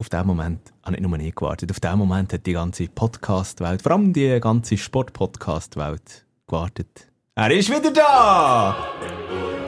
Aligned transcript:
auf 0.00 0.08
diesen 0.08 0.26
Moment 0.26 0.72
habe 0.84 0.96
ich 0.96 1.02
nur 1.02 1.18
nie 1.18 1.32
gewartet. 1.32 1.70
Auf 1.70 1.80
diesen 1.80 1.98
Moment 1.98 2.32
hat 2.32 2.46
die 2.46 2.52
ganze 2.52 2.86
Podcast-Welt, 2.86 3.82
vor 3.82 3.92
allem 3.92 4.12
die 4.12 4.38
ganze 4.40 4.76
Sport-Podcast-Welt 4.76 6.24
gewartet. 6.46 7.08
Er 7.34 7.50
ist 7.50 7.68
wieder 7.68 7.92
da! 7.92 8.76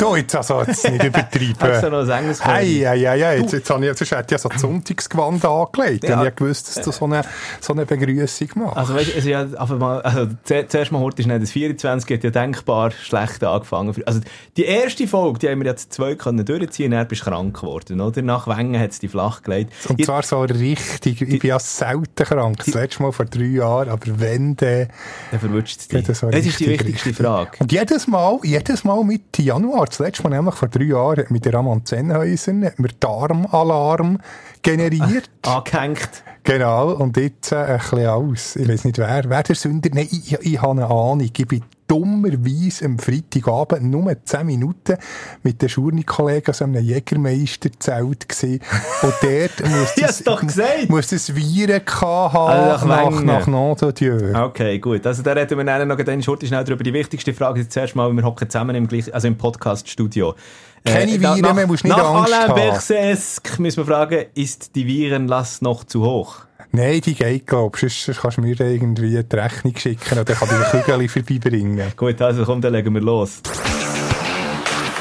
Du, 0.01 0.17
jetzt 0.17 0.35
also 0.35 0.63
jetzt 0.63 0.91
nicht 0.91 1.05
übertreiben. 1.05 1.57
Hast 1.61 1.83
du 1.83 1.91
noch 1.91 2.09
ein 2.09 2.25
Enges 2.25 2.43
Hey, 2.43 2.79
hey, 2.79 3.01
hey, 3.01 3.21
hey. 3.21 3.41
Jetzt, 3.43 3.53
jetzt, 3.53 3.69
habe 3.69 3.85
ich, 3.85 3.89
jetzt 3.89 4.01
hätte 4.01 4.25
ich 4.25 4.31
ja 4.31 4.39
so 4.39 4.49
das 4.49 4.63
Sonntagsgewand 4.63 5.45
angelegt. 5.45 6.05
Ja. 6.05 6.25
Ich 6.25 6.35
gewusst, 6.37 6.75
dass 6.75 6.83
du 6.83 6.91
so 6.91 7.05
eine, 7.05 7.21
so 7.61 7.75
eine 7.75 7.85
Begrüßung 7.85 8.49
machst. 8.55 8.79
Also 8.79 8.95
weißt 8.95 9.11
du, 9.11 9.15
also, 9.17 9.29
ja, 9.29 9.41
einfach 9.43 9.79
mal, 9.79 10.01
also 10.01 10.29
zuerst 10.45 10.91
mal 10.91 11.01
heute 11.01 11.21
ist 11.21 11.29
nicht 11.29 11.43
das 11.43 11.51
24, 11.51 12.17
hat 12.17 12.25
ja 12.25 12.31
denkbar 12.31 12.93
schlecht 12.93 13.45
angefangen. 13.45 13.95
Also 14.07 14.21
die 14.57 14.65
erste 14.65 15.07
Folge, 15.07 15.39
die 15.39 15.51
haben 15.51 15.61
wir 15.61 15.67
jetzt 15.67 15.93
zwei 15.93 16.15
können 16.15 16.47
durchziehen, 16.47 16.93
dann 16.93 17.07
bist 17.07 17.27
du 17.27 17.31
krank 17.31 17.61
geworden, 17.61 18.01
oder? 18.01 18.23
Nach 18.23 18.47
Wengen 18.47 18.81
hat 18.81 18.93
es 18.93 19.01
die 19.01 19.09
flach 19.09 19.43
gelegt. 19.43 19.75
Und 19.87 20.03
zwar 20.03 20.23
so 20.23 20.41
richtig, 20.41 21.21
ich 21.21 21.39
bin 21.41 21.49
ja 21.51 21.59
selten 21.59 22.25
krank, 22.25 22.57
das 22.65 22.73
letzte 22.73 23.03
Mal 23.03 23.13
vor 23.13 23.27
drei 23.27 23.43
Jahren, 23.43 23.91
aber 23.91 24.19
wenn, 24.19 24.57
dann... 24.57 24.89
Dann 25.31 25.41
verwünscht 25.41 25.81
es 25.81 25.89
dich. 25.89 26.05
Das, 26.05 26.23
ist 26.23 26.61
die 26.61 26.69
wichtigste 26.69 27.13
Frage. 27.13 27.51
Und 27.59 27.71
jedes 27.71 28.07
Mal, 28.07 28.39
jedes 28.45 28.83
Mal 28.83 29.05
Mitte 29.05 29.43
Januar, 29.43 29.90
das 29.91 29.99
letzte 29.99 30.23
Mal 30.23 30.31
nämlich 30.31 30.55
vor 30.55 30.69
drei 30.69 30.85
Jahren 30.85 31.27
mit 31.29 31.45
der 31.45 31.55
Ramon 31.55 31.85
Zenhäusern 31.85 32.65
hat 32.65 32.79
mir 32.79 32.89
Darmalarm 32.99 34.19
generiert. 34.63 35.31
Angehängt. 35.43 36.25
Genau, 36.43 36.93
und 36.93 37.17
jetzt 37.17 37.53
äh, 37.53 37.57
ein 37.57 37.79
bisschen 37.79 38.07
aus. 38.07 38.57
Ich 38.57 38.69
weiß 38.69 38.85
nicht 38.85 38.99
wer. 38.99 39.29
Wer 39.29 39.43
der 39.43 39.55
Sünder? 39.55 39.91
Nein, 39.93 40.09
ich, 40.11 40.33
ich, 40.33 40.41
ich 40.41 40.63
habe 40.63 40.73
eine 40.73 40.87
Ahnung. 40.87 41.21
Ich 41.21 41.33
bin 41.33 41.63
dummerweise 41.91 42.85
am 42.85 43.01
Freitagabend 43.01 43.83
nur 43.83 44.15
10 44.25 44.47
Minuten 44.47 44.97
mit 45.43 45.61
den 45.61 45.69
Schurni-Kollegen 45.69 46.51
aus 46.51 46.63
einem 46.63 46.81
Jägermeisterzelt 46.81 48.29
gesehen. 48.29 48.61
Und 49.03 49.15
dort 49.21 49.69
muss 49.69 49.95
das, 49.97 50.23
doch 50.23 50.41
gesagt. 50.41 50.89
muss 50.89 51.09
das 51.09 51.35
Viren 51.35 51.83
haben 51.85 52.37
also 52.37 52.87
nach, 52.87 53.11
nach, 53.11 53.23
nach 53.23 53.47
Nom 53.49 53.77
Dieu. 53.95 54.33
Okay, 54.35 54.79
gut. 54.79 55.05
Also 55.05 55.23
da 55.23 55.33
reden 55.33 55.59
wir 55.59 55.65
dann 55.65 55.89
noch 55.89 55.97
ganz 55.97 56.25
schnell 56.25 56.65
darüber. 56.65 56.85
Die 56.85 56.93
wichtigste 56.93 57.35
Frage 57.35 57.61
ist 57.61 57.73
zuerst 57.73 57.97
mal, 57.97 58.13
wir 58.13 58.23
hocken 58.23 58.49
zusammen 58.49 58.77
im, 58.77 58.87
gleichen, 58.87 59.13
also 59.13 59.27
im 59.27 59.37
Podcast-Studio. 59.37 60.37
Keine 60.85 61.13
äh, 61.13 61.21
Viren 61.21 61.57
mehr, 61.57 61.67
musst 61.67 61.83
nicht 61.83 61.97
nach 61.97 62.15
Angst 62.15 62.33
Alain 62.33 62.49
haben. 62.51 62.55
Berset 62.55 63.59
müssen 63.59 63.79
wir 63.79 63.85
fragen, 63.85 64.27
ist 64.35 64.77
die 64.77 64.87
Virenlast 64.87 65.63
noch 65.63 65.83
zu 65.83 66.03
hoch? 66.03 66.43
Nein, 66.73 67.01
die 67.01 67.15
geht, 67.15 67.47
glaubst 67.47 67.83
du. 67.83 67.89
Sonst 67.89 68.21
kannst 68.21 68.37
du 68.37 68.43
mir 68.43 68.59
irgendwie 68.61 69.23
die 69.23 69.37
Rechnung 69.37 69.77
schicken 69.77 70.19
und 70.19 70.29
dann 70.29 70.37
kann 70.37 70.49
ich 70.49 70.75
ein 70.75 70.83
Kügel 70.85 71.09
vorbeibringen. 71.09 71.93
Gut, 71.97 72.23
also 72.23 72.45
komm, 72.45 72.61
dann 72.61 72.73
legen 72.73 72.95
wir 72.95 73.01
los. 73.01 73.41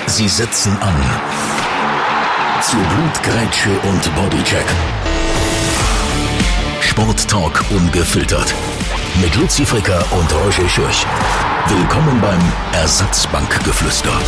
Sie 0.07 0.27
setzen 0.27 0.75
an. 0.81 0.95
Zu 2.61 2.75
Blutgrätsche 2.75 3.69
und 3.87 4.15
Bodycheck. 4.15 4.65
Sporttalk 6.81 7.63
ungefiltert. 7.69 8.53
Mit 9.21 9.35
Luzi 9.35 9.65
Fricker 9.65 10.03
und 10.11 10.33
Roger 10.33 10.67
Schürch. 10.67 11.05
Willkommen 11.67 12.19
beim 12.19 12.39
Ersatzbankgeflüster. 12.73 14.19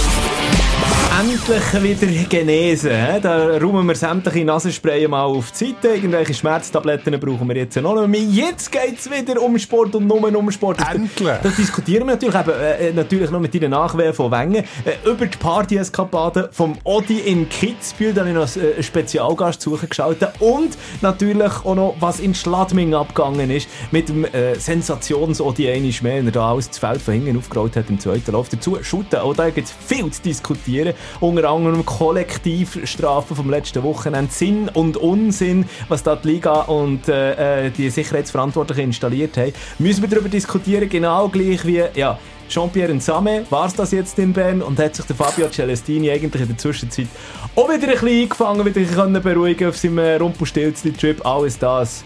Endlich 1.22 1.84
wieder 1.84 2.24
genesen. 2.30 2.92
Da 3.22 3.58
räumen 3.58 3.86
wir 3.86 3.96
sämtliche 3.96 4.44
Nasenspray 4.44 5.08
mal 5.08 5.26
auf 5.26 5.52
die 5.52 5.66
Seite. 5.66 5.90
Irgendwelche 5.90 6.34
Schmerztabletten 6.34 7.20
brauchen 7.20 7.48
wir 7.48 7.58
jetzt 7.58 7.76
noch 7.80 7.94
nicht 7.94 8.08
mehr. 8.08 8.48
Jetzt 8.48 8.72
geht 8.72 8.98
es 8.98 9.12
wieder 9.12 9.40
um 9.40 9.60
Sport 9.60 9.94
und 9.94 10.08
nur 10.08 10.36
um 10.36 10.50
Sport. 10.50 10.80
Endlich! 10.92 11.38
Das 11.44 11.56
diskutieren 11.58 12.08
wir 12.08 12.14
natürlich, 12.14 12.34
eben, 12.34 12.52
äh, 12.52 12.94
natürlich 12.94 13.30
noch 13.30 13.40
mit 13.40 13.54
deinen 13.54 13.70
Nachwehen 13.70 14.16
von 14.16 14.32
Wengen. 14.32 14.64
Äh, 14.84 15.10
über 15.10 15.28
die 15.28 15.38
Party-Eskapaden 15.38 16.48
vom 16.52 16.76
Odi 16.86 17.20
in 17.20 17.48
Kitzbühel. 17.48 18.14
Da 18.14 18.22
habe 18.22 18.30
ich 18.32 18.36
noch 18.36 18.56
einen 18.56 18.80
äh, 18.80 18.82
Spezialgast 18.82 19.62
zugeschaltet. 19.62 20.30
Und 20.40 20.76
natürlich 21.02 21.54
auch 21.64 21.76
noch, 21.76 21.96
was 22.00 22.20
in 22.20 22.34
Schladming 22.34 22.96
abgegangen 22.96 23.52
ist. 23.52 23.68
Mit 23.92 24.10
dem 24.10 24.26
äh, 24.26 24.56
Sensations-Odi 24.56 25.70
einmal 25.70 25.92
mehr, 26.02 26.16
wenn 26.18 26.26
er 26.26 26.32
da 26.32 26.52
alles 26.52 26.70
das 26.70 26.80
Feld 26.80 27.02
von 27.02 27.14
hinten 27.14 27.38
aufgerollt 27.38 27.76
hat 27.76 27.90
im 27.90 28.00
zweiten 28.00 28.32
Lauf. 28.32 28.50
Dazu 28.50 28.80
shooten. 28.82 29.20
Auch 29.20 29.36
da 29.36 29.52
gibt 29.52 29.68
es 29.68 29.74
viel 29.88 30.10
zu 30.10 30.22
diskutieren 30.24 30.81
unter 31.20 31.50
anderem 31.50 31.86
Kollektivstrafen 31.86 33.36
vom 33.36 33.50
letzten 33.50 33.84
Wochenende, 33.84 34.32
Sinn 34.32 34.70
und 34.74 34.98
Unsinn, 34.98 35.66
was 35.88 36.04
da 36.04 36.16
die 36.16 36.30
Liga 36.30 36.62
und 36.62 37.08
äh, 37.08 37.68
äh, 37.68 37.70
die 37.72 37.90
Sicherheitsverantwortlichen 37.90 38.86
installiert 38.86 39.38
haben, 39.38 39.54
müssen 39.80 40.02
wir 40.02 40.10
darüber 40.10 40.30
diskutieren, 40.30 40.90
genau 40.90 41.28
gleich 41.30 41.66
wie, 41.66 41.84
ja, 41.96 42.18
Jean-Pierre 42.50 42.94
Nsame, 42.94 43.46
war 43.50 43.66
es 43.66 43.74
das 43.74 43.92
jetzt 43.92 44.20
in 44.20 44.34
Bern 44.34 44.62
und 44.62 44.78
hat 44.78 44.96
sich 44.96 45.06
der 45.06 45.16
Fabio 45.16 45.50
Celestini 45.50 46.12
eigentlich 46.12 46.42
in 46.42 46.50
der 46.50 46.58
Zwischenzeit 46.58 47.08
auch 47.56 47.70
wieder 47.70 47.88
ein 47.88 47.92
bisschen 47.92 48.08
eingefangen, 48.08 48.66
wieder 48.66 48.94
können 48.94 49.22
beruhigen 49.22 49.70
auf 49.70 49.78
seinem 49.78 50.22
Rumpelstilzli-Trip, 50.22 51.26
alles 51.26 51.58
das. 51.58 52.04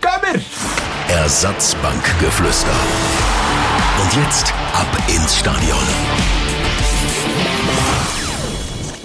Gehen 0.00 0.10
wir! 0.32 1.16
Ersatzbankgeflüster. 1.16 2.68
Und 4.02 4.14
jetzt 4.22 4.52
ab 4.72 4.86
ins 5.08 5.38
Stadion. 5.38 6.17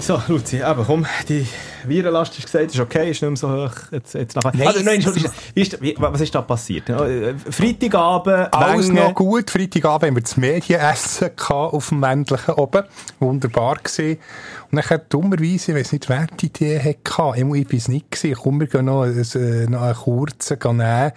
So, 0.06 0.20
Luzi, 0.28 0.60
aber 0.60 0.84
komm, 0.84 1.06
die 1.30 1.46
Virenlast 1.86 2.36
ist 2.36 2.44
gesagt, 2.44 2.74
ist 2.74 2.78
okay, 2.78 3.10
ist 3.10 3.22
nicht 3.22 3.30
mehr 3.30 3.36
so 3.38 3.48
hoch. 3.50 3.74
Jetzt, 3.90 4.12
jetzt 4.12 4.36
nachher. 4.36 4.52
Nein, 4.54 4.66
also, 4.66 4.80
nein 4.82 5.02
wie 5.54 5.62
ist, 5.62 5.80
wie, 5.80 5.94
was 5.98 6.20
ist 6.20 6.34
da 6.34 6.42
passiert? 6.42 6.90
Äh, 6.90 7.34
Freitagabend, 7.38 8.52
Alles 8.52 8.88
Wenge. 8.88 9.00
noch 9.00 9.14
gut. 9.14 9.50
Freitagabend 9.50 10.08
haben 10.08 10.16
wir 10.16 10.22
das 10.22 10.36
Medienessen 10.36 11.30
auf 11.48 11.88
dem 11.88 12.00
Männlichen 12.00 12.52
oben. 12.52 12.84
Wunderbar 13.18 13.76
gesehen. 13.82 14.18
Und 14.70 14.84
dann 14.90 15.00
dummerweise, 15.08 15.72
ich 15.72 15.78
weiß 15.78 15.92
nicht, 15.92 16.06
wer 16.10 16.26
die 16.38 16.46
Idee 16.46 16.80
hatte, 16.80 16.98
ich 16.98 17.18
war 17.18 17.34
es 17.72 17.88
nicht 17.88 18.10
gewesen. 18.10 18.38
Komm, 18.42 18.60
wir 18.60 18.66
gehen 18.66 18.84
noch, 18.84 19.06
äh, 19.06 19.66
noch 19.68 19.80
einen 19.80 19.94
kurzen 19.94 20.58
nehmen 20.76 21.12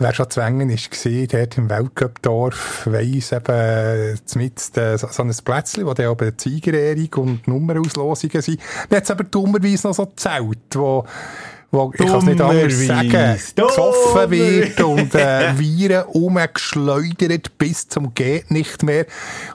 Wer 0.00 0.14
schon 0.14 0.30
zu 0.30 0.40
ist 0.40 0.90
gesehen, 0.92 1.26
dort 1.26 1.58
im 1.58 1.68
Weltcup-Dorf, 1.68 2.86
weiss 2.86 3.32
eben, 3.32 4.16
mit 4.36 4.76
äh, 4.76 4.96
so 4.96 5.22
ein 5.24 5.34
Plätzchen, 5.44 5.86
wo 5.86 5.92
dann 5.92 6.06
oben 6.06 6.34
Siegerehrung 6.36 7.08
und 7.16 7.48
Nummerauslosungen 7.48 8.40
sind. 8.40 8.60
Dann 8.88 8.98
hat 8.98 9.04
es 9.04 9.10
aber 9.10 9.24
dummerweise 9.24 9.88
noch 9.88 9.94
so 9.94 10.06
Zelt, 10.14 10.76
wo 10.76 11.04
wo, 11.70 11.92
ich 11.92 12.06
kann 12.06 12.18
es 12.18 12.24
nicht 12.24 12.40
anders 12.40 12.86
sagen, 12.86 13.38
gesoffen 13.54 14.30
wird 14.30 14.80
und 14.80 15.14
äh, 15.14 15.58
Viren 15.58 16.04
umgeschleudert 16.04 17.58
bis 17.58 17.88
zum 17.88 18.14
geht 18.14 18.50
nicht 18.50 18.82
mehr. 18.82 19.04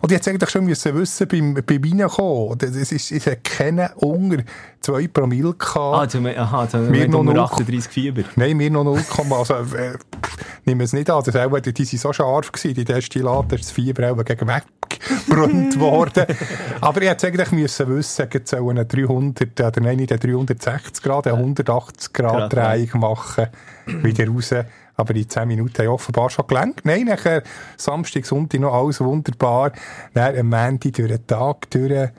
Und 0.01 0.11
ich 0.11 0.17
hätte 0.17 0.29
eigentlich 0.29 0.49
schon 0.51 0.65
müssen 0.65 0.93
wissen, 0.95 1.27
beim, 1.27 1.53
beim 1.55 1.81
Reinkommen, 1.83 2.57
das 2.59 2.75
ist, 2.75 3.11
ich 3.11 3.25
hätte 3.25 3.37
keinen 3.37 3.89
unter 3.95 4.43
2 4.83 5.07
Promille 5.07 5.53
gehabt. 5.53 5.77
Ah, 5.77 6.07
zum, 6.07 6.25
aha, 6.25 6.67
zum, 6.67 6.91
wir 6.91 7.07
noch 7.07 7.23
0, 7.23 7.39
38 7.39 7.91
Fieber. 7.91 8.23
Nein, 8.35 8.59
wir 8.59 8.69
noch 8.69 8.83
0, 8.83 8.99
also, 9.31 9.53
äh, 9.53 9.93
nehmen 10.65 10.81
wir 10.81 10.85
es 10.85 10.93
nicht 10.93 11.09
an, 11.09 11.23
das 11.25 11.35
auch, 11.35 11.59
die 11.59 11.85
sind 11.85 11.99
so 11.99 12.11
scharf 12.11 12.51
gewesen, 12.51 12.75
die 12.75 12.83
Destillaten, 12.83 13.57
das 13.57 13.71
Fieber 13.71 14.11
auch 14.11 14.23
gegen 14.23 14.47
weggebrannt 14.47 15.79
worden. 15.79 16.25
Aber 16.81 17.01
ich 17.01 17.09
hätte 17.09 17.27
eigentlich 17.27 17.51
müssen 17.51 17.87
wissen, 17.87 18.27
es 18.31 18.49
soll 18.49 18.69
einen 18.69 18.87
300, 18.87 19.59
oder 19.59 19.81
nein, 19.81 19.97
nicht 19.97 20.11
einen 20.11 20.19
360 20.19 21.01
Grad, 21.01 21.27
einen 21.27 21.37
180 21.37 22.13
Grad 22.13 22.51
Drehung 22.51 22.99
machen, 22.99 23.47
wieder 23.85 24.27
raus. 24.27 24.53
Aber 24.95 25.15
in 25.15 25.27
10 25.27 25.47
Minuten 25.47 25.77
haben 25.79 25.87
offenbar 25.87 26.29
schon 26.29 26.45
gelenkt. 26.45 26.85
Nein, 26.85 27.05
nachher 27.05 27.41
Samstag, 27.77 28.25
Sonntag 28.25 28.59
noch 28.61 28.73
alles 28.73 29.01
wunderbar. 29.01 29.71
Dann 30.13 30.37
am 30.37 30.49
Montag 30.49 30.93
durch 30.93 31.09
den 31.09 31.25
Tag 31.25 31.69
durch, 31.71 32.09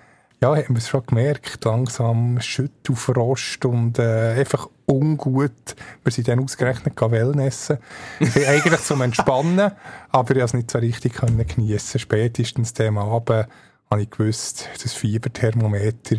ja, 0.45 0.57
haben 0.57 0.75
wir 0.75 0.79
es 0.79 0.89
schon 0.89 1.07
gemerkt, 1.07 1.65
langsam 1.65 2.39
Schüttelfrost 2.39 3.65
und 3.65 3.99
äh, 3.99 4.35
einfach 4.39 4.69
ungut. 4.85 5.75
Wir 6.03 6.13
sind 6.13 6.29
dann 6.29 6.41
ausgerechnet 6.41 7.01
Wellnessen. 7.01 7.79
eigentlich 8.21 8.81
zum 8.81 9.01
Entspannen, 9.01 9.73
aber 10.11 10.31
ich 10.31 10.41
konnte 10.41 10.45
es 10.45 10.53
nicht 10.53 10.71
so 10.71 10.79
richtig 10.79 11.15
geniessen. 11.15 11.99
Spätestens 11.99 12.75
dem 12.75 12.99
Abend 12.99 13.49
habe 13.91 14.03
ich 14.03 14.11
gewusst, 14.11 14.69
das 14.83 14.93
Fieberthermometer 14.93 16.17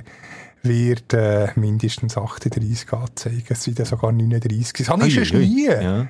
wird 0.63 1.13
äh, 1.13 1.49
mindestens 1.55 2.17
38 2.17 2.93
anzeigen. 2.93 3.45
Es 3.47 3.63
sind 3.63 3.77
ja 3.77 3.85
sogar 3.85 4.11
39. 4.11 4.73
Das 4.73 4.89
habe 4.89 5.07
ich 5.07 5.27
schon 5.27 5.39
nie. 5.39 5.67
Ja. 5.67 6.07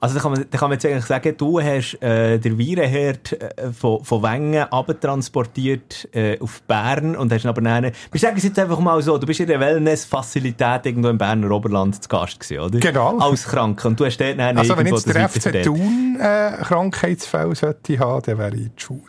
Also 0.00 0.16
da 0.16 0.20
kann, 0.20 0.32
man, 0.32 0.44
da 0.50 0.58
kann 0.58 0.68
man 0.68 0.76
jetzt 0.78 0.86
eigentlich 0.86 1.04
sagen, 1.04 1.34
du 1.36 1.60
hast 1.60 1.94
äh, 2.02 2.38
den 2.38 2.58
Virenherd 2.58 3.32
äh, 3.32 3.72
von, 3.72 4.04
von 4.04 4.22
Wengen 4.22 4.64
abtransportiert 4.64 6.08
äh, 6.12 6.38
auf 6.40 6.62
Bern 6.62 7.14
und 7.16 7.32
hast 7.32 7.46
aber 7.46 7.60
dann, 7.60 7.84
wir 8.10 8.20
sagen 8.20 8.36
es 8.36 8.44
jetzt 8.44 8.58
einfach 8.58 8.78
mal 8.80 9.00
so, 9.02 9.18
du 9.18 9.26
bist 9.26 9.40
in 9.40 9.46
der 9.46 9.60
Wellness-Facilität 9.60 10.86
irgendwo 10.86 11.08
im 11.08 11.18
Berner 11.18 11.50
Oberland 11.50 12.02
zu 12.02 12.08
Gast 12.08 12.40
gewesen, 12.40 12.60
oder? 12.60 12.78
Genau. 12.80 13.18
Als 13.18 13.44
Kranker. 13.44 13.88
Und 13.88 14.00
du 14.00 14.04
hast 14.06 14.18
dort 14.18 14.38
dann 14.38 14.56
Also 14.58 14.76
wenn 14.76 14.86
jetzt 14.86 15.06
der 15.12 15.28
FC 15.28 15.62
Thun 15.62 16.18
äh, 16.20 16.52
Krankheitsfälle 16.62 17.54
sollte 17.54 17.98
haben, 17.98 18.22
dann 18.24 18.38
wäre 18.38 18.56
ich 18.56 18.70
die 18.76 18.82
Schule. 18.82 19.00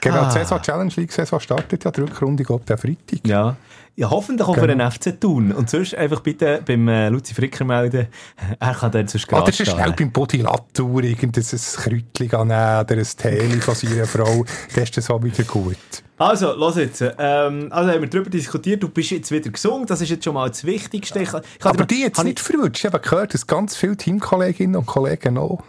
Genau, 0.00 0.16
Ah. 0.16 0.26
die 0.26 0.32
Saison 0.32 0.60
Challenge 0.60 0.92
League 0.96 1.12
Saison 1.12 1.40
startet 1.40 1.84
ja, 1.84 1.90
die 1.90 2.02
Rückrunde 2.02 2.44
geht 2.44 2.70
am 2.70 2.78
Freitag. 2.78 3.26
Ja. 3.26 3.56
Ja, 3.96 4.10
hoffentlich 4.10 4.48
auch 4.48 4.54
für 4.54 4.66
Genau. 4.66 4.90
den 4.90 4.90
FC 4.90 5.20
Thun. 5.20 5.52
Und 5.52 5.70
sonst 5.70 5.94
einfach 5.94 6.20
bitte 6.20 6.62
beim 6.66 6.88
äh, 6.88 7.08
Luzi 7.10 7.32
Fricker 7.32 7.64
melden. 7.64 8.08
Er 8.58 8.74
kann 8.74 8.90
dann 8.90 9.06
sonst 9.06 9.28
Oder 9.28 9.38
gerade 9.38 9.50
es 9.52 9.60
ist 9.60 9.70
schnell 9.70 9.92
beim 9.92 10.10
Body 10.10 10.38
Latour 10.38 11.02
irgendein 11.04 11.44
Kräutchen 11.44 12.34
annehmen 12.34 12.84
oder 12.84 12.96
ein 12.96 13.04
Tee 13.04 13.60
von 13.60 13.74
seiner 13.74 14.06
Frau. 14.06 14.44
Dann 14.74 14.84
ist 14.84 14.96
das 14.96 15.10
auch 15.10 15.22
wieder 15.22 15.44
gut. 15.44 15.76
Also, 16.18 16.52
los 16.54 16.76
jetzt. 16.76 17.02
Ähm, 17.18 17.68
also 17.70 17.90
haben 17.90 18.00
wir 18.00 18.08
darüber 18.08 18.30
diskutiert. 18.30 18.82
Du 18.82 18.88
bist 18.88 19.10
jetzt 19.10 19.30
wieder 19.30 19.50
gesungen. 19.50 19.86
Das 19.86 20.00
ist 20.00 20.10
jetzt 20.10 20.24
schon 20.24 20.34
mal 20.34 20.48
das 20.48 20.64
Wichtigste. 20.64 21.20
Ich, 21.20 21.28
ich 21.28 21.64
Aber 21.64 21.84
die 21.84 22.02
jetzt 22.02 22.22
nicht 22.24 22.40
verwirrt. 22.40 22.76
Ich 22.78 22.86
habe 22.86 22.98
gehört, 23.00 23.34
dass 23.34 23.46
ganz 23.46 23.76
viele 23.76 23.96
Teamkolleginnen 23.96 24.76
und 24.76 24.86
Kollegen 24.86 25.34
noch 25.34 25.62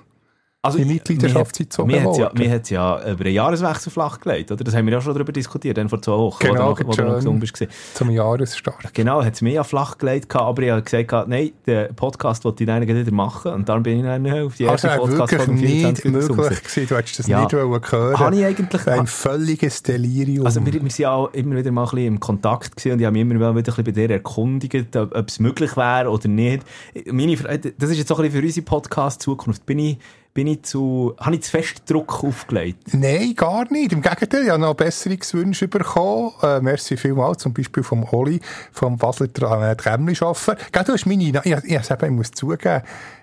Also, 0.65 0.77
die 0.79 0.85
Mitgliedschaft 0.85 1.56
sind 1.56 1.71
so 1.73 1.85
Mir 1.85 2.03
hat 2.03 2.17
ja, 2.17 2.31
hat's 2.51 2.69
ja 2.69 3.12
über 3.12 3.25
einen 3.25 3.33
Jahreswechsel 3.33 3.91
flachgelegt, 3.91 4.51
oder? 4.51 4.63
Das 4.63 4.75
haben 4.75 4.85
wir 4.85 4.94
ja 4.94 5.01
schon 5.01 5.13
darüber 5.13 5.31
diskutiert, 5.31 5.77
dann 5.77 5.89
vor 5.89 6.01
zwei 6.01 6.13
Wochen, 6.13 6.45
Genau, 6.45 6.71
wo 6.71 6.73
du 6.73 6.83
noch, 6.83 6.88
wo 6.88 6.91
du 6.94 7.01
noch 7.03 7.07
schön. 7.09 7.15
gesungen 7.15 7.39
bist. 7.39 7.67
zum 7.94 8.09
Jahresstart. 8.09 8.94
Genau, 8.94 9.23
hat 9.23 9.33
es 9.35 9.41
mir 9.41 9.53
ja 9.53 9.63
flachgelegt, 9.63 10.29
gehabt, 10.29 10.45
aber 10.47 10.62
ich 10.63 10.71
habe 10.71 10.81
gesagt, 10.81 11.29
nein, 11.29 11.51
den 11.65 11.95
Podcast 11.95 12.44
wollte 12.45 12.63
ich 12.63 12.67
dann 12.67 12.85
wieder 12.88 13.12
machen. 13.12 13.53
Und 13.53 13.69
dann 13.69 13.83
bin 13.83 13.97
ich 14.00 14.03
dann 14.03 14.25
auf 14.27 14.56
die 14.56 14.67
Also 14.67 14.88
erste 14.88 15.00
wäre 15.00 15.00
Podcast 15.00 15.31
wirklich 15.31 15.41
von 15.41 15.56
dem 15.56 15.63
nicht 15.65 16.01
24. 16.01 16.12
möglich 16.12 16.63
gewesen. 16.63 16.88
Du 16.88 16.95
hättest 16.97 17.19
das 17.19 17.27
Ja. 17.27 17.41
nicht 17.41 17.53
wollen 17.53 17.81
hören. 17.89 18.19
Habe 18.19 18.35
ich 18.35 18.45
eigentlich... 18.45 18.88
Ein 18.88 19.07
völliges 19.07 19.83
Delirium. 19.83 20.45
Also 20.45 20.65
wir, 20.65 20.73
wir 20.73 20.79
sind 20.81 21.00
ja 21.00 21.12
auch 21.12 21.33
immer 21.33 21.56
wieder 21.57 21.71
mal 21.71 21.83
ein 21.83 21.89
bisschen 21.89 22.06
im 22.07 22.19
Kontakt 22.19 22.75
gewesen 22.75 22.94
und 22.94 23.00
ich 23.00 23.06
habe 23.06 23.13
mich 23.13 23.21
immer 23.21 23.35
wieder 23.35 23.50
ein 23.50 23.56
bisschen 23.63 23.83
bei 23.83 23.91
dir 23.91 24.09
erkundigt, 24.09 24.95
ob, 24.95 25.27
es 25.27 25.39
möglich 25.39 25.75
wäre 25.77 26.09
oder 26.09 26.27
nicht. 26.27 26.63
Meine, 27.12 27.35
das 27.77 27.89
ist 27.89 27.97
jetzt 27.97 28.12
auch 28.12 28.19
ein 28.19 28.25
bisschen 28.25 28.41
für 28.41 28.45
unsere 28.45 28.65
Podcast-Zukunft. 28.65 29.65
Bin 29.65 29.79
ich, 29.79 29.97
bin 30.36 30.48
ich 30.48 30.64
zu, 30.64 31.16
habe 31.18 31.36
ich 31.36 31.44
zu 31.44 31.52
fest 31.52 31.90
Druck 31.90 32.24
aufgelegt? 32.24 32.94
Nein, 32.94 33.34
gar 33.36 33.72
nicht. 33.72 33.94
Im 33.94 34.02
Gegenteil, 34.02 34.44
ich 34.44 34.50
habe 34.50 34.62
noch 34.62 34.76
Besserungswünsche 34.76 35.70
bekommen. 35.70 36.34
Äh, 36.44 36.60
merci 36.60 36.98
vielmals, 36.98 37.42
zum 37.42 37.54
Beispiel 37.54 37.82
vom 37.82 38.04
Oli, 38.12 38.42
vom 38.74 38.98
Basler 38.98 39.28
äh, 39.28 39.76
Tremli-Schaffer. 39.76 40.56
Du 40.56 40.94
hast 40.94 41.06
meine, 41.06 41.24
ich, 41.24 41.34
ich, 41.34 41.64
ich, 41.64 41.90
ich 41.90 42.10
muss 42.10 42.32
zugeben, 42.32 42.82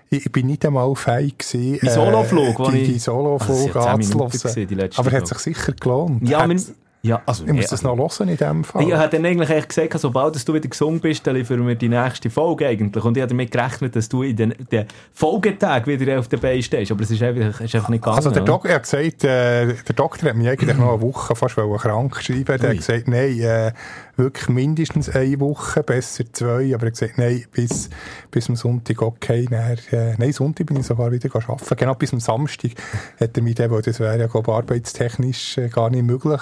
ich, 0.09 0.31
bin 0.31 0.47
nicht 0.47 0.65
einmal 0.65 0.95
fähig 0.95 1.37
gewesen, 1.37 1.79
Die 1.83 1.89
Soloflug, 1.89 2.59
wo 2.59 2.71
die, 2.71 2.83
die 2.83 2.99
Soloflug 2.99 3.49
Also, 3.49 3.69
es 3.69 3.75
hat 3.75 3.83
10 3.83 3.99
Minuten 3.99 4.21
anzuhören. 4.23 4.55
gewesen, 4.55 4.67
die 4.67 4.75
letzte 4.75 4.99
Aber 4.99 5.07
es 5.09 5.13
hat 5.15 5.27
sich 5.27 5.37
sicher 5.37 5.73
gelohnt. 5.73 6.27
Ja, 6.27 6.49
wir, 6.49 6.59
ja 7.05 7.21
also... 7.25 7.45
ich 7.45 7.51
muss 7.51 7.65
das 7.65 7.85
also- 7.85 7.95
noch 7.95 8.19
hören 8.19 8.29
in 8.29 8.37
dem 8.37 8.63
Fall. 8.63 8.87
Ich 8.87 8.93
habe 8.93 9.09
dann 9.09 9.25
eigentlich 9.25 9.49
echt 9.49 9.69
gesagt, 9.69 9.99
sobald 9.99 10.35
dass 10.35 10.45
du 10.45 10.53
wieder 10.53 10.69
gesungen 10.69 10.99
bist, 10.99 11.27
dann 11.27 11.35
liefern 11.35 11.67
wir 11.67 11.75
die 11.75 11.89
nächste 11.89 12.29
Folge 12.29 12.67
eigentlich. 12.67 13.03
Und 13.03 13.17
ich 13.17 13.21
habe 13.21 13.29
damit 13.29 13.51
gerechnet, 13.51 13.95
dass 13.95 14.09
du 14.09 14.23
in 14.23 14.35
den, 14.35 14.53
den 14.71 14.85
Folgetagen 15.13 15.99
wieder 15.99 16.19
auf 16.19 16.27
der 16.27 16.37
Beine 16.37 16.63
stehst. 16.63 16.91
Aber 16.91 17.01
es 17.01 17.11
ist 17.11 17.21
einfach, 17.21 17.61
ist 17.61 17.75
einfach 17.75 17.89
nicht 17.89 18.01
gegangen. 18.01 18.17
Also 18.17 18.31
der, 18.31 18.43
oder? 18.43 18.51
Dok 18.53 18.65
er 18.65 18.75
hat 18.75 18.83
gesagt, 18.83 19.23
äh, 19.23 19.73
der 19.73 19.95
Doktor 19.95 20.29
hat 20.29 20.37
mich 20.37 20.47
eigentlich 20.47 20.77
noch 20.77 20.93
eine 20.93 21.01
Woche 21.01 21.35
fast 21.35 21.55
krank 21.55 22.21
schreiben. 22.21 22.45
Der 22.45 22.59
Ui. 22.61 22.67
hat 22.69 22.77
gesagt, 22.77 23.07
nein, 23.07 23.39
äh, 23.39 23.73
wirklich 24.15 24.49
mindestens 24.49 25.09
eine 25.09 25.39
Woche, 25.39 25.83
besser 25.83 26.23
zwei. 26.31 26.73
Aber 26.73 26.83
er 26.83 26.87
hat 26.87 26.93
gesagt, 26.93 27.17
nein, 27.17 27.43
bis, 27.51 27.89
bis 28.31 28.49
am 28.49 28.55
Sonntag 28.55 29.01
okay. 29.01 29.45
Dann, 29.49 29.77
äh, 29.91 30.15
nein, 30.17 30.31
Sonntag 30.31 30.67
bin 30.67 30.77
ich 30.77 30.85
sogar 30.85 31.11
wieder 31.11 31.29
arbeiten. 31.35 31.75
Genau, 31.75 31.95
bis 31.95 32.13
am 32.13 32.19
Samstag 32.19 32.71
hat 33.19 33.35
er 33.35 33.43
mich 33.43 33.55
dann, 33.55 33.71
weil 33.71 33.81
das 33.81 33.99
wäre 33.99 34.19
ja 34.19 34.27
glaub, 34.27 34.47
arbeitstechnisch 34.47 35.57
äh, 35.57 35.69
gar 35.69 35.89
nicht 35.89 36.03
möglich. 36.03 36.41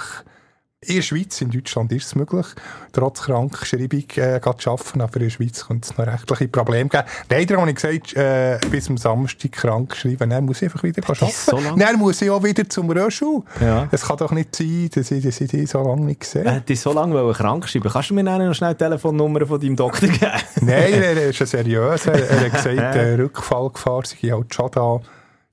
In 0.83 0.95
der 0.95 1.03
Schweiz, 1.03 1.39
in 1.41 1.51
Deutschland 1.51 1.91
ist 1.91 2.07
es 2.07 2.15
möglich, 2.15 2.47
trotz 2.91 3.21
Krankschreibung 3.21 3.99
äh, 4.15 4.41
zu 4.57 4.71
arbeiten, 4.71 5.01
aber 5.01 5.17
in 5.17 5.21
der 5.25 5.29
Schweiz 5.29 5.67
könnte 5.67 5.87
es 5.91 5.95
noch 5.95 6.07
rechtliche 6.07 6.47
Probleme 6.47 6.89
geben. 6.89 7.03
Leider 7.29 7.57
habe 7.61 7.69
ich 7.69 7.75
gesagt, 7.75 8.15
äh, 8.17 8.57
bis 8.71 8.89
am 8.89 8.97
Samstag 8.97 9.51
krank 9.51 9.95
schreiben, 9.95 10.31
dann 10.31 10.43
muss 10.43 10.57
ich 10.63 10.69
einfach 10.69 10.81
wieder 10.81 11.03
arbeiten. 11.07 11.27
so 11.31 11.59
dann 11.77 11.99
muss 11.99 12.19
ich 12.23 12.31
auch 12.31 12.43
wieder 12.43 12.67
zum 12.67 12.89
Röschel. 12.89 13.43
Ja. 13.59 13.89
Es 13.91 14.01
kann 14.07 14.17
doch 14.17 14.31
nicht 14.31 14.55
sein, 14.55 14.89
dass 14.95 15.11
ich, 15.11 15.23
dass 15.23 15.39
ich 15.39 15.51
die 15.51 15.67
so 15.67 15.83
lange 15.83 16.03
nicht 16.03 16.21
gesehen 16.21 16.45
Er 16.45 16.49
habe. 16.53 16.61
hat 16.61 16.69
dich 16.69 16.81
so 16.81 16.91
lange 16.93 17.31
krank 17.33 17.69
schreiben. 17.69 17.87
Kannst 17.91 18.09
du 18.09 18.15
mir 18.15 18.23
noch 18.23 18.53
schnell 18.55 18.73
die 18.73 18.79
Telefonnummer 18.79 19.45
von 19.45 19.61
deinem 19.61 19.75
Doktor 19.75 20.07
geben? 20.09 20.31
Nein, 20.61 20.93
er 20.93 21.29
ist 21.29 21.37
ja 21.37 21.45
seriös. 21.45 22.07
Er, 22.07 22.27
er 22.27 22.39
hat 22.45 22.53
gesagt, 22.53 22.95
der 22.95 23.19
Rückfallgefahr 23.19 24.01
sei 24.05 24.29
halt 24.29 24.51
schon 24.51 24.71
da. 24.71 24.99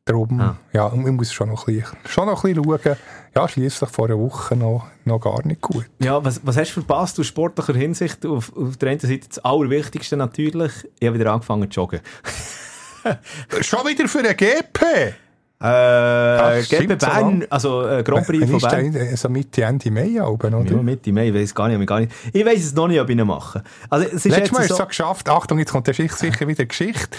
Darum, 0.07 0.41
Ah. 0.41 0.57
ja, 0.73 0.89
man 0.89 1.17
muss 1.17 1.31
schon 1.31 1.51
noch 1.51 1.69
ein 1.69 1.75
bisschen, 1.81 1.99
schon 2.07 2.25
noch 2.29 2.43
ein 2.43 2.55
bisschen 2.55 2.65
schauen. 2.83 2.97
Ja, 3.39 3.47
schliesslich 3.47 3.91
vor 3.91 4.07
einer 4.07 4.19
Woche 4.19 4.57
noch, 4.57 4.89
noch 5.05 5.21
gar 5.21 5.47
nicht 5.47 5.61
gut. 5.61 5.85
Ja, 6.01 6.25
was, 6.25 6.41
was 6.45 6.57
hast 6.57 6.71
du 6.71 6.83
verpasst 6.83 7.21
aus 7.21 7.27
sportlicher 7.29 7.73
Hinsicht? 7.73 8.27
Auf, 8.27 8.53
auf 8.57 8.77
der 8.79 8.91
einen 8.91 8.99
Seite 8.99 9.29
das 9.29 9.39
Allerwichtigste 9.39 10.17
natürlich. 10.17 10.73
Ich 10.99 11.07
habe 11.07 11.21
wieder 11.21 11.33
angefangen 11.33 11.71
zu 11.71 11.79
joggen. 11.79 12.01
Schon 13.61 13.87
wieder 13.87 14.09
für 14.09 14.19
einen 14.19 14.37
GP! 14.37 15.15
Äh, 15.61 16.63
GP 16.63 17.01
so 17.01 17.07
Bern, 17.07 17.41
lang. 17.41 17.47
also 17.49 17.87
äh, 17.87 18.03
Grand 18.03 18.27
Prix 18.27 18.45
von 18.45 18.57
ist 18.57 18.69
Bern. 18.69 18.93
der? 18.93 19.11
Also 19.11 19.29
Mitte, 19.29 19.63
Ende 19.63 19.91
Mai 19.93 20.21
oben, 20.21 20.55
oder? 20.55 20.73
Ja, 20.73 20.83
Mitte 20.83 21.13
Mai, 21.13 21.29
ich 21.29 21.35
weiß 21.35 21.55
gar 21.55 21.69
nicht, 21.69 21.87
gar 21.87 22.01
nicht. 22.01 22.11
Ich 22.33 22.45
weiß 22.45 22.59
es 22.59 22.75
noch 22.75 22.89
nicht, 22.89 23.01
ob 23.01 23.09
ich 23.09 23.17
ihn 23.17 23.25
mache. 23.25 23.63
Also, 23.89 24.07
es 24.07 24.15
ist 24.15 24.25
Letztes 24.25 24.51
Mal 24.51 24.63
jetzt 24.63 24.63
hast 24.63 24.63
du 24.63 24.67
so, 24.69 24.75
es 24.75 24.79
so 24.79 24.87
geschafft. 24.87 25.29
Achtung, 25.29 25.61
jetzt 25.61 25.71
kommt 25.71 25.87
der 25.87 25.95
Schicht 25.95 26.19
sicher 26.19 26.49
wieder 26.49 26.67
Geschichte. 26.67 27.17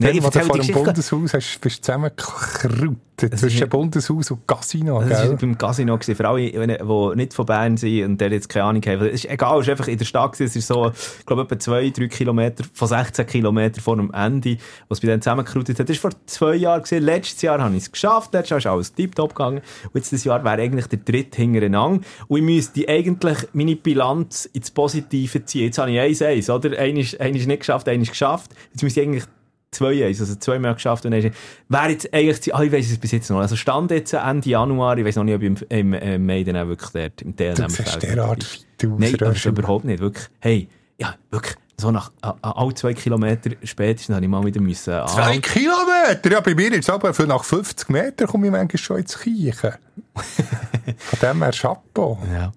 Nein, 0.00 0.16
ich 0.16 0.22
erzähle 0.22 0.44
vor 0.44 0.58
dem. 0.58 0.74
Bundeshaus 0.74 1.34
hast, 1.34 1.60
bist 1.60 1.78
du 1.78 1.82
zusammengekrautet 1.82 2.98
ist 3.32 3.38
zwischen 3.40 3.58
nicht- 3.62 3.70
Bundeshaus 3.70 4.30
und 4.30 4.46
Casino, 4.46 5.02
das 5.02 5.28
war 5.28 5.36
beim 5.36 5.58
Casino, 5.58 5.94
gewesen, 5.98 6.14
für 6.14 6.28
alle, 6.28 6.50
die 6.52 7.16
nicht 7.16 7.34
von 7.34 7.46
Bern 7.46 7.76
sind 7.76 8.04
und 8.04 8.20
der 8.20 8.30
jetzt 8.30 8.48
keine 8.48 8.66
Ahnung 8.66 8.82
haben. 8.86 9.06
Es 9.06 9.24
ist 9.24 9.30
egal, 9.30 9.58
es 9.58 9.66
ist 9.66 9.70
einfach 9.70 9.88
in 9.88 9.98
der 9.98 10.04
Stadt, 10.04 10.32
gewesen. 10.32 10.46
es 10.50 10.54
ist 10.54 10.68
so, 10.68 10.92
ich 11.18 11.26
glaube, 11.26 11.42
etwa 11.42 11.58
zwei, 11.58 11.90
drei 11.90 12.06
Kilometer, 12.06 12.62
von 12.72 12.86
16 12.86 13.26
Kilometern 13.26 13.82
vor 13.82 13.96
dem 13.96 14.12
Ende, 14.14 14.56
was 14.88 15.00
bei 15.00 15.08
denen 15.08 15.20
zusammengekrautet 15.20 15.80
hat. 15.80 15.88
Das 15.88 16.02
war 16.04 16.12
vor 16.12 16.20
zwei 16.26 16.54
Jahren, 16.54 16.82
gewesen. 16.84 17.02
letztes 17.02 17.42
Jahr 17.42 17.60
habe 17.60 17.74
ich 17.74 17.82
es 17.82 17.90
geschafft, 17.90 18.32
letztes 18.34 18.50
Jahr 18.50 18.58
ist 18.58 18.66
alles 18.66 18.94
tiptop 18.94 19.34
gegangen 19.34 19.62
und 19.84 19.94
jetzt 19.96 20.12
dieses 20.12 20.22
Jahr 20.24 20.44
wäre 20.44 20.62
eigentlich 20.62 20.86
der 20.86 21.00
dritte 21.00 21.38
hintereinander 21.38 22.04
und 22.28 22.36
ich 22.38 22.44
müsste 22.44 22.88
eigentlich 22.88 23.38
meine 23.52 23.74
Bilanz 23.74 24.44
ins 24.52 24.70
Positive 24.70 25.44
ziehen. 25.44 25.64
Jetzt 25.64 25.78
habe 25.78 25.90
ich 25.90 25.98
1-1, 25.98 26.52
oder? 26.54 26.78
Einer 26.78 27.00
ist, 27.00 27.14
ist 27.14 27.46
nicht 27.48 27.58
geschafft, 27.58 27.88
einer 27.88 28.00
ist 28.02 28.10
geschafft. 28.10 28.52
Jetzt 28.72 28.84
müsste 28.84 29.00
ich 29.00 29.08
eigentlich 29.08 29.24
zwei 29.70 30.06
eins, 30.06 30.20
also 30.20 30.34
zweimal 30.36 30.74
geschafft 30.74 31.04
und 31.04 31.12
dann 31.12 31.22
wäre 31.22 31.90
jetzt 31.90 32.12
eigentlich, 32.12 32.54
ah, 32.54 32.62
ich 32.62 32.72
weiss 32.72 32.90
es 32.90 32.98
bis 32.98 33.12
jetzt 33.12 33.30
noch, 33.30 33.38
also 33.38 33.56
stand 33.56 33.90
jetzt 33.90 34.12
Ende 34.12 34.48
Januar, 34.48 34.96
ich 34.98 35.04
weiss 35.04 35.16
noch 35.16 35.24
nicht, 35.24 35.34
ob 35.34 35.42
ich 35.42 35.48
im, 35.48 35.56
im, 35.68 35.94
im 35.94 36.26
Mai 36.26 36.42
dann 36.42 36.56
auch 36.56 36.68
wirklich 36.68 36.90
dort 36.90 37.22
im 37.22 37.36
Du 37.36 37.54
TLM 37.54 37.68
siehst 37.68 38.02
derart. 38.02 38.66
Nein, 38.82 39.14
Röschel. 39.14 39.52
überhaupt 39.52 39.84
nicht, 39.84 40.00
wirklich, 40.00 40.26
hey, 40.40 40.68
ja, 40.98 41.14
wirklich, 41.30 41.56
so 41.80 41.92
nach, 41.92 42.10
a, 42.22 42.34
a, 42.42 42.50
alle 42.52 42.74
zwei 42.74 42.92
Kilometer 42.92 43.50
spätestens 43.62 44.14
habe 44.14 44.24
ich 44.24 44.30
mal 44.30 44.44
wieder 44.44 44.60
müssen, 44.60 44.94
ah, 44.94 45.06
Zwei 45.06 45.38
Kilometer? 45.38 46.30
Ja, 46.30 46.40
bei 46.40 46.54
mir 46.54 46.72
jetzt 46.72 46.90
aber 46.90 47.14
für 47.14 47.26
nach 47.26 47.44
50 47.44 47.88
Metern 47.88 48.26
komme 48.26 48.46
ich 48.46 48.52
manchmal 48.52 48.78
schon 48.78 48.98
ins 48.98 49.18
Kiechen. 49.18 49.74
Von 50.98 51.18
dem 51.22 51.42
her 51.42 51.52
Chapeau. 51.52 52.18
Ja. 52.32 52.52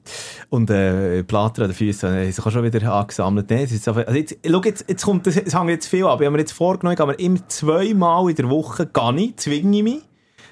Und 0.50 0.69
äh, 0.71 1.23
Plater 1.23 1.63
an 1.63 1.69
den 1.69 1.75
Füßen 1.75 2.09
haben 2.09 2.31
sich 2.31 2.44
auch 2.44 2.51
schon 2.51 2.63
wieder 2.63 2.91
angesammelt. 2.91 3.50
Nee, 3.50 3.63
es 3.63 3.71
ist 3.71 3.83
so, 3.83 3.91
also 3.94 4.12
jetzt, 4.12 4.38
schau, 4.44 4.62
jetzt, 4.63 4.85
jetzt 4.88 5.03
kommt, 5.03 5.27
es 5.27 5.35
hängt 5.35 5.69
jetzt 5.69 5.88
viel 5.88 6.06
ab. 6.06 6.19
Ich 6.21 6.25
habe 6.25 6.31
mir 6.31 6.39
jetzt 6.39 6.53
vorgenommen, 6.53 6.94
ich 6.94 6.97
gehe 6.97 7.07
mir 7.07 7.19
immer 7.19 7.47
zweimal 7.47 8.29
in 8.29 8.35
der 8.35 8.50
Woche 8.50 8.88
gehe 8.88 9.15
ich, 9.18 9.38
zwinge 9.38 9.77
ich 9.77 9.83
mich, 9.83 10.01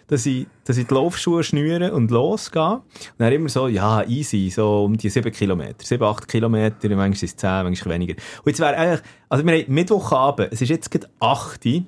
dass 0.09 0.25
ich, 0.25 0.47
dass 0.65 0.77
ich 0.77 0.87
die 0.87 0.93
Laufschuhe 0.93 1.43
schnüre 1.43 1.93
und 1.93 2.11
losgehe. 2.11 2.73
Und 2.73 2.83
dann 3.17 3.31
immer 3.31 3.49
so, 3.49 3.67
ja, 3.67 4.03
easy, 4.03 4.49
so 4.49 4.85
um 4.85 4.97
die 4.97 5.09
sieben 5.09 5.31
Kilometer. 5.31 5.85
Sieben, 5.85 6.03
acht 6.03 6.27
Kilometer, 6.27 6.89
manchmal 6.89 7.15
sind 7.15 7.29
es 7.29 7.35
zehn, 7.37 7.63
manchmal 7.63 7.95
weniger. 7.95 8.15
Und 8.39 8.47
jetzt 8.47 8.59
wäre 8.59 8.75
eigentlich, 8.75 9.01
also 9.29 9.45
wir 9.45 9.53
haben 9.53 9.73
Mittwochabend, 9.73 10.51
es 10.51 10.61
ist 10.61 10.69
jetzt 10.69 10.91
gerade 10.91 11.07
8 11.19 11.65
Uhr, 11.65 11.83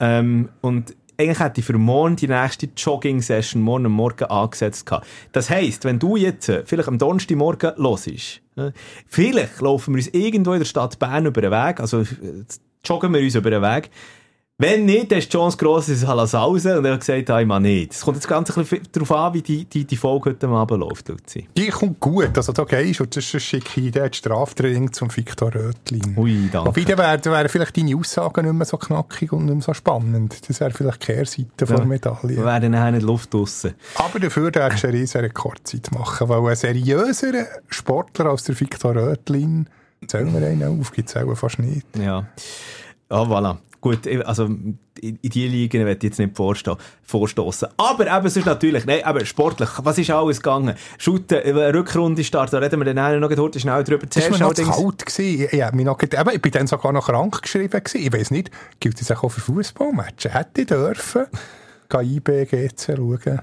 ähm, 0.00 0.48
und 0.60 0.94
eigentlich 1.16 1.38
hätte 1.38 1.60
ich 1.60 1.66
für 1.66 1.78
morgen 1.78 2.16
die 2.16 2.26
nächste 2.26 2.68
Jogging-Session 2.76 3.62
morgen 3.62 3.90
Morgen 3.90 4.24
angesetzt 4.24 4.84
gehabt. 4.86 5.06
Das 5.30 5.48
heisst, 5.48 5.84
wenn 5.84 6.00
du 6.00 6.16
jetzt 6.16 6.48
äh, 6.48 6.64
vielleicht 6.66 6.88
am 6.88 6.98
Donnerstagmorgen 6.98 7.74
los 7.76 8.08
ist, 8.08 8.40
äh, 8.56 8.72
vielleicht 9.06 9.60
laufen 9.60 9.94
wir 9.94 9.98
uns 9.98 10.08
irgendwo 10.08 10.52
in 10.52 10.58
der 10.58 10.66
Stadt 10.66 10.98
Bern 10.98 11.26
über 11.26 11.40
den 11.40 11.52
Weg, 11.52 11.78
also 11.78 12.00
äh, 12.00 12.44
joggen 12.84 13.14
wir 13.14 13.20
uns 13.20 13.36
über 13.36 13.50
den 13.50 13.62
Weg. 13.62 13.90
Wenn 14.56 14.84
nicht, 14.84 15.10
dann 15.10 15.18
ist 15.18 15.32
die 15.32 15.36
Chance 15.36 15.56
gross, 15.56 15.86
dass 15.86 15.96
es 15.96 16.06
Hallasausen 16.06 16.78
und 16.78 16.84
er 16.84 16.92
hat 16.92 17.00
gesagt, 17.00 17.28
ah, 17.28 17.40
ich 17.40 17.46
mag 17.46 17.60
nicht. 17.60 17.92
Es 17.92 18.02
kommt 18.02 18.16
jetzt 18.18 18.28
ganz 18.28 18.56
ein 18.56 18.62
bisschen 18.62 18.86
darauf 18.92 19.10
an, 19.10 19.34
wie 19.34 19.42
die, 19.42 19.64
die, 19.64 19.84
die 19.84 19.96
Folge 19.96 20.30
heute 20.30 20.46
Abend 20.46 20.78
läuft, 20.78 21.08
Luzi. 21.08 21.48
Die 21.56 21.66
kommt 21.70 21.98
gut. 21.98 22.36
Also 22.36 22.52
da 22.52 22.62
gehst 22.62 23.00
und 23.00 23.16
das 23.16 23.24
schicke 23.24 23.80
Idee. 23.80 24.08
Das 24.08 24.16
Straftraining 24.16 24.92
zum 24.92 25.14
Victor 25.14 25.52
Rötlin. 25.52 26.14
Ui, 26.16 26.48
danke. 26.52 26.68
Wobei, 26.68 26.84
dann 26.84 26.98
wären 26.98 27.24
wären 27.24 27.48
vielleicht 27.48 27.76
deine 27.76 27.96
Aussagen 27.96 28.44
nicht 28.44 28.54
mehr 28.54 28.64
so 28.64 28.76
knackig 28.76 29.32
und 29.32 29.46
nicht 29.46 29.54
mehr 29.54 29.62
so 29.62 29.74
spannend. 29.74 30.48
Das 30.48 30.60
wäre 30.60 30.70
vielleicht 30.70 31.02
die 31.02 31.06
Kehrseite 31.06 31.66
von 31.66 31.76
der 31.76 31.78
Wir 31.78 31.86
Medaille. 31.86 32.44
werden 32.44 32.70
nachher 32.70 32.92
nicht 32.92 33.02
Luft 33.02 33.34
draussen. 33.34 33.74
Aber 33.96 34.20
dafür 34.20 34.52
darfst 34.52 34.84
du 34.84 34.86
eine 34.86 34.98
riesen 34.98 35.20
Rekordzeit 35.20 35.90
machen, 35.90 36.28
weil 36.28 36.52
ein 36.52 36.54
seriöserer 36.56 37.46
Sportler 37.70 38.26
als 38.26 38.44
der 38.44 38.60
Victor 38.60 38.94
Rötlin, 38.94 39.68
zählen 40.06 40.32
wir 40.32 40.46
einen 40.46 40.80
auf, 40.80 40.92
gibt 40.92 41.08
es 41.08 41.16
auch 41.16 41.34
fast 41.34 41.58
nicht. 41.58 41.84
Ja. 41.98 42.28
Ja, 43.14 43.22
voilà. 43.22 43.58
Gut, 43.80 44.08
also 44.24 44.44
in 44.44 45.18
die 45.22 45.46
Ligen 45.46 45.84
werde 45.84 45.98
ich 45.98 46.04
jetzt 46.04 46.18
nicht 46.18 46.34
vorstehen, 46.34 46.76
vorstoßen. 47.02 47.68
Aber 47.76 48.06
eben, 48.06 48.26
es 48.26 48.36
ist 48.36 48.46
natürlich, 48.46 48.86
nein, 48.86 49.04
aber 49.04 49.24
sportlich, 49.26 49.68
was 49.82 49.98
ist 49.98 50.08
alles 50.10 50.38
gegangen? 50.38 50.74
Shooten, 50.96 51.36
äh, 51.36 51.50
Rückrunde 51.50 52.24
Start, 52.24 52.52
da 52.52 52.58
reden 52.58 52.80
wir 52.82 52.92
dann 52.92 53.20
noch 53.20 53.30
heute 53.30 53.60
schnell 53.60 53.84
drüber. 53.84 54.06
Das 54.06 54.30
war 54.30 54.38
noch 54.38 54.54
zu 54.54 54.64
kalt. 54.64 55.04
Gewesen. 55.04 55.48
Ich, 55.52 55.84
noch, 55.84 56.02
eben, 56.02 56.30
ich 56.32 56.42
bin 56.42 56.52
dann 56.52 56.66
sogar 56.66 56.92
noch 56.92 57.06
krank 57.06 57.42
geschrieben. 57.42 57.84
Gewesen. 57.84 58.06
Ich 58.06 58.12
weiss 58.12 58.30
nicht, 58.30 58.50
gilt 58.80 58.98
das 58.98 59.10
auch 59.12 59.28
für 59.28 59.42
Fußballmatches? 59.42 60.32
Hätte 60.32 60.62
ich 60.62 60.66
dürfen, 60.66 61.26
IB, 61.92 62.46
GC 62.46 62.96
schauen. 62.96 63.42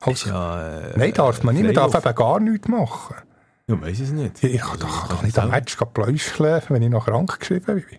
Also, 0.00 0.30
Ja, 0.30 0.78
äh, 0.78 0.92
nein, 0.96 1.12
darf 1.12 1.42
man 1.42 1.56
nicht. 1.56 1.64
Man 1.64 1.74
darf 1.74 1.94
eben 1.94 2.14
gar 2.14 2.40
nichts 2.40 2.68
machen. 2.68 3.16
Ja, 3.66 3.80
weiß 3.80 3.98
es 4.00 4.12
nicht. 4.12 4.42
Ich 4.44 4.60
kann 4.60 4.78
doch, 4.78 5.08
doch 5.08 5.22
nicht 5.22 5.36
am 5.38 5.50
Match 5.50 5.76
pläuscheln, 5.92 6.62
wenn 6.68 6.82
ich 6.82 6.90
noch 6.90 7.06
krank 7.06 7.40
geschrieben 7.40 7.84
bin. 7.88 7.98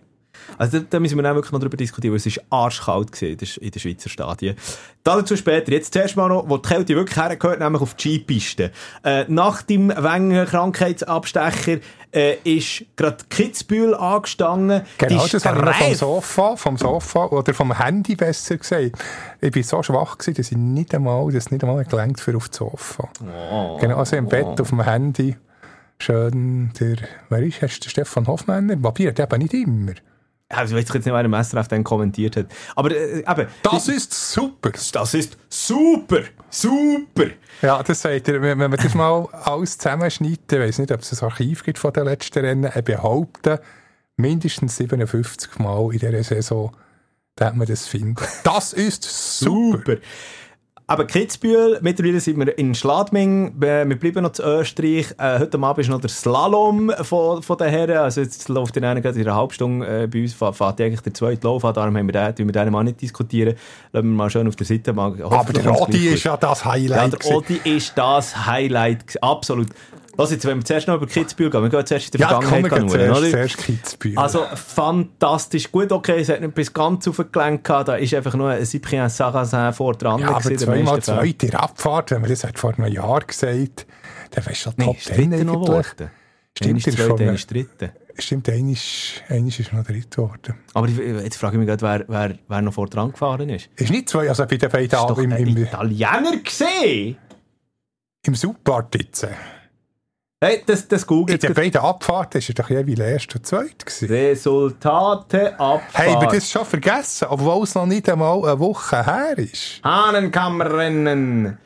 Also 0.58 0.78
da, 0.78 0.84
da 0.90 1.00
müssen 1.00 1.16
wir 1.16 1.22
dann 1.22 1.34
wirklich 1.34 1.52
noch 1.52 1.60
drüber 1.60 1.76
diskutieren, 1.76 2.12
weil 2.12 2.18
es 2.18 2.26
ist 2.26 2.40
arschkalt 2.50 3.12
gewesen 3.12 3.32
in 3.32 3.38
der- 3.38 3.70
den 3.70 3.80
Schweizer 3.80 4.08
Stadien. 4.08 4.56
Dazu 5.02 5.36
später. 5.36 5.72
Jetzt 5.72 5.92
zuerst 5.92 6.16
mal 6.16 6.28
noch, 6.28 6.48
wo 6.48 6.56
die 6.56 6.68
Kälte 6.68 6.94
wirklich 6.94 7.16
hergehört, 7.16 7.60
nämlich 7.60 7.82
auf 7.82 7.94
die 7.94 8.16
Skipiste. 8.16 8.70
Äh, 9.02 9.24
nach 9.28 9.62
dem 9.62 9.88
Wenger 9.90 10.46
Krankheitsabstecher 10.46 11.78
äh, 12.12 12.36
ist 12.44 12.84
gerade 12.96 13.16
Kitzbühel 13.28 13.94
angestanden. 13.94 14.82
Genau, 14.98 15.24
Die 15.26 15.30
das 15.32 15.44
habe 15.44 15.58
ich 15.58 15.64
noch 15.64 15.74
vom 15.74 15.94
Sofa, 15.94 16.56
vom 16.56 16.76
Sofa 16.78 17.26
oder 17.26 17.52
vom 17.52 17.76
Handy 17.76 18.14
besser 18.14 18.56
gesagt. 18.56 18.92
Ich 19.40 19.54
war 19.56 19.62
so 19.62 19.82
schwach, 19.82 20.16
gewesen, 20.18 20.34
dass 20.36 20.52
ich 20.52 20.56
nicht 20.56 20.94
einmal, 20.94 21.30
das 21.32 21.50
nicht 21.50 21.64
einmal 21.64 21.84
gelenkt 21.84 22.20
für 22.20 22.36
auf 22.36 22.48
das 22.48 22.58
Sofa. 22.58 23.08
Oh. 23.52 23.76
Genau, 23.80 23.96
also 23.98 24.16
im 24.16 24.28
Bett 24.28 24.60
auf 24.60 24.68
dem 24.68 24.82
Handy. 24.82 25.36
Schön, 25.98 26.72
der, 26.80 26.96
wer 27.30 27.42
ist, 27.42 27.62
hast 27.62 27.80
du 27.80 27.88
Stefan 27.88 28.26
Hofmänner? 28.26 28.76
Papier 28.76 29.08
hat 29.10 29.20
eben 29.20 29.42
nicht 29.42 29.54
immer. 29.54 29.92
Also, 30.56 30.76
ich 30.76 30.82
weiß 30.84 30.94
jetzt 30.94 31.04
nicht, 31.06 31.14
wer 31.14 31.22
der 31.22 31.28
Messer 31.28 31.62
dann 31.62 31.84
kommentiert 31.84 32.36
hat. 32.36 32.46
Aber 32.76 32.90
äh, 32.90 33.18
eben, 33.20 33.48
Das 33.62 33.88
ist 33.88 34.12
super. 34.12 34.70
das 34.92 35.14
ist 35.14 35.36
super, 35.48 36.20
super. 36.50 37.26
Ja, 37.62 37.82
das 37.82 38.02
sagt 38.02 38.28
er, 38.28 38.42
wenn 38.42 38.58
wenn 38.58 38.70
man 38.70 38.80
das 38.80 38.94
mal 38.94 39.26
alles 39.44 39.78
zusammenschneidet, 39.78 40.52
ich 40.52 40.58
weiss 40.58 40.78
nicht, 40.78 40.92
ob 40.92 41.00
es 41.00 41.22
ein 41.22 41.28
Archiv 41.28 41.64
gibt 41.64 41.78
von 41.78 41.92
den 41.92 42.04
letzten 42.04 42.40
Rennen, 42.44 42.64
er 42.64 42.82
behauptet, 42.82 43.60
mindestens 44.16 44.76
57 44.76 45.58
Mal 45.58 45.92
in 45.92 45.98
dieser 45.98 46.22
Saison, 46.22 46.76
da 47.36 47.46
hat 47.46 47.56
man 47.56 47.66
das 47.66 47.86
finden. 47.86 48.16
Das 48.44 48.72
ist 48.72 49.02
super. 49.02 49.78
Super. 49.78 49.96
Aber 50.86 51.06
Kitzbühel, 51.06 51.78
mittlerweile 51.80 52.20
sind 52.20 52.38
wir 52.38 52.58
in 52.58 52.74
Schladming, 52.74 53.54
äh, 53.62 53.88
wir 53.88 53.98
bleiben 53.98 54.22
noch 54.22 54.32
zu 54.32 54.42
Österreich. 54.42 55.14
Äh, 55.16 55.38
heute 55.38 55.58
Abend 55.58 55.78
ist 55.78 55.88
noch 55.88 56.00
der 56.00 56.10
Slalom 56.10 56.92
von, 57.00 57.42
von 57.42 57.56
den 57.56 57.70
Herren. 57.70 57.96
Also 57.96 58.20
jetzt 58.20 58.50
läuft 58.50 58.76
in 58.76 58.84
einer, 58.84 59.02
in 59.02 59.20
einer 59.20 59.34
halben 59.34 59.54
Stunde 59.54 60.02
äh, 60.02 60.06
bei 60.06 60.20
uns, 60.20 60.34
fährt 60.34 60.80
eigentlich 60.82 61.00
der 61.00 61.14
zweite 61.14 61.46
Lauf 61.46 61.64
an. 61.64 61.72
Darum 61.72 61.96
haben 61.96 62.06
wir 62.06 62.12
den, 62.12 62.36
tun 62.36 62.46
wir 62.46 62.52
den 62.52 62.70
mal 62.70 62.84
nicht 62.84 63.00
diskutieren. 63.00 63.54
Lassen 63.92 64.08
wir 64.08 64.14
mal 64.14 64.28
schön 64.28 64.46
auf 64.46 64.56
der 64.56 64.66
Seite. 64.66 64.92
Mal, 64.92 65.14
Aber 65.22 65.52
der 65.54 65.66
Rodi 65.66 66.08
ist 66.08 66.24
ja 66.24 66.36
das 66.36 66.60
ja, 66.60 66.72
Highlight. 66.72 67.12
der 67.12 67.18
gewesen. 67.18 67.34
Odi 67.34 67.60
ist 67.64 67.96
das 67.96 68.46
Highlight. 68.46 69.22
Absolut. 69.22 69.68
Lass 70.16 70.30
jetzt, 70.30 70.44
wenn 70.46 70.58
wir 70.58 70.64
zuerst 70.64 70.86
noch 70.88 70.96
über 70.96 71.06
Kitzbühel 71.06 71.50
gehen, 71.50 71.62
wir 71.62 71.68
gehen 71.70 71.86
zuerst 71.86 72.14
in 72.14 72.18
der 72.18 72.28
ja, 72.28 72.34
komm, 72.34 72.44
wir 72.44 72.68
Vergangenheit 72.68 72.90
gehen 72.90 73.08
schauen, 73.14 73.30
zuerst, 73.30 73.58
oder? 73.58 73.64
Kitzbühel. 73.64 74.18
Also 74.18 74.44
fantastisch. 74.54 75.70
Gut, 75.72 75.92
okay, 75.92 76.20
es 76.20 76.28
hat 76.28 76.40
nicht 76.40 76.54
bis 76.54 76.72
ganz 76.72 77.08
auf 77.08 77.16
den 77.16 77.32
Gelenk 77.32 77.64
gehabt. 77.64 77.88
Da 77.88 77.96
ist 77.96 78.14
einfach 78.14 78.34
nur 78.34 78.50
ein 78.50 78.64
Cyprien 78.64 79.08
Sarrazin 79.08 79.72
vor 79.72 79.94
dran. 79.94 80.20
ja, 80.20 80.28
aber 80.28 80.56
zweimal 80.56 81.02
zweite 81.02 81.58
Abfahrt, 81.58 82.10
wenn 82.12 82.20
man 82.20 82.30
das 82.30 82.44
hat 82.44 82.58
vor 82.58 82.74
einem 82.76 82.92
Jahr 82.92 83.20
gesagt 83.20 83.86
dann 84.30 84.46
wärst 84.46 84.66
du 84.66 84.70
schon 84.70 84.74
Nee, 84.76 84.84
Top 84.86 84.96
ist 84.96 85.04
10 85.06 85.30
dritter 85.30 85.44
noch 85.44 85.68
eigentlich. 85.68 86.08
Stimmt, 86.56 86.86
ist 86.86 86.96
zweite, 86.98 87.24
ist 87.24 87.50
dritte. 87.50 87.92
Stimmt, 88.16 88.48
einer 88.48 88.70
ist, 88.70 89.72
noch 89.72 89.84
dritt 89.84 90.10
geworden. 90.10 90.54
Aber 90.72 90.88
ich- 90.88 90.96
jetzt 90.98 91.36
frage 91.36 91.56
ich 91.56 91.58
mich 91.58 91.68
gerade, 91.68 91.82
wer, 91.82 92.04
wer, 92.08 92.38
wer 92.46 92.62
noch 92.62 92.72
vor 92.74 92.86
dran 92.88 93.10
gefahren 93.10 93.48
ist. 93.48 93.68
Ist 93.76 93.90
nicht 93.90 94.08
zwei, 94.08 94.28
also 94.28 94.46
bei 94.46 94.56
den 94.56 94.70
beiden 94.70 94.88
Das 94.88 95.00
ist 95.00 95.10
doch 95.10 95.18
im, 95.18 95.32
im, 95.32 95.56
Italiener 95.56 96.36
gesehen. 96.42 97.16
im 98.24 98.34
Superpart 98.34 98.94
jetzt. 98.96 99.26
Hey, 100.44 100.62
das, 100.66 100.86
das 100.88 101.02
In 101.02 101.06
googelt. 101.08 101.42
den 101.42 101.54
beiden 101.54 101.80
Abfahrten 101.80 102.40
war 102.40 102.48
er 102.48 102.54
doch 102.54 102.70
jeweils 102.70 102.98
erst 103.00 103.34
und 103.36 103.46
zweit. 103.46 103.86
Gewesen. 103.86 104.08
Resultate 104.08 105.52
Abfahrt. 105.58 105.82
Hey, 105.94 106.14
wir 106.20 106.28
das 106.28 106.50
schon 106.50 106.64
vergessen, 106.66 107.28
obwohl 107.30 107.62
es 107.64 107.74
noch 107.74 107.86
nicht 107.86 108.08
einmal 108.10 108.44
eine 108.44 108.58
Woche 108.58 109.04
her 109.04 109.38
ist. 109.38 109.80
Hahnenkammerrennen. 109.84 111.58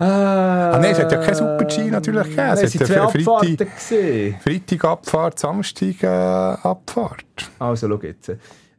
Ah, 0.00 0.70
Ah, 0.70 0.78
nein, 0.80 0.92
es 0.92 0.98
hat 1.00 1.10
ja 1.10 1.18
kein 1.18 1.34
Super-G 1.34 1.82
natürlich 1.90 2.22
gegeben. 2.22 2.36
Nein, 2.36 2.58
Es 2.58 2.62
hat 2.74 2.86
zwei 2.86 2.86
Freitag- 2.86 3.18
Abfahrten 3.18 3.56
gesehen. 3.74 4.36
Freitag 4.42 4.84
Abfahrt, 4.84 5.38
Samstag 5.40 6.02
äh, 6.02 6.06
Abfahrt. 6.06 7.24
Also, 7.58 7.88
schau 7.88 8.00
jetzt. 8.06 8.30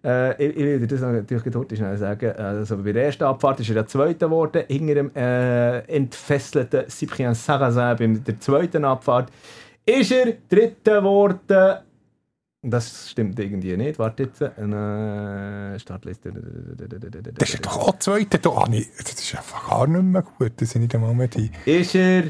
Äh, 0.04 0.44
ich, 0.44 0.56
ich 0.56 0.64
will 0.64 0.80
dir 0.80 0.88
das 0.88 1.02
natürlich 1.02 1.56
heute 1.56 1.76
schnell 1.76 1.98
sagen. 1.98 2.32
Also, 2.32 2.78
bei 2.78 2.92
der 2.94 3.06
ersten 3.06 3.24
Abfahrt 3.24 3.60
ist 3.60 3.70
er 3.70 3.76
der 3.76 3.88
Zweite 3.88 4.26
geworden, 4.26 4.64
hinter 4.68 4.96
dem 4.96 5.16
äh, 5.16 5.80
entfesselten 5.80 6.90
Cyprien 6.90 7.34
Sarrazin. 7.34 8.14
Bei 8.14 8.20
der 8.20 8.40
zweiten 8.40 8.86
Abfahrt 8.86 9.32
ist 9.86 10.12
er 10.12 10.34
Dritter 10.50 11.00
geworden. 11.00 11.80
Das 12.62 13.10
stimmt 13.10 13.40
irgendwie 13.40 13.78
nicht. 13.78 14.00
Warte 14.00 14.24
jetzt. 14.24 14.42
Äh, 14.42 15.80
Startliste. 15.80 16.34
Das 17.36 17.54
ist 17.54 17.66
doch 17.66 17.78
auch 17.78 18.00
Zweite. 18.00 18.40
Ah, 18.50 18.68
das 18.68 19.14
ist 19.14 19.36
einfach 19.36 19.70
gar 19.70 19.88
nicht 19.88 20.04
mehr 20.04 20.24
gut. 20.24 20.52
Das 20.58 20.72
sind 20.72 20.82
nicht 20.82 20.94
einmal 20.94 21.14
mehr 21.14 21.30
die. 21.30 21.50
Ist 21.66 21.96
er 21.96 22.24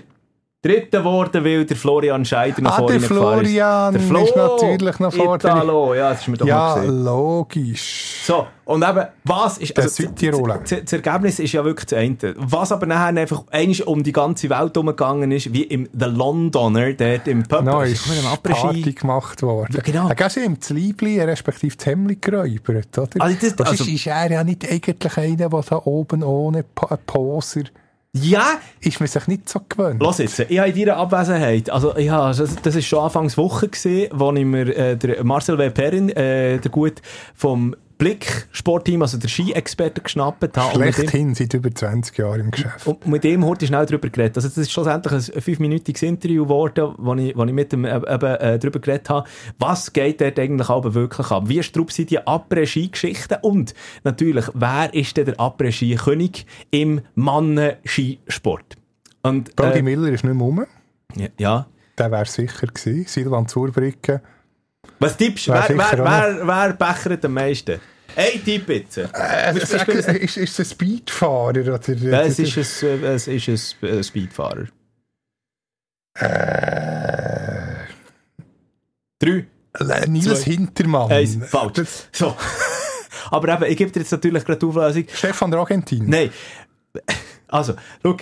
Dritter 0.62 1.00
geworden, 1.00 1.46
weil 1.46 1.64
der 1.64 1.78
Florian 1.78 2.26
Scheider 2.26 2.62
noch 2.62 2.72
Ah, 2.74 2.78
vor 2.80 2.88
der 2.88 2.98
ihm 2.98 3.02
gefahren 3.04 3.46
ist. 3.46 3.52
Florian 3.52 3.94
Der 3.94 4.02
Flo 4.02 4.24
ist 4.26 4.36
natürlich 4.36 5.00
noch 5.00 5.14
vor 5.14 5.38
der- 5.38 5.52
Italo, 5.52 5.94
ja, 5.94 6.10
das 6.10 6.20
ist 6.20 6.28
mir 6.28 6.36
doch 6.36 6.46
Ja, 6.46 6.58
mal 6.76 6.82
gesehen. 6.82 7.04
logisch. 7.06 8.22
So, 8.26 8.46
und 8.66 8.84
eben, 8.84 9.06
was 9.24 9.58
ist, 9.60 9.78
Der 9.78 9.86
also, 9.86 10.04
Südtiroler. 10.04 10.60
das, 10.70 10.92
Ergebnis 10.92 11.40
ist 11.40 11.54
ja 11.54 11.64
wirklich 11.64 11.86
das 11.86 11.98
eine. 11.98 12.18
Was 12.36 12.74
aber 12.74 12.88
nachher 12.88 13.06
einfach 13.22 13.44
einmal 13.52 13.82
um 13.86 14.04
die 14.04 14.12
ganze 14.12 14.50
Welt 14.50 14.76
umgegangen 14.76 15.32
ist, 15.32 15.54
wie 15.54 15.64
im 15.64 15.88
The 15.98 16.08
Londoner, 16.08 16.92
dort 16.92 17.28
im 17.30 17.44
Pub. 17.44 17.64
Noch 17.64 17.80
Also, 17.80 17.94
ist 17.94 18.08
mit 18.10 18.18
dem 18.18 18.52
Party 18.54 18.92
gemacht 18.92 19.42
worden. 19.42 19.74
Ja, 19.78 19.82
genau. 19.82 20.10
Er 20.10 20.30
sie 20.30 20.42
ihm 20.44 20.60
das 20.60 20.72
Liebli, 20.72 21.22
respektive 21.22 21.74
das 21.78 21.86
Hemd 21.86 22.22
geräubert, 22.22 22.98
oder? 22.98 23.10
Also 23.22 23.38
das- 23.40 23.58
also- 23.66 23.84
ist, 23.86 23.90
ist 23.94 24.08
er 24.08 24.30
ja 24.30 24.44
nicht 24.44 24.70
eigentlich 24.70 25.18
einer, 25.18 25.48
der 25.50 25.62
da 25.70 25.82
oben 25.86 26.22
ohne 26.22 26.64
Pa- 26.64 26.98
Poser 27.06 27.62
Ja, 28.14 28.60
ist 28.80 29.00
man 29.00 29.08
sich 29.08 29.28
nicht 29.28 29.48
so 29.48 29.60
gewöhnt. 29.70 30.02
Los 30.02 30.18
jetzt, 30.18 30.40
ich 30.40 30.58
habe 30.58 30.70
in 30.70 30.76
deiner 30.76 30.98
Abwesenheit, 30.98 31.70
also 31.70 31.96
ja, 31.96 32.34
das, 32.34 32.56
das 32.56 32.76
ist 32.76 32.88
schon 32.88 33.04
Anfangs 33.04 33.38
Woche 33.38 33.68
gesehen, 33.68 34.10
wo 34.12 34.34
ich 34.34 34.46
mir 34.46 34.76
äh, 34.76 34.98
der 34.98 35.24
Marcel 35.24 35.60
W. 35.60 35.70
Perrin, 35.70 36.10
äh, 36.10 36.58
der 36.58 36.72
gut 36.72 37.04
vom 37.36 37.76
Blick 38.00 38.48
Sportteam, 38.54 39.02
also 39.02 39.18
der 39.18 39.28
Ski-Experte 39.28 40.02
geschnappt 40.02 40.58
habe. 40.58 40.74
Schlechthin 40.74 41.36
seit 41.36 41.54
über 41.54 41.70
20 41.70 42.18
Jahren 42.18 42.40
im 42.40 42.52
Geschäft. 42.52 42.88
Und 42.88 43.06
mit 43.06 43.26
dem 43.26 43.46
heute 43.46 43.68
schnell 43.68 43.86
darüber 43.86 44.10
geredet. 44.10 44.38
Also 44.38 44.48
das 44.48 44.58
ist 44.58 44.72
schlussendlich 44.72 45.14
ein 45.14 45.42
fünfminütiges 45.42 46.02
Interview 46.02 46.46
geworden, 46.46 46.96
wo 46.98 47.14
ich, 47.16 47.36
wo 47.36 47.44
ich 47.44 47.52
mit 47.52 47.74
ihm 47.74 47.84
äh, 47.84 47.98
eben, 47.98 48.36
äh, 48.36 48.58
darüber 48.58 48.80
geredet 48.80 49.10
habe, 49.10 49.30
was 49.60 49.92
geht 49.92 50.22
dort 50.22 50.40
eigentlich 50.40 50.70
aber 50.70 50.94
wirklich 50.94 51.30
ab? 51.30 51.44
Wie 51.48 51.62
strupp 51.62 51.92
sind 51.92 52.10
die 52.10 52.20
Après-Ski-Geschichten? 52.20 53.38
Und 53.42 53.74
natürlich, 54.06 54.46
wer 54.54 54.94
ist 54.94 55.18
denn 55.18 55.26
der 55.26 55.38
Après-Ski-König 55.38 56.46
im 56.72 57.02
Mannen-Skisport? 57.16 58.78
Brody 59.22 59.80
äh, 59.80 59.82
Miller 59.82 60.10
ist 60.10 60.24
nicht 60.24 60.34
mehr 60.34 60.46
rum. 60.46 60.66
ja. 61.38 61.68
Der 61.98 62.12
wäre 62.12 62.26
sicher 62.26 62.68
gewesen. 62.68 63.06
Silvan 63.06 63.50
Zurbricke. 63.50 64.22
Was 65.00 65.16
tippst 65.18 65.48
du? 65.48 65.54
Wer 65.54 65.70
Wer, 65.70 65.98
wer, 66.06 66.48
wer, 66.48 66.74
bechert 66.74 67.26
am 67.26 67.34
meisten? 67.34 67.80
Ein 68.16 68.44
Tipp 68.44 68.68
jetzt. 68.70 68.98
Äh, 68.98 69.54
ist, 69.56 70.38
ist 70.38 70.38
es 70.38 70.60
ein 70.60 70.66
Speedfahrer? 70.66 71.50
Oder, 71.50 71.80
es 71.80 72.40
ist 72.40 72.84
ein, 72.84 73.04
es 73.04 73.28
ist 73.28 73.76
ein 73.82 74.04
Speedfahrer. 74.04 74.66
Äh, 76.16 77.76
Drei. 79.20 79.46
Nils 80.08 80.26
Zwei. 80.26 80.52
Hintermann. 80.52 81.12
Eins, 81.12 81.38
falsch. 81.48 81.74
Das- 81.74 82.08
So. 82.12 82.36
Aber 83.32 83.54
eben, 83.54 83.64
ich 83.72 83.78
gebe 83.78 83.92
dir 83.92 84.00
jetzt 84.00 84.12
natürlich 84.12 84.44
gerade 84.44 84.60
die 84.60 84.66
Auflösung. 84.66 85.06
Stefan 85.14 85.52
der 85.52 85.60
Argentin. 85.60 86.10
Nein. 86.10 86.32
Also, 87.48 87.76
schau. 88.04 88.18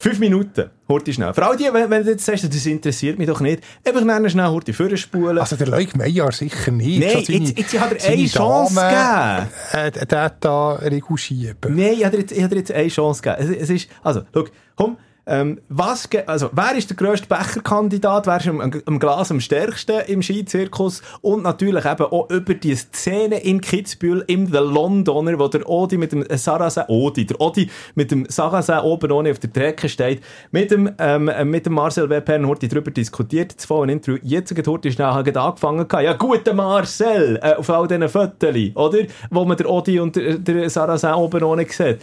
Fünf 0.00 0.20
Minuten, 0.20 0.70
Horti 0.88 1.12
schnell. 1.12 1.34
Für 1.34 1.44
all 1.44 1.56
die, 1.56 1.64
wenn, 1.72 1.90
wenn 1.90 2.04
du 2.04 2.10
jetzt 2.12 2.24
sagst, 2.24 2.44
das 2.44 2.66
interessiert 2.66 3.18
mich 3.18 3.26
doch 3.26 3.40
nicht, 3.40 3.64
einfach 3.84 4.04
nennen 4.04 4.30
schnell 4.30 4.46
Horti 4.46 4.72
vorspulen. 4.72 5.36
Also 5.38 5.56
der 5.56 5.66
Leuk 5.66 5.96
Meijer 5.96 6.30
sicher 6.30 6.70
nicht. 6.70 7.00
Nein, 7.00 7.10
Schon 7.10 7.24
seine- 7.24 7.38
jetzt, 7.40 7.58
jetzt 7.58 7.80
hat 7.80 7.92
er 8.04 8.08
eine 8.12 8.26
Chance 8.28 8.74
Dame, 8.76 9.48
gegeben. 9.72 10.06
Äh, 10.12 10.16
hat 10.16 10.36
da 10.44 10.72
Regu 10.74 11.16
schieben. 11.16 11.74
Nein, 11.74 11.94
ich 11.94 12.04
habe 12.04 12.16
dir 12.16 12.20
jetzt, 12.22 12.30
jetzt 12.36 12.70
eine 12.70 12.88
Chance 12.88 13.22
gegeben. 13.22 13.52
Es, 13.54 13.62
es 13.62 13.70
ist, 13.70 13.90
also, 14.04 14.22
schau, 14.32 14.44
komm, 14.76 14.98
ähm, 15.28 15.60
was, 15.68 16.08
also, 16.26 16.48
wer 16.52 16.74
ist 16.74 16.88
der 16.88 16.96
grösste 16.96 17.28
Becherkandidat? 17.28 18.26
Wer 18.26 18.38
ist 18.38 18.48
am, 18.48 18.60
am, 18.60 18.98
Glas 18.98 19.30
am 19.30 19.40
stärksten 19.40 20.00
im 20.06 20.22
Skizirkus? 20.22 21.02
Und 21.20 21.42
natürlich 21.42 21.84
eben 21.84 22.04
auch 22.04 22.30
über 22.30 22.54
die 22.54 22.74
Szene 22.74 23.38
in 23.40 23.60
Kitzbühel 23.60 24.24
im 24.26 24.46
The 24.46 24.58
Londoner, 24.58 25.38
wo 25.38 25.48
der 25.48 25.68
Odi 25.68 25.98
mit 25.98 26.12
dem 26.12 26.24
Sarrazin, 26.30 26.84
Odi, 26.88 27.26
der 27.26 27.38
Odi 27.40 27.70
mit 27.94 28.10
dem 28.10 28.24
Sarrazin 28.28 28.78
oben 28.78 29.12
ohne 29.12 29.30
auf 29.30 29.38
der 29.38 29.52
Trecke 29.52 29.90
steht, 29.90 30.22
mit 30.50 30.70
dem, 30.70 30.90
ähm, 30.98 31.28
äh, 31.28 31.44
mit 31.44 31.66
dem 31.66 31.74
Marcel 31.74 32.08
Webern 32.08 32.46
heute 32.46 32.66
drüber 32.66 32.90
diskutiert, 32.90 33.54
das 33.54 33.66
vorhin 33.66 33.96
Interview. 33.96 34.18
Jetzt 34.22 34.54
geht 34.54 34.66
heute 34.66 34.90
schnell 34.90 35.08
angefangen. 35.08 35.86
Ja, 35.90 36.14
guten 36.14 36.56
Marcel, 36.56 37.38
äh, 37.42 37.54
auf 37.54 37.68
all 37.68 37.86
diesen 37.86 38.08
Fotos, 38.08 38.56
oder? 38.74 38.98
Wo 39.30 39.44
man 39.44 39.58
der 39.58 39.68
Odi 39.68 40.00
und 40.00 40.16
der, 40.16 40.38
der 40.38 40.70
Sarrazin 40.70 41.12
oben 41.12 41.42
ohne 41.42 41.66
sieht. 41.68 41.98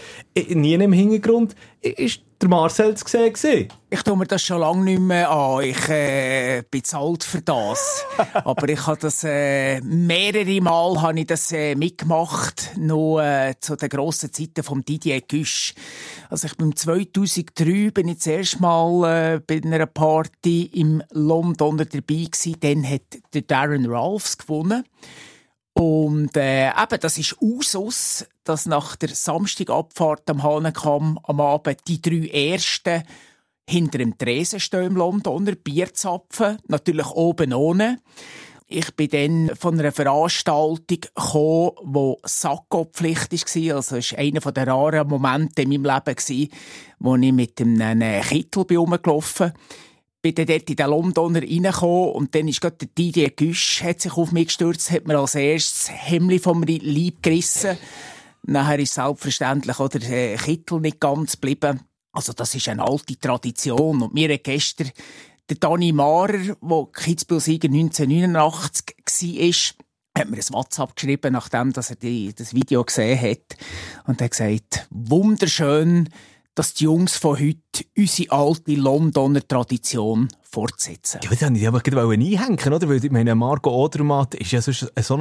Nie 0.55 0.75
im 0.75 0.94
Hintergrund 0.94 1.55
ist 1.82 2.25
der 2.41 2.49
Marcel 2.49 2.95
zu 2.95 3.07
sehen 3.07 3.33
gewesen? 3.33 3.69
Ich 3.89 4.03
tue 4.03 4.17
mir 4.17 4.25
das 4.25 4.41
schon 4.41 4.59
lange 4.59 4.83
nicht 4.83 4.99
mehr 4.99 5.29
an. 5.29 5.63
Ich 5.63 5.87
äh, 5.87 6.63
bin 6.69 6.83
zu 6.83 6.97
alt 6.97 7.23
für 7.23 7.41
das. 7.41 8.05
Aber 8.33 8.67
ich 8.67 8.85
habe 8.85 8.99
das 8.99 9.23
äh, 9.23 9.79
mehrere 9.81 10.61
Mal 10.61 11.01
habe 11.01 11.19
ich 11.19 11.27
das 11.27 11.51
äh, 11.51 11.75
mitgemacht, 11.75 12.71
noch 12.77 13.19
äh, 13.19 13.53
zu 13.59 13.75
den 13.75 13.89
grossen 13.89 14.33
Zeiten 14.33 14.63
von 14.63 14.81
Didier 14.81 15.21
Güsch. 15.21 15.73
Also 16.29 16.47
ich 16.47 16.57
bin 16.57 16.75
2003 16.75 17.91
bin 17.91 18.07
ich 18.09 18.17
das 18.17 18.27
erste 18.27 18.61
Mal 18.61 19.35
äh, 19.35 19.39
bei 19.39 19.61
einer 19.63 19.85
Party 19.85 20.69
im 20.73 21.01
Londoner 21.11 21.85
dabei 21.85 22.25
gewesen. 22.25 22.57
Dann 22.59 22.89
hat 22.89 23.19
der 23.33 23.43
Darren 23.43 23.85
Ralphs 23.85 24.37
gewonnen. 24.37 24.83
Und 25.77 26.38
äh, 26.38 26.70
eben, 26.70 27.00
das 27.01 27.17
ist 27.17 27.36
Usus, 27.41 28.25
dass 28.46 28.65
nach 28.65 28.96
der 28.96 29.10
Samstagabfahrt 29.10 30.29
am 30.29 30.41
Hahnenkamm 30.41 31.20
am 31.24 31.41
Abend 31.41 31.79
die 31.86 32.01
drei 32.01 32.29
Ersten 32.29 33.03
hinter 33.70 33.98
dem 33.98 34.17
Tresen 34.17 34.62
stehen 34.62 34.86
im 34.86 34.96
Londoner, 34.96 35.55
Bier 35.55 35.89
natürlich 36.67 37.08
oben 37.08 37.53
ohne. 37.53 38.00
Ich 38.67 38.96
bin 38.96 39.10
dann 39.10 39.55
von 39.58 39.77
einer 39.77 39.91
Veranstaltung 39.91 40.79
gekommen, 40.88 41.72
wo 41.84 42.20
Sakko-Pflicht 42.24 43.34
war. 43.34 43.75
Also, 43.75 43.98
es 43.98 44.13
war 44.13 44.20
einer 44.20 44.39
der 44.39 44.67
raren 44.67 45.10
Momente 45.10 45.63
in 45.63 45.70
meinem 45.70 45.84
Leben, 45.84 46.50
wo 47.00 47.15
ich 47.17 47.34
mit 47.34 47.60
einem 47.60 48.22
Kittel 48.22 48.77
rumgelaufen 48.77 49.51
bin 49.51 49.62
bin 50.25 50.34
dann 50.34 50.48
dort 50.48 50.70
in 50.72 50.75
den 50.75 50.89
Londoner 50.89 51.41
reingekommen 51.44 52.13
und 52.13 52.34
dann 52.34 52.48
ist 52.48 52.60
gerade 52.60 52.77
der 52.77 52.88
Didier 52.88 53.29
Güsch 53.29 53.84
hat 53.84 54.01
sich 54.01 54.13
auf 54.13 54.32
mich 54.32 54.48
gestürzt, 54.48 54.89
hat 54.89 55.05
mir 55.05 55.20
als 55.20 55.36
erstes 55.36 55.91
Hemmli 55.91 56.39
vom 56.39 56.63
Leib 56.63 57.22
gerissen. 57.22 57.77
Nachher 58.41 58.79
ist 58.79 58.96
selbstverständlich 58.96 59.79
auch 59.79 59.88
der 59.89 60.38
Kittel 60.38 60.79
nicht 60.79 61.00
ganz 61.00 61.34
geblieben. 61.34 61.82
Also 62.12 62.34
das 62.34 62.55
ist 62.55 62.67
eine 62.70 62.84
alte 62.84 63.20
Tradition 63.20 64.01
und 64.01 64.15
mir 64.15 64.36
gestern 64.39 64.89
der 65.48 65.58
Dani 65.58 65.91
Marer, 65.91 66.55
der 66.60 66.88
Kitzbühel-Sieger 66.91 67.67
1989 67.67 68.96
war, 69.05 70.24
hat 70.24 70.29
mir 70.32 70.38
ein 70.38 70.53
WhatsApp 70.53 70.96
geschrieben, 70.96 71.34
nachdem 71.34 71.72
dass 71.72 71.91
er 71.91 71.98
die, 71.98 72.34
das 72.34 72.55
Video 72.55 72.84
gesehen 72.84 73.22
hat. 73.22 73.58
Und 74.08 74.22
er 74.22 74.25
hat 74.25 74.32
gesagt, 74.32 74.88
wunderschön, 74.89 76.10
dass 76.55 76.74
die 76.74 76.85
Jungs 76.85 77.17
von 77.17 77.38
heute 77.38 77.59
unsere 77.97 78.31
alte 78.31 78.75
Londoner 78.75 79.45
Tradition 79.45 80.29
fortsetzen. 80.41 81.19
Ja, 81.21 81.29
das 81.29 81.41
wollte 81.41 81.89
ich 81.89 81.97
aber 81.97 82.12
einhängen, 82.12 82.74
oder? 82.74 82.88
Weil 82.88 83.03
ich 83.03 83.12
meine, 83.12 83.35
Marco 83.35 83.69
Odermatt 83.69 84.35
ist 84.35 84.51
ja 84.51 84.62
so, 84.62 84.71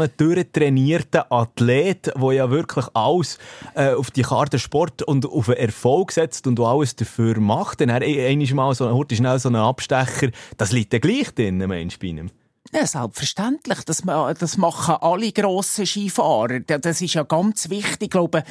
ein 0.01 0.11
durchtrainierter 0.17 1.31
Athlet, 1.33 2.13
der 2.15 2.33
ja 2.33 2.51
wirklich 2.51 2.87
alles 2.95 3.39
äh, 3.75 3.95
auf 3.95 4.13
die 4.13 4.23
Karte 4.23 4.61
Sport 4.61 5.03
und 5.03 5.27
auf 5.27 5.47
den 5.47 5.57
Erfolg 5.57 6.13
setzt 6.13 6.47
und 6.47 6.61
alles 6.61 6.95
dafür 6.95 7.41
macht. 7.41 7.81
Dann 7.81 7.91
er 8.07 8.29
einmal 8.53 8.75
so, 8.75 8.89
schnell 9.17 9.39
so 9.41 9.49
einen 9.49 9.57
Abstecher, 9.57 10.31
das 10.57 10.71
liegt 10.71 10.93
ja 10.93 11.01
gleich 11.01 11.35
drin, 11.35 11.59
du, 11.59 11.99
bei 11.99 12.07
ihm? 12.07 12.31
Ja, 12.77 12.89
selbstverständlich. 12.89 13.85
Das, 13.85 14.03
das 14.03 14.57
machen 14.57 14.97
alle 14.97 15.31
grossen 15.31 15.87
Skifahrer. 15.87 16.59
Das 16.59 17.01
ist 17.01 17.15
ja 17.15 17.23
ganz 17.23 17.71
wichtig. 17.71 18.03
Ich 18.03 18.11
glaube, 18.11 18.43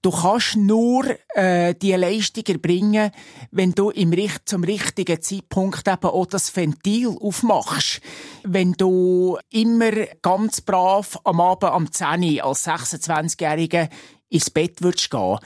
du 0.00 0.10
kannst 0.10 0.56
nur 0.56 1.04
äh, 1.34 1.74
die 1.74 1.92
Leistung 1.92 2.44
erbringen, 2.46 3.10
wenn 3.50 3.72
du 3.72 3.90
im, 3.90 4.14
zum 4.46 4.64
richtigen 4.64 5.20
Zeitpunkt 5.20 5.86
eben 5.86 6.04
auch 6.04 6.24
das 6.24 6.56
Ventil 6.56 7.08
aufmachst. 7.20 8.00
Wenn 8.44 8.72
du 8.72 9.36
immer 9.50 9.92
ganz 10.22 10.62
brav 10.62 11.18
am 11.24 11.42
Abend 11.42 11.64
am 11.64 11.92
10 11.92 12.40
als 12.40 12.66
26-Jähriger 12.66 13.90
ins 14.30 14.48
Bett 14.48 14.80
würdest 14.80 15.10
gehen, 15.10 15.38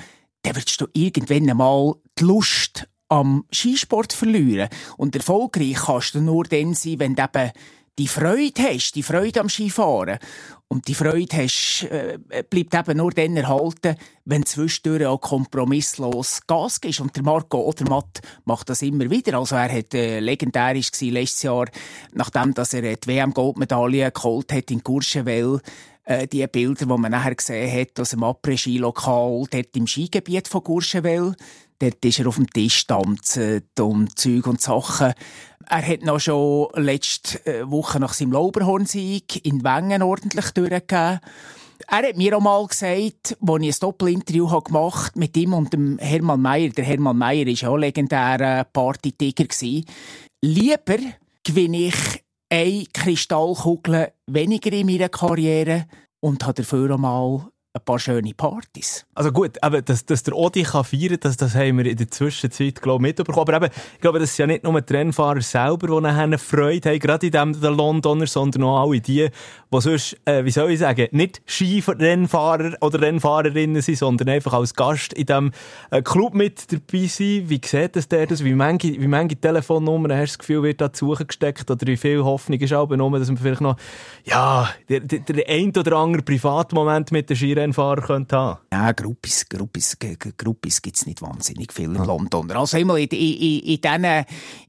dann 0.42 0.54
würdest 0.54 0.80
du 0.80 0.86
irgendwann 0.92 1.50
einmal 1.50 1.94
die 2.16 2.22
Lust 2.22 2.86
am 3.08 3.44
Skisport 3.52 4.12
verlieren. 4.12 4.68
Und 4.96 5.16
erfolgreich 5.16 5.78
kannst 5.84 6.14
du 6.14 6.20
nur 6.20 6.44
dann 6.44 6.74
sein, 6.74 7.00
wenn 7.00 7.16
du 7.16 7.24
eben 7.24 7.50
die 8.00 8.08
Freude 8.08 8.62
hast, 8.62 8.92
die 8.92 9.02
Freude 9.02 9.40
am 9.40 9.50
Skifahren. 9.50 10.18
Und 10.68 10.88
die 10.88 10.94
Freude 10.94 11.36
hast, 11.36 11.86
äh, 11.90 12.18
bleibt 12.48 12.74
eben 12.74 12.96
nur 12.96 13.10
dann 13.10 13.36
erhalten, 13.36 13.94
wenn 14.24 14.46
zwischendurch 14.46 15.04
auch 15.04 15.20
kompromisslos 15.20 16.40
Gas 16.46 16.80
gibst. 16.80 17.00
Und 17.00 17.14
der 17.14 17.24
Marco 17.24 17.60
Odermatt 17.60 18.22
macht 18.46 18.70
das 18.70 18.80
immer 18.80 19.10
wieder. 19.10 19.36
Also 19.36 19.56
er 19.56 19.70
hat 19.70 19.92
äh, 19.92 20.18
legendärisch 20.18 20.92
gewesen, 20.92 21.12
letztes 21.12 21.42
Jahr, 21.42 21.66
nachdem 22.14 22.54
dass 22.54 22.72
er 22.72 22.96
die 22.96 23.06
WM-Goldmedaille 23.06 24.10
geholt 24.12 24.50
hat 24.50 24.70
in 24.70 24.82
Courchevel, 24.82 25.60
äh, 26.04 26.26
die 26.26 26.46
Bilder, 26.46 26.86
die 26.86 26.98
man 26.98 27.10
nachher 27.10 27.34
gesehen 27.34 27.70
hat 27.78 28.00
aus 28.00 28.10
dem 28.10 28.22
Après-Ski-Lokal, 28.22 29.44
dort 29.50 29.76
im 29.76 29.86
Skigebiet 29.86 30.48
von 30.48 30.64
Courchevel. 30.64 31.34
Dort 31.80 32.04
ist 32.04 32.18
er 32.18 32.28
auf 32.28 32.36
dem 32.36 32.48
Tisch 32.48 32.86
tanzen 32.86 33.62
und 33.78 34.18
Zeug 34.18 34.46
und 34.46 34.60
Sachen. 34.60 35.14
Er 35.72 35.86
hat 35.86 36.02
noch 36.02 36.18
schon 36.18 36.66
letzte 36.74 37.46
äh, 37.46 37.70
Woche 37.70 38.00
nach 38.00 38.12
seinem 38.12 38.32
Lauberhornsieg 38.32 39.46
in 39.46 39.62
Wengen 39.62 40.02
ordentlich 40.02 40.50
durchgegeben. 40.50 41.20
Er 41.86 42.08
hat 42.08 42.16
mir 42.16 42.36
auch 42.36 42.40
mal 42.40 42.66
gesagt, 42.66 43.36
als 43.40 43.62
ich 43.62 43.74
ein 43.74 43.80
Doppelinterview 43.80 44.48
gemacht 44.62 45.10
habe 45.10 45.20
mit 45.20 45.36
ihm 45.36 45.54
und 45.54 45.72
dem 45.72 45.96
Hermann 45.98 46.42
Mayer, 46.42 46.70
der 46.70 46.84
Hermann 46.84 47.18
Mayer 47.18 47.46
war 47.46 47.52
ja 47.52 47.68
auch 47.68 47.76
legendärer 47.76 48.64
Partytiger, 48.64 49.44
lieber 50.42 50.98
gewinne 51.44 51.86
ich 51.86 52.24
eine 52.48 52.84
Kristallkugel 52.92 54.12
weniger 54.26 54.72
in 54.72 54.86
meiner 54.86 55.08
Karriere 55.08 55.86
und 56.18 56.44
habe 56.44 56.54
dafür 56.54 56.96
auch 56.96 56.98
mal 56.98 57.48
ein 57.74 57.84
paar 57.84 58.00
schöne 58.00 58.34
Partys. 58.34 59.06
Also 59.20 59.32
gut, 59.32 59.62
aber 59.62 59.82
dass, 59.82 60.06
dass 60.06 60.22
der 60.22 60.34
Odi 60.34 60.62
kann 60.62 60.82
feiern 60.82 61.08
kann, 61.10 61.18
das, 61.20 61.36
das 61.36 61.54
haben 61.54 61.76
wir 61.76 61.84
in 61.84 61.98
der 61.98 62.10
Zwischenzeit 62.10 62.80
glaube 62.80 63.02
mitbekommen. 63.02 63.54
Aber 63.54 63.66
eben, 63.66 63.74
ich 63.94 64.00
glaube, 64.00 64.18
das 64.18 64.34
sind 64.34 64.48
ja 64.48 64.54
nicht 64.54 64.64
nur 64.64 64.80
die 64.80 64.94
Rennfahrer 64.94 65.42
selber, 65.42 65.88
die 65.88 66.00
nachher 66.00 66.38
Freude 66.38 66.88
haben, 66.88 66.98
gerade 66.98 67.26
in 67.26 67.32
dem 67.32 67.60
der 67.60 67.70
Londoner, 67.70 68.26
sondern 68.26 68.62
auch 68.62 68.88
alle 68.88 69.02
die, 69.02 69.28
die 69.28 69.80
sonst, 69.82 70.16
äh, 70.24 70.42
wie 70.46 70.50
soll 70.50 70.70
ich 70.70 70.78
sagen, 70.78 71.08
nicht 71.10 71.42
Skirennfahrer 71.46 72.78
oder 72.80 73.02
Rennfahrerinnen 73.02 73.82
sind, 73.82 73.98
sondern 73.98 74.30
einfach 74.30 74.54
als 74.54 74.74
Gast 74.74 75.12
in 75.12 75.26
diesem 75.26 75.52
äh, 75.90 76.00
Club 76.00 76.32
mit 76.32 76.72
dabei 76.72 77.06
sind. 77.06 77.50
Wie 77.50 77.60
sieht 77.62 77.96
das 77.96 78.08
der 78.08 78.26
das? 78.26 78.42
Wie 78.42 78.54
manche, 78.54 78.98
wie 78.98 79.06
manche 79.06 79.36
Telefonnummern 79.36 80.12
hast 80.12 80.20
du 80.20 80.26
das 80.28 80.38
Gefühl, 80.38 80.62
wird 80.62 80.80
da 80.80 80.94
zu 80.94 81.08
Suche 81.08 81.26
gesteckt? 81.26 81.70
Oder 81.70 81.86
wie 81.86 81.98
viel 81.98 82.24
Hoffnung 82.24 82.58
ist 82.58 82.72
auch 82.72 82.86
benommen, 82.86 83.20
dass 83.20 83.28
man 83.28 83.36
vielleicht 83.36 83.60
noch, 83.60 83.76
ja, 84.24 84.70
der, 84.88 85.00
der, 85.00 85.18
der 85.18 85.46
ein 85.46 85.76
oder 85.76 85.98
andere 85.98 86.22
Privatmoment 86.22 87.12
mit 87.12 87.28
der 87.28 87.36
Skirennfahrer 87.36 88.00
Skirennfahrer 88.00 88.00
könnte 88.00 88.36
haben? 88.36 88.58
Ja, 88.72 88.92
Gruppis, 89.10 89.48
Gruppis, 89.48 89.96
Gruppis 90.38 90.80
gibt 90.80 90.96
es 90.96 91.04
nicht 91.04 91.20
wahnsinnig 91.20 91.72
viel 91.72 91.86
in 91.86 91.96
ah. 91.96 92.04
London. 92.04 92.50
Also 92.52 92.78
immer 92.78 92.96
in, 92.96 93.08
in, 93.08 93.60
in, 93.60 93.80
diesen, 93.80 94.04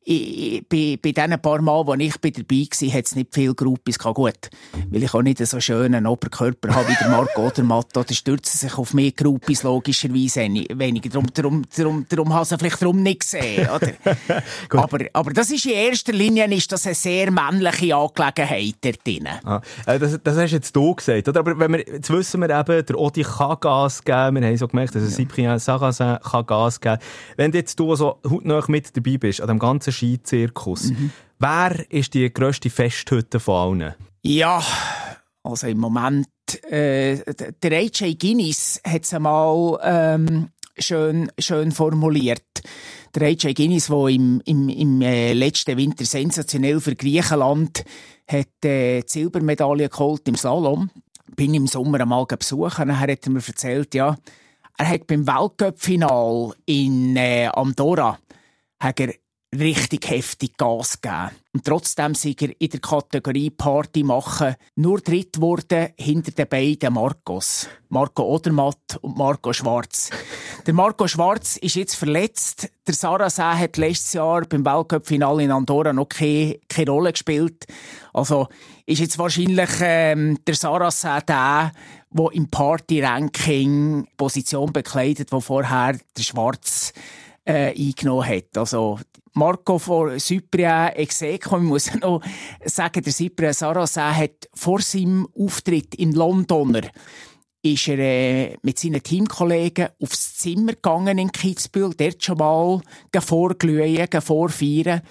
in, 0.03 0.65
bei, 0.67 0.97
bei 0.99 1.11
diesen 1.11 1.39
paar 1.39 1.61
Mal, 1.61 1.85
wo 1.85 1.93
ich 1.93 2.13
dabei 2.13 2.33
war, 2.33 2.93
hat 2.93 3.05
es 3.05 3.15
nicht 3.15 3.33
viel 3.33 3.53
Gruppis 3.53 3.99
gehabt. 3.99 4.15
Gut, 4.15 4.49
weil 4.89 5.03
ich 5.03 5.13
auch 5.13 5.21
nicht 5.21 5.45
so 5.45 5.59
schönen 5.59 6.07
Oberkörper 6.07 6.73
habe 6.73 6.89
wie 6.89 6.95
der 6.95 7.09
Marco 7.09 7.47
Odermatt, 7.47 7.87
da 7.93 8.03
stürzen 8.09 8.57
sich 8.57 8.77
auf 8.77 8.95
mehr 8.95 9.11
Gruppis 9.11 9.61
logischerweise 9.61 10.41
weniger. 10.41 11.09
Darum, 11.09 11.27
darum, 11.33 11.63
darum, 11.75 12.05
darum 12.09 12.33
habe 12.33 12.47
ich 12.49 12.57
vielleicht 12.57 12.81
darum 12.81 13.03
nicht 13.03 13.21
gesehen. 13.21 13.69
Oder? 13.69 13.93
aber, 14.81 15.05
aber 15.13 15.33
das 15.33 15.51
ist 15.51 15.65
in 15.65 15.73
erster 15.73 16.13
Linie 16.13 16.51
ist 16.55 16.71
das 16.71 16.87
eine 16.87 16.95
sehr 16.95 17.29
männliche 17.29 17.95
Angelegenheit 17.95 18.75
dort 18.81 19.05
drin. 19.05 19.27
Ah, 19.43 19.61
äh, 19.85 19.99
das, 19.99 20.19
das 20.23 20.37
hast 20.37 20.51
jetzt 20.51 20.75
du 20.75 20.95
gesagt, 20.95 21.27
oder? 21.29 21.41
Aber 21.41 21.59
wenn 21.59 21.73
wir, 21.73 21.87
jetzt 21.87 22.09
wissen 22.09 22.41
wir 22.41 22.49
eben, 22.49 22.85
der 22.85 22.97
Odi 22.97 23.21
kann 23.21 23.57
Gas 23.59 24.03
geben. 24.03 24.30
Wir 24.35 24.47
haben 24.47 24.57
so 24.57 24.67
gemerkt, 24.67 24.95
dass 24.95 25.03
ja. 25.03 25.09
Cyprien 25.09 25.59
Sarrazin 25.59 26.17
kann 26.21 26.45
Gas 26.45 26.79
geben. 26.79 26.99
Wenn 27.37 27.51
jetzt 27.51 27.79
du 27.79 27.95
so 27.95 28.19
noch 28.23 28.67
mit 28.67 28.95
dabei 28.95 29.17
bist, 29.17 29.41
an 29.41 29.47
dem 29.47 29.59
ganzen 29.59 29.93
Skizirkus, 29.93 30.91
mhm. 30.91 31.11
wer 31.39 31.85
ist 31.91 32.13
die 32.13 32.31
grösste 32.31 32.69
Festhütte 32.69 33.39
von 33.39 33.81
allen? 33.81 33.93
Ja, 34.23 34.63
also 35.43 35.67
im 35.67 35.79
Moment, 35.79 36.27
äh, 36.69 37.17
der 37.61 37.71
AJ 37.71 38.15
Guinness 38.15 38.79
hat 38.85 39.03
es 39.03 39.13
einmal 39.13 39.79
ähm, 39.83 40.49
schön, 40.77 41.31
schön 41.39 41.71
formuliert. 41.71 42.43
Der 43.15 43.27
AJ 43.27 43.53
Guinness, 43.53 43.87
der 43.87 44.07
im, 44.07 44.41
im, 44.45 44.69
im 44.69 45.01
äh, 45.01 45.33
letzten 45.33 45.77
Winter 45.77 46.05
sensationell 46.05 46.79
für 46.79 46.95
Griechenland 46.95 47.83
hat 48.27 48.63
äh, 48.63 49.01
die 49.01 49.07
Silbermedaille 49.07 49.89
geholt 49.89 50.27
im 50.27 50.35
Slalom 50.35 50.89
bin 51.35 51.53
im 51.53 51.67
Sommer 51.67 52.01
einmal 52.01 52.25
besuchen. 52.25 52.87
Dann 52.87 52.99
hat 52.99 53.09
er 53.09 53.31
mir 53.31 53.41
erzählt, 53.45 53.93
ja, 53.95 54.17
er 54.77 54.89
hat 54.89 55.07
beim 55.07 55.27
Weltcup-Final 55.27 56.53
in 56.65 57.15
äh, 57.15 57.47
Andorra 57.47 58.17
hat 58.79 58.99
er 58.99 59.13
richtig 59.53 60.09
heftig 60.09 60.57
Gas 60.57 61.01
gegeben. 61.01 61.31
Und 61.53 61.65
trotzdem 61.65 62.15
sind 62.15 62.41
er 62.41 62.49
in 62.57 62.69
der 62.69 62.79
Kategorie 62.79 63.49
Party 63.49 64.03
machen 64.03 64.55
nur 64.75 65.01
dritt 65.01 65.33
geworden 65.33 65.89
hinter 65.97 66.31
den 66.31 66.47
beiden 66.47 66.93
Marcos. 66.93 67.67
Marco 67.89 68.23
Odermatt 68.23 68.97
und 69.01 69.17
Marco 69.17 69.51
Schwarz. 69.51 70.09
Der 70.65 70.73
Marco 70.73 71.07
Schwarz 71.07 71.57
ist 71.57 71.75
jetzt 71.75 71.95
verletzt. 71.95 72.71
Der 72.87 72.93
Sarrazin 72.93 73.59
hat 73.59 73.75
letztes 73.75 74.13
Jahr 74.13 74.45
beim 74.45 74.65
Weltcup-Final 74.65 75.41
in 75.41 75.51
Andorra 75.51 75.91
noch 75.91 76.07
keine, 76.07 76.59
keine 76.69 76.91
Rolle 76.91 77.11
gespielt. 77.11 77.67
Also 78.13 78.47
ist 78.91 78.99
jetzt 78.99 79.17
wahrscheinlich 79.17 79.69
ähm, 79.81 80.37
der 80.45 80.55
Sarrazin 80.55 81.21
der, 81.27 81.71
der 82.09 82.31
im 82.33 82.49
Party-Ranking 82.49 84.07
Position 84.17 84.73
bekleidet, 84.73 85.31
wo 85.31 85.39
vorher 85.39 85.97
der 86.17 86.23
Schwarz 86.23 86.93
äh, 87.45 87.73
eingenommen 87.77 88.27
hat. 88.27 88.57
Also 88.57 88.99
Marco 89.33 89.79
von 89.79 90.19
Cyprien 90.19 90.89
Execo, 90.89 91.57
ich 91.57 91.63
muss 91.63 91.93
noch 92.01 92.21
sagen, 92.65 93.03
der 93.03 93.13
Cyprien 93.13 93.53
Saracen 93.53 94.15
hat 94.15 94.49
vor 94.53 94.81
seinem 94.81 95.27
Auftritt 95.37 95.95
in 95.95 96.13
Londoner 96.13 96.83
ist 97.63 97.87
er 97.87 97.99
äh, 97.99 98.57
mit 98.63 98.79
seinen 98.79 99.03
Teamkollegen 99.03 99.89
aufs 100.01 100.37
Zimmer 100.37 100.73
gegangen 100.73 101.19
in 101.19 101.31
Kitzbühel, 101.31 101.93
dort 101.95 102.23
schon 102.23 102.39
mal 102.39 102.81
vorglühen, 103.19 104.07
vorfeiern. 104.19 105.01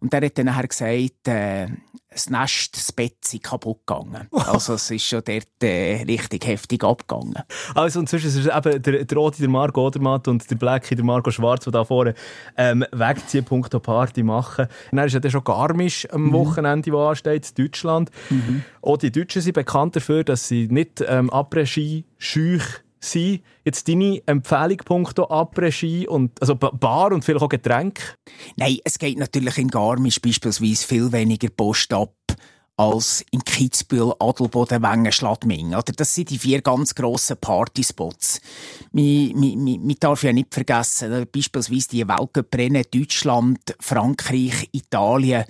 Und 0.00 0.12
er 0.12 0.26
hat 0.26 0.38
dann 0.38 0.46
nachher 0.46 0.66
gesagt, 0.66 1.28
äh, 1.28 1.68
das 2.10 2.28
Nest, 2.28 2.76
das 2.76 2.90
Bett 2.92 3.24
sind 3.24 3.44
kaputt 3.44 3.86
gegangen. 3.86 4.28
Also 4.32 4.74
es 4.74 4.90
ist 4.90 5.04
schon 5.04 5.22
dort 5.24 5.46
äh, 5.62 6.02
richtig 6.02 6.44
heftig 6.46 6.82
abgegangen. 6.82 7.36
Also 7.74 8.00
inzwischen 8.00 8.26
ist 8.26 8.36
es 8.36 8.46
eben 8.46 8.82
der, 8.82 9.04
der 9.04 9.16
Roti, 9.16 9.42
der 9.42 9.48
Marco 9.48 9.86
Odermatt 9.86 10.26
und 10.26 10.50
der 10.50 10.56
Blackie, 10.56 10.96
der 10.96 11.04
Marco 11.04 11.30
Schwarz, 11.30 11.64
die 11.64 11.70
da 11.70 11.84
vorne 11.84 12.14
ähm, 12.56 12.84
wegziehen, 12.90 13.44
Punkto 13.44 13.78
Party 13.78 14.24
machen. 14.24 14.66
Und 14.90 14.96
dann 14.96 15.06
ist 15.06 15.12
ja 15.12 15.20
dann 15.20 15.30
schon 15.30 15.44
Garmisch 15.44 16.08
am 16.10 16.24
mhm. 16.24 16.32
Wochenende, 16.32 16.90
das 16.90 17.00
ansteht, 17.00 17.52
in 17.56 17.64
Deutschland. 17.64 18.10
Mhm. 18.28 18.64
Auch 18.82 18.96
die 18.96 19.12
Deutschen 19.12 19.42
sind 19.42 19.54
bekannt 19.54 19.94
dafür, 19.94 20.24
dass 20.24 20.48
sie 20.48 20.66
nicht 20.68 21.04
ähm, 21.06 21.30
Après-Ski 21.30 22.04
schüch 22.18 22.82
sein? 23.00 23.40
Jetzt 23.64 23.88
deine 23.88 24.22
Empfehlung 24.26 24.78
punkto 24.78 25.24
Après-Ski 25.28 26.06
also 26.40 26.54
Bar 26.54 27.12
und 27.12 27.24
vielleicht 27.24 27.42
auch 27.42 27.48
Getränke? 27.48 28.02
Nein, 28.56 28.78
es 28.84 28.98
geht 28.98 29.18
natürlich 29.18 29.58
in 29.58 29.68
Garmisch 29.68 30.20
beispielsweise 30.20 30.86
viel 30.86 31.12
weniger 31.12 31.48
Post 31.48 31.92
ab 31.92 32.14
als 32.80 33.22
in 33.30 33.44
Kitzbühel, 33.44 34.14
Adelboden, 34.18 34.82
Wengen, 34.82 35.12
Schladming. 35.12 35.76
Das 35.96 36.14
sind 36.14 36.30
die 36.30 36.38
vier 36.38 36.62
ganz 36.62 36.94
grossen 36.94 37.36
Partyspots. 37.38 38.40
Man, 38.92 39.96
darf 40.00 40.22
ja 40.22 40.32
nicht 40.32 40.54
vergessen, 40.54 41.26
beispielsweise 41.30 41.88
die 41.90 42.08
Weltcuprennen 42.08 42.84
Deutschland, 42.90 43.76
Frankreich, 43.80 44.70
Italien. 44.72 45.44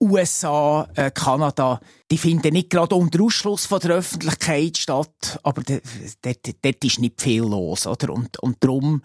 USA, 0.00 0.88
äh, 0.94 1.10
Kanada, 1.10 1.80
die 2.10 2.18
finden 2.18 2.52
nicht 2.52 2.70
gerade 2.70 2.94
unter 2.94 3.22
Ausschluss 3.22 3.66
von 3.66 3.80
der 3.80 3.96
Öffentlichkeit 3.96 4.76
statt, 4.76 5.40
aber 5.42 5.62
dort, 5.62 6.84
ist 6.84 7.00
nicht 7.00 7.20
viel 7.20 7.42
los, 7.42 7.86
oder? 7.86 8.12
Und, 8.12 8.38
und 8.40 8.56
darum, 8.60 9.02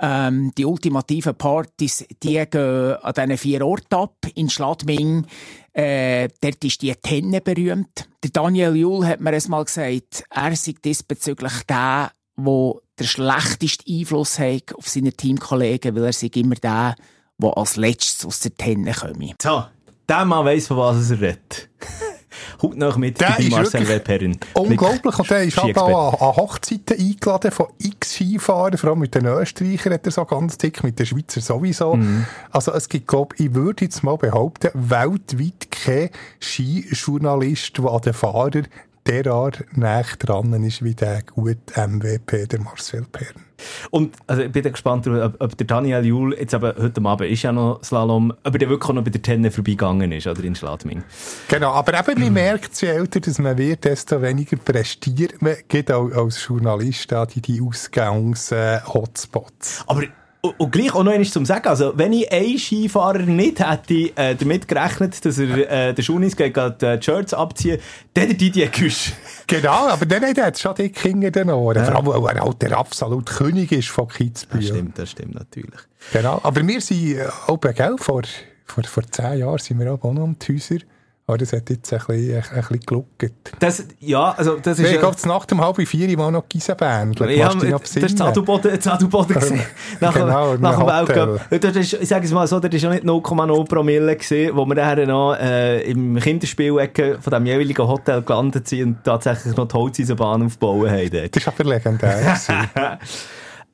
ähm, 0.00 0.52
die 0.58 0.66
ultimativen 0.66 1.36
Partys, 1.36 2.04
die 2.22 2.44
gehen 2.50 2.96
an 2.96 3.14
diesen 3.14 3.38
vier 3.38 3.64
Orten 3.64 3.94
ab. 3.94 4.16
In 4.34 4.50
Schladming, 4.50 5.26
äh, 5.72 6.28
dort 6.40 6.64
ist 6.64 6.82
die 6.82 6.92
Tenne 6.96 7.40
berühmt. 7.40 8.08
Der 8.24 8.30
Daniel 8.30 8.74
Juhl 8.74 9.06
hat 9.06 9.20
mir 9.20 9.38
mal 9.48 9.64
gesagt, 9.64 10.24
er 10.28 10.56
sei 10.56 10.74
diesbezüglich 10.84 11.62
der, 11.68 12.10
der 12.36 12.72
den 12.98 13.06
schlechtesten 13.06 13.92
Einfluss 13.92 14.38
hat 14.40 14.74
auf 14.74 14.88
seine 14.88 15.12
Teamkollegen, 15.12 15.94
weil 15.94 16.04
er 16.04 16.12
sei 16.12 16.30
immer 16.34 16.56
der, 16.56 16.96
der 17.38 17.56
als 17.56 17.76
letztes 17.76 18.26
aus 18.26 18.40
der 18.40 18.54
Tenne 18.54 18.92
komme. 18.92 19.34
So, 19.40 19.64
der 20.12 20.24
Mann 20.24 20.44
weiss, 20.44 20.66
von 20.66 20.76
was 20.76 21.10
er 21.10 21.20
redet. 21.20 21.68
Haut 22.62 22.76
noch 22.76 22.96
mit 22.96 23.20
der 23.20 23.34
bei 23.38 23.48
Marcel 23.48 23.86
Webherren. 23.88 24.38
Unglaublich. 24.54 25.18
Und 25.18 25.30
der 25.30 25.42
ist 25.42 25.56
halt 25.56 25.76
auch 25.76 26.20
an, 26.20 26.36
Hochzeiten 26.36 26.98
eingeladen 26.98 27.50
von 27.50 27.66
x 27.78 28.14
Skifahrern, 28.14 28.78
vor 28.78 28.90
allem 28.90 29.00
mit 29.00 29.14
den 29.14 29.26
Österreichern 29.26 29.94
hat 29.94 30.06
er 30.06 30.12
so 30.12 30.24
ganz 30.24 30.58
dick, 30.58 30.82
mit 30.84 30.98
den 30.98 31.06
Schweizer 31.06 31.40
sowieso. 31.40 31.96
Mhm. 31.96 32.26
Also 32.50 32.72
es 32.72 32.88
gibt, 32.88 33.08
glaube 33.08 33.34
ich, 33.38 33.54
würde 33.54 33.84
jetzt 33.84 34.02
mal 34.02 34.16
behaupten, 34.16 34.70
weltweit 34.74 35.70
kein 35.70 36.10
Skijournalist, 36.40 37.78
der 37.78 37.86
an 37.86 38.00
den 38.00 38.14
Fahrer 38.14 38.62
derart 39.06 39.64
nah 39.74 40.02
dran 40.18 40.52
ist 40.64 40.82
wie 40.82 40.94
der 40.94 41.22
gute 41.22 41.88
MVP, 41.88 42.46
der 42.46 42.60
Marcel 42.60 43.06
Perren. 43.10 43.44
Und 43.90 44.16
also 44.26 44.42
ich 44.42 44.50
bin 44.50 44.64
gespannt, 44.64 45.06
ob, 45.06 45.40
ob 45.40 45.56
der 45.56 45.66
Daniel 45.66 46.04
Juhl 46.04 46.34
jetzt 46.34 46.52
aber 46.54 46.74
heute 46.78 47.02
Abend 47.04 47.30
ist 47.30 47.42
ja 47.42 47.52
noch 47.52 47.82
Slalom, 47.84 48.32
ob 48.44 48.60
er 48.60 48.68
wirklich 48.68 48.92
noch 48.92 49.04
bei 49.04 49.10
der 49.10 49.22
Tenne 49.22 49.50
vorbeigegangen 49.50 50.12
ist, 50.12 50.26
oder 50.26 50.44
in 50.44 50.54
Schladming. 50.54 51.02
Genau, 51.48 51.72
aber 51.72 51.98
eben, 51.98 52.20
man 52.20 52.32
merkt, 52.34 52.80
je 52.80 52.88
älter 52.88 53.20
dass 53.20 53.38
man 53.38 53.58
wird, 53.58 53.84
desto 53.84 54.22
weniger 54.22 54.56
prestiert 54.56 55.42
man, 55.42 55.56
geht 55.68 55.92
auch 55.92 56.10
als 56.10 56.46
Journalist 56.46 57.12
an 57.12 57.28
die, 57.34 57.40
die 57.40 57.60
Ausgangs-Hotspots. 57.60 59.84
Aber 59.86 60.02
und 60.42 60.72
gleich 60.72 60.92
auch 60.92 61.04
noch 61.04 61.12
eines 61.12 61.30
zum 61.30 61.46
Sagen. 61.46 61.68
Also, 61.68 61.92
wenn 61.96 62.12
ich 62.12 62.30
einen 62.32 62.58
Skifahrer 62.58 63.20
nicht 63.20 63.60
hätte 63.60 64.16
äh, 64.16 64.34
damit 64.34 64.66
gerechnet, 64.66 65.24
dass 65.24 65.38
er 65.38 65.70
äh, 65.70 65.94
den 65.94 66.04
Schunis 66.04 66.34
gegen 66.34 66.74
die 66.80 66.98
Shirts 67.00 67.32
abziehen, 67.32 67.78
dann 68.12 68.28
hätte 68.28 68.50
die 68.50 68.68
Güsch. 68.68 69.12
Genau, 69.46 69.88
aber 69.88 70.06
dann 70.06 70.24
hat 70.24 70.38
er 70.38 70.54
schon 70.54 70.74
dick 70.74 70.98
hinter 70.98 71.30
den 71.30 71.50
Ohren. 71.50 71.76
Ja. 71.76 71.84
Vor 71.84 71.96
allem, 71.96 72.24
weil 72.24 72.36
er 72.36 72.44
halt 72.44 72.62
der 72.62 72.78
absolut 72.78 73.26
König 73.26 73.70
ist 73.70 73.88
von 73.88 74.08
Kitzbühel. 74.08 74.60
Das 74.60 74.68
stimmt, 74.70 74.98
das 74.98 75.10
stimmt 75.10 75.34
natürlich. 75.34 75.80
Genau, 76.12 76.40
aber 76.42 76.66
wir 76.66 76.80
sind, 76.80 77.18
äh, 77.18 77.28
oben, 77.46 77.74
gell, 77.74 77.96
vor, 77.98 78.22
vor, 78.64 78.84
vor 78.84 79.02
zehn 79.10 79.38
Jahren 79.38 79.58
sind 79.58 79.78
wir 79.78 79.92
auch 79.92 80.02
noch 80.02 80.22
um 80.22 80.36
die 80.38 80.54
Häuser 80.54 80.78
aber 81.26 81.38
das 81.38 81.52
hat 81.52 81.70
jetzt 81.70 81.92
ein 81.92 81.98
bisschen, 82.00 82.36
ein, 82.36 82.42
ein 82.42 82.60
bisschen 82.60 82.80
geluckt. 82.80 83.52
Das, 83.60 83.84
ja, 84.00 84.32
also 84.32 84.56
das 84.56 84.78
ist... 84.78 84.90
Ich 84.90 84.98
glaube, 84.98 85.16
nach 85.26 85.44
dem 85.46 85.60
halb 85.60 85.76
vier 85.76 86.16
mal 86.18 86.32
noch 86.32 86.48
Giesenbändler. 86.48 87.30
Ja, 87.30 87.54
das 87.54 87.96
ist 87.96 88.18
Zadelboden, 88.18 88.80
Zadelboden 88.80 89.36
gesehen. 89.36 89.62
nach, 90.00 90.14
genau, 90.14 90.56
nach 90.56 90.78
dem 90.78 90.86
Weltcup. 90.86 91.80
Ich 92.00 92.08
sage 92.08 92.24
es 92.26 92.32
mal 92.32 92.46
so, 92.48 92.58
das 92.58 92.82
war 92.82 92.90
noch 92.90 92.94
nicht 92.94 93.06
0,0 93.06 93.68
Promille, 93.68 94.16
gewesen, 94.16 94.56
wo 94.56 94.66
wir 94.66 94.74
dann 94.74 95.08
noch 95.08 95.34
äh, 95.34 95.82
im 95.82 96.18
Kinderspielecke 96.18 97.18
von 97.20 97.30
dem 97.32 97.46
jeweiligen 97.46 97.86
Hotel 97.86 98.22
gelandet 98.22 98.66
sind 98.66 98.82
und 98.82 99.04
tatsächlich 99.04 99.56
noch 99.56 99.68
die 99.68 99.74
Holzeisenbahn 99.74 100.42
aufbauen 100.42 100.90
haben. 100.90 101.10
Das 101.10 101.42
ist 101.42 101.46
aber 101.46 101.64
legendär. 101.64 102.36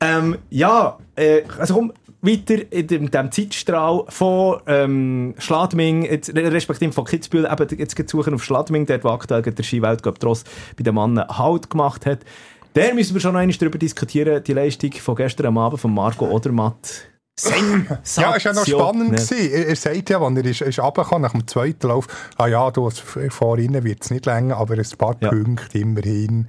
ähm, 0.00 0.36
ja, 0.50 0.98
äh, 1.16 1.42
also 1.58 1.74
komm, 1.74 1.92
weiter 2.20 2.72
in 2.72 2.86
dem, 2.86 3.10
dem 3.10 3.30
Zeitstrahl 3.30 4.04
von 4.08 4.60
ähm, 4.66 5.34
Schladming, 5.38 6.02
jetzt, 6.04 6.34
respektive 6.34 6.92
von 6.92 7.04
Kitzbühel, 7.04 7.48
eben 7.50 7.78
jetzt 7.78 8.08
suchen 8.08 8.34
auf 8.34 8.42
Schladming, 8.42 8.86
dort 8.86 9.04
wo 9.04 9.08
aktuell 9.08 9.42
der 9.42 9.62
Ski-Weltcup 9.62 10.18
Tross 10.18 10.44
bei 10.76 10.82
den 10.82 10.94
Mannen 10.94 11.26
Halt 11.28 11.70
gemacht 11.70 12.06
hat. 12.06 12.20
Der 12.74 12.94
müssen 12.94 13.14
wir 13.14 13.20
schon 13.20 13.32
noch 13.32 13.40
einmal 13.40 13.56
darüber 13.56 13.78
diskutieren, 13.78 14.42
die 14.44 14.52
Leistung 14.52 14.92
von 14.92 15.16
gestern 15.16 15.56
Abend 15.56 15.80
von 15.80 15.94
Marco 15.94 16.28
Odermatt. 16.28 17.08
Sensation. 17.38 18.24
Ja, 18.24 18.34
ist 18.34 18.44
ja 18.44 18.52
noch 18.52 18.66
spannend 18.66 19.10
gewesen. 19.12 19.52
Er, 19.52 19.68
er 19.68 19.76
sagt 19.76 20.10
ja, 20.10 20.20
als 20.20 20.36
er 20.36 20.44
ist, 20.44 20.60
ist 20.60 20.78
runtergekommen, 20.80 21.22
nach 21.22 21.32
dem 21.32 21.46
zweiten 21.46 21.86
Lauf, 21.86 22.08
ah 22.36 22.48
ja, 22.48 22.70
du, 22.70 22.90
vorhin 23.30 23.84
wird 23.84 24.02
es 24.02 24.10
nicht 24.10 24.26
länger, 24.26 24.56
aber 24.56 24.74
ein 24.74 24.84
paar 24.98 25.16
ja. 25.20 25.28
Punkte 25.28 25.78
immerhin 25.78 26.48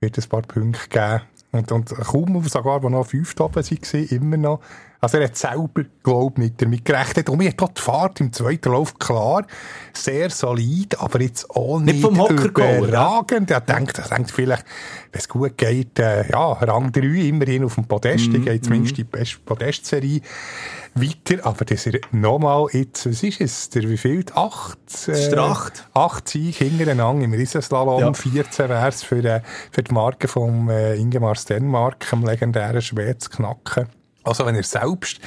wird 0.00 0.16
es 0.16 0.26
ein 0.26 0.30
paar 0.30 0.42
Punkte 0.42 0.88
geben. 0.88 1.22
Und, 1.50 1.72
und 1.72 1.88
kaum 1.88 2.44
sogar, 2.44 2.84
als 2.84 2.90
noch 2.90 3.06
fünf 3.06 3.34
oben 3.40 3.56
waren, 3.56 4.04
immer 4.06 4.36
noch 4.36 4.60
also 5.00 5.18
er 5.18 5.24
hat 5.24 5.36
selber, 5.36 5.84
glaube 6.02 6.34
ich, 6.34 6.48
nicht 6.48 6.62
damit 6.62 6.84
gerechnet. 6.84 7.28
Und 7.28 7.38
mir 7.38 7.50
hat 7.50 7.78
die 7.78 7.80
Fahrt 7.80 8.20
im 8.20 8.32
zweiten 8.32 8.72
Lauf 8.72 8.98
klar 8.98 9.46
sehr 9.92 10.28
solid, 10.30 10.98
aber 10.98 11.20
jetzt 11.20 11.48
auch 11.50 11.78
nicht, 11.78 11.94
nicht 11.94 12.02
vom 12.02 12.18
Hocker 12.18 12.46
überragend. 12.46 13.50
Er 13.50 13.60
denkt, 13.60 13.98
er 13.98 14.08
denkt 14.08 14.32
vielleicht, 14.32 14.64
wenn 15.12 15.20
es 15.20 15.28
gut 15.28 15.56
geht, 15.56 15.98
äh, 16.00 16.28
ja, 16.28 16.52
Rang 16.52 16.90
3 16.90 17.00
immerhin 17.00 17.64
auf 17.64 17.76
dem 17.76 17.84
Podest. 17.84 18.28
Mm, 18.32 18.44
geht 18.44 18.64
zumindest 18.64 18.94
mm. 18.94 18.96
die 18.96 19.04
beste 19.04 19.38
Podestserie 19.44 20.20
weiter. 20.94 21.46
Aber 21.46 21.64
dass 21.64 21.86
er 21.86 22.00
nochmal 22.10 22.66
jetzt, 22.72 23.08
was 23.08 23.22
ist 23.22 23.40
es, 23.40 23.70
der 23.70 23.88
wie 23.88 23.96
viel? 23.96 24.24
Acht? 24.34 24.78
Äh, 25.06 25.36
acht. 25.36 25.88
Acht 25.94 26.28
Siege 26.28 26.64
hintereinander 26.64 27.24
im 27.24 27.32
Riesenslalom. 27.32 28.00
Ja. 28.00 28.12
14 28.12 28.68
wäre 28.68 28.88
es 28.88 29.04
für, 29.04 29.24
äh, 29.24 29.42
für 29.70 29.84
die 29.84 29.94
Marke 29.94 30.26
von 30.26 30.68
äh, 30.68 30.96
Ingemar 30.96 31.36
Stenmark, 31.36 32.08
dem 32.10 32.24
legendären 32.24 32.82
Schwert, 32.82 33.22
zu 33.22 33.30
knacken. 33.30 33.86
Also 34.28 34.46
wenn 34.46 34.54
er 34.54 34.62
selbst 34.62 35.20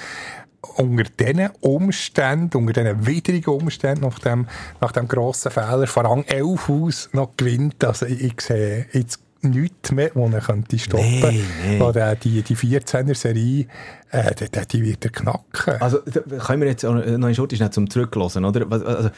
unter 0.77 1.03
diesen 1.03 1.49
Umständen, 1.61 2.57
unter 2.57 2.73
diesen 2.73 3.05
widrigen 3.05 3.53
Umständen 3.53 4.05
nach 4.05 4.19
dem, 4.19 4.47
nach 4.79 4.91
dem 4.91 5.07
grossen 5.07 5.51
Fehler 5.51 5.87
von 5.87 6.05
Rang 6.05 6.23
11 6.25 6.69
aus 6.69 7.09
noch 7.13 7.35
gewinnt, 7.35 7.83
also 7.83 8.05
ich, 8.05 8.21
ich 8.21 8.41
sehe 8.41 8.85
jetzt 8.91 9.19
nichts 9.41 9.91
mehr, 9.91 10.11
wo 10.13 10.27
er 10.27 10.39
könnte 10.39 10.77
stoppen 10.77 11.19
nee, 11.19 11.43
nee. 11.67 11.81
Oder 11.81 12.15
die, 12.15 12.43
die 12.43 12.55
14er-Serie, 12.55 13.65
äh, 14.11 14.35
die, 14.35 14.67
die 14.67 14.83
wird 14.83 15.05
er 15.05 15.11
knacken. 15.11 15.81
Also, 15.81 15.99
können 16.01 16.61
wir 16.61 16.69
jetzt 16.69 16.83
noch 16.83 17.01
einen 17.01 17.33
Schritt 17.33 17.73
zum 17.73 17.89
Zurücklassen, 17.89 18.45
oder? 18.45 18.71
Also, 18.71 19.09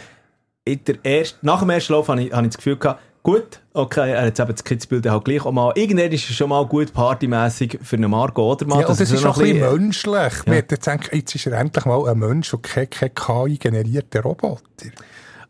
der 0.66 0.96
erste, 1.04 1.38
nach 1.42 1.60
dem 1.60 1.70
ersten 1.72 1.94
Lauf 1.94 2.08
habe 2.08 2.22
ich, 2.22 2.28
ich 2.28 2.32
das 2.32 2.58
Gefühl 2.58 2.78
gehabt, 2.78 3.02
Gut, 3.24 3.62
okay, 3.74 4.12
er 4.12 4.26
hat 4.26 4.38
eben 4.38 4.52
das 4.52 4.66
Kitzbild 4.66 5.10
halt 5.10 5.24
gleich 5.24 5.46
auch 5.46 5.54
mal. 5.54 5.72
Irgendwann 5.76 6.12
ist 6.12 6.30
es 6.30 6.36
schon 6.36 6.50
mal 6.50 6.66
gut 6.66 6.94
partymässig 6.94 7.80
für 7.82 7.96
einen 7.96 8.12
Marco 8.12 8.52
Odermatt. 8.52 8.82
Ja, 8.82 8.88
und 8.88 9.00
das, 9.00 9.10
das 9.10 9.12
ist 9.18 9.26
auch 9.26 9.38
ein 9.38 9.44
bisschen 9.44 9.80
menschlich. 9.80 10.34
Ja. 10.46 10.54
Jetzt, 10.54 10.70
gedacht, 10.70 11.10
jetzt 11.14 11.34
ist 11.34 11.48
er 11.48 11.58
endlich 11.58 11.86
mal 11.86 12.06
ein 12.10 12.20
Mensch 12.20 12.54
und 12.54 12.64
kein, 12.64 12.90
kein 12.90 13.16
KI-generierter 13.16 14.24
Roboter. 14.24 14.62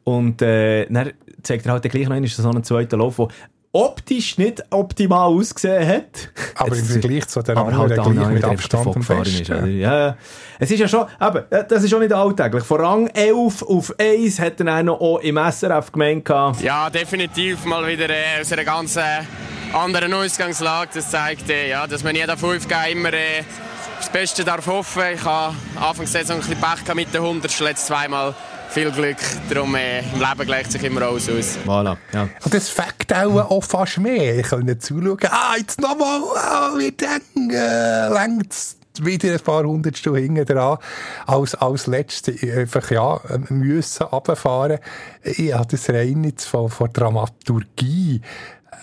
Und 0.03 0.43
äh, 0.43 0.85
dann 0.85 1.13
zeigt 1.41 1.65
er 1.65 1.71
halt 1.71 1.89
gleich 1.89 2.07
noch 2.07 2.15
einmal 2.15 2.29
so 2.29 2.47
einen 2.47 2.63
zweiten 2.63 2.99
Lauf, 2.99 3.17
wo 3.17 3.29
optisch 3.73 4.37
nicht 4.37 4.63
optimal 4.69 5.29
ausgesehen 5.29 5.87
hat. 5.87 6.29
Aber 6.55 6.77
im 6.77 6.85
Vergleich 6.85 7.27
zu 7.27 7.41
den 7.41 7.57
anderen 7.57 7.79
halt 7.79 8.15
gleich 8.15 8.29
mit 8.29 8.43
Abstand 8.43 8.87
am 8.87 8.93
besten. 9.03 9.41
Ist, 9.41 9.47
ja. 9.47 9.65
ja. 9.65 10.17
Es 10.59 10.69
ist 10.69 10.79
ja 10.79 10.87
schon, 10.87 11.07
eben, 11.19 11.43
das 11.49 11.83
ist 11.83 11.89
schon 11.89 12.01
nicht 12.01 12.13
alltäglich. 12.13 12.63
Von 12.63 12.79
Rang 12.79 13.07
11 13.07 13.63
auf 13.63 13.95
1 13.99 14.39
hat 14.39 14.59
er 14.59 14.65
dann 14.65 14.89
auch 14.89 15.17
im 15.19 15.37
SRF 15.37 15.91
gemeint. 15.91 16.29
Ja, 16.61 16.89
definitiv 16.91 17.65
mal 17.65 17.85
wieder 17.87 18.09
äh, 18.09 18.41
aus 18.41 18.51
einer 18.51 18.63
ganz 18.63 18.95
äh, 18.95 19.01
anderen 19.73 20.13
Ausgangslage. 20.13 20.91
Das 20.93 21.09
zeigt, 21.09 21.49
äh, 21.49 21.69
ja, 21.69 21.87
dass 21.87 22.03
man 22.03 22.15
jeder 22.15 22.35
5G 22.35 22.91
immer 22.91 23.11
äh, 23.11 23.43
das 23.97 24.09
Beste 24.11 24.43
darf 24.43 24.67
hoffen. 24.67 25.01
Ich 25.15 25.25
habe 25.25 25.55
Anfang 25.75 26.05
der 26.05 26.07
Saison 26.07 26.35
ein 26.35 26.41
bisschen 26.41 26.61
Pech 26.61 26.83
gehabt 26.83 26.95
mit 26.95 27.11
den 27.11 27.21
100. 27.21 27.59
Letztes 27.59 27.87
zweimal 27.87 28.35
viel 28.73 28.91
Glück. 28.91 29.17
Darum 29.49 29.75
äh, 29.75 29.99
im 29.99 30.19
Leben 30.19 30.45
gleicht 30.47 30.71
sich 30.71 30.83
immer 30.83 31.03
alles 31.03 31.29
aus. 31.29 31.59
Voilà, 31.63 31.95
ja. 32.11 32.27
Und 32.43 32.53
das 32.53 32.69
fängt 32.69 33.13
auch, 33.13 33.51
auch 33.51 33.63
fast 33.63 33.99
mehr. 33.99 34.39
Ich 34.39 34.47
kann 34.47 34.61
nicht 34.61 34.81
zuschauen, 34.81 35.19
ah, 35.29 35.53
jetzt 35.57 35.79
nochmal, 35.79 36.21
ah, 36.35 36.71
wir 36.75 36.91
denken, 36.91 37.51
äh, 37.51 38.09
längt's 38.09 38.77
wieder 38.99 39.31
ein 39.31 39.39
paar 39.39 39.63
Hundertstel 39.63 40.17
hinten 40.17 40.45
dran, 40.45 40.79
als, 41.27 41.53
als 41.55 41.85
letzte 41.85 42.31
einfach, 42.31 42.89
ja, 42.89 43.21
müssen 43.49 44.03
runterfahren. 44.07 44.79
Ich 45.23 45.53
habe 45.53 45.67
das 45.67 45.89
rein 45.89 46.23
jetzt 46.23 46.45
von, 46.45 46.69
von 46.69 46.91
Dramaturgie 46.91 48.21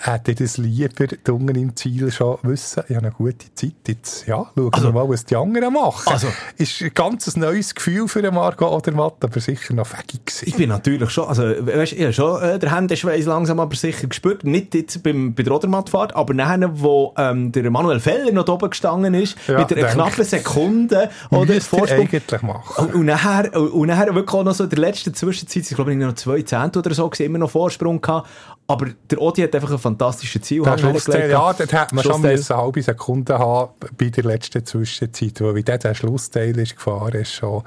hätte 0.00 0.32
ich 0.32 0.38
das 0.38 0.56
lieber 0.58 1.06
unten 1.30 1.56
im 1.56 1.76
Ziel 1.76 2.10
schon 2.10 2.38
wissen, 2.42 2.82
ich 2.88 2.96
habe 2.96 3.06
eine 3.06 3.14
gute 3.14 3.52
Zeit, 3.54 3.72
jetzt, 3.86 4.26
ja, 4.26 4.46
schauen 4.54 4.68
Also- 4.72 4.88
wir 4.88 4.92
mal, 4.92 5.08
was 5.08 5.24
die 5.24 5.36
anderen 5.36 5.72
machen. 5.72 6.12
Also- 6.12 6.28
ist 6.56 6.80
ein 6.82 6.92
ganz 6.94 7.36
neues 7.36 7.74
Gefühl 7.74 8.08
für 8.08 8.22
den 8.22 8.34
Marco 8.34 8.68
Odermatt, 8.74 9.14
aber 9.22 9.40
sicher 9.40 9.74
noch 9.74 9.86
fähig 9.86 10.24
gewesen. 10.24 10.44
Ich 10.48 10.56
bin 10.56 10.68
natürlich 10.68 11.10
schon, 11.10 11.28
also, 11.28 11.42
weißt, 11.42 11.92
ich 11.92 12.02
habe 12.02 12.12
schon 12.12 12.42
äh, 12.42 12.58
der 12.58 12.74
Händeschweiß 12.74 13.26
langsam 13.26 13.60
aber 13.60 13.74
sicher 13.76 14.06
gespürt. 14.06 14.44
Nicht 14.44 14.74
jetzt 14.74 15.02
beim, 15.02 15.34
bei 15.34 15.42
der 15.42 15.52
Odermattfahrt, 15.54 16.14
aber 16.14 16.34
nachher, 16.34 16.70
wo 16.80 17.14
ähm, 17.16 17.52
der 17.52 17.70
Manuel 17.70 18.00
Feller 18.00 18.32
noch 18.32 18.48
oben 18.48 18.70
gestanden 18.70 19.14
ist, 19.14 19.36
Ja, 19.46 19.58
mit 19.58 19.72
einer 19.76 19.86
knappen 19.88 20.24
Sekunde 20.24 21.10
oder 21.30 21.54
er 21.54 21.60
Vorsprung. 21.60 22.00
eigentlich 22.08 22.42
machen. 22.42 22.86
Und, 22.86 22.94
und 22.94 23.06
nachher, 23.06 23.54
und, 23.54 23.68
und 23.70 23.88
nachher 23.88 24.14
wirklich 24.14 24.34
auch 24.34 24.44
noch 24.44 24.54
so 24.54 24.64
in 24.64 24.70
der 24.70 24.78
letzten 24.78 25.14
Zwischenzeit, 25.14 25.64
ich 25.70 25.74
glaube, 25.74 25.92
ich 25.92 25.98
noch 25.98 26.14
zwei 26.14 26.42
Zehntel 26.42 26.80
oder 26.80 26.94
so, 26.94 27.10
immer 27.18 27.38
noch 27.38 27.50
Vorsprung 27.50 28.00
gehabt. 28.00 28.28
Aber 28.70 28.86
der 29.10 29.20
Odi 29.20 29.42
hat 29.42 29.52
einfach 29.52 29.72
ein 29.72 29.78
fantastisches 29.78 30.42
Ziel 30.42 30.62
Der 30.62 30.78
Schlussteil, 30.78 31.28
ja, 31.28 31.52
dort 31.52 31.72
hätte 31.72 31.92
man 31.92 32.04
schon 32.04 32.24
eine 32.24 32.38
halbe 32.48 32.80
Sekunde 32.80 33.36
haben 33.36 33.72
bei 33.98 34.10
der 34.10 34.22
letzten 34.22 34.64
Zwischenzeit, 34.64 35.40
weil 35.40 35.56
wie 35.56 35.62
der 35.64 35.92
Schlussteil 35.92 36.56
ist 36.56 36.76
gefahren, 36.76 37.14
ist 37.14 37.32
schon 37.32 37.64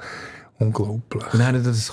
unglaublich. 0.58 1.24
Und 1.32 1.38
dann 1.38 1.62
das, 1.62 1.90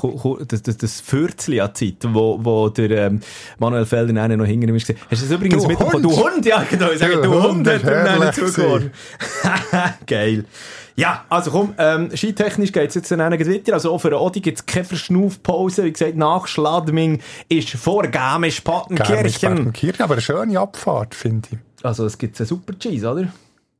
das, 0.47 0.61
das, 0.61 0.77
das 0.77 1.01
Fürzli 1.01 1.59
an 1.59 1.73
Zeit, 1.73 1.95
wo, 2.03 2.39
wo 2.41 2.69
der 2.69 2.91
ähm, 2.91 3.21
Manuel 3.59 3.85
Felder 3.85 4.13
dann 4.13 4.37
noch 4.37 4.45
hinter 4.45 4.67
ihm 4.67 4.75
ist. 4.75 4.89
Hast 4.89 5.21
du 5.21 5.27
das 5.27 5.31
übrigens 5.31 5.63
Du 5.63 5.69
mitbekommen? 5.69 6.03
Hund! 6.03 6.05
Du 6.05 6.23
Hund, 6.23 6.45
ja, 6.45 6.63
genau. 6.69 6.91
Ich 6.91 6.99
sage, 6.99 7.15
Du 7.15 7.21
du 7.23 7.33
Hund, 7.33 7.43
Hund, 7.43 7.67
hat 7.67 7.83
ist 7.83 7.85
dann 7.85 8.33
zugeworfen. 8.33 8.91
Geil. 10.07 10.45
Ja, 10.95 11.25
also 11.29 11.51
komm, 11.51 11.73
ähm, 11.77 12.15
skitechnisch 12.15 12.71
geht 12.71 12.89
es 12.89 12.95
jetzt 12.95 13.11
dann 13.11 13.19
weiter. 13.19 13.73
Also 13.73 13.91
auch 13.91 13.99
für 13.99 14.19
Odi 14.19 14.41
gibt 14.41 14.59
es 14.59 14.65
keine 14.65 14.85
Verschnaufpause. 14.85 15.85
Wie 15.85 15.91
gesagt, 15.91 16.15
nach 16.15 16.47
Schladming 16.47 17.21
ist 17.49 17.69
vor 17.71 18.03
Garmisch-Partenkirchen. 18.03 19.73
Kirchen, 19.73 20.03
aber 20.03 20.13
eine 20.13 20.21
schöne 20.21 20.59
Abfahrt, 20.59 21.15
finde 21.15 21.49
ich. 21.51 21.57
Also 21.83 22.05
es 22.05 22.17
gibt 22.17 22.39
einen 22.39 22.47
super 22.47 22.77
Cheese, 22.77 23.09
oder? 23.09 23.27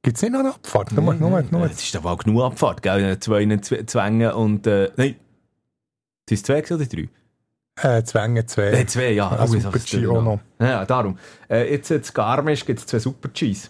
Gibt 0.04 0.18
es 0.18 0.24
nicht 0.24 0.32
noch 0.32 0.40
eine 0.40 0.50
Abfahrt? 0.50 0.92
Nur, 0.94 1.14
nur, 1.14 1.44
nur. 1.44 1.66
Es 1.66 1.84
ist 1.84 1.96
aber 1.96 2.12
auch 2.12 2.18
genug 2.18 2.44
Abfahrt, 2.44 2.82
gell? 2.82 3.20
Zwei 3.20 3.44
Zw- 3.44 3.86
Zwänge 3.86 4.36
und... 4.36 4.66
Äh, 4.66 4.92
nein. 4.96 5.16
Sind 6.28 6.38
es 6.38 6.44
zwei 6.44 6.64
oder 6.74 6.86
drei? 6.86 7.10
Äh, 7.82 8.04
Zwänge 8.04 8.46
zwei. 8.46 8.72
Äh, 8.72 8.86
zwei, 8.88 9.12
ja. 9.12 9.32
Oh, 9.40 9.54
jetzt 9.54 9.64
Super 9.64 9.80
G 9.80 10.08
auch 10.08 10.24
noch. 10.24 10.40
Ja, 10.60 10.86
darum. 10.86 11.18
Äh, 11.50 11.72
jetzt 11.72 11.92
in 11.92 12.02
Garmisch 12.14 12.66
gibt 12.66 12.80
es 12.80 12.86
zwei 12.88 13.00
Super 13.00 13.30
Gs. 13.30 13.70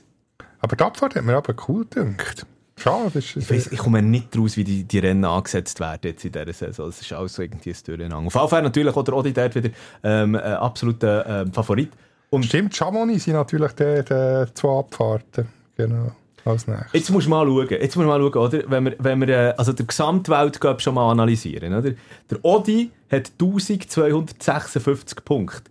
Aber 0.60 0.76
die 0.76 0.84
Abfahrt 0.84 1.15
hat 1.15 1.24
mir 1.24 1.36
aber 1.36 1.54
cool 1.67 1.86
gedacht. 1.89 2.46
Schade, 2.78 3.12
das 3.13 3.26
Ich, 3.26 3.36
ist... 3.38 3.52
weiss, 3.52 3.67
ich 3.67 3.80
komme 3.80 4.02
nicht 4.02 4.36
raus, 4.38 4.58
wie 4.58 4.63
die, 4.63 4.86
die 4.86 5.00
Rennen 5.00 5.26
angesetzt 5.26 5.80
werden 5.80 6.00
jetzt 6.04 6.24
in 6.24 6.32
dieser 6.32 6.54
Saison. 6.54 6.89
Es 6.89 7.02
ist 7.02 7.12
alles 7.13 7.34
so 7.34 7.41
irgendwie 7.41 7.72
ein 7.72 7.78
Durcheinander. 7.86 8.28
Auf 8.28 8.36
jeden 8.36 8.50
Fall 8.50 8.62
natürlich 8.62 8.96
auch 8.96 9.04
der 9.04 9.13
Odi 9.15 9.34
dort 9.34 9.54
wieder 9.54 9.70
ähm, 10.04 10.36
ein 10.36 10.41
absoluter 10.54 11.41
ähm, 11.41 11.54
Favorit. 11.54 11.91
Und 12.30 12.46
Stimmt, 12.46 12.76
Chamonix 12.76 13.26
sind 13.26 13.34
natürlich 13.34 13.74
die, 13.74 14.04
die 14.04 14.54
zwei 14.54 14.80
Abfahrten. 14.80 15.48
Genau, 15.78 16.12
als 16.45 16.67
nächstes. 16.67 16.93
Jetzt 16.93 17.10
musst 17.10 17.27
du 17.27 17.30
mal 17.30 17.45
schauen, 17.45 17.67
jetzt 17.69 17.95
musst 17.95 18.06
du 18.06 18.10
mal 18.10 18.19
schauen, 18.19 18.38
oder? 18.38 18.63
Wenn 18.67 18.86
wir, 18.86 18.95
wenn 18.99 19.19
wir 19.21 19.30
äh, 19.30 19.54
also 19.58 19.73
der 19.73 19.86
Gesamtweltcup 19.86 20.82
schon 20.82 20.95
mal 20.95 21.12
analysieren, 21.12 21.73
oder? 21.73 21.91
Der 22.30 22.45
Odi 22.45 22.91
hat 23.12 23.32
1256 23.39 25.23
Punkte. 25.23 25.69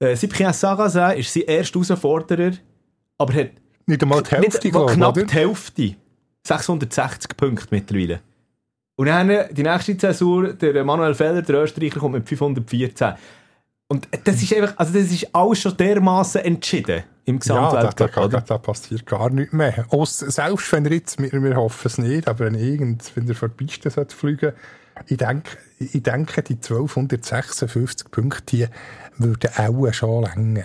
Äh, 0.00 0.16
Cyprien 0.16 0.52
Sarrazin 0.52 1.18
ist 1.18 1.32
sein 1.32 1.44
erster 1.44 1.80
Herausforderer, 1.80 2.52
aber 3.18 3.34
hat 3.34 3.50
Nicht 3.86 4.02
einmal 4.02 4.22
die 4.22 4.30
Hälfte, 4.30 4.66
nicht, 4.66 4.72
glaube 4.72 4.92
knapp 4.92 5.16
oder? 5.16 5.26
die 5.26 5.34
Hälfte. 5.34 5.94
660 6.46 7.36
Punkte 7.36 7.66
mittlerweile. 7.70 8.20
Und 8.96 9.06
dann 9.06 9.30
äh, 9.30 9.52
die 9.52 9.62
nächste 9.62 9.96
Zäsur, 9.96 10.54
der 10.54 10.84
Manuel 10.84 11.14
Feller, 11.14 11.42
der 11.42 11.62
Österreicher, 11.62 12.00
kommt 12.00 12.14
mit 12.14 12.28
514. 12.28 13.14
Und 13.88 14.08
das 14.24 14.42
ist 14.42 14.52
einfach, 14.54 14.74
also 14.76 14.92
das 14.92 15.10
ist 15.10 15.34
alles 15.34 15.60
schon 15.60 15.76
dermaßen 15.76 16.42
entschieden 16.42 17.04
im 17.28 17.40
Ja, 17.44 17.54
da, 17.70 17.70
da, 17.70 18.06
Gesamtweltcup, 18.06 18.30
da, 18.30 18.40
da 18.40 18.58
passiert 18.58 19.06
gar 19.06 19.30
nichts 19.30 19.52
mehr. 19.52 19.86
Aus, 19.90 20.18
selbst 20.18 20.72
wenn 20.72 20.86
er 20.86 20.92
jetzt, 20.92 21.20
wir, 21.20 21.30
wir 21.42 21.56
hoffen 21.56 21.86
es 21.86 21.98
nicht, 21.98 22.26
aber 22.26 22.46
wenn, 22.46 22.54
irgend, 22.54 23.12
wenn 23.14 23.28
er 23.28 23.34
vor 23.34 23.48
die 23.48 23.64
Piste 23.64 23.90
sollte 23.90 24.16
fliegen 24.16 24.52
ich 25.06 25.16
denke, 25.16 25.58
ich 25.78 26.02
denke, 26.02 26.42
die 26.42 26.54
1256 26.54 28.10
Punkte, 28.10 28.42
die 28.46 28.66
würden 29.16 29.50
auch 29.56 29.92
schon 29.92 30.24
länger. 30.24 30.64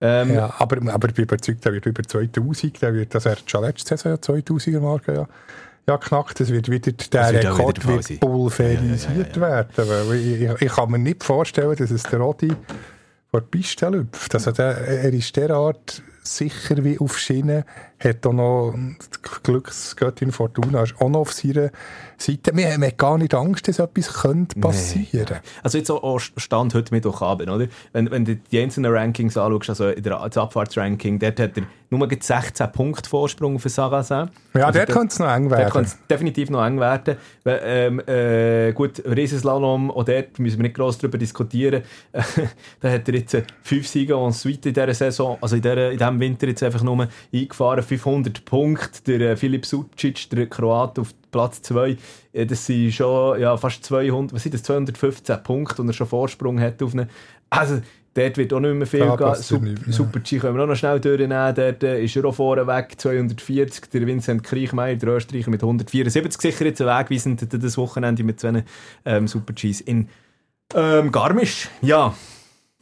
Ähm, 0.00 0.34
Ja, 0.34 0.54
aber, 0.58 0.92
aber 0.92 1.08
ich 1.08 1.14
bin 1.14 1.24
überzeugt, 1.24 1.64
der 1.64 1.72
wird 1.72 1.86
über 1.86 2.02
2000, 2.02 2.82
der 2.82 2.94
wird, 2.94 3.14
das 3.14 3.26
er 3.26 3.36
schon 3.46 3.62
letzte 3.62 3.96
Saison 3.96 4.12
ja 4.12 4.18
2000er 4.18 4.80
Marke 4.80 5.14
ja, 5.14 5.28
ja 5.88 5.98
knackt, 5.98 6.38
das 6.40 6.50
wird 6.50 6.68
wieder, 6.70 6.92
der 6.92 7.32
wird 7.32 7.40
wieder 7.40 7.52
Rekord 7.52 7.76
der 7.78 7.84
Fall 7.84 8.08
wird 8.08 8.20
pulverisiert 8.20 9.40
werden. 9.40 9.72
Weil 9.76 10.14
ich, 10.14 10.40
ich, 10.42 10.62
ich 10.62 10.72
kann 10.72 10.90
mir 10.90 10.98
nicht 10.98 11.24
vorstellen, 11.24 11.76
dass 11.76 11.90
es 11.90 12.04
der 12.04 12.20
Rodi 12.20 12.52
vor 13.30 13.40
die 13.42 13.46
Piste 13.58 13.88
läuft. 13.88 14.34
Also 14.34 14.52
der, 14.52 14.78
er 14.78 15.12
ist 15.12 15.36
derart 15.36 16.02
sicher 16.22 16.84
wie 16.84 16.98
auf 16.98 17.18
Schiene, 17.18 17.64
hat 18.00 18.26
auch 18.26 18.32
noch 18.32 18.74
die 18.76 19.28
Glücksgöttin 19.42 20.32
Fortuna 20.32 20.82
ist 20.84 20.94
auch 21.00 21.08
noch 21.08 21.20
auf 21.20 21.32
seiner 21.32 21.70
Seite. 22.16 22.56
Wir 22.56 22.72
haben 22.72 22.84
gar 22.96 23.18
nicht 23.18 23.34
Angst, 23.34 23.66
dass 23.68 23.78
etwas 23.78 24.12
könnte 24.22 24.58
passieren 24.60 25.38
Also 25.62 25.78
jetzt 25.78 25.90
auch, 25.90 26.20
Stand 26.20 26.74
heute 26.74 26.94
Mittwochabend, 26.94 27.48
oder? 27.50 27.66
Wenn, 27.92 28.10
wenn 28.10 28.24
du 28.24 28.36
die 28.36 28.60
einzelnen 28.60 28.92
Rankings 28.92 29.36
anschaust, 29.36 29.70
also 29.70 29.92
das 29.92 30.36
Abfahrtsranking, 30.36 31.18
dort 31.18 31.40
hat 31.40 31.56
er 31.56 31.64
nur 31.90 32.06
gerade 32.06 32.22
16 32.22 32.70
Punkte 32.72 33.08
Vorsprung 33.08 33.54
auf 33.56 33.62
den 33.62 33.70
Sarrazin. 33.70 34.28
Ja, 34.54 34.66
Also 34.66 34.78
der 34.78 34.86
dort- 34.86 34.98
könnte 34.98 35.12
es 35.14 35.18
noch 35.20 35.32
eng 35.34 35.50
werden. 35.50 35.70
kann 35.72 35.84
es 35.84 35.96
definitiv 36.10 36.50
noch 36.50 36.64
eng 36.66 36.78
werden. 36.80 37.16
Ähm, 37.46 38.00
äh, 38.06 38.72
gut, 38.72 39.02
Riesenslalom, 39.06 39.90
auch 39.90 40.04
dort 40.04 40.38
müssen 40.38 40.58
wir 40.58 40.64
nicht 40.64 40.76
gross 40.76 40.98
darüber 40.98 41.16
diskutieren. 41.18 41.82
da 42.80 42.90
hat 42.90 43.08
er 43.08 43.14
jetzt 43.14 43.36
fünf 43.62 43.86
Siege 43.88 44.14
en 44.14 44.32
suite 44.32 44.66
in 44.66 44.74
dieser 44.74 44.92
Saison, 44.92 45.38
also 45.40 45.56
in, 45.56 45.62
dieser, 45.62 45.90
in 45.90 45.98
diesem 45.98 46.20
Winter 46.20 46.46
jetzt 46.48 46.62
einfach 46.62 46.82
nur 46.82 47.08
eingefahren. 47.32 47.82
500 47.88 48.44
Punkte. 48.44 49.18
Der 49.18 49.32
äh, 49.32 49.36
Filip 49.36 49.66
Sucic, 49.66 50.30
der 50.30 50.46
Kroat, 50.46 50.98
auf 50.98 51.14
Platz 51.30 51.62
2. 51.62 51.96
Äh, 52.32 52.46
das 52.46 52.66
sind 52.66 52.92
schon 52.92 53.40
ja, 53.40 53.56
fast 53.56 53.84
200, 53.84 54.32
was 54.32 54.42
sind 54.42 54.54
das, 54.54 54.62
215 54.62 55.42
Punkte 55.42 55.82
und 55.82 55.88
er 55.88 55.94
schon 55.94 56.06
Vorsprung 56.06 56.60
hat 56.60 56.82
auf 56.82 56.92
einen. 56.92 57.08
Also, 57.50 57.80
dort 58.14 58.36
wird 58.36 58.52
auch 58.52 58.60
nicht 58.60 58.74
mehr 58.74 58.86
viel 58.86 59.00
Da 59.00 59.16
gehen. 59.16 59.26
passiert 59.26 59.60
Sup 59.60 59.62
nicht, 59.62 59.86
ja. 59.86 59.92
Super 59.92 60.20
G 60.20 60.38
können 60.38 60.56
wir 60.56 60.64
auch 60.64 60.68
noch 60.68 60.76
schnell 60.76 61.00
durchnehmen. 61.00 61.54
Dort 61.54 61.82
äh, 61.82 62.02
ist 62.02 62.16
er 62.16 62.24
auch 62.24 62.34
vorne 62.34 62.66
weg, 62.66 62.94
240. 62.96 63.90
Der 63.90 64.06
Vincent 64.06 64.42
Kriechmeier, 64.42 64.96
der 64.96 65.08
Österreicher, 65.10 65.50
mit 65.50 65.62
174. 65.62 66.40
Sicher 66.40 66.66
jetzt 66.66 66.80
wegweisend 66.80 67.46
das 67.52 67.78
Wochenende 67.78 68.22
mit 68.22 68.40
zwei 68.40 68.64
ähm, 69.04 69.26
Super 69.26 69.52
Gs 69.54 69.80
in 69.80 70.08
ähm, 70.74 71.10
Garmisch. 71.10 71.68
Ja, 71.80 72.14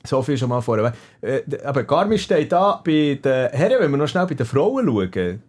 so 0.06 0.22
viel 0.22 0.38
schon 0.38 0.48
mal 0.48 0.60
vorne. 0.60 0.92
Äh, 1.20 1.42
aber 1.64 1.84
Garmisch 1.84 2.24
steht 2.24 2.52
da 2.52 2.80
bei 2.84 3.18
den 3.22 3.50
Herren, 3.50 3.80
wenn 3.80 3.90
wir 3.90 3.96
noch 3.98 4.08
schnell 4.08 4.26
bei 4.26 4.34
den 4.34 4.46
Frauen 4.46 4.86
schauen, 4.86 5.42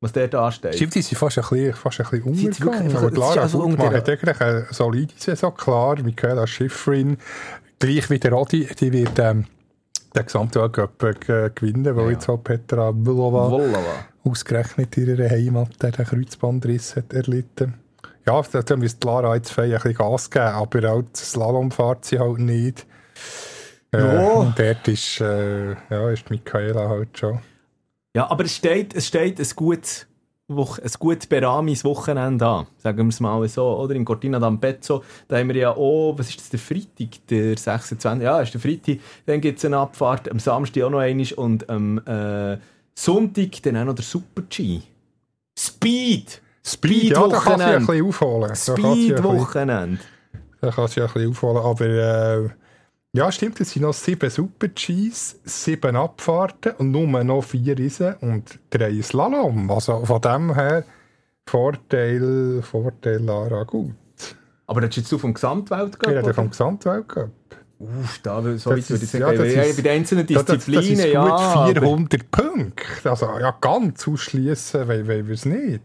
was 0.00 0.12
der 0.12 0.28
da 0.28 0.50
steht. 0.52 0.74
Stimmt, 0.74 0.94
die 0.94 1.02
sind 1.02 1.18
fast 1.18 1.38
ein 1.38 1.44
bisschen, 1.48 1.72
fast 1.74 2.00
ein 2.00 2.06
bisschen 2.10 2.22
untergegangen. 2.22 2.96
Aber 2.96 3.10
Clara 3.10 3.40
also 3.42 3.60
Gutmann 3.60 3.94
hat 3.94 4.08
eigentlich 4.08 4.40
eine 4.40 4.66
solide 4.70 5.14
Saison, 5.16 5.54
klar. 5.54 5.96
Michaela 6.02 6.46
Schifrin, 6.46 7.16
gleich 7.78 8.10
wie 8.10 8.18
der 8.18 8.32
Rodi, 8.32 8.66
die 8.78 8.92
wird 8.92 9.18
ähm, 9.18 9.46
den 10.14 10.26
äh, 10.26 11.50
gewinnen, 11.54 11.96
weil 11.96 12.12
jetzt 12.12 12.28
auch 12.28 12.38
Petra 12.38 12.92
Vollava. 12.92 13.80
ausgerechnet 14.24 14.96
in 14.96 15.08
ihrer 15.08 15.28
Heimat 15.28 15.82
den 15.82 15.92
Kreuzbandriss 15.92 16.96
hat 16.96 17.12
erlitten. 17.12 17.74
Ja, 18.26 18.40
da 18.42 18.76
müsste 18.76 19.06
Lara 19.06 19.34
jetzt 19.34 19.58
ein 19.58 19.70
bisschen 19.70 19.94
Gas 19.94 20.30
geben, 20.30 20.46
aber 20.46 20.92
auch 20.92 21.02
das 21.12 21.32
Slalom 21.32 21.70
fährt 21.70 22.04
sie 22.04 22.18
halt 22.18 22.38
nicht. 22.38 22.86
Äh, 23.94 24.14
Ja. 24.14 24.28
Und 24.32 24.58
dort 24.58 24.88
ist, 24.88 25.20
äh, 25.20 25.72
ja, 25.90 26.10
ist 26.10 26.28
Michaela 26.30 26.88
halt 26.88 27.16
schon. 27.18 27.38
Ja, 28.16 28.30
aber 28.30 28.44
es 28.44 28.54
steht, 28.56 28.94
es 28.94 29.06
steht 29.08 29.40
ein 29.40 29.46
gutes, 29.56 30.06
Woch 30.46 30.78
ein 30.78 30.90
gutes 30.98 31.26
Beramis 31.26 31.84
Wochenende 31.84 32.46
an, 32.46 32.66
sagen 32.76 32.98
wir 32.98 33.08
es 33.08 33.18
mal 33.18 33.48
so, 33.48 33.78
oder? 33.78 33.94
In 33.94 34.04
Cortina 34.04 34.38
d'Ampezzo, 34.38 35.02
da 35.26 35.38
haben 35.38 35.48
wir 35.48 35.56
ja 35.56 35.70
auch, 35.70 36.14
was 36.18 36.28
ist 36.28 36.38
das, 36.38 36.50
der 36.50 36.60
Freitag, 36.60 37.26
der 37.30 37.56
26, 37.56 38.22
ja, 38.22 38.40
ist 38.40 38.52
der 38.52 38.60
Freitag, 38.60 38.98
dann 39.24 39.40
gibt 39.40 39.58
es 39.58 39.64
eine 39.64 39.78
Abfahrt, 39.78 40.30
am 40.30 40.38
Samstag 40.38 40.82
auch 40.84 40.90
noch 40.90 40.98
einmal 40.98 41.26
und 41.36 41.68
am 41.70 41.98
äh, 42.06 42.58
Sonntag 42.94 43.62
dann 43.62 43.78
auch 43.78 43.84
noch 43.86 43.94
der 43.94 44.04
Super-G. 44.04 44.80
Speed! 45.58 46.42
Speed, 46.66 47.12
ja, 47.12 47.26
da 47.26 47.38
kann 47.40 47.58
sie 47.58 47.64
ein 47.64 47.86
bisschen 47.86 48.06
aufholen. 48.06 48.54
Speed-Wochenende! 48.54 49.98
Da 50.60 50.70
kann 50.70 50.88
sie 50.88 51.00
ein 51.00 51.06
bisschen 51.12 51.30
aufholen. 51.30 51.56
Aber 51.58 51.84
äh, 51.86 52.48
ja, 53.14 53.30
stimmt, 53.30 53.60
es 53.60 53.70
sind 53.70 53.82
noch 53.82 53.94
sieben 53.94 54.28
Super-Gs, 54.28 55.36
sieben 55.44 55.96
Abfahrten 55.96 56.72
und 56.78 56.90
nur 56.90 57.06
noch 57.22 57.42
vier 57.42 57.78
Riesen 57.78 58.14
und 58.20 58.58
drei 58.70 59.00
Slalom. 59.02 59.70
Also 59.70 60.04
von 60.04 60.20
dem 60.20 60.54
her 60.54 60.84
Vorteil, 61.46 62.60
Vorteil 62.62 63.18
Lara 63.22 63.62
gut. 63.62 63.94
Aber 64.66 64.80
das 64.80 64.90
ist 64.90 64.96
jetzt 64.96 65.12
du 65.12 65.18
vom 65.18 65.32
Gesamtweltcup? 65.32 66.08
Reden 66.08 66.24
oder? 66.24 66.34
vom 66.34 66.50
Gesamtweltcup. 66.50 67.30
Uff, 67.78 68.18
da, 68.22 68.42
so 68.56 68.70
weit 68.70 68.88
würde 68.90 69.04
ich 69.04 69.12
ja, 69.12 69.18
sagen. 69.20 69.50
Ja, 69.50 69.62
ist- 69.62 69.76
bei 69.76 69.82
den 69.82 69.92
einzelnen 69.92 70.26
Ja, 70.26 70.42
das, 70.42 70.46
das 70.46 70.64
Disziplinen, 70.64 71.12
ja. 71.12 71.22
aber- 71.22 71.72
400 71.74 72.30
Punkte. 72.30 73.10
Also 73.10 73.26
ja, 73.38 73.56
ganz 73.60 74.08
ausschließen 74.08 74.88
wollen 74.88 75.06
wir 75.06 75.28
es 75.34 75.44
nicht. 75.44 75.82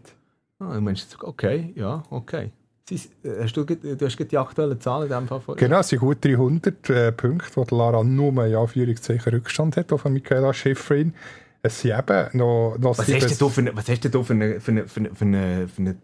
Ah, 0.58 0.74
du 0.74 0.80
meinst, 0.80 1.16
okay, 1.22 1.72
ja, 1.76 2.02
okay. 2.10 2.52
Äh, 2.90 3.42
Hast 3.42 3.56
du, 3.56 3.64
du 3.64 4.04
hast 4.04 4.16
gerade 4.16 4.28
die 4.28 4.38
aktuellen 4.38 4.80
Zahlen 4.80 5.04
in 5.10 5.16
dem 5.18 5.28
Fall 5.28 5.40
vor 5.40 5.56
Genau, 5.56 5.80
es 5.80 5.88
sind 5.88 5.98
gut 6.00 6.24
300 6.24 6.90
äh, 6.90 7.12
Punkte, 7.12 7.50
wo 7.54 7.64
die 7.64 7.74
Lara 7.74 8.02
nur 8.04 8.44
in 8.44 8.54
Anführungszeichen 8.54 9.32
Rückstand 9.32 9.76
hat 9.76 9.92
auf 9.92 10.04
Michaela 10.06 10.52
Schifrin. 10.52 11.14
Es 11.62 11.80
sind 11.80 11.98
eben 11.98 12.38
noch, 12.38 12.76
noch 12.78 12.98
Was 12.98 13.06
sieben- 13.06 13.20
hast 13.22 13.40
du 13.40 13.48
für 13.48 13.60
eine, 13.60 13.76
was 13.76 13.88
hast 13.88 14.02
du 14.14 14.22
für 14.22 14.32
eine, 14.32 14.60
für 14.60 14.70
eine, 14.70 14.88
für 14.88 15.00
eine, 15.00 15.10
für 15.14 15.24
eine, 15.24 15.68
für 15.68 15.80
eine 15.82 15.96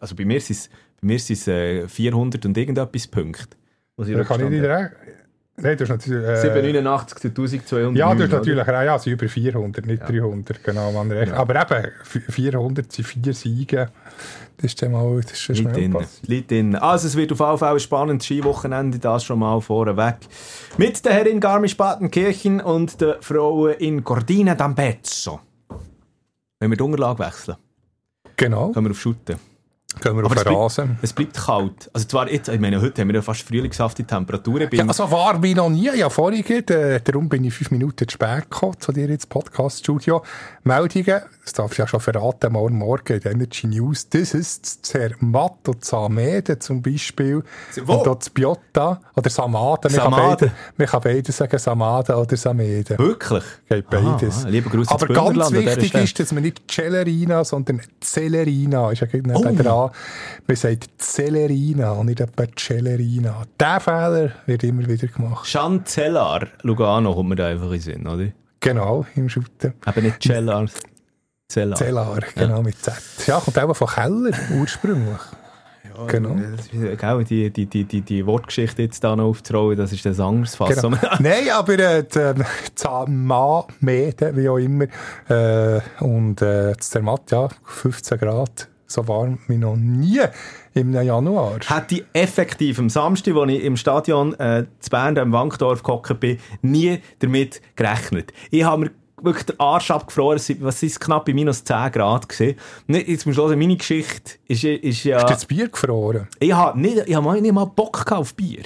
also 0.00 0.14
bei 0.14 0.24
mir 0.24 0.40
sind 0.40 0.56
es, 0.56 0.68
bei 1.00 1.06
mir 1.06 1.18
sind 1.18 1.36
es 1.38 1.46
äh, 1.48 1.88
400 1.88 2.44
und 2.44 2.58
irgendetwas 2.58 3.06
Punkte. 3.06 3.56
Da 3.96 4.04
kann 4.24 4.40
ich 4.42 4.50
nicht 4.50 4.62
recht. 4.62 4.90
Nein, 5.58 5.76
das 5.78 5.88
ist 5.88 5.88
natürlich. 5.88 6.28
Äh, 6.28 6.36
789 6.36 7.18
zu 7.18 7.28
1200. 7.28 7.96
ja, 7.96 8.14
das 8.14 8.24
ist 8.26 8.32
natürlich, 8.32 8.66
ja, 8.66 8.82
ja, 8.82 8.98
sind 8.98 9.12
über 9.14 9.28
400, 9.28 9.86
nicht 9.86 10.02
Ja. 10.02 10.06
300, 10.08 10.62
genau, 10.62 10.92
man 10.92 11.10
recht. 11.10 11.32
Ja. 11.32 11.38
Aber 11.38 11.54
eben, 11.54 11.90
v- 12.02 12.20
400 12.32 12.92
sind 12.92 13.04
vier 13.06 13.32
Siege. 13.34 13.88
Das 14.58 14.66
ist 14.72 14.82
dann 14.82 14.92
mal, 14.92 15.20
das 15.22 15.32
ist 15.32 15.48
Liegt 15.48 15.74
schnell. 15.74 16.06
Liegt 16.26 16.50
drin. 16.50 16.76
Also 16.76 17.06
es 17.08 17.16
wird 17.16 17.32
auf 17.32 17.40
jeden 17.40 17.58
Fall 17.58 17.72
ein 17.74 17.80
spannendes 17.80 18.26
Skiwochenende, 18.26 18.98
das 18.98 19.24
schon 19.24 19.38
mal 19.38 19.60
vorweg. 19.60 20.16
Mit 20.76 21.04
der 21.04 21.12
Herrin 21.14 21.40
Garmisch-Partenkirchen 21.40 22.60
und 22.60 23.00
der 23.00 23.16
Frauen 23.20 23.72
in 23.74 24.04
Cordina 24.04 24.52
d'Ampezzo. 24.54 25.38
Wenn 26.58 26.70
wir 26.70 26.76
die 26.76 26.82
Unterlage 26.82 27.18
wechseln, 27.20 27.56
Genau, 28.36 28.72
können 28.72 28.86
wir 28.86 28.90
auf 28.90 29.00
Schutten. 29.00 29.36
Gehen 30.00 30.16
wir 30.16 30.24
auf 30.24 30.32
es 30.32 30.38
den 30.38 30.44
bleibt- 30.44 30.56
Rasen. 30.58 30.98
Es 31.02 31.12
bleibt 31.12 31.34
kalt. 31.36 31.90
Also 31.92 32.06
zwar 32.06 32.30
jetzt, 32.30 32.48
ich 32.48 32.60
meine, 32.60 32.80
heute 32.80 33.00
haben 33.00 33.08
wir 33.08 33.14
ja 33.16 33.22
fast 33.22 33.42
frühlingshafte 33.42 34.04
Temperaturen. 34.04 34.68
Ja, 34.72 34.84
also 34.86 35.10
warm 35.10 35.42
wie 35.42 35.54
noch 35.54 35.68
nie. 35.70 35.90
Ja, 35.96 36.08
vorhin, 36.10 36.44
äh, 36.46 37.00
darum 37.02 37.28
bin 37.28 37.44
ich 37.44 37.54
fünf 37.54 37.70
Minuten 37.70 38.06
zu 38.08 38.12
spät 38.12 38.50
gekommen 38.50 38.74
zu 38.78 38.92
dir 38.92 39.08
ins 39.08 39.26
Podcast-Studio. 39.26 40.22
Meldungen, 40.64 41.22
das 41.44 41.52
darf 41.52 41.72
ich 41.72 41.78
ja 41.78 41.86
schon 41.86 42.00
verraten, 42.00 42.52
morgen 42.52 42.78
Morgen 42.78 43.12
in 43.14 43.20
der 43.20 43.32
Energy 43.32 43.66
News. 43.66 44.08
Das 44.08 44.34
ist 44.34 44.84
Zermatt 44.84 45.68
und 45.68 45.84
Samede 45.84 46.58
zum 46.58 46.82
Beispiel. 46.82 47.42
Wo? 47.84 47.94
Und 47.94 48.06
dort 48.06 48.34
Biota 48.34 49.00
oder 49.14 49.30
Samade. 49.30 49.88
Man 49.88 49.98
kann 50.00 50.10
Samade. 50.12 50.36
beide- 50.46 50.52
Man 50.76 50.86
kann 50.88 51.00
beide 51.02 51.32
sagen, 51.32 51.58
Samade 51.58 52.16
oder 52.16 52.36
Samede. 52.36 52.98
Wirklich? 52.98 53.44
Geht 53.68 53.88
beides. 53.90 54.44
Ah, 54.44 54.48
lieber 54.48 54.74
ins 54.74 54.88
Aber 54.88 55.06
ganz 55.06 55.52
wichtig 55.52 55.94
ist, 55.94 56.18
dass 56.18 56.32
man 56.32 56.42
nicht 56.42 56.62
Celerina, 56.70 57.44
sondern 57.44 57.80
Celerina 58.02 58.90
ist 58.90 59.00
ja 59.00 59.06
gerade 59.06 59.32
Oh. 59.34 59.42
neben 59.44 59.56
Man 60.46 60.56
sagt 60.56 60.90
Celerina 61.00 61.92
und 61.92 62.06
nicht 62.06 62.20
etwa 62.20 62.44
Celerina. 62.58 63.42
Der 63.58 63.80
Fehler 63.80 64.30
wird 64.46 64.64
immer 64.64 64.86
wieder 64.86 65.08
gemacht. 65.08 65.46
Chancellar 65.46 66.48
Lugano 66.62 67.14
kommt 67.14 67.30
mir 67.30 67.36
da 67.36 67.48
einfach 67.48 67.66
in 67.66 67.72
den 67.72 67.80
Sinn, 67.80 68.06
oder? 68.06 68.28
Genau, 68.60 69.06
im 69.14 69.28
Shooten. 69.28 69.74
Aber 69.84 70.00
nicht 70.00 70.22
Cellar. 70.22 70.66
Cellar. 71.48 71.76
Cellar, 71.76 72.20
genau, 72.34 72.62
mit 72.62 72.82
Z. 72.82 72.94
Ja, 73.26 73.38
kommt 73.38 73.58
auch 73.58 73.76
von 73.76 73.86
Keller, 73.86 74.36
ursprünglich. 74.58 75.20
genau. 76.08 76.34
Ist, 76.34 76.70
Gell, 76.72 77.24
die, 77.24 77.50
die, 77.50 77.66
die, 77.66 77.84
die, 77.84 78.00
die 78.00 78.26
Wortgeschichte 78.26 78.82
jetzt 78.82 79.04
da 79.04 79.14
noch 79.14 79.26
aufzurollen, 79.26 79.78
das 79.78 79.92
ist 79.92 80.04
das 80.04 80.18
anderes 80.18 80.56
Fass. 80.56 80.82
Genau. 80.82 80.96
Nein, 81.20 81.50
aber 81.52 81.78
äh, 81.78 82.04
ähm, 82.16 82.44
Zamamede, 82.74 84.36
wie 84.36 84.48
auch 84.48 84.58
immer, 84.58 84.86
äh, 85.28 85.80
und 86.00 86.42
äh, 86.42 86.74
Zermatt, 86.78 87.30
ja, 87.30 87.48
15 87.64 88.18
Grad, 88.18 88.68
so 88.86 89.06
warm 89.08 89.38
wie 89.48 89.56
noch 89.56 89.76
nie 89.76 90.20
im 90.74 90.92
Januar. 90.92 91.58
Hätte 91.66 91.96
ich 91.96 92.04
effektiv 92.12 92.78
am 92.78 92.88
Samstag, 92.88 93.34
als 93.36 93.52
ich 93.52 93.64
im 93.64 93.76
Stadion 93.76 94.34
äh, 94.34 94.66
zu 94.80 94.90
Bern, 94.90 95.16
im 95.16 95.32
Wankdorf 95.32 95.82
gehockt 95.82 96.20
bin, 96.20 96.38
nie 96.62 96.98
damit 97.18 97.60
gerechnet. 97.74 98.32
Ich 98.50 98.64
habe 98.64 98.84
mir 98.84 98.90
wirklich 99.22 99.46
den 99.46 99.58
Arsch 99.60 99.90
abgefroren, 99.90 100.40
was 100.60 100.82
ist 100.82 101.00
knapp 101.00 101.24
bei 101.24 101.34
minus 101.34 101.64
10 101.64 101.92
Grad 101.92 102.28
gewesen. 102.28 102.56
Jetzt 102.88 103.26
muss 103.26 103.36
ich 103.36 103.42
hören, 103.42 103.58
meine 103.58 103.76
Geschichte 103.76 104.32
ist, 104.46 104.64
ist 104.64 105.04
ja... 105.04 105.18
Ist 105.18 105.30
das 105.30 105.46
Bier 105.46 105.68
gefroren? 105.68 106.28
Ich 106.38 106.52
habe 106.52 106.78
nicht, 106.78 107.02
ich 107.06 107.14
hab 107.14 107.24
mal 107.24 107.40
nicht 107.40 107.52
mal 107.52 107.64
Bock 107.64 108.10
auf 108.12 108.34
Bier. 108.34 108.64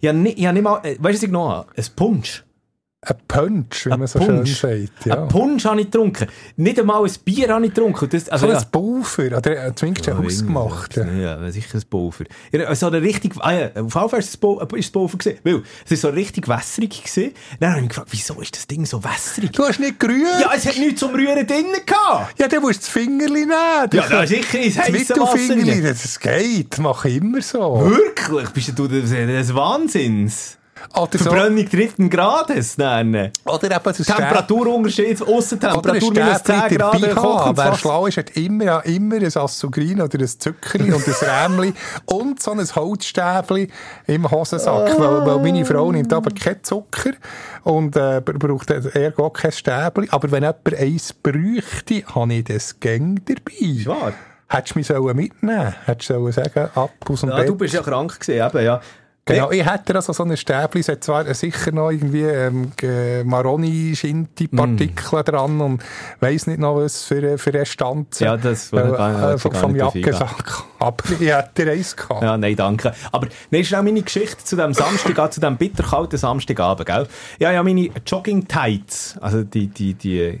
Ich 0.00 0.08
habe 0.08 0.18
nicht, 0.18 0.38
ich 0.38 0.46
hab 0.46 0.52
nicht 0.52 0.62
mal, 0.62 0.80
äh, 0.82 0.96
weißt 0.98 1.00
du, 1.00 1.08
was 1.08 1.22
ich 1.22 1.30
noch 1.30 1.48
habe? 1.48 1.68
Ein 1.76 1.84
Punsch. 1.96 2.44
Ein 3.08 3.16
Punch, 3.28 3.86
wie 3.86 3.92
Ein 3.92 4.00
man 4.00 4.08
so 4.08 4.20
schön 4.20 4.44
sagt. 4.46 5.06
Ja. 5.06 5.22
Ein 5.22 5.28
Punsch 5.28 5.64
habe 5.64 5.80
ich 5.80 5.90
getrunken. 5.90 6.26
Nicht 6.56 6.80
einmal 6.80 7.04
ein 7.04 7.12
Bier 7.24 7.48
habe 7.50 7.64
ich 7.64 7.72
getrunken. 7.72 8.08
Das, 8.08 8.28
also, 8.28 8.46
so 8.46 8.52
ja. 8.52 8.58
ein 8.58 8.64
Pulver, 8.72 9.36
oder 9.36 9.66
äh, 9.66 9.74
zumindest 9.76 10.08
ein 10.08 10.18
hausgemacht. 10.18 10.96
Ja, 10.96 11.04
ja, 11.12 11.52
sicher 11.52 11.78
ein 11.78 11.84
Pulver. 11.88 12.24
Ja, 12.50 12.74
so 12.74 12.88
eine 12.88 13.00
richtig, 13.00 13.34
ah 13.38 13.52
ja, 13.52 13.66
auf 13.68 13.74
jeden 13.76 13.90
Fall 13.90 14.08
das 14.10 14.36
Pul- 14.36 14.60
ist 14.76 14.86
das 14.86 14.90
Pulver 14.90 15.18
gewesen. 15.18 15.38
Weil, 15.44 15.62
es 15.84 15.92
ist 15.92 16.00
so 16.00 16.08
richtig 16.08 16.48
wässrig 16.48 17.04
gewesen. 17.04 17.32
Dann 17.60 17.70
habe 17.70 17.78
ich 17.78 17.82
mich 17.82 17.88
gefragt, 17.90 18.08
wieso 18.10 18.40
ist 18.40 18.56
das 18.56 18.66
Ding 18.66 18.84
so 18.84 19.04
wässrig? 19.04 19.52
Du 19.52 19.62
hast 19.62 19.78
nicht 19.78 20.00
gerührt? 20.00 20.40
Ja, 20.40 20.50
es 20.56 20.66
hat 20.66 20.76
nichts 20.76 20.98
zum 20.98 21.14
Rühren 21.14 21.46
drinnen 21.46 21.86
gehabt. 21.86 22.40
Ja, 22.40 22.48
dann 22.48 22.60
musst 22.60 22.80
du 22.80 22.80
das 22.80 22.88
Fingerli 22.88 23.40
nehmen. 23.40 23.52
Ja, 23.52 23.86
da 24.08 24.22
ist 24.24 24.30
sicher 24.30 24.58
ins 24.58 24.74
das 24.74 24.88
heisse 24.88 25.16
Wasser 25.16 25.92
das 25.92 26.18
geht, 26.18 26.78
mache 26.78 27.08
ich 27.08 27.16
immer 27.18 27.40
so. 27.40 27.88
Wirklich? 27.88 28.48
Bist 28.50 28.76
du 28.76 28.88
des, 28.88 29.10
des 29.10 29.54
Wahnsinns? 29.54 30.55
Oder, 30.94 31.18
so, 31.18 31.24
Verbrennung 31.24 31.68
dritten 31.68 32.10
Grades 32.10 32.78
nennen. 32.78 33.30
oder 33.44 33.76
eben 33.76 33.94
so 33.94 34.04
Temperaturunterschied, 34.04 35.22
Aussentemperatur 35.22 36.12
minus 36.12 36.42
10 36.42 36.56
Stäbchen 36.56 36.78
Grad, 36.78 37.16
kochen. 37.16 37.56
Wer 37.56 37.74
schlau 37.76 38.06
ist, 38.06 38.16
hat 38.16 38.30
immer, 38.36 38.64
ja, 38.64 38.78
immer 38.80 39.16
ein 39.16 39.36
Assugrin 39.36 40.00
oder 40.00 40.18
ein 40.18 40.26
Zuckerli 40.28 40.92
und 40.94 41.06
ein 41.06 41.14
Rämli 41.14 41.74
und 42.06 42.42
so 42.42 42.52
ein 42.52 42.66
Holzstäbli 42.66 43.68
im 44.06 44.30
Hosensack. 44.30 44.98
Weil, 44.98 45.26
weil 45.26 45.38
meine 45.40 45.64
Frau 45.64 45.90
nimmt 45.92 46.12
aber 46.12 46.30
keinen 46.30 46.62
Zucker 46.62 47.12
und 47.64 47.96
äh, 47.96 48.20
braucht 48.20 48.70
ergo 48.70 49.30
kein 49.30 49.52
Stäbli. 49.52 50.08
Aber 50.10 50.30
wenn 50.30 50.42
jemand 50.42 50.74
eins 50.74 51.12
bräuchte, 51.12 52.04
habe 52.14 52.34
ich 52.34 52.44
das 52.44 52.78
Gang 52.80 53.20
dabei. 53.26 53.86
Wahr? 53.86 54.12
Hättest 54.48 54.74
du 54.74 54.78
mich 54.78 54.86
sollen 54.86 55.16
mitnehmen 55.16 55.74
Hättest 55.86 56.10
du 56.10 56.14
sollen 56.14 56.32
sagen, 56.32 56.70
ab 56.74 56.90
aus 57.08 57.20
dem 57.20 57.30
Ja, 57.30 57.36
Bett. 57.36 57.48
du 57.48 57.56
bist 57.56 57.74
ja 57.74 57.82
krank 57.82 58.20
gewesen, 58.20 58.46
eben, 58.46 58.64
ja. 58.64 58.80
Genau, 59.28 59.50
ich 59.50 59.66
hätte 59.66 59.92
also 59.96 60.12
so 60.12 60.22
ein 60.22 60.36
Stäbli, 60.36 60.80
es 60.80 60.88
hat 60.88 61.02
zwar 61.02 61.34
sicher 61.34 61.72
noch 61.72 61.90
irgendwie 61.90 62.22
ähm, 62.22 62.70
Maroni-Schinti-Partikel 63.24 65.24
dran 65.24 65.60
und 65.60 65.82
weiss 66.20 66.46
nicht 66.46 66.60
noch 66.60 66.76
was 66.76 67.02
für, 67.02 67.36
für 67.36 67.50
eine 67.50 67.66
Stanze. 67.66 68.24
Ja, 68.24 68.36
das 68.36 68.72
äh, 68.72 68.76
will 68.76 68.92
ich 68.92 68.96
gar 68.96 69.32
äh, 69.32 69.38
vom, 69.38 69.52
vom. 69.52 69.74
Jackensack. 69.74 70.62
Aber 70.78 71.04
ich 71.18 71.28
hätte 71.28 71.68
eins 71.68 71.96
gehabt. 71.96 72.22
Ja, 72.22 72.36
nein, 72.36 72.54
danke. 72.54 72.94
Aber 73.10 73.26
nein, 73.50 73.62
ist 73.62 73.74
auch 73.74 73.82
meine 73.82 74.02
Geschichte 74.02 74.44
zu 74.44 74.54
dem 74.54 74.72
Samstag, 74.72 75.32
zu 75.32 75.40
dem 75.40 75.56
bitterkalten 75.56 76.20
Samstagabend, 76.20 76.86
gell? 76.86 77.08
Ja, 77.40 77.50
ja, 77.50 77.64
meine 77.64 77.90
Jogging-Tights, 78.06 79.18
also 79.20 79.42
die, 79.42 79.66
die, 79.66 79.94
die, 79.94 80.40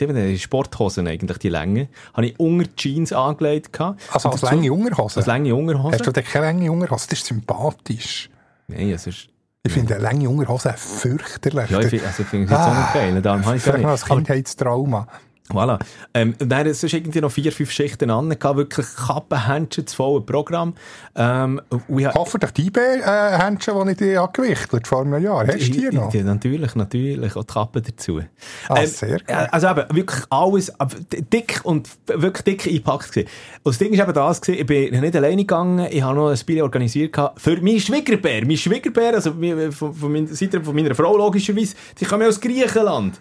wir 0.00 0.12
denn, 0.12 0.28
die 0.28 0.38
Sporthosen 0.38 1.06
eigentlich, 1.06 1.38
die 1.38 1.48
Länge, 1.48 1.88
habe 2.14 2.26
ich 2.26 2.40
unter 2.40 2.74
Jeans 2.76 3.12
angelegt 3.12 3.72
gehabt. 3.72 4.00
Also 4.12 4.30
als 4.30 4.42
lange 4.42 4.72
Unterhose. 4.72 5.18
Als 5.18 5.26
lange 5.26 5.54
Unterhose? 5.54 5.92
Hast 5.92 6.06
du 6.06 6.12
denn 6.12 6.24
keine 6.24 6.46
lange 6.46 6.72
Unterhose? 6.72 7.06
Das 7.08 7.18
ist 7.18 7.26
sympathisch. 7.26 8.30
Nein, 8.68 8.90
es 8.90 9.06
ist... 9.06 9.28
Ich 9.62 9.72
finde 9.72 9.94
eine 9.94 10.04
lange 10.04 10.28
Unterhose 10.28 10.74
fürchterlich. 10.76 11.70
Ja, 11.70 11.80
ich 11.80 11.88
finde 11.88 12.06
also 12.06 12.22
ich 12.22 12.28
finde 12.28 12.44
es 12.44 12.50
jetzt 12.52 12.60
auch 12.60 12.76
nicht 12.76 12.94
geil, 12.94 13.22
darum 13.22 13.44
habe 13.44 13.56
ich 13.56 13.66
es 13.66 14.04
Kindheitstrauma. 14.04 15.08
Voilà. 15.50 15.78
Ähm, 16.12 16.34
und 16.40 16.48
dann 16.48 16.72
sonst 16.74 16.92
irgendwie 16.92 17.20
noch 17.20 17.30
vier, 17.30 17.52
fünf 17.52 17.70
Schichten 17.70 18.10
an, 18.10 18.28
gehabt, 18.30 18.56
wirklich 18.56 18.86
Kappen, 18.96 19.46
Händchen, 19.46 19.84
das 19.84 19.94
volle 19.94 20.20
Programm. 20.20 20.74
Ähm, 21.14 21.60
und 21.88 22.00
ich- 22.00 22.06
Hoffentlich 22.14 22.50
die 22.52 22.66
IB-Händchen, 22.66 23.74
die 23.84 23.90
ich 23.92 23.96
dir 23.98 24.22
angewichtelt 24.22 24.86
vor 24.88 25.02
einem 25.02 25.22
Jahr. 25.22 25.46
Hast 25.46 25.58
du 25.68 25.70
die 25.70 25.88
noch? 25.94 26.12
Ja, 26.12 26.22
natürlich, 26.24 26.74
natürlich. 26.74 27.36
Auch 27.36 27.44
die 27.44 27.52
Kappe 27.52 27.80
dazu. 27.82 28.20
Ah, 28.68 28.84
sehr 28.86 29.18
gut. 29.18 29.24
äh, 29.28 29.46
Also 29.50 29.68
eben, 29.68 29.84
wirklich 29.96 30.24
alles 30.30 30.72
d- 31.12 31.22
dick 31.22 31.60
und 31.62 31.88
wirklich 32.06 32.42
dick 32.42 32.66
eingepackt 32.66 33.12
gewesen. 33.12 33.28
Und 33.62 33.72
das 33.72 33.78
Ding 33.78 33.92
ist 33.92 34.00
eben 34.00 34.12
das 34.14 34.40
gewesen, 34.40 34.60
ich 34.60 34.66
bin 34.66 35.00
nicht 35.00 35.16
alleine 35.16 35.36
gegangen, 35.42 35.86
ich 35.90 36.02
habe 36.02 36.16
noch 36.16 36.30
ein 36.30 36.36
Spiel 36.36 36.60
organisiert 36.62 37.12
gehabt 37.12 37.40
für 37.40 37.56
meinen 37.62 37.80
Schwiegerbär. 37.80 38.44
Mein 38.44 38.56
Schwiegerbär, 38.56 39.14
also 39.14 39.32
von, 39.32 39.94
von, 39.94 40.12
meiner 40.12 40.26
Seite 40.28 40.60
von 40.60 40.74
meiner 40.74 40.94
Frau 40.94 41.16
logischerweise, 41.16 41.76
die 42.00 42.04
kommen 42.04 42.26
aus 42.26 42.40
Griechenland. 42.40 43.20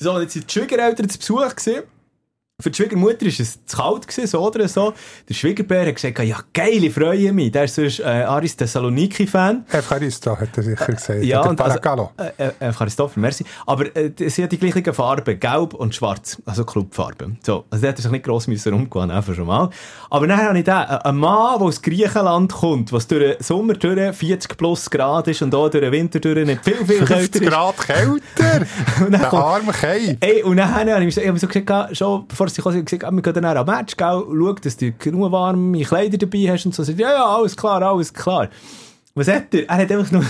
So, 0.00 0.20
jetzt 0.20 0.34
sind 0.34 0.48
die 0.48 0.60
Schwiegereltern 0.60 1.08
zu 1.08 1.18
Besuch 1.18 1.56
gewesen. 1.56 1.82
Für 2.60 2.70
die 2.72 2.76
Schwiegermutter 2.76 3.20
war 3.24 3.28
es 3.28 3.64
zu 3.66 3.76
kalt, 3.76 4.08
gewesen, 4.08 4.26
so 4.26 4.40
oder 4.44 4.66
so. 4.66 4.92
Der 5.28 5.34
Schwiegerbär 5.34 5.86
hat 5.86 5.94
gesagt, 5.94 6.18
ja 6.18 6.40
geil, 6.52 6.82
ich 6.82 6.92
freue 6.92 7.32
mich. 7.32 7.52
Der 7.52 7.62
ist 7.62 7.76
sonst 7.76 8.00
äh, 8.00 8.02
Aris 8.02 8.56
Thessaloniki-Fan. 8.56 9.64
Evcharisto, 9.70 10.36
hat 10.36 10.48
er 10.56 10.62
sicher 10.64 10.86
gesagt. 10.86 11.22
Ja, 11.22 11.42
und 11.42 11.60
also, 11.60 11.78
Paracalo. 11.78 12.10
äh, 12.16 12.48
äh, 12.58 12.72
Christopher, 12.72 13.20
merci. 13.20 13.44
Aber 13.64 13.94
äh, 13.96 14.10
sie 14.28 14.42
hat 14.42 14.50
die 14.50 14.58
gleichen 14.58 14.92
Farben, 14.92 15.38
gelb 15.38 15.72
und 15.74 15.94
schwarz, 15.94 16.42
also 16.46 16.64
Clubfarbe. 16.64 17.36
So, 17.46 17.64
also 17.70 17.80
der 17.80 17.90
hat 17.90 17.98
sich 17.98 18.10
nicht 18.10 18.24
gross 18.24 18.48
müssen 18.48 18.74
umgehen, 18.74 19.12
einfach 19.12 19.36
schon 19.36 19.46
mal. 19.46 19.70
Aber 20.10 20.26
dann 20.26 20.44
habe 20.44 20.58
ich 20.58 20.64
den, 20.64 20.74
äh, 20.74 20.98
ein 21.04 21.14
Mann, 21.16 21.58
der 21.60 21.66
aus 21.68 21.80
Griechenland 21.80 22.52
kommt, 22.52 22.92
was 22.92 23.06
durch 23.06 23.36
den 23.36 23.40
Sommer 23.44 23.74
durch 23.74 24.16
40 24.16 24.56
plus 24.58 24.90
Grad 24.90 25.28
ist 25.28 25.42
und 25.42 25.54
auch 25.54 25.68
durch 25.68 25.84
den 25.84 25.92
Winter 25.92 26.18
durch 26.18 26.44
nicht 26.44 26.64
viel, 26.64 26.74
viel 26.84 27.04
kälter 27.04 27.14
50 27.38 27.42
ist. 27.42 27.48
Grad 27.50 27.76
kälter. 27.78 28.66
Der 29.12 29.32
arme 29.32 29.70
Kei. 29.70 30.16
Ey, 30.18 30.42
und 30.42 30.56
dann 30.56 30.74
habe 30.74 31.04
ich, 31.04 31.14
so- 31.14 31.20
ich 31.20 31.28
hab 31.28 31.38
so 31.38 31.46
gesagt, 31.46 31.96
schon 31.96 32.26
bevor 32.26 32.47
bevor 32.54 32.72
sie 32.72 32.78
kommen, 32.78 32.84
gesagt, 32.84 33.12
wir 33.12 33.22
gehen 33.22 33.34
dann 33.34 33.56
am 33.56 33.66
Match, 33.66 33.96
gell, 33.96 34.24
schau, 34.26 34.52
dass 34.52 34.76
du 34.76 34.92
genug 34.92 35.32
warme 35.32 35.82
Kleider 35.82 36.18
dabei 36.18 36.50
hast 36.50 36.66
und 36.66 36.74
so. 36.74 36.82
Ja, 36.84 37.12
ja, 37.12 37.26
alles 37.26 37.56
klar, 37.56 37.82
alles 37.82 38.12
klar. 38.12 38.48
Was 39.14 39.28
hat 39.28 39.54
er? 39.54 39.68
Er 39.68 39.76
hat 39.76 39.92
einfach 39.92 40.12
nur... 40.12 40.24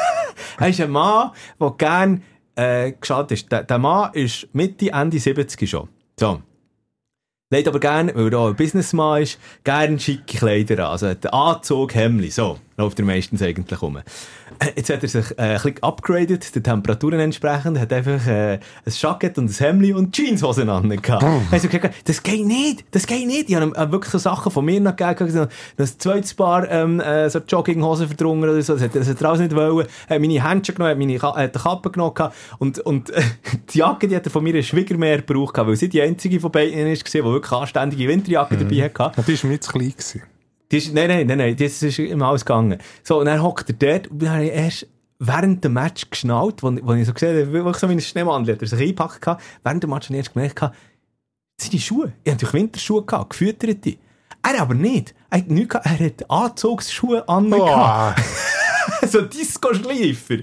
er 0.58 0.68
ist 0.68 0.80
ein 0.80 0.90
Mann, 0.90 1.30
der 1.60 1.70
gern 1.78 2.22
äh, 2.54 2.92
geschaut 2.92 3.30
ist. 3.30 3.50
Der, 3.50 3.62
der 3.62 3.78
Mann 3.78 4.12
ist 4.14 4.48
Mitte, 4.52 4.90
Ende 4.90 5.18
70 5.18 5.68
schon. 5.68 5.88
So. 6.18 6.42
Legt 7.50 7.68
aber 7.68 7.78
gerne, 7.78 8.14
weil 8.14 8.32
er 8.32 8.38
auch 8.38 8.48
ein 8.48 8.56
Businessman 8.56 9.22
ist, 9.22 9.38
gerne 9.62 10.00
schicke 10.00 10.38
Kleider 10.38 10.86
an. 10.86 10.92
Also, 10.92 11.14
der 11.14 11.32
Anzug, 11.32 11.94
Hemli, 11.94 12.30
so. 12.30 12.58
Läuft 12.78 12.98
er 12.98 13.06
meistens 13.06 13.40
eigentlich 13.42 13.80
um. 13.80 13.98
Jetzt 14.76 14.90
hat 14.90 15.02
er 15.02 15.08
sich 15.08 15.30
äh, 15.38 15.42
ein 15.42 15.54
bisschen 15.54 15.82
upgraded, 15.82 16.54
den 16.54 16.62
Temperaturen 16.62 17.20
entsprechend, 17.20 17.78
hat 17.78 17.92
einfach 17.92 18.26
äh, 18.26 18.54
ein 18.54 18.60
Jacket 18.86 19.38
und 19.38 19.50
ein 19.50 19.54
Hemli 19.54 19.94
und 19.94 20.14
Jeanshosen 20.16 20.68
an. 20.68 20.90
Also, 21.50 21.68
gesagt, 21.68 21.94
das 22.04 22.22
geht 22.22 22.46
nicht, 22.46 22.84
das 22.90 23.06
geht 23.06 23.26
nicht. 23.26 23.48
Ich 23.48 23.56
habe 23.56 23.66
ihm 23.66 23.74
äh, 23.74 23.90
wirklich 23.90 24.12
so 24.12 24.18
Sachen 24.18 24.52
von 24.52 24.64
mir 24.64 24.80
noch 24.80 24.94
gegeben, 24.94 25.48
das 25.76 25.96
zweite 25.98 26.34
Paar 26.34 26.70
ähm, 26.70 27.00
äh, 27.00 27.30
so 27.30 27.38
Jogginghosen 27.38 28.08
verdrungen 28.08 28.44
oder 28.44 28.60
so, 28.60 28.74
das 28.74 28.82
hat, 28.82 28.94
das 28.94 29.08
hat 29.08 29.20
er 29.20 29.28
alles 29.28 29.40
nicht 29.40 29.54
wollen. 29.54 29.86
Er 30.08 30.16
hat 30.16 30.20
meine 30.20 30.48
Händchen 30.48 30.74
genommen, 30.74 30.90
hat 30.90 30.98
meine 30.98 31.18
Ka 31.18 31.42
äh, 31.42 31.48
die 31.48 31.58
Kappe 31.58 31.90
genommen 31.90 32.30
und, 32.58 32.78
und 32.80 33.10
äh, 33.10 33.22
die 33.72 33.78
Jacke, 33.78 34.06
die 34.06 34.16
hat 34.16 34.26
er 34.26 34.30
von 34.30 34.44
mir 34.44 34.62
Schwiegermeer 34.62 35.22
gebraucht, 35.22 35.56
weil 35.56 35.76
sie 35.76 35.88
die 35.88 36.02
einzige 36.02 36.40
von 36.40 36.50
beiden 36.50 36.86
ist, 36.88 37.12
die 37.12 37.24
wirklich 37.24 37.52
anständige 37.52 38.08
Winterjacke 38.08 38.54
mhm. 38.54 38.60
dabei 38.60 38.90
hatte. 39.06 39.22
Die 39.22 39.42
war 39.42 39.50
mir 39.50 39.60
zu 39.60 39.72
klein. 39.72 39.92
Gewesen. 39.96 40.35
Die 40.70 40.78
ist, 40.78 40.92
nein, 40.92 41.08
nein, 41.08 41.26
nein, 41.26 41.38
nein, 41.38 41.56
das 41.56 41.82
ist 41.82 41.98
immer 41.98 42.28
alles 42.28 42.44
gegangen. 42.44 42.78
So, 43.04 43.20
und 43.20 43.26
dann 43.26 43.42
hockt 43.42 43.68
er 43.68 43.74
dort 43.74 44.08
und 44.08 44.22
dann 44.22 44.30
habe 44.30 44.44
ich 44.44 44.52
erst 44.52 44.86
während 45.18 45.64
dem 45.64 45.72
Match 45.74 46.10
geschnallt, 46.10 46.62
wo, 46.62 46.76
wo 46.82 46.92
ich 46.94 47.06
so 47.06 47.12
gesehen 47.12 47.40
habe, 47.40 47.52
wirklich 47.52 47.76
so 47.76 47.88
wie 47.88 47.92
ein 47.92 48.00
Schneemann, 48.00 48.46
hat 48.46 48.60
er 48.60 48.66
sich 48.66 48.80
eingepackt 48.80 49.22
gehabt. 49.22 49.42
Während 49.62 49.82
dem 49.82 49.90
Match 49.90 50.06
habe 50.06 50.14
ich 50.14 50.24
erst 50.24 50.34
gemerkt, 50.34 50.76
seine 51.58 51.80
Schuhe. 51.80 52.12
Ich 52.24 52.32
hatte 52.32 52.44
natürlich 52.44 52.52
Winterschuhe 52.64 53.04
gehabt, 53.04 53.30
gefütterte. 53.30 53.96
Er 54.42 54.60
aber 54.60 54.74
nicht. 54.74 55.14
Er 55.30 55.38
hat, 55.38 55.48
nichts 55.48 55.70
gehabt, 55.70 55.86
er 55.86 56.06
hat 56.06 56.30
Anzugsschuhe 56.30 57.28
an. 57.28 57.54
So 59.06 59.20
Disco-Schleifer. 59.20 60.38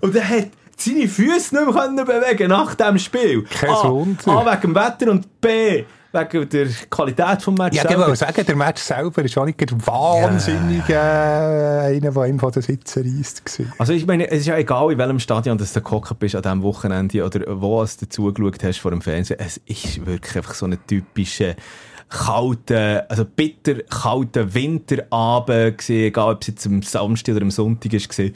Und 0.00 0.14
er 0.14 0.28
hat 0.28 0.48
seine 0.76 1.08
Füße 1.08 1.56
nicht 1.56 1.94
mehr 1.94 2.04
bewegen 2.04 2.48
nach 2.48 2.74
dem 2.76 2.98
Spiel. 2.98 3.42
Kein 3.44 3.70
A, 3.70 3.90
Wunder. 3.90 4.30
A, 4.30 4.52
wegen 4.52 4.60
dem 4.72 4.74
Wetter 4.74 5.10
und 5.10 5.40
B, 5.40 5.84
wegen 6.14 6.48
der 6.48 6.66
Qualität 6.88 7.38
des 7.38 7.46
Matches. 7.46 7.82
Ja, 7.82 7.90
ich 7.90 7.98
wollte 7.98 8.16
sagen, 8.16 8.46
der 8.46 8.56
Match 8.56 8.82
selber 8.82 9.24
ist 9.24 9.36
auch 9.36 9.44
nicht 9.44 9.86
wahnsinnig 9.86 10.88
yeah. 10.88 11.88
äh, 11.88 11.96
einer, 11.96 12.12
der 12.12 12.24
ihm 12.26 12.38
von 12.38 12.52
den 12.52 12.62
Sitzen 12.62 13.02
reisst. 13.02 13.42
Also 13.78 13.92
ich 13.92 14.06
meine, 14.06 14.30
es 14.30 14.40
ist 14.40 14.46
ja 14.46 14.56
egal, 14.56 14.92
in 14.92 14.98
welchem 14.98 15.18
Stadion 15.18 15.58
du 15.58 15.64
gehockt 15.64 16.18
bist 16.18 16.36
an 16.36 16.42
diesem 16.42 16.62
Wochenende 16.62 17.24
oder 17.24 17.40
wo 17.60 17.84
du 17.84 17.90
dazugeschaut 18.00 18.62
hast 18.62 18.78
vor 18.78 18.90
dem 18.90 19.02
Fernsehen. 19.02 19.38
Es 19.40 19.58
ist 19.66 20.06
wirklich 20.06 20.36
einfach 20.36 20.54
so 20.54 20.66
eine 20.66 20.78
typische 20.86 21.56
kalten, 22.08 23.00
also 23.08 23.24
bitter 23.24 23.82
kalten 23.82 24.54
Winterabend 24.54 25.78
gesehen, 25.78 26.06
egal 26.06 26.34
ob 26.34 26.42
es 26.42 26.48
jetzt 26.48 26.66
am 26.66 26.82
Samstag 26.82 27.34
oder 27.34 27.42
am 27.42 27.50
Sonntag 27.50 27.92
ist 27.92 28.08
gesehen 28.08 28.34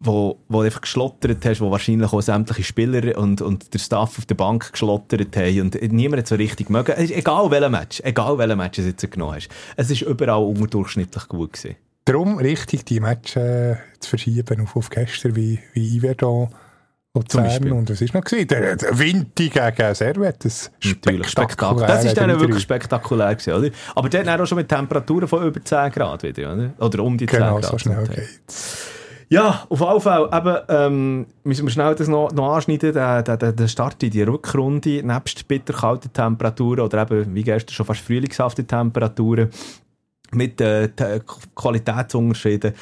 wo, 0.00 0.38
wo 0.48 0.60
du 0.60 0.66
einfach 0.66 0.82
geschlottert 0.82 1.44
hast, 1.44 1.60
wo 1.60 1.70
wahrscheinlich 1.70 2.12
auch 2.12 2.20
sämtliche 2.20 2.64
Spieler 2.64 3.16
und, 3.18 3.40
und 3.40 3.72
der 3.72 3.78
Staff 3.78 4.18
auf 4.18 4.26
der 4.26 4.34
Bank 4.34 4.72
geschlottert 4.72 5.36
haben 5.36 5.60
und 5.60 5.92
niemand 5.92 6.20
hat 6.20 6.26
so 6.28 6.34
richtig 6.34 6.70
mögen. 6.70 6.94
Egal 6.96 7.50
welcher 7.50 7.70
Match, 7.70 8.00
egal 8.04 8.38
welcher 8.38 8.56
Match 8.56 8.76
du 8.76 8.82
jetzt 8.82 9.10
genommen 9.10 9.36
hast. 9.36 9.48
Es 9.76 9.90
ist 9.90 10.02
überall 10.02 10.42
unterdurchschnittlich 10.42 11.28
gut 11.28 11.54
gewesen. 11.54 11.76
Darum 12.04 12.38
richtig, 12.38 12.84
die 12.84 13.00
Matches 13.00 13.36
äh, 13.36 13.76
zu 13.98 14.10
verschieben 14.10 14.60
auf, 14.60 14.76
auf 14.76 14.90
gestern 14.90 15.34
wie, 15.34 15.58
wie 15.72 15.96
Iverdon 15.96 16.50
Luzern 17.16 17.72
und 17.72 17.90
was 17.90 18.00
ist 18.00 18.14
noch 18.14 18.22
gewesen? 18.22 18.48
Der, 18.48 18.76
der 18.76 18.98
Vinti 18.98 19.48
gegen 19.48 19.94
Servet, 19.94 20.44
das 20.44 20.70
Natürlich, 20.84 21.28
spektakulär. 21.28 21.86
Das 21.86 22.04
ist 22.04 22.16
dann 22.16 22.38
wirklich 22.38 22.62
spektakulär 22.62 23.34
gewesen, 23.34 23.54
oder? 23.54 23.70
Aber 23.94 24.08
der 24.08 24.30
hat 24.30 24.40
auch 24.40 24.46
schon 24.46 24.58
mit 24.58 24.68
Temperaturen 24.68 25.26
von 25.26 25.46
über 25.46 25.64
10 25.64 25.90
Grad 25.92 26.22
wieder, 26.22 26.52
oder? 26.52 26.70
Oder 26.78 27.02
um 27.02 27.16
die 27.16 27.26
10 27.26 27.38
genau, 27.38 27.52
Grad. 27.54 27.62
Genau, 27.62 27.72
so 27.72 27.78
schnell 27.78 28.06
geht's. 28.06 28.92
Ja, 29.28 29.66
auf 29.68 29.80
jeden 29.80 30.00
Fall 30.00 30.28
eben, 30.32 30.56
ähm, 30.68 31.26
müssen 31.42 31.66
wir 31.66 31.72
schnell 31.72 31.94
das 31.96 32.06
noch, 32.06 32.30
noch 32.32 32.54
anschneiden, 32.54 32.92
der, 32.92 33.22
der, 33.22 33.52
der 33.52 33.68
Start 33.68 34.00
in 34.02 34.10
die 34.10 34.22
Rückrunde, 34.22 35.02
nebst 35.02 35.48
bitterkalten 35.48 36.12
Temperaturen 36.12 36.80
oder 36.80 37.02
eben, 37.02 37.34
wie 37.34 37.42
gestern, 37.42 37.74
schon 37.74 37.86
fast 37.86 38.02
frühlingshafte 38.02 38.64
Temperaturen 38.64 39.50
mit 40.32 40.60
äh, 40.60 40.90
Qualitätsunterschieden. 41.56 42.74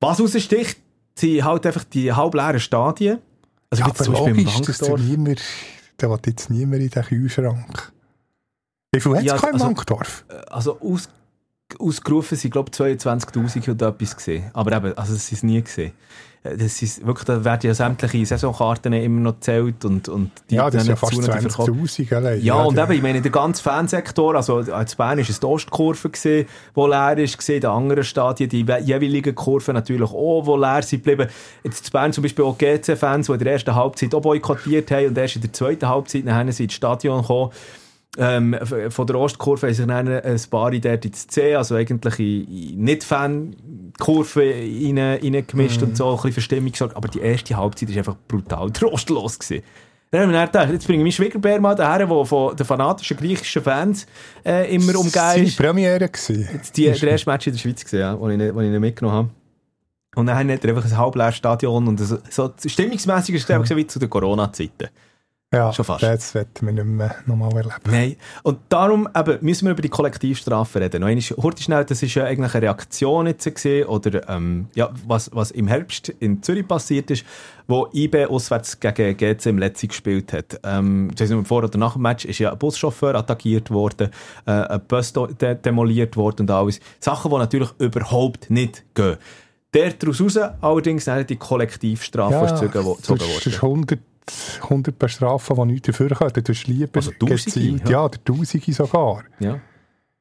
Was 0.00 0.20
raussticht, 0.20 0.78
sind 1.18 1.44
halt 1.44 1.66
einfach 1.66 1.84
die 1.84 2.12
halbleeren 2.12 2.60
Stadien. 2.60 3.18
Also 3.70 3.84
ja, 3.84 3.86
aber 3.86 4.04
zum 4.04 4.14
Beispiel 4.14 4.44
logisch, 4.44 4.66
dass 4.66 4.78
du 4.78 4.96
niemand, 4.96 5.42
da 5.96 6.10
will 6.10 6.18
jetzt 6.26 6.50
niemand 6.50 6.82
in 6.82 6.90
den 6.90 7.02
Kühlschrank. 7.02 7.92
Wie 8.92 9.00
viel 9.00 9.12
hat 9.12 9.20
es 9.20 9.24
ja, 9.24 9.34
also, 9.34 9.48
im 9.48 9.58
Bankdorf? 9.58 10.24
Also 10.50 10.78
aus 10.80 11.08
ausgerufen 11.80 12.36
sind, 12.36 12.50
glaube 12.50 12.70
ich, 12.72 12.80
22.000 12.80 13.70
oder 13.70 13.88
etwas 13.88 14.16
gesehen. 14.16 14.44
Aber 14.52 14.72
eben, 14.76 14.96
also 14.96 15.14
es 15.14 15.30
ist 15.32 15.44
nie 15.44 15.62
gesehen. 15.62 15.92
Äh, 16.44 16.56
das 16.56 16.82
ist 16.82 17.04
wirklich, 17.06 17.24
da 17.24 17.44
werden 17.44 17.66
ja 17.66 17.74
sämtliche 17.74 18.26
Saisonkarten 18.26 18.92
immer 18.92 19.20
noch 19.20 19.34
gezählt 19.34 19.84
und, 19.84 20.08
und 20.08 20.30
die 20.50 20.56
Ja, 20.56 20.70
das 20.70 20.82
ist 20.82 20.88
ja 20.88 20.96
fast 20.96 21.12
20.000 21.14 22.14
allein. 22.14 22.40
Ja, 22.40 22.56
ja, 22.56 22.62
und 22.62 22.78
eben, 22.78 22.92
ich 22.92 23.02
meine, 23.02 23.22
der 23.22 23.30
ganze 23.30 23.62
Fansektor, 23.62 24.34
also 24.34 24.56
als 24.56 24.96
Bern 24.96 25.18
war 25.18 25.28
es 25.28 25.40
die 25.40 25.46
Ostkurve 25.46 26.10
gesehen, 26.10 26.46
die 26.76 26.80
leer 26.80 27.18
ist 27.18 27.38
gesehen, 27.38 27.60
die 27.60 27.66
anderen 27.66 28.04
Stadien, 28.04 28.48
die 28.48 28.64
jeweiligen 28.84 29.34
Kurven 29.34 29.74
natürlich 29.74 30.10
auch, 30.10 30.42
die 30.44 30.60
leer 30.60 30.82
sind 30.82 31.04
geblieben. 31.04 31.30
Jetzt 31.62 31.86
in 31.86 31.92
Bern 31.92 32.12
zum 32.12 32.22
Beispiel 32.22 32.44
auch 32.44 32.58
GC-Fans, 32.58 33.26
die 33.26 33.32
in 33.32 33.38
der 33.38 33.52
ersten 33.52 33.74
Halbzeit 33.74 34.14
auch 34.14 34.22
boykottiert 34.22 34.90
haben 34.90 35.08
und 35.08 35.18
erst 35.18 35.36
in 35.36 35.42
der 35.42 35.52
zweiten 35.52 35.88
Halbzeit 35.88 36.24
nachher 36.24 36.52
sind 36.52 36.64
ins 36.64 36.74
Stadion 36.74 37.22
gekommen. 37.22 37.52
Ähm, 38.18 38.58
von 38.90 39.06
der 39.06 39.16
Ostkurve 39.18 39.68
haben 39.68 39.74
sich 39.74 39.86
dann 39.86 40.06
ein 40.06 40.40
paar 40.50 40.70
dort 40.70 41.04
ins 41.04 41.26
C, 41.28 41.54
also 41.54 41.76
eigentlich 41.76 42.18
in, 42.18 42.74
in 42.74 42.84
Nicht-Fan-Kurve 42.84 44.40
reingemischt 44.40 45.80
mhm. 45.80 45.88
und 45.88 45.96
so, 45.96 46.10
ein 46.10 46.16
bisschen 46.16 46.32
Verstimmung 46.32 46.72
gesorgt. 46.72 46.94
Aber 46.94 47.08
die 47.08 47.20
erste 47.20 47.56
Halbzeit 47.56 47.88
war 47.88 47.96
einfach 47.96 48.16
brutal 48.28 48.70
trostlos. 48.70 49.38
Gewesen. 49.38 49.64
Dann 50.10 50.24
haben 50.24 50.32
wir 50.32 50.46
gedacht, 50.46 50.70
jetzt 50.70 50.86
bringe 50.86 50.98
ich 50.98 51.04
meinen 51.04 51.12
Schwiegerbär 51.12 51.58
mal 51.58 51.74
daher, 51.74 52.06
der 52.06 52.24
von 52.26 52.54
den 52.54 52.66
fanatischen 52.66 53.16
griechischen 53.16 53.62
Fans 53.62 54.06
äh, 54.44 54.74
immer 54.74 54.94
umgeht 54.98 55.36
ist. 55.38 55.56
Premiere 55.56 56.06
gewesen. 56.06 56.46
Jetzt 56.52 56.76
die, 56.76 56.84
der 56.84 57.02
erste 57.02 57.30
Match 57.30 57.46
in 57.46 57.54
der 57.54 57.60
Schweiz 57.60 57.82
gewesen, 57.82 57.98
ja, 57.98 58.20
wo 58.20 58.28
ich, 58.28 58.54
wo 58.54 58.60
ich 58.60 58.66
ihn 58.66 58.78
mitgenommen 58.78 59.16
habe. 59.16 59.30
Und 60.14 60.26
dann 60.26 60.36
hat 60.36 60.64
er 60.64 60.76
einfach 60.76 60.84
ein 60.84 60.98
halbleeres 60.98 61.36
Stadion 61.36 61.88
und 61.88 61.98
so, 61.98 62.18
so 62.28 62.52
stimmungsmässig 62.66 63.36
ist 63.36 63.48
es 63.48 63.70
mhm. 63.70 63.76
wie 63.76 63.86
zu 63.86 63.98
den 63.98 64.10
Corona-Zeiten. 64.10 64.90
Ja, 65.52 65.70
Schon 65.70 65.84
fast. 65.84 66.02
das 66.02 66.34
werden 66.34 66.48
wir 66.62 66.72
nicht 66.72 66.84
mehr 66.86 67.14
nochmal 67.26 67.54
erleben. 67.54 67.74
Nein. 67.84 68.16
Und 68.42 68.60
darum 68.70 69.06
eben, 69.14 69.38
müssen 69.42 69.66
wir 69.66 69.72
über 69.72 69.82
die 69.82 69.90
Kollektivstrafe 69.90 70.80
reden. 70.80 71.02
Noch 71.02 71.08
einmal, 71.08 71.56
schnell, 71.58 71.84
das 71.84 72.02
ist 72.02 72.14
ja 72.14 72.24
eigentlich 72.24 72.54
eine 72.54 72.62
Reaktion 72.62 73.26
jetzt 73.26 73.44
gewesen, 73.44 73.86
oder 73.86 74.26
ähm, 74.30 74.68
ja, 74.74 74.88
was, 75.06 75.30
was 75.34 75.50
im 75.50 75.68
Herbst 75.68 76.08
in 76.08 76.42
Zürich 76.42 76.66
passiert 76.66 77.10
ist, 77.10 77.26
wo 77.68 77.86
IB 77.92 78.26
auswärts 78.26 78.80
gegen 78.80 79.14
GC 79.14 79.46
im 79.46 79.58
letzten 79.58 79.88
gespielt 79.88 80.32
hat. 80.32 80.58
Ähm, 80.64 81.10
vor 81.44 81.64
oder 81.64 81.78
nach 81.78 81.92
dem 81.94 82.02
Match 82.02 82.24
ist 82.24 82.38
ja 82.38 82.52
ein 82.52 82.58
Buschauffeur 82.58 83.14
attackiert 83.14 83.70
worden, 83.70 84.10
äh, 84.46 84.52
ein 84.52 84.80
Bus 84.88 85.12
de 85.12 85.54
demoliert 85.54 86.16
worden 86.16 86.42
und 86.42 86.50
alles. 86.50 86.80
Sachen, 86.98 87.30
die 87.30 87.36
natürlich 87.36 87.70
überhaupt 87.78 88.48
nicht 88.48 88.84
gehen. 88.94 89.18
Daraus 89.72 90.20
raus 90.20 90.36
allerdings 90.60 91.08
die 91.28 91.36
Kollektivstrafe 91.36 92.34
ja, 92.34 92.46
gezogen 92.46 92.84
worden. 92.84 93.18
Das 93.18 93.46
ist 93.46 93.62
100 93.62 93.98
100 94.62 94.98
bestrafen, 94.98 95.56
die 95.56 95.72
nichts 95.72 95.86
dafür 95.86 96.10
können. 96.10 96.32
Du 96.32 96.42
tust 96.42 96.66
lieber 96.66 96.96
also 96.96 97.10
gezielt, 97.18 97.88
ja. 97.88 98.02
ja, 98.02 98.08
der 98.08 98.24
Tausende 98.24 98.72
sogar. 98.72 99.24
Ja. 99.40 99.60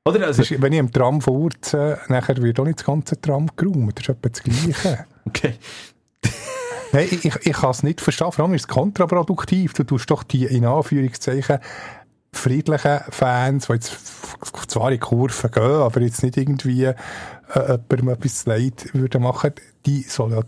Oder 0.08 0.26
also, 0.26 0.42
ist, 0.42 0.62
wenn 0.62 0.74
ich 0.74 0.80
im 0.80 0.92
Tram 0.92 1.22
fahre, 1.22 2.00
nachher 2.08 2.38
wird 2.38 2.60
auch 2.60 2.66
nicht 2.66 2.80
das 2.80 2.86
ganze 2.86 3.22
Tram 3.22 3.48
geräumt. 3.56 4.00
Das 4.00 4.04
ist 4.04 4.10
etwa 4.10 4.30
das 4.30 4.44
Gleiche. 4.44 5.06
okay. 5.26 5.54
Nein, 6.92 7.08
ich, 7.10 7.24
ich, 7.24 7.36
ich 7.46 7.54
kann 7.54 7.70
es 7.70 7.84
nicht 7.84 8.02
verstehen. 8.02 8.32
Vor 8.32 8.46
allem 8.46 8.54
ist 8.54 8.62
es 8.62 8.68
kontraproduktiv. 8.68 9.74
Du 9.74 9.84
tust 9.84 10.10
doch 10.10 10.24
die, 10.24 10.46
in 10.46 10.66
Anführungszeichen, 10.66 11.60
friedlichen 12.34 13.00
Fans, 13.10 13.68
die 13.68 13.74
jetzt 13.74 13.98
zwar 14.68 14.92
in 14.92 15.00
Kurven 15.00 15.52
gehen, 15.52 15.64
aber 15.64 16.02
jetzt 16.02 16.24
nicht 16.24 16.38
irgendwie 16.38 16.86
äh, 16.86 16.96
jemandem 17.56 18.10
etwas 18.10 18.46
leid 18.46 18.90
würden 18.94 19.22
machen, 19.22 19.54
die 19.86 20.06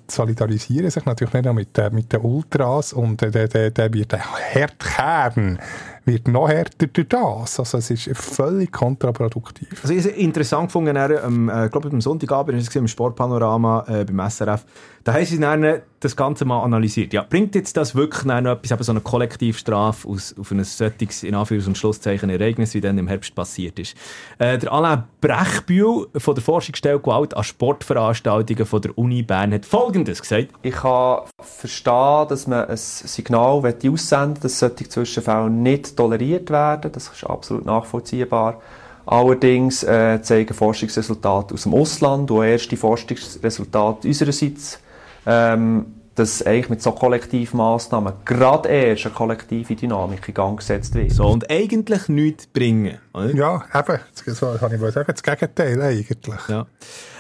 solidarisieren 0.07 0.89
sich 0.89 1.05
natürlich 1.05 1.33
nicht 1.33 1.53
mit, 1.53 1.77
äh, 1.77 1.89
mit 1.89 2.13
den 2.13 2.21
Ultras 2.21 2.93
und 2.93 3.21
äh, 3.21 3.31
der, 3.31 3.47
der, 3.47 3.71
der 3.71 3.93
wird 3.93 4.11
der 4.11 4.23
Herdkern 4.37 5.59
wird 6.05 6.27
noch 6.27 6.49
härter 6.49 6.87
durch 6.87 7.07
das. 7.07 7.59
Also 7.59 7.77
es 7.77 7.89
ist 7.89 8.09
völlig 8.13 8.71
kontraproduktiv. 8.71 9.81
Also 9.81 9.93
ich 9.93 10.17
interessant 10.17 10.67
gefunden, 10.67 10.95
ähm, 10.95 11.49
äh, 11.49 11.69
glaube 11.69 11.89
am 11.89 12.01
Sonntagabend, 12.01 12.59
ist 12.59 12.69
es 12.69 12.75
im 12.75 12.87
Sportpanorama 12.87 13.85
äh, 13.87 14.05
beim 14.05 14.29
SRF, 14.29 14.65
da 15.03 15.13
haben 15.13 15.25
sie 15.25 15.39
dann 15.39 15.81
das 15.99 16.15
Ganze 16.15 16.45
mal 16.45 16.63
analysiert. 16.63 17.13
Ja, 17.13 17.25
bringt 17.27 17.55
jetzt 17.55 17.75
das 17.75 17.95
wirklich 17.95 18.23
noch 18.23 18.37
etwas, 18.37 18.71
eben 18.71 18.83
so 18.83 18.91
eine 18.91 19.01
Kollektivstrafe 19.01 20.07
aus, 20.07 20.35
auf 20.39 20.51
ein 20.51 20.63
solches, 20.63 21.23
in 21.23 21.35
Anführungs- 21.35 21.67
und 21.67 21.77
Schlusszeichen, 21.77 22.29
Ereignis, 22.29 22.73
wie 22.73 22.81
dann 22.81 22.97
im 22.97 23.07
Herbst 23.07 23.35
passiert 23.35 23.79
ist. 23.79 23.95
Äh, 24.39 24.57
der 24.57 24.71
Alain 24.71 25.03
Brechbühl 25.19 26.07
von 26.15 26.35
der 26.35 26.43
Forschungsstelle 26.43 26.99
Gewalt 26.99 27.35
an 27.35 27.43
Sportveranstaltungen 27.43 28.65
von 28.65 28.81
der 28.81 28.97
Uni 28.97 29.23
Bern 29.23 29.53
hat 29.53 29.65
Folgendes 29.65 30.21
gesagt. 30.21 30.49
Ich 30.61 30.75
kann 30.75 31.21
verstehen, 31.41 32.27
dass 32.29 32.47
man 32.47 32.65
ein 32.65 32.77
Signal 32.77 33.61
aussenden 33.61 34.35
will, 34.35 34.41
dass 34.41 34.59
solche 34.59 34.87
Zwischenfälle 34.87 35.49
nicht 35.49 35.97
toleriert 35.97 36.49
werden. 36.49 36.91
Das 36.91 37.09
ist 37.09 37.25
absolut 37.25 37.65
nachvollziehbar. 37.65 38.61
Allerdings 39.05 39.83
äh, 39.83 40.21
zeigen 40.21 40.53
Forschungsresultate 40.53 41.53
aus 41.53 41.63
dem 41.63 41.73
Ausland 41.73 42.31
und 42.31 42.45
erste 42.45 42.77
Forschungsresultate 42.77 44.07
unsererseits, 44.07 44.79
ähm, 45.25 45.85
dass 46.15 46.45
eigentlich 46.45 46.69
mit 46.69 46.81
so 46.81 46.91
Kollektivmaßnahmen 46.91 48.13
gerade 48.25 48.69
erst 48.69 49.05
eine 49.05 49.15
kollektive 49.15 49.75
Dynamik 49.75 50.27
in 50.27 50.33
Gang 50.33 50.59
gesetzt 50.59 50.93
wird. 50.93 51.11
So, 51.11 51.25
und 51.25 51.49
eigentlich 51.49 52.07
nichts 52.07 52.47
bringen. 52.47 52.99
Oder? 53.13 53.33
Ja, 53.33 53.65
eben, 53.73 53.99
so 54.33 54.53
kann 54.59 54.73
ich 54.73 54.93
sagen, 54.93 55.11
das 55.11 55.23
Gegenteil 55.23 55.81
eigentlich. 55.81 56.47
Ja. 56.47 56.67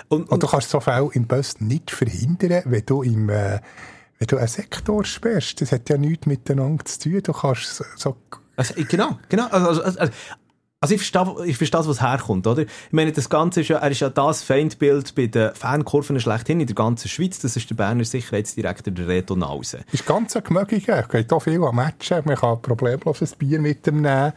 Und, 0.09 0.21
und, 0.21 0.31
und, 0.31 0.43
du 0.43 0.47
kannst 0.47 0.69
so 0.69 0.79
viel 0.79 1.09
im 1.13 1.25
Bus 1.25 1.59
nicht 1.59 1.89
verhindern, 1.89 2.63
wenn 2.65 2.85
du 2.85 3.01
im, 3.01 3.29
äh, 3.29 3.59
wenn 4.19 4.27
du 4.27 4.37
einen 4.37 4.47
Sektor 4.47 5.03
sperrst. 5.03 5.59
Das 5.61 5.71
hat 5.71 5.89
ja 5.89 5.97
nichts 5.97 6.27
miteinander 6.27 6.85
zu 6.85 6.99
tun. 7.09 7.21
Du 7.23 7.33
kannst 7.33 7.83
so 7.95 8.15
also, 8.55 8.75
genau, 8.87 9.17
genau. 9.29 9.47
Also, 9.47 9.81
also, 9.81 9.99
also, 9.99 10.13
also 10.83 10.95
ich 10.95 11.09
verstehe, 11.09 11.45
ich 11.45 11.55
verstehe, 11.55 11.87
was 11.87 12.01
herkommt, 12.01 12.45
oder? 12.45 12.63
Ich 12.63 12.67
meine, 12.91 13.13
das 13.13 13.29
Ganze 13.29 13.61
ist 13.61 13.69
ja, 13.69 13.77
er 13.77 13.89
ist 13.89 14.01
ja 14.01 14.09
das 14.09 14.43
Feindbild 14.43 15.15
bei 15.15 15.27
den 15.27 15.55
Fankurven 15.55 16.19
schlechthin 16.19 16.59
in 16.59 16.67
der 16.67 16.75
ganzen 16.75 17.07
Schweiz. 17.07 17.39
Das 17.39 17.55
ist 17.55 17.69
der 17.69 17.75
Berner 17.75 18.03
Sicherheitsdirektor, 18.03 18.93
der 18.93 19.07
Reto 19.07 19.37
Nause. 19.37 19.85
Ist 19.93 20.05
ganz 20.05 20.35
ein 20.35 20.43
Gemögiger. 20.43 21.03
Geht 21.03 21.31
auch 21.31 21.39
viel 21.39 21.63
an 21.63 21.73
Matchen. 21.73 22.23
Man 22.25 22.35
kann 22.35 22.61
problemlos 22.61 23.21
ein 23.21 23.29
Bier 23.37 23.61
mit 23.61 23.87
ihm 23.87 24.01
nehmen. 24.01 24.33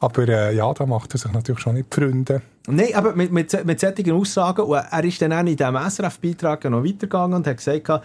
Aber 0.00 0.28
äh, 0.28 0.54
ja, 0.54 0.70
da 0.74 0.84
macht 0.84 1.14
er 1.14 1.18
sich 1.18 1.32
natürlich 1.32 1.62
schon 1.62 1.76
nicht 1.76 1.94
Freunde. 1.94 2.42
Nein, 2.66 2.94
aber 2.94 3.16
mit, 3.16 3.32
mit, 3.32 3.64
mit 3.64 3.80
solchen 3.80 4.12
Aussagen, 4.12 4.60
und 4.60 4.76
er 4.76 5.04
ist 5.04 5.22
dann 5.22 5.32
auch 5.32 5.40
in 5.40 5.56
diesem 5.56 5.74
SRF-Beitrag 5.74 6.64
noch 6.64 6.84
weitergegangen 6.84 7.38
und 7.38 7.46
hat 7.46 7.56
gesagt, 7.56 8.04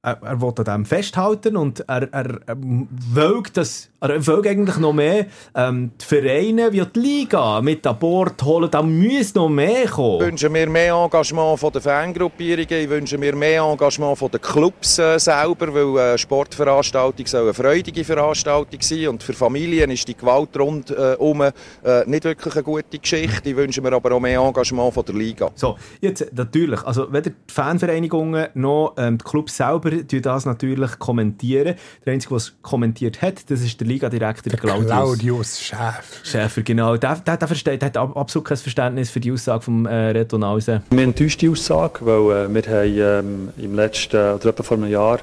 er, 0.00 0.18
er 0.22 0.40
will 0.40 0.54
an 0.56 0.64
dem 0.64 0.84
festhalten 0.84 1.56
und 1.56 1.80
er, 1.88 2.08
er, 2.12 2.40
er 2.46 2.56
will, 2.56 3.42
das, 3.52 3.90
er 4.00 4.24
will 4.24 4.46
eigentlich 4.46 4.76
noch 4.76 4.92
mehr 4.92 5.26
ähm, 5.56 5.90
die 6.00 6.04
Vereine 6.04 6.72
wie 6.72 6.84
die 6.84 7.00
Liga 7.00 7.60
mit 7.60 7.84
an 7.84 7.98
Bord 7.98 8.40
holen. 8.44 8.70
Da 8.70 8.80
muss 8.80 9.34
noch 9.34 9.48
mehr 9.48 9.86
kommen. 9.88 10.20
Ich 10.20 10.26
wünsche 10.26 10.48
mir 10.50 10.68
mehr 10.68 10.94
Engagement 10.94 11.58
von 11.58 11.72
den 11.72 11.82
Fangruppierungen. 11.82 12.70
Ich 12.70 12.88
wünsche 12.88 13.18
mir 13.18 13.34
mehr 13.34 13.62
Engagement 13.62 14.18
von 14.18 14.30
den 14.30 14.40
Clubs 14.40 15.00
äh, 15.00 15.18
selber, 15.18 15.74
weil 15.74 16.10
eine 16.10 16.18
Sportveranstaltung 16.18 17.26
soll 17.26 17.42
eine 17.42 17.54
freudige 17.54 18.04
Veranstaltung 18.04 18.80
sein 18.80 19.08
und 19.08 19.22
für 19.24 19.32
Familien 19.32 19.90
ist 19.90 20.06
die 20.06 20.16
Gewalt 20.16 20.56
rundherum 20.56 21.40
äh, 21.40 21.52
äh, 21.84 22.08
nicht 22.08 22.22
wirklich 22.22 22.54
eine 22.54 22.62
gute 22.62 22.98
Geschichte. 23.00 23.50
Ich 23.50 23.56
wünsche 23.56 23.80
mir 23.80 23.92
aber 23.92 24.12
auch 24.12 24.20
mehr 24.20 24.40
Engagement 24.40 24.94
von 24.94 25.04
der 25.04 25.16
Liga. 25.16 25.50
So, 25.56 25.76
jetzt 26.00 26.24
natürlich, 26.32 26.84
also 26.84 27.12
weder 27.12 27.30
die 27.30 27.52
Fanvereinigungen 27.52 28.46
noch 28.54 28.94
ähm, 28.96 29.18
die 29.18 29.24
Clubs 29.24 29.56
selber 29.56 29.87
tun 29.90 30.22
das 30.22 30.46
natürlich 30.46 30.98
kommentieren. 30.98 31.74
Der 32.04 32.12
Einzige, 32.12 32.30
der 32.30 32.36
es 32.36 32.54
kommentiert 32.62 33.22
hat, 33.22 33.50
das 33.50 33.60
ist 33.60 33.80
der 33.80 33.86
Liga-Direktor 33.86 34.52
Claudius. 34.52 34.86
Claudius 34.86 35.60
Schäfer. 35.60 36.02
Schäfer, 36.24 36.62
genau. 36.62 36.96
Der, 36.96 37.16
der, 37.16 37.36
der, 37.36 37.48
versteht, 37.48 37.82
der 37.82 37.86
hat 37.86 37.96
absolut 37.96 38.48
kein 38.48 38.56
Verständnis 38.56 39.10
für 39.10 39.20
die 39.20 39.32
Aussage 39.32 39.62
vom 39.62 39.86
äh, 39.86 40.10
Reto 40.10 40.38
Nause. 40.38 40.82
Wir 40.90 41.02
enttäuscht 41.02 41.40
die 41.40 41.48
Aussage, 41.48 42.00
weil 42.02 42.46
äh, 42.46 42.54
wir 42.54 42.62
haben 42.62 43.28
ähm, 43.56 43.64
im 43.64 43.74
letzten, 43.74 44.34
oder 44.34 44.46
etwa 44.46 44.62
vor 44.62 44.76
einem 44.76 44.90
Jahr, 44.90 45.20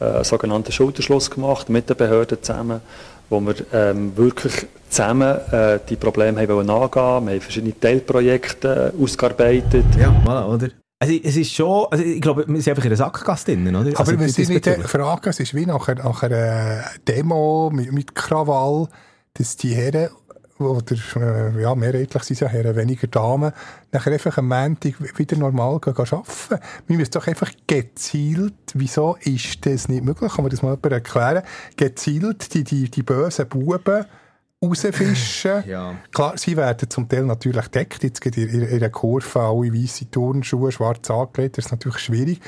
äh, 0.00 0.04
einen 0.04 0.24
sogenannten 0.24 0.72
Schulterschluss 0.72 1.30
gemacht 1.30 1.68
mit 1.68 1.88
den 1.88 1.96
Behörden 1.96 2.42
zusammen, 2.42 2.80
wo 3.30 3.40
wir 3.40 3.54
ähm, 3.72 4.16
wirklich 4.16 4.66
zusammen 4.88 5.36
äh, 5.52 5.78
die 5.88 5.96
Probleme 5.96 6.40
haben 6.40 6.70
angehen 6.70 7.26
Wir 7.26 7.32
haben 7.34 7.40
verschiedene 7.40 7.78
Teilprojekte 7.78 8.92
äh, 8.96 9.02
ausgearbeitet. 9.02 9.84
Ja, 9.98 10.14
voilà, 10.24 10.46
oder? 10.46 10.68
Also 11.00 11.14
es 11.14 11.36
ist 11.36 11.52
schon, 11.52 11.86
also 11.90 12.02
ich 12.02 12.20
glaube, 12.20 12.44
wir 12.48 12.60
sind 12.60 12.72
einfach 12.72 12.84
in 12.84 12.90
der 12.90 12.96
Sackgasse 12.96 13.44
drin, 13.44 13.68
oder? 13.68 13.90
Aber 13.90 14.00
also, 14.00 14.18
wir 14.18 14.28
sind 14.28 14.48
nicht 14.48 14.66
fragen, 14.66 15.28
es 15.28 15.38
ist 15.38 15.54
wie 15.54 15.64
nach, 15.64 15.86
nach 15.86 16.22
einer 16.24 16.84
Demo 17.06 17.70
mit, 17.72 17.92
mit 17.92 18.14
Krawall, 18.16 18.88
dass 19.34 19.56
die 19.56 19.76
Herren, 19.76 20.08
oder 20.58 20.96
äh, 21.16 21.62
ja, 21.62 21.76
mehrheitlich 21.76 22.22
sind 22.24 22.34
es 22.34 22.40
ja 22.40 22.48
Herren, 22.48 22.74
weniger 22.74 23.06
Damen, 23.06 23.52
nachher 23.92 24.12
einfach 24.12 24.38
am 24.38 24.48
Montag 24.48 24.94
wieder 25.16 25.36
normal 25.36 25.78
gehen, 25.78 25.94
gehen 25.94 26.06
arbeiten. 26.10 26.64
Wir 26.88 26.96
müssen 26.96 27.12
doch 27.12 27.28
einfach 27.28 27.52
gezielt, 27.68 28.54
wieso 28.74 29.16
ist 29.20 29.64
das 29.66 29.88
nicht 29.88 30.02
möglich, 30.02 30.32
kann 30.32 30.42
man 30.42 30.50
das 30.50 30.62
mal 30.62 30.76
erklären, 30.82 31.44
gezielt 31.76 32.54
die, 32.54 32.64
die, 32.64 32.90
die 32.90 33.02
bösen 33.04 33.48
Buben 33.48 34.04
rausfischen. 34.64 35.64
ja. 35.66 35.96
Klar, 36.12 36.36
sie 36.36 36.56
werden 36.56 36.90
zum 36.90 37.08
Teil 37.08 37.24
natürlich 37.24 37.68
deckt. 37.68 38.02
Jetzt 38.02 38.20
geht 38.20 38.36
in, 38.36 38.48
in 38.48 38.76
einer 38.76 38.90
Kurve 38.90 39.40
alle 39.40 39.72
weiße 39.72 40.10
Turnschuhe, 40.10 40.72
schwarz 40.72 41.10
angelegt. 41.10 41.58
Das 41.58 41.66
ist 41.66 41.70
natürlich 41.70 41.98
schwierig. 41.98 42.40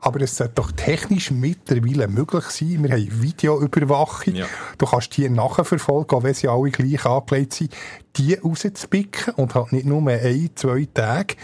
Aber 0.00 0.20
es 0.20 0.36
sollte 0.36 0.54
doch 0.56 0.70
technisch 0.72 1.30
mittlerweile 1.30 2.08
möglich 2.08 2.44
sein. 2.44 2.84
Wir 2.84 2.90
haben 2.90 3.22
Videoüberwachung. 3.22 4.34
Ja. 4.34 4.46
Du 4.76 4.84
kannst 4.84 5.16
die 5.16 5.30
nachverfolgen, 5.30 6.18
auch 6.18 6.22
wenn 6.22 6.34
sie 6.34 6.48
alle 6.48 6.70
gleich 6.70 7.06
angelegt 7.06 7.54
sind, 7.54 7.74
die 8.16 8.34
rauszupicken 8.34 9.34
und 9.34 9.54
halt 9.54 9.72
nicht 9.72 9.86
nur 9.86 10.06
ein, 10.08 10.50
zwei 10.54 10.86
Tage 10.92 11.34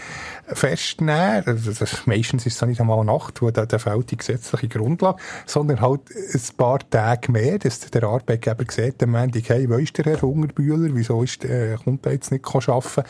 festnehmen. 0.47 1.43
Also 1.45 1.71
meistens 2.05 2.45
ist 2.45 2.61
es 2.61 2.67
nicht 2.67 2.81
einmal 2.81 3.03
Nacht, 3.03 3.41
wo 3.41 3.51
da, 3.51 3.65
da 3.65 3.79
fehlt 3.79 4.11
die 4.11 4.17
gesetzliche 4.17 4.67
Grundlage, 4.67 5.21
sondern 5.45 5.81
halt 5.81 6.01
ein 6.11 6.41
paar 6.57 6.79
Tage 6.89 7.31
mehr, 7.31 7.59
dass 7.59 7.79
der 7.79 8.03
Arbeitgeber 8.03 8.65
sieht, 8.69 9.01
am 9.03 9.15
Ende, 9.15 9.41
hey, 9.45 9.69
wo 9.69 9.75
ist 9.75 9.97
der 9.97 10.05
Herr 10.05 10.21
Hungerbühler, 10.21 10.89
wieso 10.93 11.23
ist, 11.23 11.43
äh, 11.45 11.75
kommt 11.83 12.05
er 12.05 12.13
jetzt 12.13 12.31
nicht 12.31 12.45
arbeiten? 12.45 13.03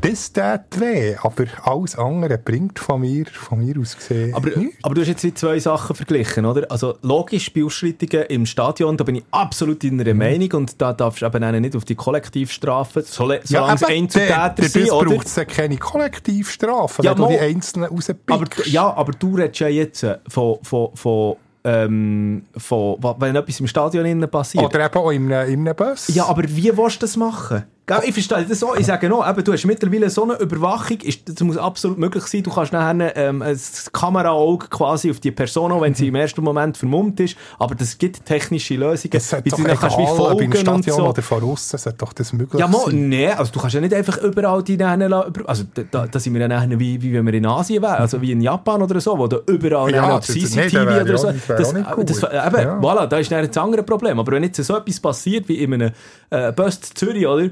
Das 0.00 0.32
tut 0.32 0.80
weh, 0.80 1.16
aber 1.16 1.44
alles 1.62 1.96
andere 1.96 2.38
bringt 2.38 2.78
von 2.78 3.00
mir, 3.00 3.26
von 3.26 3.58
mir 3.58 3.78
aus 3.78 3.96
gesehen 3.96 4.34
aber, 4.34 4.50
aber 4.82 4.94
du 4.94 5.00
hast 5.00 5.22
jetzt 5.22 5.38
zwei 5.38 5.58
Sachen 5.58 5.96
verglichen, 5.96 6.44
oder? 6.44 6.70
Also 6.70 6.96
logisch, 7.02 7.52
bei 7.52 7.64
Ausschreitungen 7.64 8.26
im 8.26 8.46
Stadion, 8.46 8.96
da 8.96 9.04
bin 9.04 9.16
ich 9.16 9.24
absolut 9.30 9.84
in 9.84 10.00
einer 10.00 10.12
mhm. 10.12 10.18
Meinung 10.18 10.52
und 10.52 10.80
da 10.80 10.92
darfst 10.92 11.22
du 11.22 11.26
eben 11.26 11.60
nicht 11.60 11.76
auf 11.76 11.84
die 11.84 11.94
Kollektivstrafe, 11.94 12.97
solange 13.02 13.40
ja, 13.46 13.72
es 13.72 13.82
Einzeltäter 13.82 14.62
sind, 14.62 14.90
oder? 14.90 15.10
braucht 15.10 15.26
es 15.26 15.36
ja 15.36 15.44
keine 15.44 15.76
Kollektivstrafe, 15.76 17.02
ja, 17.02 17.10
wenn 17.10 17.24
du 17.24 17.28
die 17.28 17.38
Einzelnen 17.38 17.88
rauspickst. 17.88 18.30
Aber, 18.30 18.46
ja, 18.66 18.92
aber 18.94 19.12
du 19.12 19.36
redest 19.36 19.60
ja 19.60 19.68
jetzt 19.68 20.06
von, 20.28 20.58
von, 20.62 20.90
von 20.94 21.36
ähm, 21.64 22.44
von, 22.56 22.96
wenn 23.18 23.36
etwas 23.36 23.60
im 23.60 23.66
Stadion 23.66 24.30
passiert. 24.30 24.64
Oder 24.64 24.86
eben 24.86 24.94
auch 24.94 25.10
in 25.10 25.32
einem, 25.32 25.52
in 25.52 25.60
einem 25.60 25.76
Bus. 25.76 26.08
Ja, 26.08 26.26
aber 26.26 26.44
wie 26.44 26.76
willst 26.76 26.96
du 26.96 27.00
das 27.00 27.16
machen? 27.16 27.64
Ich 28.04 28.12
verstehe 28.12 28.44
das 28.44 28.60
so. 28.60 28.74
Ich 28.74 28.86
sage 28.86 29.08
noch, 29.08 29.28
eben, 29.28 29.44
du 29.44 29.52
hast 29.52 29.64
mittlerweile 29.64 30.10
so 30.10 30.24
eine 30.24 30.38
Überwachung, 30.38 30.98
ist, 31.00 31.28
das 31.28 31.40
muss 31.40 31.56
absolut 31.56 31.98
möglich 31.98 32.24
sein. 32.24 32.42
Du 32.42 32.50
kannst 32.50 32.72
nachher 32.72 33.16
ähm, 33.16 33.42
ein 33.42 33.58
Kameraauge 33.92 34.66
quasi 34.68 35.10
auf 35.10 35.20
die 35.20 35.30
Person, 35.30 35.80
wenn 35.80 35.94
sie 35.94 36.08
im 36.08 36.14
ersten 36.14 36.42
Moment 36.42 36.76
vermummt 36.76 37.20
ist. 37.20 37.36
Aber 37.58 37.74
das 37.74 37.96
gibt 37.96 38.24
technische 38.26 38.74
Lösungen. 38.74 39.12
Das 39.12 39.32
wie 39.44 39.50
du 39.50 39.56
egal, 39.62 39.76
kannst 39.76 39.98
wie 39.98 40.06
folgen 40.06 40.52
Stadion 40.52 40.76
und 40.76 40.84
so. 40.84 41.08
oder 41.08 41.22
von 41.22 41.42
außen, 41.42 41.78
sollte 41.78 41.98
doch 41.98 42.12
das 42.12 42.32
möglich 42.32 42.60
ja, 42.60 42.70
sein. 42.70 43.08
Nee, 43.08 43.28
also 43.28 43.52
du 43.52 43.60
kannst 43.60 43.74
ja 43.74 43.80
nicht 43.80 43.94
einfach 43.94 44.18
überall 44.18 44.62
die 44.62 44.76
nachher, 44.76 45.32
also 45.46 45.64
da, 45.90 46.06
da 46.06 46.18
sind 46.18 46.34
wir 46.34 46.40
ja 46.40 46.48
nachher 46.48 46.78
wie, 46.78 47.00
wie 47.00 47.12
wenn 47.12 47.24
wir 47.24 47.34
in 47.34 47.46
Asien 47.46 47.82
wären, 47.82 47.96
also 47.96 48.20
wie 48.20 48.32
in 48.32 48.40
Japan 48.40 48.82
oder 48.82 49.00
so, 49.00 49.18
wo 49.18 49.26
da 49.26 49.38
überall 49.46 49.92
ja, 49.92 50.20
CCTV 50.20 50.84
nee, 50.84 51.00
oder 51.00 51.18
so. 51.18 51.32
Das, 51.32 51.46
das, 51.46 51.72
das, 51.72 52.22
eben, 52.22 52.32
ja. 52.32 52.80
voilà, 52.80 53.06
da 53.06 53.18
ist 53.18 53.30
dann 53.32 53.44
ein 53.44 53.56
anderes 53.56 53.86
Problem. 53.86 54.18
Aber 54.18 54.32
wenn 54.32 54.42
jetzt 54.42 54.62
so 54.62 54.76
etwas 54.76 55.00
passiert, 55.00 55.48
wie 55.48 55.56
in 55.56 55.74
einem 55.74 55.92
äh, 56.30 56.52
Bus 56.52 56.80
Zürich, 56.80 57.26
oder? 57.26 57.48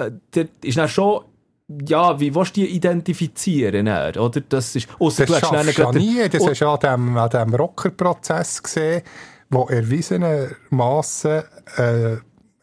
Äh, 0.00 0.12
dort 0.32 0.64
ist 0.64 0.78
dann 0.78 0.88
schon 0.88 1.24
ja, 1.86 2.18
wie 2.18 2.34
willst 2.34 2.56
du 2.56 2.62
die 2.62 2.74
identifizieren? 2.74 3.86
Oder? 3.86 4.40
Das 4.40 4.74
ist, 4.74 4.88
ausser 4.98 5.26
das 5.26 5.38
schaffst 5.38 5.78
du 5.78 5.82
ja 5.82 5.92
nie. 5.92 6.28
Das 6.28 6.44
hast 6.44 6.60
du 6.60 6.68
an 6.68 6.80
dem, 6.80 7.16
an 7.16 7.30
dem 7.30 7.54
Rocker-Prozess 7.54 8.62
gesehen, 8.62 9.02
wo 9.50 9.66
erwiesenermaßen 9.66 11.42
äh, 11.76 12.16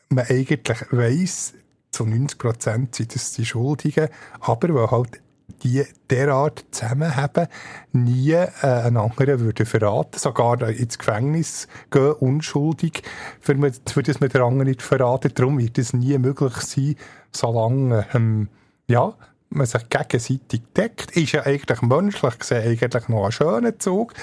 man 0.09 0.25
eigentlich 0.27 0.79
weiss, 0.91 1.53
zu 1.91 2.03
90% 2.03 2.95
sind 2.95 3.15
das 3.15 3.31
die 3.31 3.45
Schuldigen, 3.45 4.09
aber 4.41 4.73
weil 4.73 4.91
halt 4.91 5.21
die 5.63 5.83
derart 6.09 6.65
zusammenhaben, 6.71 7.47
nie 7.91 8.31
äh, 8.31 8.47
einen 8.61 8.97
anderen 8.97 9.39
würde 9.39 9.65
verraten, 9.65 10.19
sogar 10.19 10.61
ins 10.69 10.97
Gefängnis 10.97 11.67
gehen, 11.91 12.13
unschuldig, 12.13 13.03
für, 13.39 13.55
für 13.87 14.03
das 14.03 14.19
man 14.19 14.29
den 14.29 14.41
anderen 14.41 14.67
nicht 14.67 14.81
verraten. 14.81 15.31
Darum 15.33 15.59
wird 15.59 15.77
es 15.77 15.93
nie 15.93 16.17
möglich 16.17 16.55
sein, 16.55 16.95
solange 17.31 18.05
ähm, 18.13 18.49
ja, 18.87 19.13
man 19.49 19.65
sich 19.65 19.89
gegenseitig 19.89 20.61
deckt. 20.75 21.15
Ist 21.15 21.31
ja 21.31 21.43
eigentlich 21.45 21.81
menschlich 21.81 22.39
gesehen 22.39 22.67
eigentlich 22.67 23.07
noch 23.07 23.25
ein 23.25 23.31
schöner 23.31 23.79
Zug, 23.79 24.13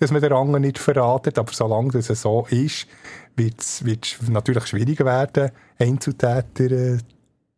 dass 0.00 0.10
man 0.10 0.20
den 0.20 0.32
anderen 0.32 0.62
nicht 0.62 0.78
verratet, 0.78 1.38
aber 1.38 1.52
solange 1.52 1.90
das 1.90 2.06
so 2.06 2.46
ist, 2.50 2.86
wird 3.36 3.60
es 3.60 4.28
natürlich 4.28 4.66
schwieriger 4.66 5.04
werden, 5.04 5.50
Einzeltäter 5.78 6.70
äh, 6.70 6.98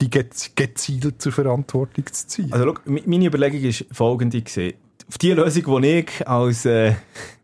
die 0.00 0.10
gezielt 0.10 1.22
zur 1.22 1.32
Verantwortung 1.32 2.04
zu 2.06 2.26
ziehen. 2.26 2.52
Also, 2.52 2.74
schau, 2.74 2.80
meine 2.84 3.26
Überlegung 3.26 3.60
ist 3.60 3.86
folgende 3.92 4.42
gewesen. 4.42 4.76
Auf 5.08 5.18
die 5.18 5.32
Lösung, 5.32 5.82
die 5.82 5.88
ich 5.88 6.28
als... 6.28 6.64
Äh, 6.64 6.94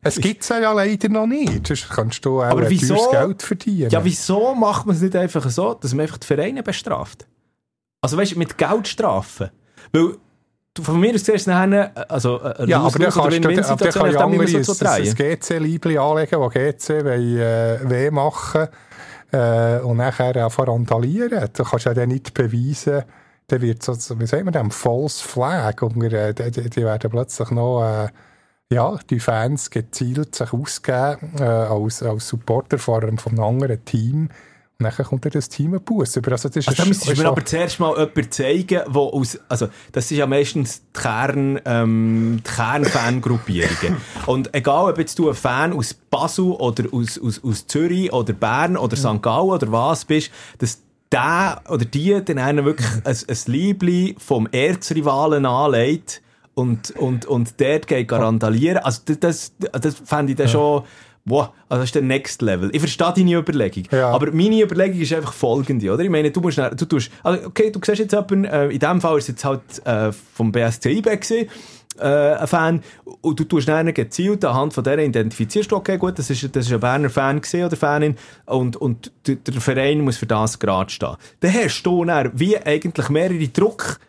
es 0.02 0.16
gibt 0.16 0.42
es 0.42 0.48
ja 0.48 0.72
leider 0.72 1.08
noch 1.08 1.26
nicht. 1.26 1.66
Sonst 1.66 1.88
kannst 1.90 2.24
du 2.24 2.40
auch 2.40 2.46
aber 2.46 2.68
wieso, 2.68 3.10
Geld 3.10 3.42
verdienen. 3.42 3.90
Ja, 3.90 4.04
wieso 4.04 4.54
macht 4.54 4.84
man 4.84 4.96
es 4.96 5.02
nicht 5.02 5.14
einfach 5.14 5.48
so, 5.48 5.74
dass 5.74 5.94
man 5.94 6.02
einfach 6.02 6.18
die 6.18 6.26
Vereine 6.26 6.64
bestraft? 6.64 7.26
Also 8.00 8.16
weißt 8.16 8.32
du, 8.32 8.38
mit 8.38 8.58
Geld 8.58 8.88
strafen. 8.88 9.50
Weil 9.92 10.16
du, 10.74 10.82
von 10.82 10.98
mir 10.98 11.14
aus 11.14 11.22
du 11.22 11.32
nachher, 11.32 11.92
äh, 11.96 12.00
also, 12.08 12.40
äh, 12.40 12.68
Ja, 12.68 12.80
aber 12.80 12.98
dann 12.98 13.12
kannst 13.12 13.16
du 13.16 13.48
aber 13.48 13.76
dann 13.76 13.92
kann 13.92 14.12
man 14.12 14.16
andere 14.16 14.64
so 14.64 14.84
ein, 14.84 15.14
GC-Liebli 15.14 15.98
anlegen, 15.98 16.40
wo 16.40 16.48
GC 16.48 17.04
wollen, 17.04 17.38
äh, 17.38 17.78
weh 17.88 18.10
machen 18.10 18.68
äh, 19.32 19.78
und 19.80 19.96
nachher 19.98 20.36
einfach 20.44 20.68
randalieren. 20.68 21.48
Du 21.52 21.64
kannst 21.64 21.86
ja 21.86 21.94
dann 21.94 22.08
nicht 22.10 22.34
beweisen, 22.34 23.02
dann 23.48 23.60
wird 23.60 23.82
so, 23.82 23.94
wie 24.20 24.26
sagt 24.26 24.44
man 24.44 24.52
dem, 24.52 24.70
False 24.70 25.22
Flag. 25.26 25.82
Und, 25.82 26.02
äh, 26.12 26.32
die, 26.34 26.70
die 26.70 26.84
werden 26.84 27.10
plötzlich 27.10 27.50
noch, 27.50 27.82
äh, 27.82 28.08
ja, 28.72 28.98
die 29.10 29.20
Fans 29.20 29.70
gezielt 29.70 30.34
sich 30.34 30.52
ausgeben 30.52 31.32
äh, 31.38 31.42
als, 31.44 32.02
als 32.02 32.28
Supporter 32.28 32.78
von, 32.78 33.02
einem- 33.02 33.18
von 33.18 33.32
einem 33.32 33.42
anderen 33.44 33.84
Team. 33.84 34.28
Und 34.78 34.98
dann 34.98 35.06
kommt 35.06 35.24
dann 35.24 35.32
das 35.32 35.48
Team 35.48 35.78
Bus 35.80 36.16
über. 36.16 36.32
Also, 36.32 36.48
das 36.48 36.56
ist, 36.56 36.68
Also 36.68 36.84
müsstest 36.86 37.16
du 37.16 37.22
mir 37.22 37.28
aber 37.28 37.44
zuerst 37.44 37.78
mal 37.78 37.96
jemanden 37.96 38.30
zeigen, 38.32 38.80
wo 38.88 39.10
aus, 39.10 39.38
also 39.48 39.68
das 39.92 40.10
ist 40.10 40.18
ja 40.18 40.26
meistens 40.26 40.80
die 40.80 41.00
Kern, 41.00 41.60
ähm, 41.64 42.40
die 42.44 42.50
Kernfangruppierungen. 42.50 43.98
Und 44.26 44.54
egal, 44.54 44.90
ob 44.90 44.98
jetzt 44.98 45.18
du 45.18 45.28
ein 45.28 45.36
Fan 45.36 45.72
aus 45.72 45.94
Basel 45.94 46.52
oder 46.52 46.84
aus, 46.92 47.20
aus, 47.22 47.40
aus 47.44 47.66
Zürich 47.66 48.12
oder 48.12 48.32
Bern 48.32 48.76
oder 48.76 48.96
St. 48.96 49.22
Gallen 49.22 49.50
oder 49.50 49.70
was 49.70 50.04
bist, 50.04 50.32
dass 50.58 50.80
der 51.12 51.62
oder 51.68 51.84
die 51.84 52.20
dann 52.24 52.38
einen 52.38 52.64
wirklich 52.64 52.88
ein, 53.04 53.16
ein 53.28 53.38
Liebli 53.46 54.16
vom 54.18 54.48
Erzrivalen 54.50 55.46
anlegt 55.46 56.22
und, 56.54 56.90
und, 56.92 57.24
und 57.26 57.60
dort 57.60 57.86
geht 57.86 58.10
randalieren. 58.12 58.78
Also 58.78 59.02
das, 59.04 59.18
das, 59.20 59.52
das 59.80 59.94
fände 59.94 60.32
ich 60.32 60.38
dann 60.38 60.48
schon, 60.48 60.82
Boah, 61.24 61.52
also 61.68 61.82
das 61.82 61.88
ist 61.90 61.94
der 61.94 62.02
Next 62.02 62.42
Level. 62.42 62.70
Ich 62.72 62.80
verstehe 62.80 63.12
deine 63.14 63.34
Überlegung. 63.38 63.84
Ja. 63.92 64.10
Aber 64.10 64.32
meine 64.32 64.60
Überlegung 64.60 65.00
ist 65.00 65.12
einfach 65.12 65.32
folgende, 65.32 65.92
oder? 65.92 66.02
Ich 66.02 66.10
meine, 66.10 66.30
du 66.32 66.40
musst, 66.40 66.58
dann- 66.58 66.76
du 66.76 66.84
tust, 66.84 67.10
also 67.22 67.46
okay, 67.46 67.70
du 67.70 67.78
siehst 67.84 68.00
jetzt 68.00 68.12
jemanden, 68.12 68.44
äh, 68.44 68.66
in 68.68 68.78
dem 68.80 69.00
Fall 69.00 69.18
ist 69.18 69.24
es 69.24 69.28
jetzt 69.28 69.44
halt 69.44 69.60
äh, 69.84 70.10
vom 70.12 70.50
BSC 70.50 70.90
IB 70.90 71.02
gewesen, 71.16 71.48
äh, 72.00 72.06
ein 72.06 72.46
Fan, 72.48 72.82
und 73.20 73.38
du 73.38 73.44
tust 73.44 73.68
dann 73.68 73.92
gezielt 73.94 74.44
anhand 74.44 74.72
von 74.74 74.82
der 74.82 74.98
identifizierst 74.98 75.70
du, 75.70 75.76
okay, 75.76 75.96
gut, 75.98 76.18
das 76.18 76.28
ist, 76.30 76.56
das 76.56 76.66
ist 76.66 76.72
ein 76.72 76.80
Berner 76.80 77.10
Fan 77.10 77.40
gewesen 77.40 77.64
oder 77.66 77.76
Fanin, 77.76 78.16
und, 78.46 78.76
und 78.76 79.12
der, 79.26 79.36
der 79.36 79.60
Verein 79.60 80.00
muss 80.00 80.16
für 80.16 80.26
das 80.26 80.58
gerade 80.58 80.90
stehen. 80.90 81.14
Dann 81.40 81.52
hast 81.54 81.82
du 81.84 82.04
dann 82.04 82.32
wie 82.34 82.56
eigentlich 82.58 83.08
mehrere 83.10 83.46
Druck, 83.48 84.00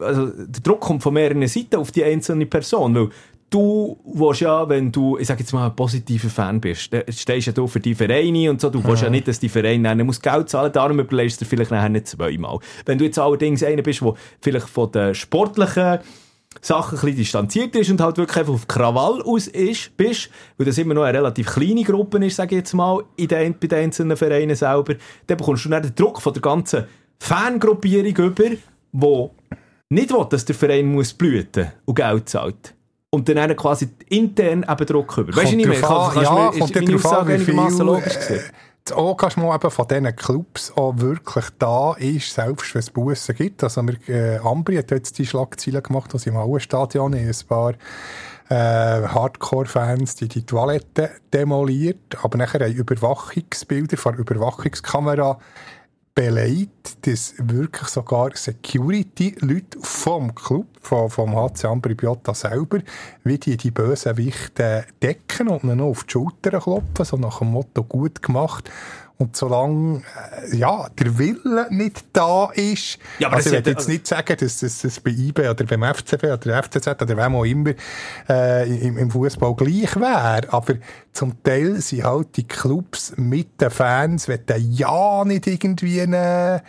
also 0.00 0.26
der 0.26 0.62
Druck 0.62 0.80
kommt 0.80 1.02
von 1.02 1.12
mehreren 1.12 1.46
Seiten 1.46 1.76
auf 1.76 1.92
die 1.92 2.04
einzelne 2.04 2.46
Person, 2.46 2.94
weil 2.94 3.08
du 3.54 3.96
willst 4.04 4.40
ja, 4.40 4.68
wenn 4.68 4.90
du, 4.90 5.16
ich 5.16 5.28
sag 5.28 5.38
jetzt 5.38 5.52
mal, 5.52 5.66
ein 5.66 5.76
positiver 5.76 6.28
Fan 6.28 6.60
bist, 6.60 6.90
stehst 7.08 7.46
ja 7.46 7.52
du 7.52 7.68
für 7.68 7.78
die 7.78 7.94
Vereine 7.94 8.50
und 8.50 8.60
so, 8.60 8.68
du 8.68 8.82
willst 8.82 9.04
ja 9.04 9.10
nicht, 9.10 9.28
dass 9.28 9.38
die 9.38 9.48
Vereine 9.48 9.88
dann 9.88 10.04
muss 10.04 10.20
Geld 10.20 10.48
zahlen, 10.48 10.72
darum 10.72 10.98
überlegst 10.98 11.40
du 11.40 11.44
vielleicht 11.44 11.70
nachher 11.70 11.88
nicht 11.88 12.08
zweimal. 12.08 12.58
Wenn 12.84 12.98
du 12.98 13.04
jetzt 13.04 13.18
allerdings 13.18 13.62
einer 13.62 13.82
bist, 13.82 14.00
der 14.00 14.14
vielleicht 14.40 14.68
von 14.68 14.90
den 14.90 15.14
sportlichen 15.14 16.00
Sachen 16.60 16.98
ein 16.98 17.00
bisschen 17.00 17.16
distanziert 17.16 17.76
ist 17.76 17.90
und 17.90 18.00
halt 18.00 18.16
wirklich 18.16 18.38
einfach 18.38 18.54
auf 18.54 18.66
Krawall 18.66 19.22
aus 19.22 19.46
ist, 19.46 19.96
bist, 19.96 20.30
weil 20.56 20.66
das 20.66 20.78
immer 20.78 20.94
noch 20.94 21.02
eine 21.02 21.18
relativ 21.18 21.46
kleine 21.46 21.84
Gruppe 21.84 22.24
ist, 22.24 22.36
sage 22.36 22.56
ich 22.56 22.60
jetzt 22.60 22.74
mal, 22.74 23.04
in 23.16 23.28
den, 23.28 23.54
bei 23.58 23.68
den 23.68 23.84
einzelnen 23.84 24.16
Vereinen 24.16 24.56
selber, 24.56 24.94
dann 25.28 25.36
bekommst 25.36 25.64
du 25.64 25.68
dann 25.68 25.82
den 25.82 25.94
Druck 25.94 26.20
von 26.20 26.32
der 26.32 26.42
ganzen 26.42 26.84
Fangruppierung 27.20 28.16
über, 28.16 28.50
wo 28.92 29.34
nicht 29.90 30.12
will, 30.12 30.26
dass 30.28 30.44
der 30.44 30.56
Verein 30.56 30.86
muss 30.86 31.12
blüten 31.12 31.70
und 31.84 31.94
Geld 31.94 32.28
zahlt. 32.28 32.74
Und 33.14 33.28
dann 33.28 33.56
quasi 33.56 33.90
intern 34.08 34.66
eben 34.68 34.86
Druck 34.86 35.18
über. 35.18 35.36
Weißt 35.36 35.52
du 35.52 35.56
nicht 35.56 35.68
mehr? 35.68 35.80
kannst 35.80 36.16
ja, 36.16 36.50
mir- 36.50 36.64
ist 36.64 36.74
meine 36.74 36.94
Aussage 36.96 37.28
wie 37.28 37.32
einigermaßen 37.34 37.76
viel, 37.76 37.86
logisch 37.86 38.18
gewesen? 38.18 38.44
das 38.86 38.98
Engagement 38.98 39.54
eben 39.54 39.70
von 39.70 39.88
diesen 39.88 40.16
Clubs 40.16 40.72
auch 40.76 40.98
wirklich 40.98 41.44
da 41.58 41.94
ist, 41.94 42.34
selbst 42.34 42.74
wenn 42.74 42.80
es 42.80 42.90
Bussen 42.90 43.34
gibt. 43.34 43.62
Also 43.62 43.82
wir, 43.82 43.96
äh, 44.08 44.38
Ambri 44.38 44.76
hat 44.76 44.90
jetzt 44.90 45.16
die 45.18 45.26
Schlagzeilen 45.26 45.82
gemacht, 45.82 46.12
dass 46.12 46.26
im 46.26 46.36
Auenstadion 46.36 47.14
ein 47.14 47.32
paar 47.48 47.74
äh, 48.50 48.54
Hardcore-Fans 48.54 50.16
die, 50.16 50.28
die 50.28 50.44
Toilette 50.44 51.10
demoliert, 51.32 52.18
aber 52.22 52.36
nachher 52.36 52.60
haben 52.60 52.74
Überwachungsbilder 52.74 53.96
von 53.96 54.16
Überwachungskamera 54.16 55.38
beleidigt, 56.14 57.06
dass 57.06 57.34
wirklich 57.38 57.88
sogar 57.88 58.30
Security-Leute 58.34 59.78
vom 59.80 60.34
Club, 60.34 60.66
vom, 60.80 61.10
vom 61.10 61.34
HC 61.34 61.64
Ambri 61.66 61.94
Piotta 61.94 62.34
selber, 62.34 62.78
wie 63.24 63.38
die 63.38 63.56
die 63.56 63.72
bösen 63.72 64.16
Wichte 64.16 64.84
decken 65.02 65.48
und 65.48 65.64
ihnen 65.64 65.78
noch 65.78 65.86
auf 65.86 66.04
die 66.04 66.12
Schulter 66.12 66.60
klopfen, 66.60 67.04
so 67.04 67.16
nach 67.16 67.40
dem 67.40 67.48
Motto 67.48 67.82
gut 67.82 68.22
gemacht. 68.22 68.70
Und 69.16 69.36
solange 69.36 70.02
äh, 70.50 70.56
ja, 70.56 70.88
der 70.98 71.16
Wille 71.18 71.68
nicht 71.70 72.04
da 72.12 72.50
ist, 72.52 72.98
Ja, 73.20 73.28
aber 73.28 73.36
also 73.36 73.50
ich 73.50 73.56
will 73.64 73.72
ja- 73.72 73.78
jetzt 73.78 73.88
nicht 73.88 74.06
sagen, 74.08 74.36
dass 74.40 74.58
das, 74.58 74.82
das 74.82 74.98
bei 74.98 75.10
IB 75.12 75.48
oder 75.48 75.64
beim 75.64 75.84
FCB 75.84 76.24
oder 76.24 76.36
der 76.38 76.62
FCZ 76.64 76.88
oder 77.00 77.16
wem 77.16 77.36
auch 77.36 77.44
immer 77.44 77.70
äh, 78.28 78.68
im, 78.86 78.98
im 78.98 79.10
Fußball 79.12 79.54
gleich 79.54 79.94
wäre, 79.94 80.52
aber 80.52 80.74
zum 81.12 81.40
Teil 81.44 81.80
sind 81.80 82.02
halt 82.02 82.36
die 82.36 82.48
Clubs 82.48 83.12
mit 83.16 83.60
den 83.60 83.70
Fans, 83.70 84.26
wenn 84.26 84.44
der 84.46 84.58
ja 84.58 85.24
nicht 85.24 85.46
irgendwie 85.46 86.04
ne, 86.08 86.62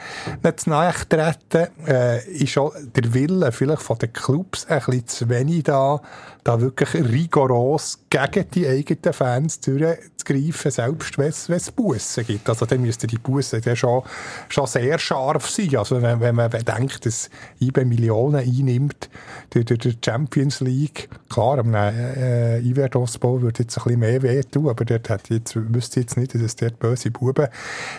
nicht 0.44 0.60
zu 0.60 0.70
nahe 0.70 0.94
treten, 1.10 1.68
äh, 1.88 2.24
ist 2.30 2.52
schon 2.52 2.72
der 2.96 3.12
Wille 3.16 3.52
vielleicht 3.52 3.82
von 3.82 3.98
den 3.98 4.14
Clubs 4.14 4.68
ein 4.68 4.80
bisschen 4.86 5.08
zu 5.08 5.30
wenig 5.30 5.64
da, 5.64 6.00
da 6.46 6.62
wirklich 6.62 6.94
rigoros 6.94 8.00
gegen 8.08 8.50
die 8.52 8.68
eigenen 8.68 9.14
Fans 9.14 9.60
durchzugreifen, 9.62 10.70
selbst 10.70 11.18
wenn 11.18 11.30
es 11.30 11.50
wenn 11.50 11.58
es 11.58 11.72
Bussen 11.72 12.24
gibt. 12.24 12.48
Also 12.48 12.68
dann 12.68 12.82
müssten 12.82 13.08
die 13.08 13.18
Bussen 13.18 13.62
dann 13.62 13.76
schon, 13.76 14.04
schon 14.48 14.68
sehr 14.68 15.00
scharf 15.00 15.50
sein. 15.50 15.76
Also 15.76 16.00
wenn, 16.04 16.20
wenn 16.20 16.36
man 16.36 16.52
bedenkt, 16.52 17.04
dass 17.08 17.32
IBE 17.60 17.84
Millionen 17.86 18.36
einnimmt 18.36 19.10
durch, 19.50 19.66
durch 19.66 19.80
die 19.80 19.98
Champions 20.06 20.60
League, 20.62 21.10
klar, 21.30 21.58
am 21.58 21.74
äh, 21.74 22.60
Iverdos-Bau 22.60 23.42
würde 23.42 23.64
jetzt 23.64 23.80
ein 23.80 23.84
bisschen 23.84 24.00
mehr 24.00 24.22
wehtun, 24.22 24.70
aber 24.70 24.86
dort 24.86 25.10
hat 25.10 25.30
jetzt, 25.32 25.56
wüsste 25.56 26.02
jetzt 26.02 26.16
nicht, 26.16 26.36
dass 26.36 26.44
es 26.44 26.56
dort 26.56 26.78
böse 26.78 27.10
Buben 27.10 27.48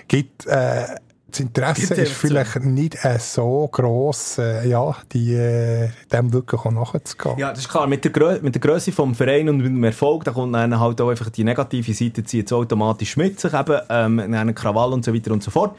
gibt. 0.07 0.47
Äh, 0.47 0.85
das 1.29 1.41
Interesse 1.41 1.95
ist 1.95 2.13
vielleicht 2.13 2.61
nicht 2.63 3.05
äh, 3.05 3.19
so 3.19 3.69
gross, 3.71 4.39
äh, 4.39 4.69
ja, 4.69 4.97
die, 5.13 5.35
äh, 5.35 5.91
dem 6.13 6.33
wirklich 6.33 6.61
auch 6.61 6.71
nachzugehen. 6.71 7.39
Ja, 7.39 7.51
das 7.51 7.61
ist 7.61 7.69
klar. 7.69 7.87
Mit 7.87 8.05
der, 8.05 8.13
Grö 8.13 8.39
mit 8.41 8.55
der 8.55 8.61
Größe 8.61 8.93
vom 8.93 9.15
Verein 9.15 9.49
und 9.49 9.59
mit 9.59 9.67
dem 9.67 9.83
Erfolg, 9.83 10.25
da 10.25 10.31
kommt 10.31 10.55
dann 10.55 10.79
halt 10.79 11.01
auch 11.01 11.11
einfach 11.11 11.31
die 11.31 11.43
negative 11.43 11.93
Seite 11.93 12.23
zieht 12.23 12.53
automatisch 12.53 13.17
mit 13.17 13.41
sich 13.41 13.53
eben, 13.53 13.81
ähm, 13.91 14.21
einen 14.21 14.55
Krawall 14.55 14.93
und 14.93 15.05
so 15.05 15.13
weiter 15.13 15.33
und 15.33 15.43
so 15.43 15.51
fort. 15.51 15.77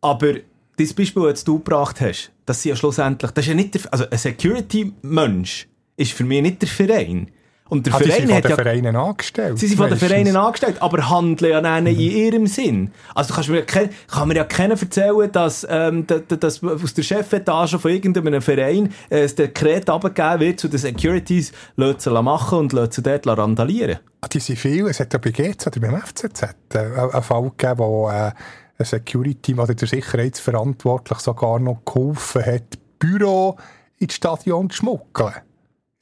Aber 0.00 0.32
das 0.76 0.94
Beispiel, 0.94 1.24
das 1.24 1.44
du 1.44 1.58
gebracht 1.58 2.00
hast, 2.00 2.32
das 2.46 2.62
sind 2.62 2.70
ja 2.70 2.76
schlussendlich, 2.76 3.30
das 3.32 3.44
ist 3.44 3.48
ja 3.48 3.54
nicht 3.54 3.74
der, 3.74 3.82
also 3.92 4.04
ein 4.10 4.18
Security-Mensch 4.18 5.68
ist 5.96 6.12
für 6.12 6.24
mich 6.24 6.40
nicht 6.40 6.62
der 6.62 6.68
Verein. 6.68 7.30
Und 7.70 7.86
der 7.86 7.94
Ah, 7.94 7.98
Verein 7.98 8.12
sind 8.26 8.30
von 8.32 8.42
den 8.42 8.50
ja 8.50 8.56
Vereinen 8.56 8.96
angestellt. 8.96 9.58
Sie 9.58 9.66
sind 9.68 9.76
von 9.78 9.88
den. 9.88 9.96
Vereinen 9.98 10.36
angestellt, 10.36 10.82
aber 10.82 11.08
handeln 11.08 11.52
ja 11.52 11.60
dann 11.60 11.86
in 11.86 11.98
ihrem 11.98 12.46
Sinn. 12.46 12.90
Also 13.14 13.32
kannst 13.32 13.48
mir, 13.48 13.62
kann 13.64 13.88
mir 14.28 14.34
ja 14.36 14.44
keiner 14.44 14.78
erzählen, 14.78 15.30
dass, 15.32 15.66
ähm, 15.70 16.06
da- 16.06 16.18
da- 16.18 16.36
dass 16.36 16.62
aus 16.62 16.92
der 16.94 17.02
Chefetage 17.02 17.78
von 17.78 17.90
irgendeinem 17.90 18.42
Verein 18.42 18.92
äh, 19.08 19.22
das 19.22 19.36
Dekret 19.36 19.88
abgegeben 19.88 20.40
wird, 20.40 20.60
zu 20.60 20.68
den 20.68 20.78
Securities 20.78 21.52
lassen 21.76 22.12
machen 22.24 22.58
und 22.58 22.72
lassen 22.72 23.02
dort 23.04 23.26
randalieren. 23.26 24.00
Ah, 24.20 24.26
Die 24.28 24.40
sind 24.40 24.58
viel. 24.58 24.86
Es 24.88 25.00
hat 25.00 25.12
ja 25.12 25.18
bei 25.18 25.30
GZ 25.30 25.66
oder 25.68 25.80
beim 25.80 25.96
FCZ 26.00 26.42
äh, 26.74 26.78
einen 26.78 27.22
Fall 27.22 27.50
gegeben, 27.56 27.78
wo 27.78 28.08
äh, 28.10 28.32
ein 28.78 28.84
Security-Team 28.84 29.58
oder 29.60 29.74
der 29.74 29.86
Sicherheitsverantwortlich 29.88 31.18
sogar 31.20 31.58
noch 31.60 31.84
geholfen 31.84 32.44
hat, 32.44 32.78
Büro 32.98 33.56
ins 33.98 34.14
Stadion 34.14 34.68
zu 34.70 34.76
schmuggeln. 34.78 35.34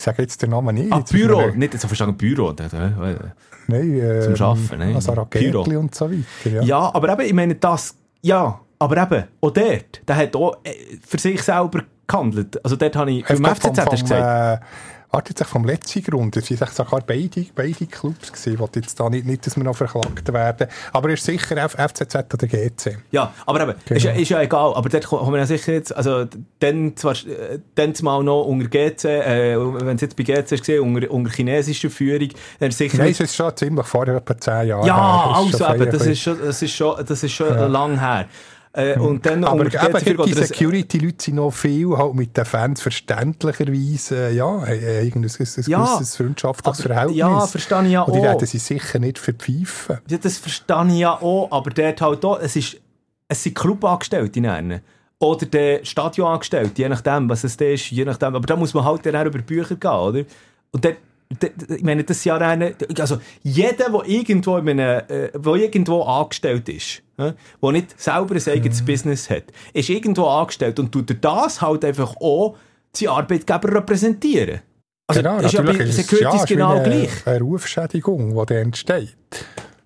Ich 0.01 0.05
sage 0.05 0.23
jetzt 0.23 0.41
den 0.41 0.51
Namen 0.51 0.77
nicht. 0.77 0.93
Ah, 0.93 1.01
Büro, 1.11 1.39
mir- 1.49 1.57
nicht 1.57 1.81
so 1.81 1.89
verstanden, 1.89 2.17
Büro. 2.17 2.55
Nein, 2.57 3.99
äh, 4.01 4.21
Zum 4.33 4.47
Arbeiten, 4.47 4.79
nein. 4.79 4.95
Also 4.95 5.11
Büro. 5.13 5.23
Raketli 5.23 5.77
und 5.77 5.93
so 5.93 6.09
weiter. 6.09 6.23
Ja. 6.51 6.63
Ja, 6.63 6.95
aber 6.95 7.09
eben, 7.15 7.23
ich 7.23 7.33
meine, 7.33 7.57
das, 7.57 7.97
ja, 8.23 8.61
aber 8.79 8.97
eben, 9.03 9.25
auch 9.41 9.51
dort, 9.51 10.01
der 10.07 10.17
hat 10.17 10.37
auch 10.37 10.57
äh, 10.63 10.71
für 11.05 11.19
sich 11.19 11.43
selber 11.43 11.81
gehandelt. 12.07 12.65
Also 12.65 12.77
dort 12.77 12.95
habe 12.95 13.11
ich, 13.11 13.25
beim 13.27 13.45
FCZ 13.45 13.77
hast 13.77 13.93
du 13.93 14.03
gesagt. 14.03 14.63
Äh, 14.63 14.65
warte 15.11 15.31
jetzt 15.31 15.45
vom 15.49 15.65
letzten 15.65 16.03
Grund. 16.03 16.37
Es 16.37 16.47
sind 16.47 16.61
sogar 16.71 17.01
beide, 17.07 17.47
beide 17.55 17.87
Clubs 17.87 18.33
gewesen. 18.33 18.59
Will 18.59 18.69
jetzt 18.75 18.99
da 19.01 19.09
nicht, 19.09 19.27
nicht, 19.27 19.47
dass 19.47 19.57
wir 19.57 19.65
noch 19.65 19.77
verklagt 19.77 20.33
werden. 20.33 20.69
Aber 20.93 21.09
er 21.09 21.15
ist 21.15 21.25
sicher 21.25 21.57
F 21.57 21.73
FCZ 21.73 22.15
oder 22.35 22.47
GC. 22.47 22.99
Ja, 23.11 23.33
aber 23.47 23.63
eben, 23.63 23.75
ist, 23.89 24.05
ja, 24.05 24.13
Genau. 24.13 24.23
ist 24.23 24.29
ja 24.29 24.43
egal, 24.43 24.75
aber 24.75 24.89
dort 24.89 25.07
kommen 25.07 25.33
wir 25.33 25.39
ja 25.39 25.47
sicher 25.47 25.73
jetzt, 25.73 25.95
also 25.97 26.27
dann 26.61 26.97
zwar, 26.97 27.13
äh, 27.13 27.59
dann 27.75 27.95
mal 28.03 28.23
noch 28.23 28.45
unter 28.45 28.69
GC, 28.69 29.05
äh, 29.05 29.57
wenn 29.59 29.97
es 29.97 30.03
jetzt 30.03 30.17
bei 30.17 30.25
GC 30.25 30.53
ist, 30.53 30.69
unter, 30.69 31.11
unter 31.11 31.31
chinesischer 31.31 31.91
Führung, 31.91 32.29
dann 32.61 32.69
ist 32.69 32.79
sicher... 32.79 32.99
Nein, 32.99 33.13
es 33.13 33.21
ist 33.21 33.35
schon 33.35 33.57
ziemlich 33.57 33.87
vorher, 33.87 34.17
etwa 34.17 34.37
10 34.39 34.69
Jahre 34.69 34.87
ja, 34.87 35.43
ist 35.49 35.61
also 35.61 35.75
eben, 35.75 35.91
das 35.91 36.07
ist 36.07 36.21
schon, 36.21 36.39
das 36.39 36.63
ist 36.63 36.73
schon, 36.75 37.05
das 37.05 37.23
ist 37.23 37.33
schon 37.33 37.73
lang 37.73 37.99
her. 37.99 38.27
Äh, 38.79 38.97
und 38.99 39.27
dann 39.27 39.43
Aber 39.45 39.67
eben, 39.67 40.23
die 40.25 40.33
Security-Leute 40.35 41.17
sind 41.25 41.35
noch 41.35 41.51
viel 41.51 41.97
halt 41.97 42.15
mit 42.15 42.37
den 42.37 42.45
Fans 42.45 42.81
verständlicherweise, 42.81 44.29
äh, 44.29 44.35
ja, 44.37 44.67
irgendein 44.67 45.25
ein, 45.25 45.47
ein 45.57 45.65
Ja, 45.67 45.85
gewisses 45.85 46.17
freundschaftliches 46.17 46.81
aber- 46.81 46.89
Verhältnis. 46.95 47.17
ja, 47.19 47.47
verstehe 47.47 47.85
ich 47.87 47.93
ja 47.93 48.03
Und 48.03 48.15
die 48.15 48.19
auch. 48.21 48.25
werden 48.25 48.47
sie 48.47 48.59
sicher 48.59 48.99
nicht 48.99 49.19
verpfeifen. 49.19 49.99
Ja, 50.09 50.19
das 50.19 50.39
verstehe 50.39 50.87
ich 50.89 50.99
ja 50.99 51.13
auch, 51.21 51.49
aber 51.51 51.71
dort 51.71 52.01
halt 52.01 52.25
auch, 52.25 52.39
es 52.41 52.57
ist, 52.57 52.77
es 53.29 53.43
sind 53.43 53.55
Clubangestellte 53.57 54.41
nennen. 54.41 54.81
oder 55.21 55.47
der 55.47 55.85
Stadionangestellte, 55.85 56.81
je 56.83 56.89
nachdem, 56.89 57.29
was 57.29 57.43
es 57.43 57.57
da 57.57 57.65
ist, 57.65 57.91
je 57.91 58.05
nachdem. 58.05 58.37
Aber 58.37 58.47
da 58.47 58.55
muss 58.55 58.73
man 58.73 58.85
halt 58.85 59.05
dann 59.05 59.17
auch 59.17 59.25
über 59.25 59.41
Bücher 59.41 59.75
gehen, 59.75 59.91
oder? 59.91 60.23
Und 60.71 60.85
der, 60.85 60.95
ich 61.77 61.83
meine, 61.83 62.05
das 62.05 62.25
Jahr 62.25 62.41
eine, 62.41 62.75
also 62.99 63.19
jeder, 63.43 63.91
der 63.91 64.03
irgendwo, 64.07 64.57
in 64.57 64.69
einem, 64.69 65.03
äh, 65.09 65.31
wo 65.35 65.55
irgendwo 65.55 66.03
angestellt 66.03 66.69
ist, 66.69 67.03
äh, 67.19 67.33
der 67.63 67.73
nicht 67.73 68.01
selber 68.01 68.35
ein 68.35 68.43
eigenes 68.49 68.85
Business 68.85 69.29
hat, 69.29 69.45
ist 69.75 69.91
irgendwo 69.91 70.25
angestellt 70.27 70.79
und 70.79 70.91
tut 70.91 71.15
das 71.23 71.61
halt 71.61 71.85
einfach 71.85 72.15
auch 72.21 72.57
seinen 72.93 73.09
Arbeitgeber 73.09 73.75
repräsentieren. 73.75 74.61
Also, 75.07 75.23
genau, 75.23 75.39
ist 75.39 75.53
ja 75.53 75.61
bei 75.63 75.67
natürlich 75.73 75.89
ist 75.91 75.99
es- 75.99 76.07
Securities 76.07 76.23
ja, 76.23 76.35
es 76.37 76.43
ist 76.43 76.49
genau 76.49 76.77
eine, 76.77 76.83
gleich. 76.83 77.27
Eine 77.27 77.41
Rufschädigung, 77.41 78.47
die 78.47 78.55
entsteht. 78.55 79.17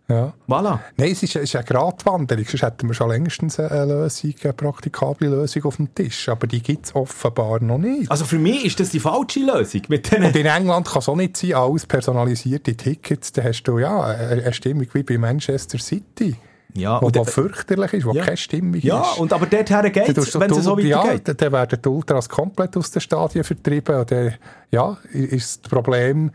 Ja. 0.09 0.35
Voilà. 0.49 0.81
Nein, 0.97 1.13
es 1.13 1.23
ist, 1.23 1.37
es 1.37 1.43
ist 1.45 1.57
eine 1.57 1.65
Gratwanderung. 1.65 2.45
Sonst 2.45 2.63
hätten 2.63 2.89
wir 2.89 2.95
schon 2.95 3.09
längstens 3.09 3.59
eine 3.59 3.85
Lösung, 3.87 4.35
eine 4.43 4.53
praktikable 4.53 5.29
Lösung 5.29 5.65
auf 5.65 5.77
dem 5.77 5.95
Tisch. 5.95 6.29
Aber 6.29 6.47
die 6.47 6.61
gibt 6.63 6.87
es 6.87 6.95
offenbar 6.95 7.63
noch 7.63 7.79
nicht. 7.79 8.11
Also 8.11 8.25
für 8.25 8.39
mich 8.39 8.65
ist 8.65 8.81
das 8.81 8.91
die 8.91 9.01
falsche 9.01 9.41
Lösung. 9.41 9.83
Mit 9.89 10.13
Und 10.13 10.37
in 10.37 10.47
England 10.47 10.87
kann 10.89 10.99
es 10.99 11.09
auch 11.09 11.17
nicht 11.17 11.37
sein, 11.37 11.55
alles 11.55 11.87
personalisierte 11.87 12.75
Tickets. 12.77 13.33
Da 13.33 13.43
hast 13.43 13.63
du 13.63 13.79
ja 13.79 14.03
eine 14.03 14.53
Stimmung 14.53 14.87
wie 14.93 15.03
bei 15.03 15.17
Manchester 15.17 15.79
City, 15.79 16.37
ja, 16.75 17.01
wo 17.01 17.07
und, 17.07 17.17
da 17.17 17.25
fürchterlich 17.25 17.93
ist, 17.95 18.05
wo 18.07 18.13
Ja. 18.13 18.25
keine 18.25 18.37
Stimmung 18.37 18.81
ja, 18.81 19.01
ist. 19.03 19.19
und 19.19 19.33
aber 19.33 19.47
dorthin 19.47 19.93
geht 19.93 20.17
es, 20.19 20.39
wenn 20.41 20.51
es 20.51 20.65
so 20.65 20.75
Ul- 20.75 20.85
ja, 20.87 21.05
weitergeht. 21.05 21.41
dann- 21.43 21.53
werden 21.53 21.79
die 21.83 21.89
Ultras 21.89 22.29
komplett 22.29 22.77
aus 22.77 22.91
den 22.91 23.01
Stadien 23.01 23.45
vertrieben. 23.45 23.97
Und 23.97 24.11
dann, 24.11 24.35
ja, 24.71 24.97
ist 25.13 25.65
das 25.65 25.71
Problem 25.71 26.29
äh, 26.29 26.33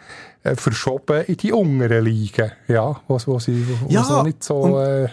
verschoben 0.56 1.24
in 1.26 1.38
die 1.38 1.52
unteren 1.52 2.06
Ligen, 2.06 2.52
ja, 2.68 3.00
wo, 3.08 3.20
wo, 3.26 3.39
sie, 3.39 3.66
wo 3.68 3.91
Ja, 3.91 4.02
es 4.02 4.10
noch 4.10 4.24
nicht 4.24 4.43
so 4.43 4.80
äh, 4.80 5.10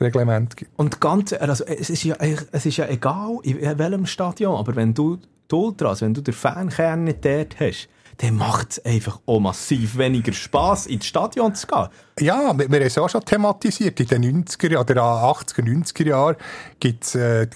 Reglement 0.00 0.56
gibt. 0.56 0.70
Und 0.76 1.00
ganz, 1.00 1.32
also 1.32 1.64
es 1.64 1.90
ist 1.90 2.04
ja, 2.04 2.16
es 2.18 2.66
ist 2.66 2.76
ja 2.76 2.88
egal, 2.88 3.38
in 3.42 3.78
welchem 3.78 4.06
Stadion, 4.06 4.56
aber 4.56 4.76
wenn 4.76 4.92
du 4.92 5.18
die 5.50 5.54
Ultras, 5.54 6.02
wenn 6.02 6.14
du 6.14 6.20
den 6.20 6.34
Fankern 6.34 7.04
nicht 7.04 7.24
dort 7.24 7.58
hast, 7.60 7.88
dann 8.18 8.36
macht 8.36 8.72
es 8.72 8.84
einfach 8.84 9.20
auch 9.26 9.40
massiv 9.40 9.98
weniger 9.98 10.32
Spass, 10.32 10.86
ins 10.86 11.06
Stadion 11.06 11.54
zu 11.54 11.66
gehen. 11.66 11.88
Ja, 12.18 12.58
wir, 12.58 12.70
wir 12.70 12.78
haben 12.78 12.86
es 12.86 12.96
auch 12.96 13.10
schon 13.10 13.22
thematisiert. 13.22 14.00
In 14.00 14.06
den 14.06 14.44
90er 14.46 14.80
oder 14.80 15.02
80er, 15.02 15.62
90er 15.62 16.06
Jahren 16.06 16.36
gibt's, 16.80 17.14
äh, 17.14 17.46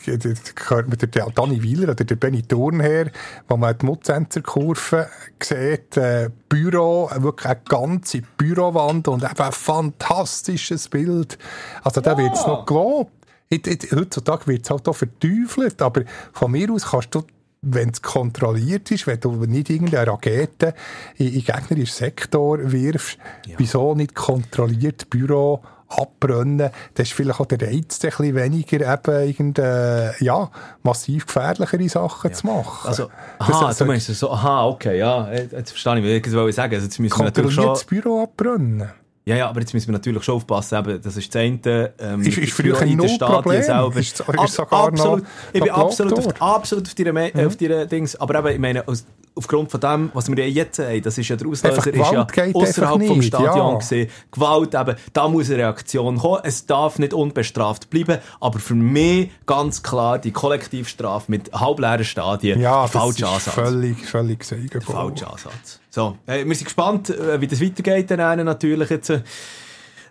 gehört 0.54 0.88
man 0.88 0.98
den 0.98 1.10
Danny 1.34 1.62
Wieler 1.62 1.92
oder 1.92 2.04
den 2.04 2.18
Benny 2.18 2.42
Thurnherr, 2.42 3.10
wo 3.48 3.56
man 3.56 3.76
die 3.78 3.86
Mutzenzer 3.86 4.42
Kurve 4.42 5.08
sieht, 5.42 5.96
äh, 5.96 6.28
Büro, 6.48 7.10
wirklich 7.16 7.46
eine 7.46 7.60
ganze 7.66 8.20
Bürowand 8.36 9.08
und 9.08 9.24
eben 9.24 9.38
ein 9.38 9.52
fantastisches 9.52 10.88
Bild. 10.88 11.38
Also 11.82 12.02
da 12.02 12.18
wird's 12.18 12.46
noch 12.46 12.66
gelobt. 12.66 13.12
Heutzutage 13.52 14.46
wird 14.46 14.64
es 14.64 14.70
halt 14.70 14.86
auch 14.86 14.94
verteufelt, 14.94 15.80
aber 15.82 16.02
von 16.32 16.52
mir 16.52 16.70
aus 16.70 16.90
kannst 16.90 17.14
du 17.14 17.22
wenn 17.62 17.90
es 17.90 18.00
kontrolliert 18.02 18.90
ist, 18.90 19.06
wenn 19.06 19.20
du 19.20 19.32
nicht 19.44 19.68
irgendeine 19.70 20.10
Rakete 20.10 20.74
in 21.16 21.26
in 21.28 21.32
den 21.34 21.44
gegnerischen 21.44 21.94
Sektor 21.94 22.58
wirfst, 22.72 23.18
wieso 23.58 23.94
nicht 23.94 24.14
kontrolliert 24.14 25.10
Büro 25.10 25.60
abbrennen, 25.88 26.58
dann 26.58 27.02
ist 27.02 27.12
vielleicht 27.12 27.40
auch 27.40 27.46
der 27.46 27.60
Reiz 27.62 27.98
ein 28.02 28.10
bisschen 28.10 28.34
weniger, 28.36 28.94
eben 28.94 29.28
irgendeine, 29.28 30.14
ja, 30.20 30.48
massiv 30.84 31.26
gefährlichere 31.26 31.88
Sachen 31.88 32.32
zu 32.32 32.46
machen. 32.46 32.88
Also, 32.88 33.10
Das- 33.38 33.48
aha, 33.50 33.66
das- 33.68 33.78
du 33.78 33.84
meinst 33.86 34.06
so, 34.06 34.30
aha, 34.30 34.68
okay, 34.68 34.98
ja, 34.98 35.30
jetzt 35.32 35.70
verstehe 35.70 35.98
ich, 35.98 36.24
was 36.32 36.48
ich 36.48 36.54
sagen. 36.54 36.74
Also 36.74 36.86
jetzt 36.86 36.98
müssen 37.00 37.18
wir 37.18 37.24
natürlich 37.24 37.54
schon, 37.54 37.64
kontrolliertes 37.64 37.84
Büro 37.84 38.22
abbrennen. 38.22 38.88
Ja, 39.26 39.36
ja, 39.36 39.48
aber 39.48 39.60
jetzt 39.60 39.74
müssen 39.74 39.88
wir 39.88 39.92
natürlich 39.92 40.22
schon 40.24 40.36
aufpassen, 40.36 40.78
eben, 40.78 41.02
das 41.02 41.16
ist 41.16 41.34
das 41.34 41.40
eine, 41.42 41.92
ähm, 41.98 42.20
Ist- 42.22 42.38
ist 42.38 42.48
das 42.48 42.56
früher 42.56 42.72
Büro 42.74 42.84
in 42.90 42.96
null 42.96 43.06
den 43.06 43.14
Stadien 43.16 43.42
Problem. 43.42 43.62
selber. 43.62 43.96
Ist- 44.00 44.20
ist 44.20 44.58
noch- 44.58 44.72
absolut, 44.72 45.24
ich 45.52 45.60
bin 45.62 45.70
absolut 45.70 46.18
auf, 46.18 46.42
absolut 46.42 46.86
auf 46.86 46.94
deiner, 46.94 47.12
Me- 47.12 47.32
auf 47.46 47.56
deiner 47.56 47.86
Dings, 47.86 48.16
aber 48.16 48.38
eben, 48.38 48.48
ich 48.48 48.58
meine, 48.58 48.88
aus, 48.88 49.04
aufgrund 49.40 49.70
von 49.70 49.80
dem, 49.80 50.10
was 50.12 50.28
wir 50.28 50.50
jetzt 50.50 50.78
haben, 50.78 51.02
das 51.02 51.16
ist 51.16 51.28
ja 51.28 51.36
der 51.36 51.48
Auslöser, 51.48 51.86
ist 51.86 52.12
ja 52.12 52.26
außerhalb 52.52 53.06
vom 53.06 53.22
Stadion 53.22 53.72
ja. 53.72 53.78
gesehen. 53.78 54.10
Gewalt 54.30 54.74
eben, 54.74 54.96
da 55.14 55.28
muss 55.28 55.48
eine 55.48 55.58
Reaktion 55.58 56.18
kommen, 56.18 56.40
es 56.44 56.66
darf 56.66 56.98
nicht 56.98 57.14
unbestraft 57.14 57.88
bleiben, 57.88 58.18
aber 58.38 58.58
für 58.58 58.74
mich 58.74 59.30
ganz 59.46 59.82
klar 59.82 60.18
die 60.18 60.30
Kollektivstrafe 60.30 61.30
mit 61.30 61.50
halbleeren 61.52 62.04
Stadien, 62.04 62.60
Ja, 62.60 62.82
der 62.86 62.92
das 62.92 63.02
falsche 63.02 63.24
ist 63.24 63.32
Ansatz. 63.32 63.54
völlig, 63.54 64.06
völlig 64.06 64.44
sägevoll. 64.44 64.94
Falscher 64.94 65.32
Ansatz. 65.32 65.80
So, 65.88 66.18
äh, 66.26 66.44
wir 66.44 66.54
sind 66.54 66.66
gespannt, 66.66 67.10
äh, 67.10 67.40
wie 67.40 67.46
das 67.46 67.62
weitergeht. 67.62 68.10
Dann 68.10 68.20
einen 68.20 68.44
natürlich 68.44 68.90
jetzt. 68.90 69.10
Äh, 69.10 69.22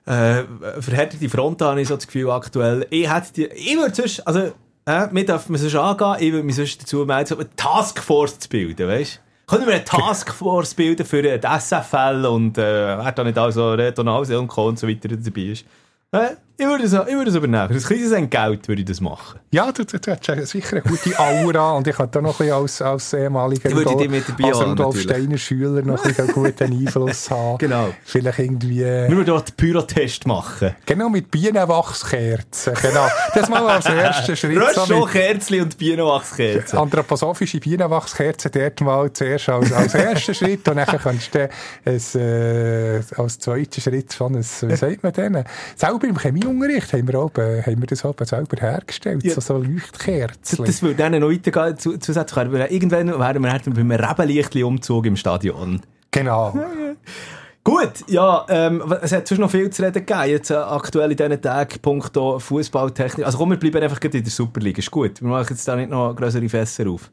äh, 0.05 0.43
verhärtete 0.79 1.29
Front 1.29 1.61
habe 1.61 1.79
ich 1.79 1.87
so 1.87 1.95
das 1.95 2.07
Gefühl 2.07 2.31
aktuell. 2.31 2.87
Ich 2.89 3.13
hätte 3.13 3.31
die, 3.33 3.45
ich 3.45 3.77
würde 3.77 3.93
sonst, 3.93 4.25
also, 4.25 4.53
äh, 4.89 5.25
darf 5.25 5.49
man 5.49 5.59
sonst 5.59 5.75
angehen, 5.75 6.15
ich 6.19 6.33
würde 6.33 6.45
mich 6.45 6.55
sonst 6.55 6.81
dazu 6.81 7.05
melden, 7.05 7.35
eine 7.35 7.55
Taskforce 7.55 8.39
zu 8.39 8.49
bilden, 8.49 8.87
weißt 8.87 9.21
Können 9.47 9.65
wir 9.65 9.73
eine 9.73 9.83
Taskforce 9.83 10.73
bilden 10.73 11.05
für 11.05 11.21
die 11.21 11.39
SFL 11.39 12.25
und 12.25 12.57
äh, 12.57 12.97
wer 12.97 13.11
da 13.11 13.23
nicht 13.23 13.37
also 13.37 13.73
Reto 13.73 14.03
Nase 14.03 14.39
und 14.39 14.47
Co. 14.47 14.67
und 14.67 14.79
so 14.79 14.87
weiter 14.87 15.09
dabei 15.09 15.41
ist? 15.41 15.65
Äh, 16.11 16.35
ich 16.59 16.65
würde 16.67 16.83
es, 16.83 16.93
ich 16.93 17.15
würde 17.15 17.29
es 17.29 17.35
übernehmen. 17.35 17.67
Für 17.69 17.73
ein 17.75 17.81
kleines 17.97 18.11
Entgelt 18.11 18.67
würde 18.67 18.81
ich 18.81 18.87
das 18.87 18.99
machen. 19.01 19.39
Ja, 19.51 19.71
du, 19.71 19.85
du, 19.85 19.97
du 19.97 20.11
hast 20.11 20.47
sicher 20.49 20.73
eine 20.73 20.81
gute 20.81 21.17
Aura 21.17 21.71
und 21.71 21.87
ich 21.87 21.97
habe 21.97 22.09
da 22.11 22.21
noch 22.21 22.39
ein 22.39 22.45
bisschen 22.47 22.53
als, 22.61 22.81
als 22.81 23.13
ehemaliger 23.13 23.69
Ich 23.69 23.75
würde 23.75 23.89
Rudolf- 23.91 24.43
als 24.43 24.61
Rudolf. 24.67 24.99
Steiner 25.01 25.37
Schüler 25.37 25.81
noch 25.81 26.03
ein 26.03 26.09
bisschen 26.09 26.25
einen 26.25 26.33
guten 26.33 26.63
Einfluss 26.87 27.29
haben. 27.31 27.57
Genau. 27.59 27.89
Vielleicht 28.03 28.39
irgendwie... 28.39 28.79
Wir 28.81 29.09
würden 29.09 29.33
auch 29.33 29.41
den 29.41 29.55
Pyrotest 29.55 30.27
machen. 30.27 30.75
Genau, 30.85 31.09
mit 31.09 31.31
Bienenwachskerzen. 31.31 32.73
Genau. 32.81 33.07
Das 33.33 33.49
mal 33.49 33.65
als 33.67 33.85
erster 33.85 34.35
Schritt. 34.35 34.57
so 34.75 34.81
Röschel, 34.81 34.99
mit 34.99 35.09
Kerzli 35.11 35.61
und 35.61 35.77
Bienenwachskerzen. 35.77 36.77
anthroposophische 36.77 37.59
Bienenwachskerzen 37.59 38.51
dort 38.53 38.81
mal 38.81 39.11
zuerst 39.13 39.49
als, 39.49 39.71
als 39.71 39.93
ersten 39.93 40.33
Schritt 40.35 40.67
und 40.67 40.75
dann 40.75 40.85
kannst 40.85 41.33
du 41.33 41.39
dann 41.39 41.49
ein, 41.85 42.21
äh, 42.21 43.01
als 43.17 43.39
zweiten 43.39 43.81
Schritt 43.81 44.13
schon 44.13 44.35
ein, 44.35 44.43
wie 44.43 44.75
sagt 44.75 45.03
man 45.03 45.13
denn? 45.13 45.43
Selber 45.75 46.07
im 46.07 46.17
Chemieunterricht 46.49 46.93
haben 46.93 47.07
wir, 47.07 47.19
auch, 47.19 47.31
haben 47.35 47.79
wir 47.81 47.87
das 47.87 48.05
auch 48.05 48.15
selber 48.23 48.57
hergestellt, 48.59 49.23
Ja. 49.23 49.33
so, 49.33 49.41
so 49.41 49.59
Das, 49.59 49.67
Leuchtkerzen. 49.67 50.65
das 50.65 50.81
würde 50.81 50.95
dann 50.95 51.19
noch 51.19 51.29
weitergehen. 51.31 51.77
Zu, 51.77 51.97
zusätzlich 51.97 52.37
irgendwann 52.71 53.07
wären 53.19 53.43
wir 53.43 53.59
dann 53.59 53.73
beim 53.73 53.91
Rebenlichtli-Umzug 53.91 55.05
im 55.05 55.15
Stadion. 55.15 55.81
Genau. 56.11 56.57
Gut, 57.63 57.91
ja, 58.07 58.45
ähm, 58.49 58.81
es 59.01 59.11
hat 59.11 59.27
sonst 59.27 59.39
noch 59.41 59.51
viel 59.51 59.69
zu 59.69 59.83
reden 59.83 60.05
gegeben, 60.05 60.29
jetzt 60.29 60.49
äh, 60.49 60.55
aktuell 60.55 61.11
in 61.11 61.17
diesen 61.17 61.41
Tagen, 61.41 61.77
punkto 61.81 62.39
Fußballtechnik. 62.39 63.25
Also 63.25 63.37
komm, 63.37 63.51
wir 63.51 63.57
bleiben 63.59 63.83
einfach 63.83 63.99
gerade 63.99 64.17
in 64.17 64.23
der 64.23 64.31
Super 64.31 64.61
League, 64.61 64.77
ist 64.79 64.89
gut. 64.89 65.21
Wir 65.21 65.27
machen 65.27 65.45
jetzt 65.49 65.67
da 65.67 65.75
nicht 65.75 65.89
noch 65.89 66.15
größere 66.15 66.47
Fässer 66.49 66.89
auf. 66.89 67.11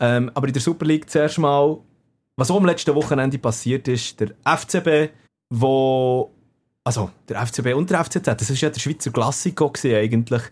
Ähm, 0.00 0.30
aber 0.34 0.46
in 0.48 0.54
der 0.54 0.62
Super 0.62 0.86
League 0.86 1.08
zuerst 1.08 1.38
mal, 1.38 1.76
was 2.36 2.50
auch 2.50 2.56
am 2.56 2.64
letzten 2.66 2.94
Wochenende 2.94 3.38
passiert 3.38 3.86
ist, 3.86 4.18
der 4.18 4.30
FCB, 4.44 5.12
wo, 5.50 6.30
also 6.84 7.10
der 7.28 7.46
FCB 7.46 7.74
und 7.74 7.90
der 7.90 8.04
FCZ, 8.04 8.24
das 8.24 8.50
ist 8.50 8.60
ja 8.60 8.70
der 8.70 8.80
Schweizer 8.80 9.10
Klassiker 9.10 9.70
gewesen 9.70 9.96
eigentlich. 9.96 10.42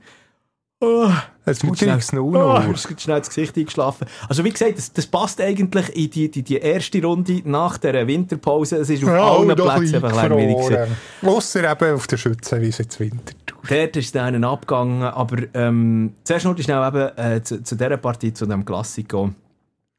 Oh, 0.82 1.10
Ein 1.44 1.56
mutiges 1.64 2.10
0-0. 2.10 2.68
Oh, 2.68 2.72
ist 2.72 2.88
gerade 2.88 3.00
schnell 3.00 3.18
ins 3.18 3.28
Gesicht 3.28 3.54
eingeschlafen. 3.54 4.06
Also 4.30 4.42
wie 4.44 4.50
gesagt, 4.50 4.78
das, 4.78 4.90
das 4.90 5.06
passt 5.06 5.38
eigentlich 5.38 5.94
in 5.94 6.10
die, 6.10 6.30
die, 6.30 6.42
die 6.42 6.56
erste 6.56 7.02
Runde 7.02 7.42
nach 7.44 7.76
der 7.76 8.06
Winterpause. 8.06 8.76
Es 8.76 8.88
ist 8.88 9.04
auf 9.04 9.10
allen 9.10 9.54
Plätzen 9.54 9.96
einfach 9.96 10.14
langweilig 10.14 10.56
gewesen. 10.56 10.96
Ausser 11.22 11.70
eben 11.70 11.94
auf 11.94 12.06
der 12.06 12.16
Schützenwiese 12.16 12.84
ins 12.84 12.98
Winterthur. 12.98 13.58
Dort 13.68 13.96
ist 13.96 14.14
dann 14.14 14.34
einen 14.34 14.44
abgegangen, 14.44 15.02
aber 15.02 15.42
ähm, 15.52 16.14
zuerst 16.24 16.46
noch 16.46 16.58
schnell 16.58 16.88
eben 16.88 17.18
äh, 17.18 17.42
zu, 17.42 17.62
zu 17.62 17.74
dieser 17.74 17.98
Partie, 17.98 18.32
zu 18.32 18.46
diesem 18.46 18.64
Klassiko. 18.64 19.34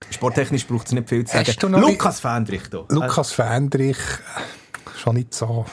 Sporttechnisch 0.09 0.65
braucht 0.65 0.87
es 0.87 0.93
nicht 0.93 1.07
viel 1.07 1.25
zu 1.25 1.37
sagen. 1.37 1.73
Lukas 1.73 2.19
Fendrich 2.19 2.63
da. 2.71 2.85
Lukas 2.89 3.33
Fendrich, 3.33 3.97
äh, 3.97 4.60
schon 4.97 5.15
nicht 5.15 5.33
so, 5.33 5.65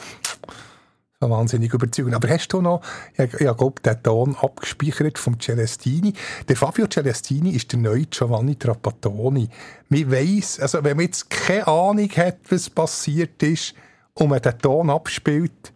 so 1.19 1.29
wahnsinnig 1.29 1.73
überzeugend. 1.73 2.15
Aber 2.15 2.29
hast 2.29 2.49
du 2.49 2.61
noch, 2.61 2.81
ich, 3.17 3.33
ich 3.33 3.39
glaube, 3.57 3.81
den 3.81 4.03
Ton 4.03 4.35
abgespeichert 4.35 5.17
vom 5.17 5.39
Celestini. 5.39 6.13
Der 6.47 6.55
Fabio 6.55 6.87
Celestini 6.87 7.51
ist 7.51 7.71
der 7.71 7.79
neue 7.79 8.05
Giovanni 8.05 8.55
Trapattoni. 8.55 9.49
Man 9.89 10.11
weiss, 10.11 10.59
also 10.59 10.83
wenn 10.83 10.97
man 10.97 11.05
jetzt 11.05 11.29
keine 11.29 11.67
Ahnung 11.67 12.09
hat, 12.09 12.37
was 12.49 12.69
passiert 12.69 13.41
ist, 13.43 13.73
und 14.15 14.29
man 14.29 14.41
den 14.41 14.57
Ton 14.59 14.89
abspielt, 14.89 15.73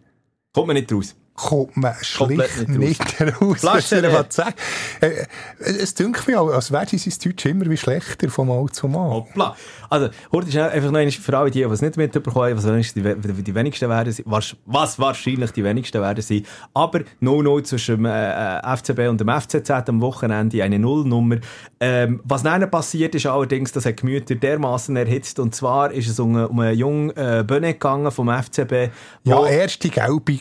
Kommt 0.54 0.68
man 0.68 0.76
nicht 0.76 0.92
raus. 0.92 1.16
Kommt 1.34 1.76
man 1.76 1.94
schlicht 2.00 2.68
nicht 2.68 3.00
nicht 3.20 3.40
raus. 3.40 3.60
Flasche 3.60 3.76
Was 3.76 3.88
soll 3.88 3.98
ich 3.98 4.04
leer. 4.04 4.24
was 4.28 4.34
sagen? 4.34 4.54
Äh, 5.00 5.26
Es 5.58 5.94
dünkt 5.94 6.26
mir 6.28 6.40
auch, 6.40 6.48
als 6.50 6.70
wäre 6.70 6.86
sein 6.86 7.12
Deutsch 7.24 7.46
immer 7.46 7.68
wie 7.68 7.76
schlechter 7.76 8.28
vom 8.30 8.48
Mal 8.48 8.66
zu 8.70 8.86
Mal. 8.88 9.10
Hoppla. 9.10 9.56
Also, 9.90 10.10
heute 10.32 10.48
ist 10.48 10.56
einfach 10.56 10.90
noch 10.90 10.98
einmal 10.98 11.10
für 11.10 11.36
alle, 11.38 11.50
die, 11.50 11.62
es 11.62 11.82
nicht 11.82 11.96
mitbekommen 11.96 12.50
haben, 12.50 12.56
was 12.56 12.64
wahrscheinlich 12.64 12.94
die, 12.94 13.42
die 13.42 13.54
wenigsten 13.54 13.88
werden 13.88 14.12
sein, 14.12 14.24
was, 14.28 14.56
was 14.66 14.98
wahrscheinlich 14.98 15.50
die 15.50 15.64
wenigsten 15.64 16.00
werden 16.00 16.22
sein, 16.22 16.44
aber 16.72 17.00
0-0 17.20 17.64
zwischen 17.64 17.96
dem 17.96 18.06
äh, 18.06 18.76
FCB 18.76 19.08
und 19.08 19.20
dem 19.20 19.28
FCZ 19.28 19.70
am 19.88 20.00
Wochenende, 20.00 20.62
eine 20.62 20.78
Nullnummer. 20.78 21.36
Ähm, 21.80 22.20
was 22.24 22.42
dann 22.44 22.70
passiert 22.70 23.14
ist 23.14 23.26
allerdings, 23.26 23.72
das 23.72 23.86
hat 23.86 23.96
Gemüter 23.96 24.36
dermaßen 24.36 24.96
erhitzt, 24.96 25.38
und 25.38 25.54
zwar 25.54 25.90
ist 25.92 26.08
es 26.08 26.20
um, 26.20 26.34
um 26.36 26.60
einen 26.60 26.78
jungen 26.78 27.10
äh, 27.16 27.44
Bönne 27.46 27.72
gegangen 27.72 28.10
vom 28.12 28.28
FCB, 28.30 28.90
Ja, 29.24 29.46
erste 29.46 29.88
gelbe 29.88 30.38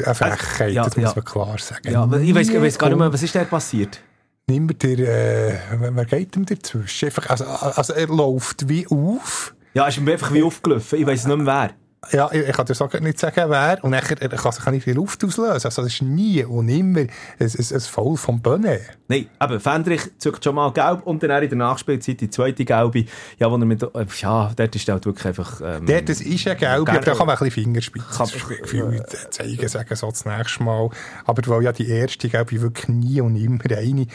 äh, 0.00 0.14
Frechheit, 0.14 0.72
Ja, 0.72 0.84
das 0.84 0.96
muss 0.96 1.04
ja. 1.04 1.12
man 1.14 1.24
klar 1.24 1.58
sagen. 1.58 1.90
ja, 1.90 2.04
ich 2.18 2.34
weiß 2.34 2.78
gar 2.78 2.88
nicht 2.88 2.98
mehr, 2.98 3.12
was 3.12 3.22
ist 3.22 3.34
da 3.34 3.44
passiert? 3.44 4.00
Mir 4.48 4.60
der, 4.82 4.98
äh, 4.98 5.58
wer- 5.78 6.04
geht 6.04 6.36
ihm 6.36 6.44
dazwischen? 6.44 7.06
Einfach, 7.06 7.30
also, 7.30 7.44
also 7.44 7.92
er 7.92 8.06
läuft 8.08 8.68
wie 8.68 8.86
auf. 8.88 9.54
Ja, 9.74 9.86
ist 9.86 10.00
mir 10.00 10.12
einfach 10.12 10.32
wie 10.32 10.42
aufgelaufen. 10.42 10.98
Ich 10.98 11.06
weiss 11.06 11.24
nicht 11.26 11.36
mehr 11.36 11.46
wer. 11.46 11.70
Ja, 12.10 12.30
ich, 12.32 12.52
kann 12.52 12.66
dir 12.66 12.74
so 12.74 12.88
nicht 13.00 13.18
sagen, 13.20 13.48
wer. 13.48 13.78
Und 13.82 13.92
nachher 13.92 14.20
er 14.20 14.28
kann 14.28 14.50
sich 14.50 14.66
nicht 14.66 14.82
viel 14.82 14.94
Luft 14.94 15.22
auslösen. 15.22 15.52
Also, 15.52 15.68
das 15.82 15.92
ist 15.92 16.02
nie 16.02 16.42
und 16.44 16.68
immer 16.68 17.00
ein, 17.00 17.08
ein, 17.38 17.50
ein 17.74 17.80
Foul 17.80 18.16
vom 18.16 18.42
Bonnet. 18.42 18.82
Nein, 19.06 19.28
aber 19.38 19.60
Fendrich 19.60 20.00
zückt 20.18 20.42
schon 20.42 20.56
mal 20.56 20.72
gelb 20.72 21.06
und 21.06 21.22
dann 21.22 21.30
auch 21.30 21.40
in 21.40 21.48
der 21.48 21.58
Nachspielzeit 21.58 22.20
die 22.20 22.28
zweite 22.28 22.64
gelbe. 22.64 23.04
Ja, 23.38 23.50
wo 23.50 23.54
er 23.54 23.64
mit, 23.64 23.82
äh, 23.82 24.06
ja, 24.20 24.50
dort 24.56 24.74
ist 24.74 24.88
halt 24.88 25.06
wirklich 25.06 25.26
einfach, 25.26 25.60
ähm, 25.64 25.86
Der, 25.86 26.02
das 26.02 26.20
ist 26.20 26.46
ein 26.48 26.56
Gelb, 26.58 26.88
aber 26.88 26.98
da 26.98 27.14
kann 27.14 27.26
man 27.26 27.36
ein 27.36 27.44
bisschen 27.44 27.64
Fingerspitze 27.64 28.06
Kann- 28.10 28.28
Gefühl 28.62 29.04
zeigen, 29.30 29.68
sagen 29.68 29.94
so 29.94 30.08
das 30.08 30.24
nächste 30.24 30.62
Mal. 30.64 30.90
Aber 31.24 31.42
weil 31.46 31.62
ja 31.62 31.72
die 31.72 31.88
erste 31.88 32.28
Gelbe 32.28 32.60
wirklich 32.60 32.88
nie 32.88 33.20
und 33.20 33.36
immer 33.36 33.60
eine 33.76 34.06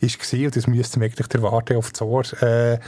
ist 0.00 0.18
gewesen, 0.18 0.44
und 0.46 0.56
das 0.56 0.66
müsste 0.66 0.98
man 0.98 1.06
eigentlich 1.08 1.28
der 1.28 1.42
Warte 1.42 1.78
auf 1.78 1.90
das 1.90 2.02
Ohr, 2.02 2.24
äh, 2.42 2.78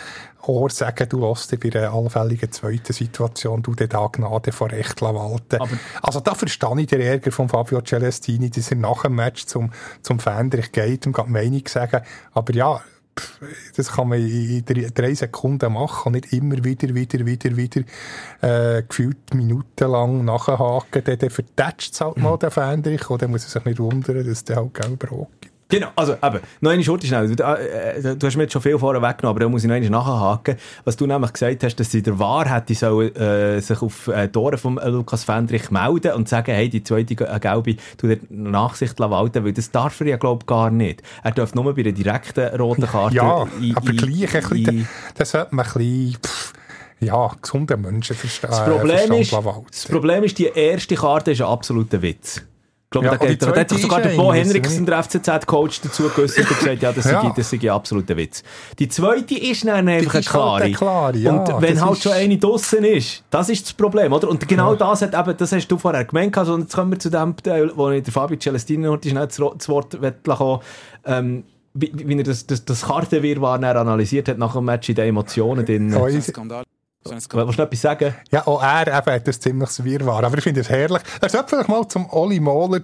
Ohr 0.47 0.71
sagen, 0.71 1.09
du 1.09 1.29
lässt 1.29 1.53
dich 1.53 1.61
bei 1.61 1.71
einer 1.79 1.93
allfälligen 1.95 2.51
zweiten 2.51 2.93
Situation, 2.93 3.63
du 3.63 3.75
dir 3.75 3.89
da 3.89 4.09
Gnade 4.11 4.53
vor 4.53 4.71
Recht 4.71 5.01
walten. 5.03 5.61
Aber- 5.61 5.69
also 6.03 6.21
da 6.21 6.35
verstehe 6.35 6.81
ich 6.81 6.87
den 6.87 7.01
Ärger 7.01 7.31
von 7.33 7.49
Fabio 7.49 7.81
Celestini, 7.81 8.51
dass 8.51 8.71
er 8.71 8.77
nach 8.79 9.03
dem 9.03 9.15
Match 9.15 9.47
zum, 9.47 9.71
zum 10.03 10.19
Fendrich 10.19 10.73
geht 10.73 11.07
und 11.07 11.17
die 11.17 11.31
Meinung 11.31 11.63
sagen. 11.69 12.03
Aber 12.33 12.53
ja, 12.55 12.81
das 13.77 13.93
kann 13.93 14.09
man 14.09 14.19
in 14.27 14.65
drei, 14.65 15.13
Sekunden 15.15 15.73
machen 15.73 16.07
und 16.07 16.13
nicht 16.13 16.33
immer 16.33 16.65
wieder, 16.65 16.95
wieder, 16.95 17.27
wieder, 17.27 17.57
wieder 17.57 17.83
äh, 18.41 18.83
gefühlt 18.83 19.35
minutenlang 19.35 20.25
nachhaken. 20.25 21.03
Dann, 21.05 21.31
vertätscht 21.31 21.93
es 21.93 22.01
halt 22.01 22.17
mal 22.17 22.39
den 22.39 22.51
Fendrich 22.51 23.11
und 23.11 23.21
dann 23.21 23.31
muss 23.31 23.45
er 23.45 23.51
sich 23.51 23.65
nicht 23.67 23.79
wundern, 23.81 24.27
dass 24.27 24.45
der 24.45 24.57
halt 24.57 24.75
gelber 24.75 25.09
Rot. 25.09 25.29
Genau, 25.73 25.89
also 25.97 26.13
eben, 26.23 26.41
noch 26.61 26.71
eine 26.71 26.85
Schurte 26.85 27.07
schnell. 27.07 27.35
Du, 27.35 27.43
äh, 27.43 28.15
du 28.15 28.27
hast 28.27 28.37
mir 28.37 28.43
jetzt 28.43 28.53
schon 28.53 28.61
viel 28.61 28.79
vorher 28.79 29.01
weggenommen, 29.01 29.37
aber 29.37 29.41
da 29.41 29.49
muss 29.49 29.63
ich 29.65 29.69
noch 29.69 29.75
einmal 29.77 29.91
nachhaken. 29.91 30.57
Was 30.85 30.97
du 30.97 31.07
nämlich 31.07 31.33
gesagt 31.33 31.65
hast, 31.65 31.77
dass 31.81 31.91
sie 31.91 32.03
der 32.03 32.19
Wahr 32.19 32.47
hätte 32.49 32.75
sollen, 32.75 33.17
äh, 33.17 33.59
sich 33.61 33.81
auf 33.81 34.07
äh, 34.09 34.29
die 34.29 34.39
Ohren 34.39 34.59
von 34.59 34.75
Lukas 34.85 35.25
Fendrich 35.25 35.71
melden 35.71 36.13
und 36.13 36.29
sagen, 36.29 36.53
hey, 36.55 36.69
die 36.69 36.85
zweite 36.85 37.15
äh, 37.15 37.41
Gelbe, 37.41 37.77
tu 37.97 38.07
dir 38.07 38.19
Nachsicht 38.29 39.01
walten, 39.01 39.45
weil 39.47 39.53
das 39.55 39.71
darf 39.71 39.99
er 40.03 40.09
ja, 40.09 40.17
glaube 40.19 40.41
ich, 40.43 40.47
gar 40.47 40.71
nicht. 40.71 41.03
Er 41.23 41.31
darf 41.33 41.55
nur 41.55 41.75
bei 41.75 41.81
einer 41.81 41.93
direkten 41.93 42.55
roten 42.61 42.87
Karte 42.87 43.17
Ja, 43.17 43.47
in- 43.61 43.75
aber 43.77 43.91
in- 43.91 43.97
gleich 43.97 44.35
ein 44.35 44.49
bisschen, 44.51 44.89
das 45.17 45.31
sollte 45.31 45.55
man 45.55 45.65
ein 45.65 45.73
bisschen, 45.73 46.17
pff, 46.23 46.53
ja, 47.01 47.31
gesunden 47.41 47.81
Menschen 47.81 48.15
verstehen. 48.15 48.51
Das 48.51 48.65
Problem, 48.65 49.13
ist, 49.13 49.33
das 49.33 49.87
Problem 49.87 50.23
ist, 50.25 50.39
die 50.39 50.47
erste 50.55 50.95
Karte 50.97 51.31
ist 51.33 51.41
ein 51.41 51.47
absoluter 51.49 52.03
Witz. 52.03 52.43
Ich 52.95 53.01
glaube, 53.01 53.07
Ja, 53.07 53.13
da, 53.15 53.19
und 53.21 53.23
die 53.31 53.39
geht, 53.39 53.43
da 53.43 53.57
hat 53.61 53.71
doch 53.73 53.79
sogar 53.79 54.01
ist 54.01 54.11
der 54.11 54.17
Bo 54.23 54.33
Henriksen, 54.35 54.85
der 54.85 55.03
FCZ-Coach, 55.03 55.81
dazu 55.81 56.11
geäussert 56.15 56.51
und 56.51 56.59
gesagt, 56.59 56.83
ja, 56.83 56.93
das 56.93 57.05
sei, 57.09 57.13
Ja. 57.13 57.33
das 57.35 57.49
sei 57.51 57.59
ein 57.63 57.69
absoluter 57.71 58.17
Witz. 58.19 58.43
Die 58.79 58.89
zweite 58.89 59.35
ist 59.39 59.65
dann 59.67 59.89
einfach 59.89 60.13
eine 60.15 60.21
ist 60.21 60.27
halt 60.27 60.27
klare. 60.27 60.63
eine 60.65 60.73
klare, 60.75 61.17
ja, 61.17 61.33
und 61.33 61.63
wenn 61.63 61.75
das 61.75 61.83
halt 61.85 61.93
ist- 61.97 62.03
schon 62.03 62.13
eine 62.13 62.37
draussen 62.39 62.85
ist, 62.85 63.25
das 63.31 63.49
ist 63.49 63.65
das 63.65 63.73
Problem, 63.73 64.13
oder? 64.13 64.29
Und 64.29 64.47
genau 64.47 64.75
das 64.75 65.01
hat 65.01 65.15
eben, 65.15 65.37
das 65.39 65.53
hast 65.53 65.69
du 65.69 65.79
vorher 65.79 66.05
gemeint, 66.05 66.37
also 66.37 66.59
jetzt 66.59 66.75
kommen 66.75 66.91
wir 66.91 66.99
zu 66.99 67.11
dem 67.11 67.35
Teil, 67.39 67.73
wo 67.75 67.89
ich 67.91 68.03
der 68.03 68.13
Fabio 68.13 68.37
Celestini 68.39 68.85
noch 68.87 68.99
schnell 69.03 69.27
das 69.27 69.41
das 69.57 69.69
Wort 69.71 69.97
lassen 70.27 70.59
ähm, 71.07 71.45
wie, 71.75 71.91
wie 71.95 72.19
er 72.19 72.25
das, 72.25 72.47
das, 72.47 72.63
das 72.67 72.83
Kartenwirrwarr 72.83 73.63
analysiert 73.77 74.29
hat 74.29 74.37
nach 74.37 74.53
dem 74.53 74.67
Match 74.67 74.91
in 74.91 74.95
den 74.95 75.09
Emotionen 75.09 75.65
drin. 75.65 75.91
Ja, 75.91 76.05
Willst 76.05 76.19
ich- 76.29 76.35
Skandal. 76.35 76.65
So 77.05 77.19
Skandal. 77.19 77.47
du 77.47 77.53
noch 77.53 77.67
etwas 77.67 77.81
sagen? 77.81 78.15
Ja, 78.31 78.47
auch 78.47 78.63
er 78.63 78.87
eben 78.87 79.15
hat 79.15 79.27
das 79.27 79.41
ziemlich 79.41 79.71
wirrwarr. 79.83 80.25
Aber 80.25 80.39
ich 80.39 80.45
finde 80.45 80.61
es 80.61 80.69
herrlich. 80.69 81.03
Er 81.21 81.29
sollte 81.29 81.49
vielleicht 81.49 81.69
mal 81.69 81.87
zum 81.89 82.09
Oli 82.11 82.39
Mohler, 82.39 82.81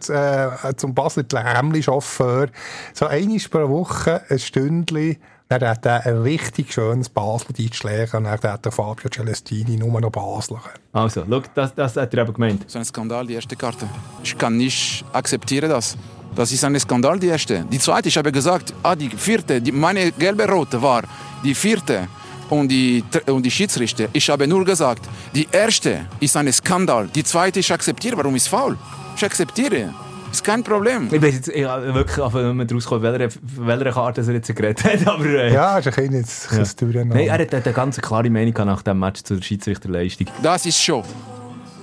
äh, 0.64 0.74
zum 0.76 0.92
Basler 0.92 1.24
Lämmli-Chauffeur, 1.30 2.48
so 2.94 3.06
einmal 3.06 3.38
pro 3.50 3.68
Woche 3.68 4.22
ein 4.28 4.38
Stündchen, 4.38 5.16
dann 5.48 5.62
hat 5.62 5.86
er 5.86 6.04
ein 6.04 6.22
richtig 6.22 6.72
schönes 6.72 7.08
Basel 7.08 7.54
einzuschlägen 7.58 8.18
und 8.18 8.24
dann 8.24 8.52
hat 8.52 8.64
der 8.64 8.72
Fabio 8.72 9.08
Celestini 9.08 9.76
nur 9.76 10.00
noch 10.00 10.10
Basler. 10.10 10.60
Also, 10.92 11.24
schau, 11.28 11.42
das, 11.54 11.74
das 11.74 11.96
hat 11.96 12.12
er 12.12 12.22
eben 12.22 12.34
gemeint. 12.34 12.68
So 12.68 12.78
ein 12.78 12.84
Skandal, 12.84 13.26
die 13.26 13.34
erste 13.34 13.56
Karte. 13.56 13.88
Ich 14.22 14.36
kann 14.36 14.56
nicht 14.56 15.04
akzeptieren 15.12 15.70
das. 15.70 15.96
Das 16.34 16.52
ist 16.52 16.62
ein 16.64 16.78
Skandal, 16.78 17.18
die 17.18 17.28
erste. 17.28 17.64
Die 17.70 17.78
zweite, 17.78 18.08
ich 18.08 18.18
habe 18.18 18.30
gesagt, 18.30 18.74
ah, 18.82 18.94
die 18.94 19.08
vierte, 19.08 19.62
die, 19.62 19.72
meine 19.72 20.12
gelbe 20.12 20.46
Rote 20.46 20.82
war 20.82 21.04
die 21.42 21.54
vierte 21.54 22.08
und 22.50 22.68
die, 22.68 23.04
und 23.26 23.42
die 23.44 23.50
Schiedsrichter. 23.50 24.08
Ich 24.12 24.28
habe 24.30 24.46
nur 24.46 24.64
gesagt, 24.64 25.08
die 25.34 25.48
erste 25.50 26.06
ist 26.20 26.36
ein 26.36 26.52
Skandal. 26.52 27.08
Die 27.14 27.24
zweite, 27.24 27.60
ich 27.60 27.72
akzeptiere. 27.72 28.16
Warum 28.16 28.34
ist 28.36 28.48
faul? 28.48 28.76
Ich 29.16 29.24
akzeptiere. 29.24 29.94
Ist 30.30 30.44
kein 30.44 30.62
Problem. 30.62 31.08
Ich 31.10 31.22
weiß 31.22 31.34
jetzt 31.34 31.48
ich 31.48 31.64
wirklich 31.64 32.20
auf 32.20 32.34
nicht 32.34 32.72
rausgekommen, 32.72 33.02
welcher, 33.02 33.34
welcher 33.56 33.92
Karte 33.92 34.20
er 34.20 34.32
jetzt 34.34 34.54
geredet 34.54 34.84
hat, 34.84 35.06
aber... 35.06 35.24
Äh, 35.24 35.54
Ja, 35.54 35.78
ist 35.78 35.86
ein 35.88 35.94
bisschen 35.94 36.14
jetzt 36.14 36.52
Ja. 36.52 37.04
Nein, 37.04 37.28
er 37.28 37.38
hat 37.38 37.54
eine 37.54 37.72
ganz 37.74 37.98
klare 37.98 38.28
Meinung 38.28 38.54
nach 38.66 38.82
dem 38.82 38.98
Match 38.98 39.22
zur 39.22 39.42
Schiedsrichterleistung. 39.42 40.26
Das 40.42 40.66
ist 40.66 40.82
Show. 40.82 41.02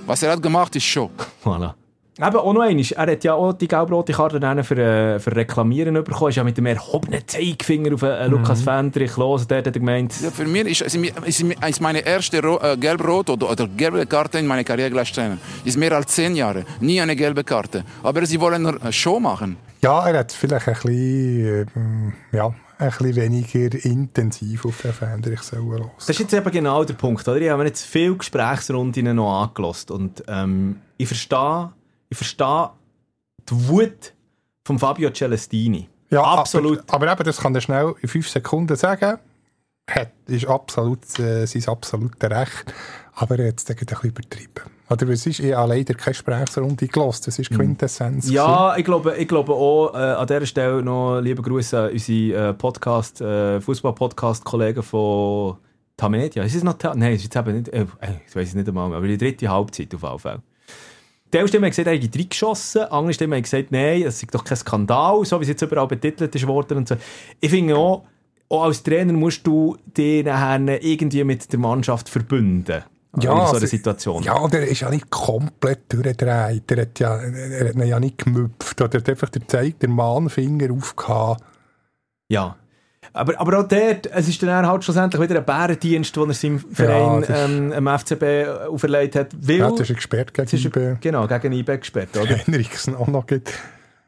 Was 0.06 0.22
er 0.22 0.32
hat 0.32 0.42
gemacht, 0.42 0.76
ist 0.76 0.84
Show. 0.84 1.10
Voilà. 1.44 1.74
Eben, 2.18 2.36
auch 2.36 2.52
noch 2.54 2.62
einmal, 2.62 2.82
er 2.82 3.12
hat 3.12 3.24
ja 3.24 3.34
auch 3.34 3.52
die 3.52 3.68
gelb-rote 3.68 4.14
Karte 4.14 4.40
dann 4.40 4.64
für, 4.64 4.78
äh, 4.78 5.18
für 5.18 5.36
Reklamieren 5.36 5.92
bekommen. 5.92 6.22
Er 6.22 6.28
ist 6.28 6.36
ja 6.36 6.44
mit 6.44 6.56
dem 6.56 6.64
erhobenen 6.64 7.20
Zeigefinger 7.26 7.92
auf 7.92 8.00
äh, 8.00 8.26
Lukas 8.26 8.62
Fendrich 8.62 9.18
los. 9.18 9.46
Dort 9.46 9.66
hat 9.66 9.76
er 9.76 9.80
gemeint, 9.80 10.14
Ja, 10.22 10.30
für 10.30 10.46
mich 10.46 10.80
ist, 10.80 10.94
ist, 10.94 11.42
ist, 11.42 11.80
meine 11.82 12.00
erste 12.06 12.38
äh, 12.38 12.76
gelb-rot 12.78 13.28
oder, 13.28 13.50
oder 13.50 13.68
gelbe 13.68 14.06
Karte 14.06 14.38
in 14.38 14.46
meiner 14.46 14.64
Karriere 14.64 14.90
gleich 14.90 15.08
stehen. 15.08 15.38
Ist 15.66 15.76
mehr 15.76 15.92
als 15.92 16.14
zehn 16.14 16.34
Jahre. 16.34 16.64
Nie 16.80 17.02
eine 17.02 17.16
gelbe 17.16 17.44
Karte. 17.44 17.84
Aber 18.02 18.24
sie 18.24 18.40
wollen 18.40 18.62
nur 18.62 18.80
eine 18.80 18.94
Show 18.94 19.20
machen. 19.20 19.58
Ja, 19.82 20.08
er 20.08 20.20
hat 20.20 20.32
vielleicht 20.32 20.68
ein 20.68 20.74
bisschen, 20.74 21.66
ähm, 21.76 22.12
ja, 22.32 22.46
ein 22.78 22.88
bisschen 22.88 23.16
weniger 23.16 23.84
intensiv 23.84 24.64
auf 24.64 24.80
den 24.80 24.94
Fendrich 24.94 25.42
sollen 25.42 25.70
hören. 25.70 25.90
Das 25.98 26.08
ist 26.08 26.18
jetzt 26.18 26.32
eben 26.32 26.50
genau 26.50 26.82
der 26.82 26.94
Punkt, 26.94 27.28
oder? 27.28 27.40
Ich 27.40 27.50
habe 27.50 27.62
mir 27.62 27.68
jetzt 27.68 27.84
viele 27.84 28.16
Gesprächsrunden 28.16 29.14
noch 29.14 29.42
angelost 29.42 29.90
und 29.90 30.24
ähm, 30.28 30.80
ich 30.96 31.08
verstehe, 31.08 31.72
ich 32.08 32.16
verstehe 32.16 32.70
die 33.48 33.68
Wut 33.68 34.12
von 34.64 34.78
Fabio 34.78 35.10
Celestini. 35.10 35.88
Ja, 36.10 36.22
Absolut. 36.22 36.80
Aber, 36.88 37.08
aber 37.08 37.12
eben, 37.12 37.24
das 37.24 37.38
kann 37.38 37.54
er 37.54 37.60
schnell 37.60 37.94
in 38.00 38.08
fünf 38.08 38.28
Sekunden 38.28 38.76
sagen. 38.76 39.18
Hat, 39.88 40.12
ist 40.26 40.46
absolut 40.46 41.18
äh, 41.18 41.46
sein 41.46 41.64
absolutes 41.66 42.30
Recht. 42.30 42.74
Aber 43.14 43.38
er 43.38 43.48
hat 43.48 43.60
es 43.60 43.70
ein 43.70 43.76
bisschen 43.76 44.10
übertrieben. 44.10 44.76
Oder 44.88 45.08
es 45.08 45.26
ist, 45.26 45.40
habe 45.40 45.74
leider 45.74 45.94
keine 45.94 46.12
Gesprächsrunde 46.12 46.86
gelassen. 46.86 47.22
Das 47.26 47.38
ist 47.38 47.50
Quintessenz. 47.50 48.26
Mhm. 48.26 48.32
Ja, 48.32 48.76
ich 48.76 48.84
glaube, 48.84 49.16
ich 49.16 49.26
glaube 49.26 49.52
auch 49.52 49.94
äh, 49.94 49.98
an 49.98 50.26
dieser 50.26 50.46
Stelle 50.46 50.82
noch 50.82 51.20
liebe 51.20 51.42
Grüße 51.42 51.78
an 51.78 51.90
unsere 51.90 52.50
äh, 52.50 52.54
Podcast, 52.54 53.20
äh, 53.20 53.60
Fußball-Podcast-Kollegen 53.60 54.82
von 54.82 55.56
Tamedia. 55.96 56.44
Ist 56.44 56.54
es 56.54 56.62
noch 56.62 56.74
Ta 56.74 56.94
Nein, 56.94 57.14
ist 57.14 57.24
jetzt 57.24 57.36
eben 57.36 57.56
nicht, 57.56 57.68
äh, 57.70 57.82
äh, 58.00 58.12
ich 58.28 58.36
weiß 58.36 58.48
es 58.48 58.54
nicht 58.54 58.68
einmal, 58.68 58.88
mehr, 58.88 58.98
aber 58.98 59.08
die 59.08 59.18
dritte 59.18 59.48
Halbzeit 59.48 59.92
auf 59.94 60.02
jeden 60.02 60.18
Fall. 60.18 60.40
Die 61.32 61.38
eine 61.38 61.48
Stimme 61.48 61.66
hat 61.66 61.72
gesagt, 61.72 61.88
er 61.88 61.94
hätte 61.94 62.08
die 62.08 62.82
andere 62.90 63.12
Stimme 63.12 63.36
hat 63.36 63.42
gesagt, 63.42 63.72
nein, 63.72 64.02
es 64.02 64.22
ist 64.22 64.34
doch 64.34 64.44
kein 64.44 64.56
Skandal, 64.56 65.24
so 65.24 65.38
wie 65.40 65.42
es 65.42 65.48
jetzt 65.48 65.62
überall 65.62 65.86
betitelt 65.88 66.34
ist 66.34 66.46
worden 66.46 66.78
und 66.78 66.88
so. 66.88 66.96
Ich 67.40 67.50
finde 67.50 67.76
auch, 67.76 68.04
auch 68.48 68.64
als 68.64 68.82
Trainer 68.82 69.12
musst 69.12 69.46
du 69.46 69.76
dich 69.86 70.24
nachher 70.24 70.82
irgendwie 70.82 71.24
mit 71.24 71.52
der 71.52 71.58
Mannschaft 71.58 72.08
verbünden. 72.08 72.84
in 73.14 73.22
so 73.22 73.30
einer 73.30 73.42
also- 73.42 73.66
Situation. 73.66 74.22
Ja, 74.22 74.34
und 74.34 74.52
er 74.54 74.66
ist 74.66 74.80
ja 74.80 74.90
nicht 74.90 75.08
komplett 75.10 75.92
durchgedreht. 75.92 76.70
Er 76.70 76.82
hat, 76.82 77.00
ja, 77.00 77.16
er 77.16 77.68
hat 77.68 77.74
ihn 77.74 77.86
ja 77.86 77.98
nicht 77.98 78.18
gemüpft. 78.18 78.80
Oder 78.80 78.94
er 78.94 79.00
hat 79.00 79.08
einfach 79.08 79.30
den 79.30 79.48
Zeig, 79.48 79.78
den 79.80 79.92
Mahnfinger 79.92 80.70
aufgehauen. 80.70 81.38
Ja. 82.28 82.56
Aber, 83.16 83.40
aber 83.40 83.58
auch 83.60 83.68
dort, 83.68 84.06
es 84.12 84.28
ist 84.28 84.42
dann 84.42 84.66
halt 84.66 84.84
schlussendlich 84.84 85.20
wieder 85.22 85.36
ein 85.38 85.44
Bärendienst, 85.44 86.14
den 86.14 86.28
er 86.28 86.34
seinem 86.34 86.58
Verein 86.58 87.22
ist- 87.22 87.30
ähm, 87.34 87.72
am 87.72 87.86
FCB 87.98 88.46
auferlegt 88.68 89.16
hat. 89.16 89.28
Weil, 89.40 89.56
Ja, 89.58 89.70
das 89.70 89.88
ist 89.88 89.96
gesperrt 89.96 90.32
es 90.38 90.52
ist, 90.52 90.70
gegen 90.72 90.98
genau, 91.00 91.26
gegen 91.26 91.52
IB 91.52 91.78
gesperrt, 91.78 92.16
oder? 92.16 92.36
Henriksen 92.46 92.94
auch 92.94 93.08
noch. 93.08 93.26
gibt. 93.26 93.52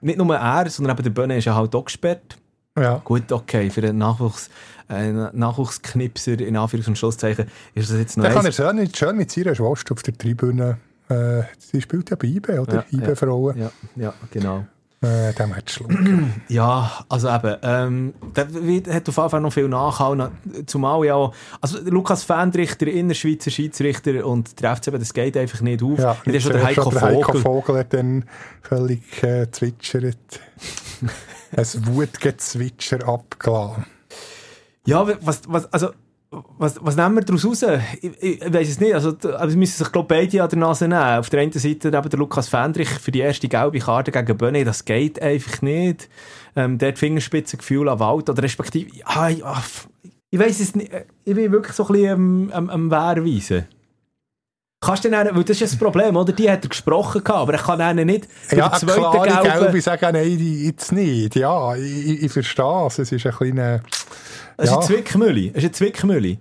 Nicht 0.01 0.19
nur 0.19 0.37
er, 0.37 0.69
sondern 0.71 0.95
eben 0.97 1.03
der 1.03 1.11
Bönne 1.11 1.39
ist 1.39 1.47
ja 1.47 1.55
halt 1.57 1.75
auch 1.75 1.85
gesperrt. 1.85 2.37
Ja. 2.79 3.01
Gut, 3.05 3.33
okay, 3.33 3.71
für 3.71 3.83
einen 3.83 3.99
Nachwuchs, 3.99 4.51
äh, 4.89 5.11
Nachwuchsknipser, 5.13 6.39
in 6.41 6.57
Anführungs- 6.57 6.87
und 6.89 6.97
Schlusszeichen, 6.99 7.47
ist 7.75 7.91
das 7.91 7.99
jetzt 7.99 8.17
noch 8.17 8.25
Dann 8.25 8.35
kann 8.35 8.47
er 8.47 8.53
schön, 8.53 8.95
schön 8.95 9.17
mit 9.17 9.31
seiner 9.33 9.55
Schwester 9.55 9.95
auf 9.95 10.03
der 10.03 10.17
Tribüne. 10.17 10.79
Äh, 11.09 11.43
sie 11.59 11.81
spielt 11.81 12.11
ja 12.11 12.17
bei 12.17 12.29
IB, 12.29 12.59
oder? 12.59 12.85
Ja, 12.91 12.99
IB-Frauen. 13.09 13.57
Ja, 13.59 13.71
ja, 13.97 14.15
genau. 14.31 14.67
Äh, 15.01 15.33
dem 15.35 15.55
hat 15.55 15.71
schlucken. 15.71 16.35
Ja, 16.49 17.05
also 17.09 17.29
eben, 17.29 17.57
ähm, 17.63 18.15
der 18.35 18.53
wird- 18.53 18.89
hat 18.89 19.09
auf 19.09 19.17
jeden 19.17 19.31
Fall 19.31 19.41
noch 19.41 19.53
viel 19.53 19.69
nachhauen. 19.69 20.29
Zumal 20.67 21.05
ja 21.05 21.15
auch, 21.15 21.35
also 21.61 21.79
Lukas 21.85 22.25
Fendrich, 22.25 22.75
der 22.77 22.89
Innerschweizer 22.89 23.51
Schiedsrichter 23.53 24.27
und 24.27 24.61
der 24.61 24.75
FCB, 24.77 24.99
das 24.99 25.15
geht 25.15 25.37
einfach 25.37 25.61
nicht 25.61 25.83
auf. 25.85 25.99
Ja, 26.01 26.17
Nicht 26.25 26.43
schon 26.43 26.53
der 26.53 26.65
Heiko 26.65 26.91
der 26.91 27.01
Heiko 27.03 27.23
Vogel. 27.33 27.41
Vogel 27.43 27.79
hat 27.79 27.95
dann 27.95 28.25
völlig 28.63 29.23
äh, 29.23 29.49
zwitschert. 29.53 30.17
ein 31.57 31.67
Wutgezwitscher 31.95 33.07
abgelassen. 33.09 33.87
Ja, 34.85 35.07
was, 35.21 35.43
was, 35.47 35.73
also, 35.73 35.91
was, 36.31 36.77
was 36.83 36.97
nehmen 36.97 37.17
wir 37.17 37.23
daraus 37.23 37.45
raus? 37.47 37.65
Ich, 38.03 38.11
ich, 38.23 38.43
ich 38.43 38.53
weiß 38.53 38.69
es 38.69 38.81
nicht. 38.81 38.93
Also, 38.95 39.11
aber 39.11 39.47
müssen 39.53 39.77
sich, 39.83 39.93
glaube 39.93 40.09
beide 40.09 40.43
an 40.43 40.49
der 40.51 40.59
Nase 40.59 40.87
nehmen. 40.87 41.01
Auf 41.19 41.31
der 41.31 41.41
einen 41.41 41.53
Seite 41.53 41.89
eben 41.89 42.09
der 42.11 42.19
Lukas 42.19 42.49
Fendrich 42.49 42.89
für 42.89 43.11
die 43.11 43.21
erste 43.21 43.49
gelbe 43.49 43.79
Karte 43.79 44.13
gegen 44.13 44.37
Bönne. 44.37 44.65
Das 44.65 44.85
geht 44.85 45.21
einfach 45.23 45.63
nicht. 45.63 46.09
Ähm, 46.55 46.77
dort 46.79 46.99
Fingerspitzengefühl 46.99 47.89
an 47.89 47.99
Wald. 47.99 48.29
Oder 48.29 48.43
respektive, 48.43 48.91
ich, 48.91 49.07
ah, 49.07 49.31
f- 49.31 49.89
ich 50.31 50.39
weiß 50.39 50.61
es 50.61 50.75
nicht. 50.75 50.91
Ich 51.25 51.35
bin 51.35 51.51
wirklich 51.51 51.75
so 51.75 51.87
ein 51.87 51.93
bisschen 51.93 52.13
am, 52.13 52.51
am, 52.53 52.71
am 52.71 52.91
Wehrweisen. 52.91 53.67
Kannst 54.81 55.05
du 55.05 55.11
dann, 55.11 55.35
weil 55.35 55.43
das 55.43 55.57
ist 55.57 55.61
ja 55.61 55.67
das 55.67 55.77
Problem, 55.77 56.15
oder? 56.15 56.33
Die 56.33 56.49
hat 56.49 56.63
er 56.65 56.69
gesprochen 56.69 57.21
aber 57.27 57.55
er 57.55 57.59
kann 57.59 57.81
dann 57.81 57.97
nicht 57.97 58.29
Ja, 58.53 58.71
zweiten 58.73 59.01
klare 59.01 59.43
gelben- 59.43 59.61
Gelbe 59.65 59.81
sagen, 59.81 60.13
nein, 60.13 60.39
jetzt 60.39 60.93
nicht. 60.93 61.35
Ja, 61.35 61.75
ich, 61.75 62.07
ich, 62.07 62.23
ich 62.25 62.33
verstehe 62.33 62.87
es. 62.87 62.99
Es 62.99 63.11
ist 63.11 63.27
ein 63.27 63.33
kleiner... 63.33 63.81
Es 64.59 64.65
ist 64.65 64.71
Ja. 64.71 64.77
eine 64.79 64.87
Zwickmühle. 64.87 65.49
Es 65.51 65.57
ist 65.57 65.63
eine 65.65 65.73
Zwickmühle. 65.73 66.37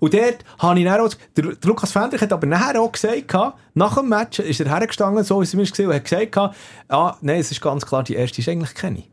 Und 0.00 0.12
dort 0.12 0.44
habe 0.58 0.78
ich 0.78 0.84
dann 0.84 1.00
auch, 1.00 1.14
der, 1.36 1.44
der 1.54 1.68
Lukas 1.68 1.92
Fendrich 1.92 2.20
hat 2.20 2.32
aber 2.32 2.46
nachher 2.46 2.80
auch 2.80 2.92
gesagt, 2.92 3.32
nach 3.74 3.94
dem 3.96 4.08
Match 4.08 4.38
ist 4.40 4.60
er 4.60 4.68
hergestanden, 4.68 5.24
so 5.24 5.40
wie 5.40 5.44
es 5.44 5.54
mir 5.54 5.64
gesehen 5.64 5.86
und 5.88 5.94
hat 5.94 6.04
gesagt, 6.04 6.36
ah, 6.88 7.16
nein, 7.22 7.40
es 7.40 7.50
ist 7.50 7.60
ganz 7.62 7.86
klar, 7.86 8.02
die 8.02 8.14
erste 8.14 8.40
ist 8.40 8.48
eigentlich 8.48 8.74
keine. 8.74 9.04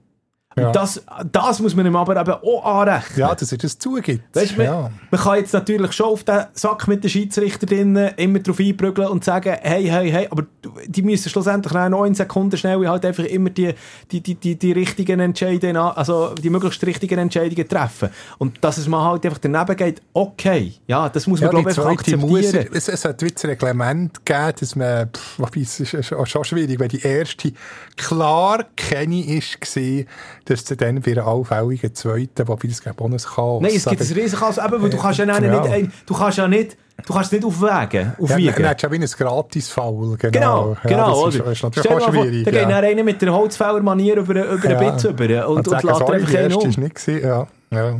Ja. 0.58 0.68
Und 0.68 0.76
das, 0.76 1.04
das 1.32 1.60
muss 1.60 1.76
man 1.76 1.86
ihm 1.86 1.96
aber 1.96 2.20
eben 2.20 2.32
auch 2.32 2.66
anrechnen. 2.66 3.20
Ja, 3.20 3.36
dass 3.36 3.52
er 3.52 3.58
das 3.60 3.78
zugibt. 3.78 4.36
Weißt 4.36 4.58
man, 4.58 4.66
ja. 4.66 4.92
man 5.12 5.22
kann 5.22 5.38
jetzt 5.38 5.54
natürlich 5.54 5.94
schon 5.94 6.08
auf 6.08 6.24
den 6.24 6.46
Sack 6.54 6.88
mit 6.88 7.04
den 7.04 7.10
Schiedsrichter 7.10 7.68
drinnen 7.68 8.12
immer 8.18 8.40
drauf 8.40 8.60
einprügeln 8.60 9.08
und 9.08 9.24
sagen, 9.24 9.56
hey, 9.62 9.86
hey, 9.86 10.10
hey, 10.10 10.28
aber 10.32 10.46
die 10.88 11.02
müssen 11.04 11.30
schlussendlich 11.30 11.74
nach 11.74 11.90
neun 11.90 12.16
Sekunden 12.16 12.58
schnell 12.58 12.88
halt 12.88 13.06
einfach 13.06 13.24
immer 13.26 13.52
die, 13.52 13.74
die, 14.12 14.22
die, 14.22 14.36
die, 14.36 14.58
die 14.58 14.72
richtigen 14.72 15.20
Entscheidungen, 15.20 15.78
also 15.78 16.34
die 16.34 16.50
möglichst 16.50 16.84
richtigen 16.86 17.20
Entscheidungen 17.20 17.68
treffen. 17.68 18.10
Und 18.40 18.58
dass 18.62 18.78
es 18.78 18.88
mal 18.88 19.04
halt 19.04 19.26
einfach 19.26 19.40
daneben 19.40 19.76
geht, 19.76 20.02
okay, 20.14 20.74
ja, 20.88 21.08
das 21.10 21.28
muss 21.28 21.40
man, 21.40 21.48
Ja, 21.48 21.52
glaube 21.52 21.72
ich, 21.72 21.78
einfach 21.78 22.04
zweite 22.04 22.18
muss, 22.18 22.46
akzeptieren. 22.46 22.74
es, 22.74 22.88
es 22.90 23.06
hat 23.06 23.22
ein 23.22 23.30
Reglement 23.44 24.26
gegeben, 24.26 24.54
dass 24.60 24.76
man, 24.76 25.10
pff, 25.10 25.56
es 25.56 25.80
ist 25.80 26.06
schon 26.26 26.44
schwierig, 26.44 26.80
weil 26.80 26.88
die 26.88 27.02
erste 27.02 27.54
klar 27.96 28.66
keine 28.76 29.24
ist 29.26 29.62
gesehen, 29.62 30.08
dass 30.50 30.66
sie 30.66 30.78
dann 30.78 31.02
bei 31.02 31.12
einer 31.12 31.28
allfälligen 31.28 31.94
zweiten, 31.94 32.48
wobei 32.48 32.68
das 32.68 32.82
gegen 32.82 32.96
Bonus 32.96 33.28
Chaos. 33.28 33.62
Nein, 33.62 33.72
es 33.76 33.86
gibt 33.86 34.02
ein 34.02 34.08
Riesenchaos, 34.14 34.58
eben, 34.58 34.82
weil 34.82 34.90
du 34.90 34.98
kannst 34.98 35.20
ja, 35.20 35.26
Ja. 35.26 35.40
nicht, 35.40 35.72
ein, 35.72 35.92
du 36.06 36.14
kannst 36.14 36.38
ja 36.38 36.48
nicht, 36.48 36.78
du 37.06 37.14
kannst 37.14 37.32
nicht 37.34 37.46
aufwägen, 37.46 38.14
Ja, 38.18 38.24
aufwiegen. 38.24 38.54
dann 38.56 38.66
hättest 38.66 38.84
du 38.84 38.88
ja 38.88 38.92
wie 38.94 39.04
ein 39.04 39.10
Gratis-Foul, 39.28 40.18
genau. 40.18 40.32
Genau, 40.32 40.78
ja, 40.84 40.90
genau, 40.90 41.26
das 41.26 41.36
ist, 41.36 41.42
oder? 41.42 41.52
ist 41.52 41.64
natürlich 41.64 41.92
auch 41.92 42.00
vor, 42.14 42.24
schwierig. 42.24 42.46
Da 42.46 42.52
geht 42.52 42.62
ja. 42.62 42.68
dann 42.70 42.84
einer 42.86 43.04
mit 43.04 43.22
der 43.22 43.34
Holzfäller-Manier 43.34 44.18
über, 44.18 44.34
über 44.54 44.70
Ja. 44.70 44.78
einen 44.80 44.92
Bitz 44.92 45.04
über 45.04 45.48
und, 45.50 45.58
und, 45.58 45.70
sagen, 45.70 45.88
lässt 45.88 46.02
einfach 46.02 46.34
einen 46.40 46.54
um. 46.54 46.70
ist 46.70 46.78
nicht 46.78 46.96
gewesen, 46.96 47.28
ja. 47.28 47.48
ja. 47.72 48.00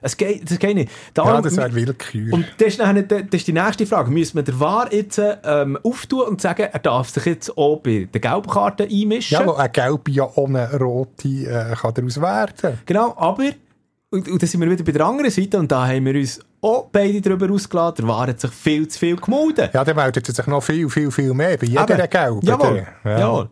Es 0.00 0.16
geht, 0.16 0.50
das 0.50 0.58
geht 0.58 0.74
nicht. 0.74 0.88
Ja, 0.90 1.24
Darum, 1.24 1.42
das 1.42 1.56
wäre 1.56 1.72
Willkür. 1.74 2.32
und 2.32 2.46
das 2.58 2.68
ist, 2.68 2.80
dann, 2.80 3.06
das 3.08 3.20
ist 3.30 3.46
die 3.46 3.52
nächste 3.52 3.86
Frage. 3.86 4.10
Müssen 4.10 4.36
wir 4.36 4.42
den 4.42 4.58
VAR 4.58 4.92
jetzt 4.92 5.20
ähm, 5.44 5.78
auftun 5.82 6.22
und 6.28 6.40
sagen, 6.40 6.68
er 6.72 6.78
darf 6.80 7.10
sich 7.10 7.24
jetzt 7.26 7.56
auch 7.56 7.76
bei 7.80 8.08
den 8.12 8.20
gelben 8.20 8.48
Karten 8.50 8.88
einmischen? 8.90 9.38
ja, 9.38 9.46
weil 9.46 9.56
eine 9.56 9.68
gelbe 9.70 10.10
ja 10.10 10.28
ohne 10.34 10.72
rote 10.78 11.28
äh, 11.28 11.74
kann 11.76 11.94
daraus 11.94 12.20
werden. 12.20 12.78
Genau, 12.86 13.14
aber, 13.16 13.44
und, 14.10 14.28
und 14.28 14.42
dann 14.42 14.48
sind 14.48 14.60
wir 14.60 14.70
wieder 14.70 14.82
bei 14.84 14.92
der 14.92 15.06
anderen 15.06 15.30
Seite 15.30 15.58
und 15.58 15.70
da 15.70 15.86
haben 15.86 16.04
wir 16.04 16.14
uns 16.14 16.40
auch 16.60 16.88
beide 16.92 17.20
darüber 17.20 17.50
ausgeladen, 17.52 18.04
der 18.04 18.08
VAR 18.14 18.26
hat 18.28 18.40
sich 18.40 18.50
viel 18.50 18.86
zu 18.88 18.98
viel 18.98 19.16
gemolden. 19.16 19.68
Ja, 19.72 19.84
dann 19.84 19.96
meldet 19.96 20.28
er 20.28 20.34
sich 20.34 20.46
noch 20.46 20.62
viel, 20.62 20.88
viel, 20.88 21.10
viel 21.10 21.34
mehr 21.34 21.56
bei 21.56 21.66
jeder 21.66 22.06
gelben. 22.08 22.40
Jawohl, 22.42 22.86
Ja. 23.04 23.18
jawohl. 23.18 23.50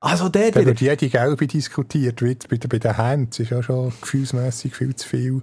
Also 0.00 0.28
Dann 0.28 0.44
wieder. 0.48 0.66
wird 0.66 0.80
jede 0.82 1.08
gelbe 1.08 1.46
diskutiert, 1.46 2.20
wie 2.20 2.36
bei, 2.50 2.56
den- 2.58 2.68
bei 2.68 2.78
den 2.78 2.94
Hands. 2.98 3.38
ist 3.38 3.50
ja 3.50 3.62
schon 3.62 3.90
gefühlsmässig 4.02 4.74
viel 4.76 4.94
zu 4.94 5.08
viel, 5.08 5.40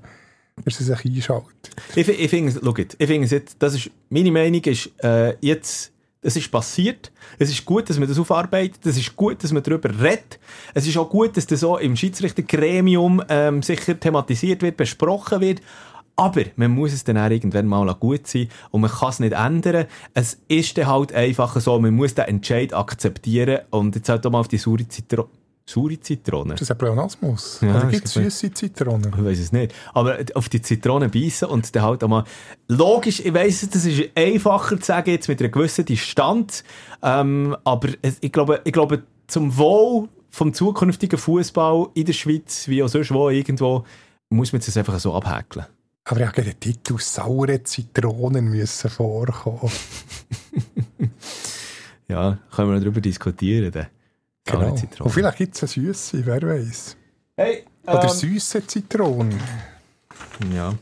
dass 0.64 0.78
sie 0.78 0.84
sich 0.84 1.05
einschaltet. 1.05 1.72
Ich, 1.95 2.07
ich 2.07 2.30
finde, 2.30 2.51
ich 2.97 3.07
finde 3.07 3.26
es 3.26 3.32
jetzt, 3.32 3.55
das 3.59 3.76
ist, 3.76 3.89
meine 4.09 4.32
Meinung 4.32 4.62
ist, 4.64 4.89
äh, 5.03 5.36
jetzt, 5.41 5.91
es 6.22 6.36
ist 6.36 6.51
passiert. 6.51 7.12
Es 7.39 7.49
ist 7.49 7.66
gut, 7.66 7.89
dass 7.89 7.97
man 7.97 8.07
das 8.07 8.20
aufarbeitet. 8.20 8.86
Es 8.86 8.97
ist 8.97 9.16
gut, 9.16 9.43
dass 9.43 9.51
man 9.51 9.64
darüber 9.64 9.89
redet. 9.89 10.39
Es 10.74 10.88
ist 10.88 10.97
auch 10.97 11.09
gut, 11.09 11.36
dass 11.36 11.47
das 11.47 11.62
so 11.62 11.78
im 11.78 11.95
Schiedsrichtergremium 11.95 13.24
ähm, 13.28 13.64
sicher 13.64 13.99
thematisiert 13.99 14.62
wird, 14.62 14.78
besprochen 14.78 15.41
wird. 15.41 15.62
Aber 16.16 16.43
man 16.57 16.72
muss 16.72 16.93
es 16.93 17.03
dann 17.03 17.18
auch 17.18 17.30
irgendwann 17.30 17.66
mal 17.66 17.91
gut 17.95 18.28
sein 18.28 18.49
und 18.70 18.82
man 18.82 18.91
kann 18.91 19.09
es 19.09 19.20
nicht 19.20 19.34
ändern. 19.34 19.88
Es 20.14 20.39
ist 20.47 20.78
dann 20.78 20.88
halt 20.88 21.14
einfach 21.14 21.59
so, 21.59 21.80
man 21.80 21.95
muss 21.95 22.14
den 22.14 22.26
Entscheid 22.26 22.74
akzeptieren 22.74 23.62
und 23.72 23.95
jetzt 23.95 24.09
halt 24.09 24.26
auch 24.28 24.32
mal 24.32 24.41
auf 24.41 24.47
die 24.47 24.57
saure 24.57 24.88
Zitrone. 24.88 25.30
Saure 25.66 25.99
Zitrone? 25.99 26.53
Das 26.53 26.62
ist 26.62 26.72
ein 26.72 26.78
Pleonasmus. 26.78 27.59
Ja, 27.62 27.78
Oder 27.78 27.88
gibt 27.88 28.05
es 28.05 28.14
süße 28.14 28.53
Zitronen? 28.53 29.14
Ich 29.16 29.24
weiß 29.24 29.39
es 29.39 29.51
nicht. 29.51 29.74
Aber 29.93 30.18
auf 30.36 30.49
die 30.49 30.62
Zitrone 30.62 31.09
beißen 31.09 31.47
und 31.47 31.76
dann 31.76 31.84
halt 31.84 32.03
auch 32.03 32.07
mal. 32.07 32.24
Logisch, 32.68 33.20
ich 33.20 33.34
weiss, 33.34 33.68
das 33.70 33.86
ist 33.86 34.09
einfacher 34.16 34.80
zu 34.80 34.86
sagen, 34.86 35.12
jetzt 35.12 35.28
mit 35.28 35.39
einer 35.39 35.49
gewissen 35.49 35.86
Distanz. 35.86 36.64
Ähm, 37.01 37.55
aber 37.64 37.89
ich, 38.01 38.32
glaube, 38.32 38.62
ich 38.64 38.74
glaube, 38.74 39.03
zum 39.28 39.57
Wohl 39.57 40.09
vom 40.30 40.53
zukünftigen 40.53 41.20
Fußball 41.20 41.88
in 41.93 42.05
der 42.05 42.14
Schweiz, 42.14 42.68
wie 42.68 42.84
auch 42.84 42.88
sonst 42.88 43.14
wo 43.14 43.30
irgendwo, 43.30 43.86
muss 44.30 44.53
man 44.53 44.62
es 44.62 44.78
einfach 44.78 44.99
so 44.99 45.14
abhäkeln. 45.14 45.66
Aber 46.05 46.20
ich 46.20 46.28
habe 46.28 46.41
den 46.41 46.59
Titel 46.59 46.97
«Saure 46.97 47.62
Zitronen» 47.64 48.45
müssen 48.45 48.89
vorkommen. 48.89 49.72
Ja, 52.12 52.39
können 52.53 52.68
wir 52.68 52.76
noch 52.76 52.82
darüber 52.82 52.99
diskutieren. 52.99 53.72
Dann. 53.72 53.88
Genau. 54.46 54.76
Zitrone. 54.76 55.08
Und 55.08 55.12
vielleicht 55.12 55.38
gibt 55.38 55.56
es 55.56 55.62
eine 55.64 55.70
süße, 55.88 56.26
wer 56.26 56.42
weiß. 56.42 56.98
Hey, 57.38 57.64
Oder 57.86 58.04
ähm, 58.04 58.10
süße 58.10 58.66
Zitronen. 58.68 59.39
Ja. 60.54 60.74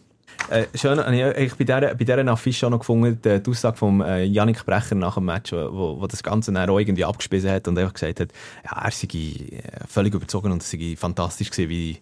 Äh, 0.49 0.66
schön, 0.74 0.97
habe 0.99 1.16
ich 1.16 1.53
bei 1.55 1.64
dieser, 1.64 1.82
bei 1.82 1.93
dieser 1.95 2.28
Affiche 2.28 2.66
auch 2.66 2.72
noch 2.72 2.80
gefunden, 2.80 3.20
die, 3.24 3.39
die 3.43 3.49
Aussage 3.51 3.78
von 3.78 4.01
äh, 4.01 4.24
Yannick 4.24 4.66
Brecher 4.66 4.95
nach 4.95 5.16
dem 5.16 5.26
Match, 5.26 5.51
wo, 5.51 5.70
wo, 5.72 6.01
wo 6.01 6.07
das 6.07 6.24
Ganze 6.24 6.51
dann 6.51 6.70
auch 6.70 6.80
irgendwie 6.80 7.05
abgespissen 7.05 7.51
hat 7.51 7.68
und 7.68 7.78
einfach 7.78 7.93
gesagt 7.93 8.20
hat, 8.22 8.30
ja, 8.66 8.82
er 8.84 8.91
sei 8.91 9.07
äh, 9.14 9.62
völlig 9.88 10.14
überzogen 10.16 10.51
und 10.51 10.64
es 10.64 10.72
sei 10.72 10.95
fantastisch 10.97 11.51
gewesen, 11.51 11.70
wie 11.70 11.99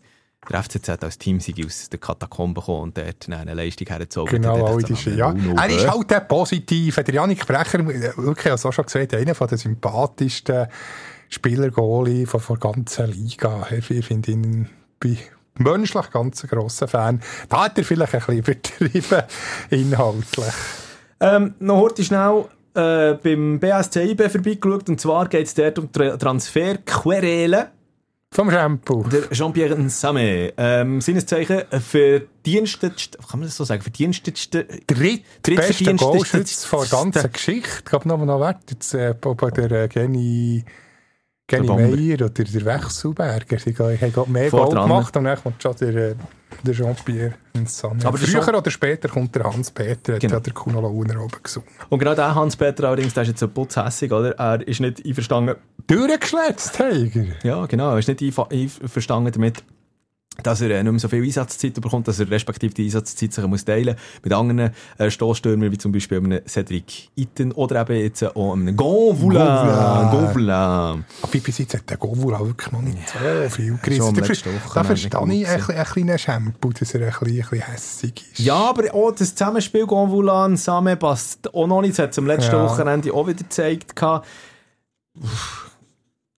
der 0.50 0.64
FCZ 0.64 1.04
als 1.04 1.18
Team 1.18 1.42
sei 1.42 1.54
aus 1.66 1.90
den 1.90 2.00
Katakomben 2.00 2.54
gekommen 2.62 2.84
und 2.84 2.98
dort 2.98 3.28
eine 3.30 3.54
Leistung 3.54 3.88
hergezogen 3.88 4.42
Genau, 4.42 4.54
hat. 4.56 4.64
alle 4.64 4.72
Dort 4.84 4.90
die 4.90 4.94
hat 4.94 5.02
Schi- 5.02 5.16
ja. 5.16 5.34
Er 5.62 5.70
ist 5.70 5.90
halt 5.92 6.10
der 6.10 6.20
Positive. 6.22 7.04
Der 7.04 7.14
Janik 7.14 7.46
Brecher, 7.46 7.80
äh, 7.80 7.86
wirklich, 8.16 8.46
ich 8.46 8.46
habe 8.46 8.56
es 8.56 8.66
auch 8.66 8.72
schon 8.72 8.86
gesagt, 8.86 9.14
einer 9.14 9.36
von 9.36 9.48
der 9.50 9.58
sympathischsten 9.58 10.68
Spieler, 11.30 11.72
Goalie 11.72 12.26
von 12.26 12.42
der 12.50 12.58
ganzen 12.58 13.12
Liga. 13.12 13.68
Ich 13.72 14.06
finde 14.06 14.32
ihn 14.32 14.70
bei 15.00 15.18
menschlich 15.56 16.10
ganz 16.12 16.44
ein 16.44 16.50
grosser 16.50 16.88
Fan. 16.88 17.22
Da 17.50 17.66
hat 17.66 17.78
er 17.78 17.84
vielleicht 17.84 18.14
ein 18.14 18.20
bisschen 18.20 18.38
übertrieben, 18.80 19.24
inhaltlich. 19.70 20.54
Ähm, 21.20 21.56
noch 21.60 21.78
heute 21.78 22.04
schnell 22.04 22.46
äh, 22.76 23.14
beim 23.16 23.60
BSC 23.60 24.12
IB 24.12 24.30
vorbeigeschaut 24.30 24.90
und 24.90 25.02
zwar 25.02 25.28
geht 25.28 25.48
es 25.48 25.54
dort 25.54 25.80
um 25.80 25.92
Tra 25.92 26.16
Transferquerelen. 26.18 27.66
Vom 28.32 28.52
Shampoo. 28.52 29.04
Der 29.04 29.30
Jean-Pierre 29.30 29.76
Nsame, 29.76 30.54
ähm, 30.58 31.00
seines 31.00 31.26
Zeichen 31.26 31.62
verdienstetste, 31.72 33.18
kann 33.20 33.40
man 33.40 33.48
das 33.48 33.56
so 33.56 33.64
sagen, 33.64 33.82
verdienstetste, 33.82 34.68
drittverdiensteste- 34.86 35.98
Goalschütz 35.98 36.66
von 36.66 36.82
der 36.82 36.90
ganzen 36.90 37.32
Geschichte. 37.32 37.70
Ich 37.80 37.86
glaube, 37.86 38.08
noch, 38.08 38.18
noch 38.24 38.40
wert. 38.42 38.60
Jetzt, 38.70 38.94
äh, 38.94 39.16
der 39.16 39.72
äh, 39.72 39.88
Geni, 39.88 40.66
Bomber. 41.50 41.76
Meyer 41.88 42.16
oder 42.16 42.30
der 42.30 42.66
Wechselberger. 42.66 43.58
Sie 43.60 43.74
haben 43.76 44.12
gerade 44.14 44.30
mehr 44.32 44.50
dran. 44.50 44.70
gemacht 44.70 45.16
und 45.16 45.24
dann 45.24 45.42
kommt 45.42 45.64
schon 45.64 45.76
der, 45.80 45.96
äh, 45.96 46.16
der 46.64 46.74
Jean-Pierre 46.74 47.34
Nsame. 47.54 48.06
Aber 48.06 48.18
der 48.18 48.28
Früher 48.28 48.42
Jean- 48.44 48.56
oder 48.56 48.70
später 48.72 49.08
kommt 49.08 49.34
der 49.34 49.44
Hans-Peter, 49.46 50.16
hat 50.16 50.20
Genau. 50.22 50.34
ja 50.36 50.40
der 50.42 50.54
Kuno 50.54 50.82
Launer 50.82 51.22
oben 51.24 51.38
gesungen. 51.42 51.70
Und 51.90 52.00
genau 52.00 52.16
der 52.16 52.36
Hans-Peter 52.36 52.84
allerdings, 52.86 53.14
der 53.14 53.24
ist 53.24 53.30
jetzt 53.30 53.40
so 53.40 53.48
putzhässig, 53.48 54.12
oder? 54.12 54.32
Er 54.38 54.68
ist 54.68 54.82
nicht 54.82 55.06
einverstanden, 55.06 55.56
Durchgeschletzt, 55.88 56.76
Tiger. 56.76 57.26
ja 57.44 57.66
genau, 57.66 57.92
er 57.92 58.00
ist 58.00 58.10
nicht 58.10 58.22
einverstanden 58.22 59.32
damit, 59.32 59.64
dass 60.44 60.62
er 60.62 60.72
äh, 60.72 60.84
nicht 60.84 60.92
mehr 60.92 61.00
so 61.00 61.08
viel 61.08 61.24
Einsatzzeit 61.24 61.74
bekommt, 61.82 62.08
dass 62.08 62.20
er 62.20 62.30
respektive 62.30 62.74
die 62.74 62.86
Einsatzzeit 62.86 63.34
sich 63.34 63.46
muss 63.48 63.66
teilen 63.66 63.96
mit 64.24 64.34
anderen 64.34 64.72
äh, 64.98 65.10
Stoßstürmern, 65.10 65.72
wie 65.72 65.78
zum 65.78 65.92
Beispiel 65.92 66.18
einem 66.18 66.42
Cedric 66.48 67.10
Itten 67.16 67.52
oder 67.54 67.82
eben 67.82 68.02
jetzt 68.02 68.24
auch 68.24 68.54
einem 68.54 68.76
Gonvoula. 68.76 70.10
Gonvoula. 70.12 71.00
Aber 71.22 71.40
bis 71.40 71.58
jetzt 71.58 71.74
hat 71.74 71.90
der 71.90 71.98
Govula 71.98 72.40
wirklich 72.40 72.72
noch 72.72 72.82
nicht 72.82 72.98
so 73.10 73.50
viel 73.50 73.78
gerissen. 73.82 74.16
Da 74.74 74.84
verstehe 74.84 75.12
ich 75.12 75.26
nicht 75.26 75.48
ein, 75.48 75.76
ein 75.76 75.86
kleines 75.86 76.22
Shampoo, 76.22 76.72
dass 76.72 76.94
er 76.94 77.08
ein 77.08 77.14
bisschen, 77.20 77.62
hässig 77.62 78.26
ist. 78.32 78.40
Ja, 78.40 78.56
aber 78.56 78.94
auch 78.94 79.12
das 79.12 79.36
Zusammenspiel 79.36 79.86
Gonvoula 79.86 80.46
und 80.46 80.58
Same 80.58 80.96
passt 80.98 81.54
auch 81.54 81.68
noch 81.68 81.82
nicht. 81.82 81.98
Das 81.98 82.04
hat 82.04 82.12
es 82.12 82.20
am 82.20 82.28
letzten. 82.28 82.58
Wochenende 82.58 83.14
auch 83.14 83.28
wieder 83.28 83.38
gezeigt. 83.38 83.94
Uff. 84.02 85.72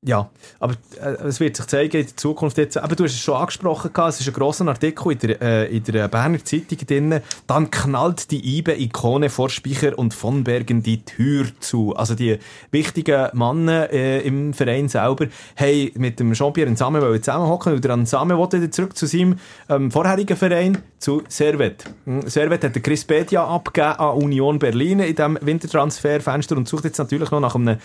Ja, 0.01 0.29
aber 0.61 0.75
äh, 1.01 1.27
es 1.27 1.41
wird 1.41 1.57
sich 1.57 1.67
zeigen 1.67 1.97
in 1.97 2.05
der 2.05 2.15
Zukunft 2.15 2.57
jetzt. 2.57 2.77
Aber 2.77 2.95
du 2.95 3.03
hast 3.03 3.11
es 3.11 3.19
schon 3.19 3.35
angesprochen, 3.35 3.91
es 4.07 4.21
ist 4.21 4.27
ein 4.27 4.33
grosser 4.33 4.65
Artikel 4.65 5.11
in 5.11 5.19
der, 5.19 5.41
äh, 5.41 5.75
in 5.75 5.83
der 5.83 6.07
Berner 6.07 6.41
Zeitung 6.41 6.77
drin. 6.87 7.19
Dann 7.47 7.69
knallt 7.69 8.31
die 8.31 8.59
IBE-Ikone 8.59 9.29
vor 9.29 9.49
Speicher 9.49 9.99
und 9.99 10.13
von 10.13 10.45
Bergen 10.45 10.83
die 10.83 11.03
Tür 11.03 11.47
zu. 11.59 11.97
Also 11.97 12.15
die 12.15 12.39
wichtigen 12.71 13.27
Männer 13.33 13.89
äh, 13.91 14.21
im 14.21 14.53
Verein 14.53 14.87
selber 14.87 15.27
haben 15.57 15.91
mit 15.95 16.17
dem 16.21 16.31
Jean-Pierre 16.31 16.71
Nsame 16.71 17.19
zusammenhocken 17.19 17.73
und 17.73 17.83
der 17.83 17.97
Nsame 17.97 18.37
wollte 18.37 18.61
wieder 18.61 18.71
zurück 18.71 18.95
zu 18.95 19.05
seinem 19.05 19.37
ähm, 19.67 19.91
vorherigen 19.91 20.37
Verein, 20.37 20.77
zu 20.99 21.23
Servet. 21.27 21.83
Hm, 22.05 22.21
Servet 22.29 22.63
hat 22.63 22.73
der 22.73 22.81
Chris 22.81 23.03
Bedia 23.03 23.45
abgegeben 23.45 23.99
an 23.99 24.15
Union 24.15 24.59
Berlin 24.59 25.01
in 25.01 25.13
diesem 25.13 25.37
Wintertransferfenster 25.41 26.55
und 26.55 26.69
sucht 26.69 26.85
jetzt 26.85 26.99
natürlich 26.99 27.31
noch 27.31 27.41
nach 27.41 27.55
einem 27.55 27.79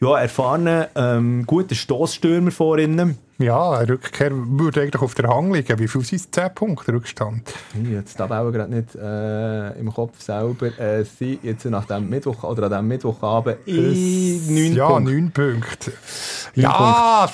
ja, 0.00 0.18
erfahrenen, 0.18 0.86
ähm, 0.94 1.44
guten 1.46 1.74
Stoßstürmer 1.74 2.50
vor 2.50 2.78
ihnen. 2.78 3.18
Ja, 3.38 3.70
eine 3.72 3.88
Rückkehr 3.90 4.30
würde 4.32 4.82
eigentlich 4.82 5.00
auf 5.02 5.14
der 5.14 5.28
Hang 5.28 5.52
liegen. 5.52 5.78
Wie 5.78 5.88
viel 5.88 6.02
sind 6.04 6.20
es? 6.20 6.30
10 6.30 6.54
Punkte 6.54 6.92
Rückstand? 6.92 7.42
Ich 7.72 7.78
habe 7.96 8.02
die 8.02 8.14
Tabelle 8.14 8.52
gerade 8.52 8.74
nicht 8.74 8.94
äh, 8.94 9.78
im 9.80 9.92
Kopf 9.92 10.20
selber. 10.20 10.78
Äh, 10.78 11.04
sie 11.04 11.38
jetzt 11.42 11.64
nach 11.64 11.86
dem 11.86 12.08
Mittwoch 12.10 12.44
oder 12.44 12.64
an 12.64 12.70
diesem 12.70 12.88
Mittwochabend 12.88 13.56
in 13.66 14.54
9 14.54 14.74
Ja, 14.74 14.88
Punkte. 14.88 15.12
9 15.12 15.30
Punkte. 15.32 15.92
Ja, 16.54 17.30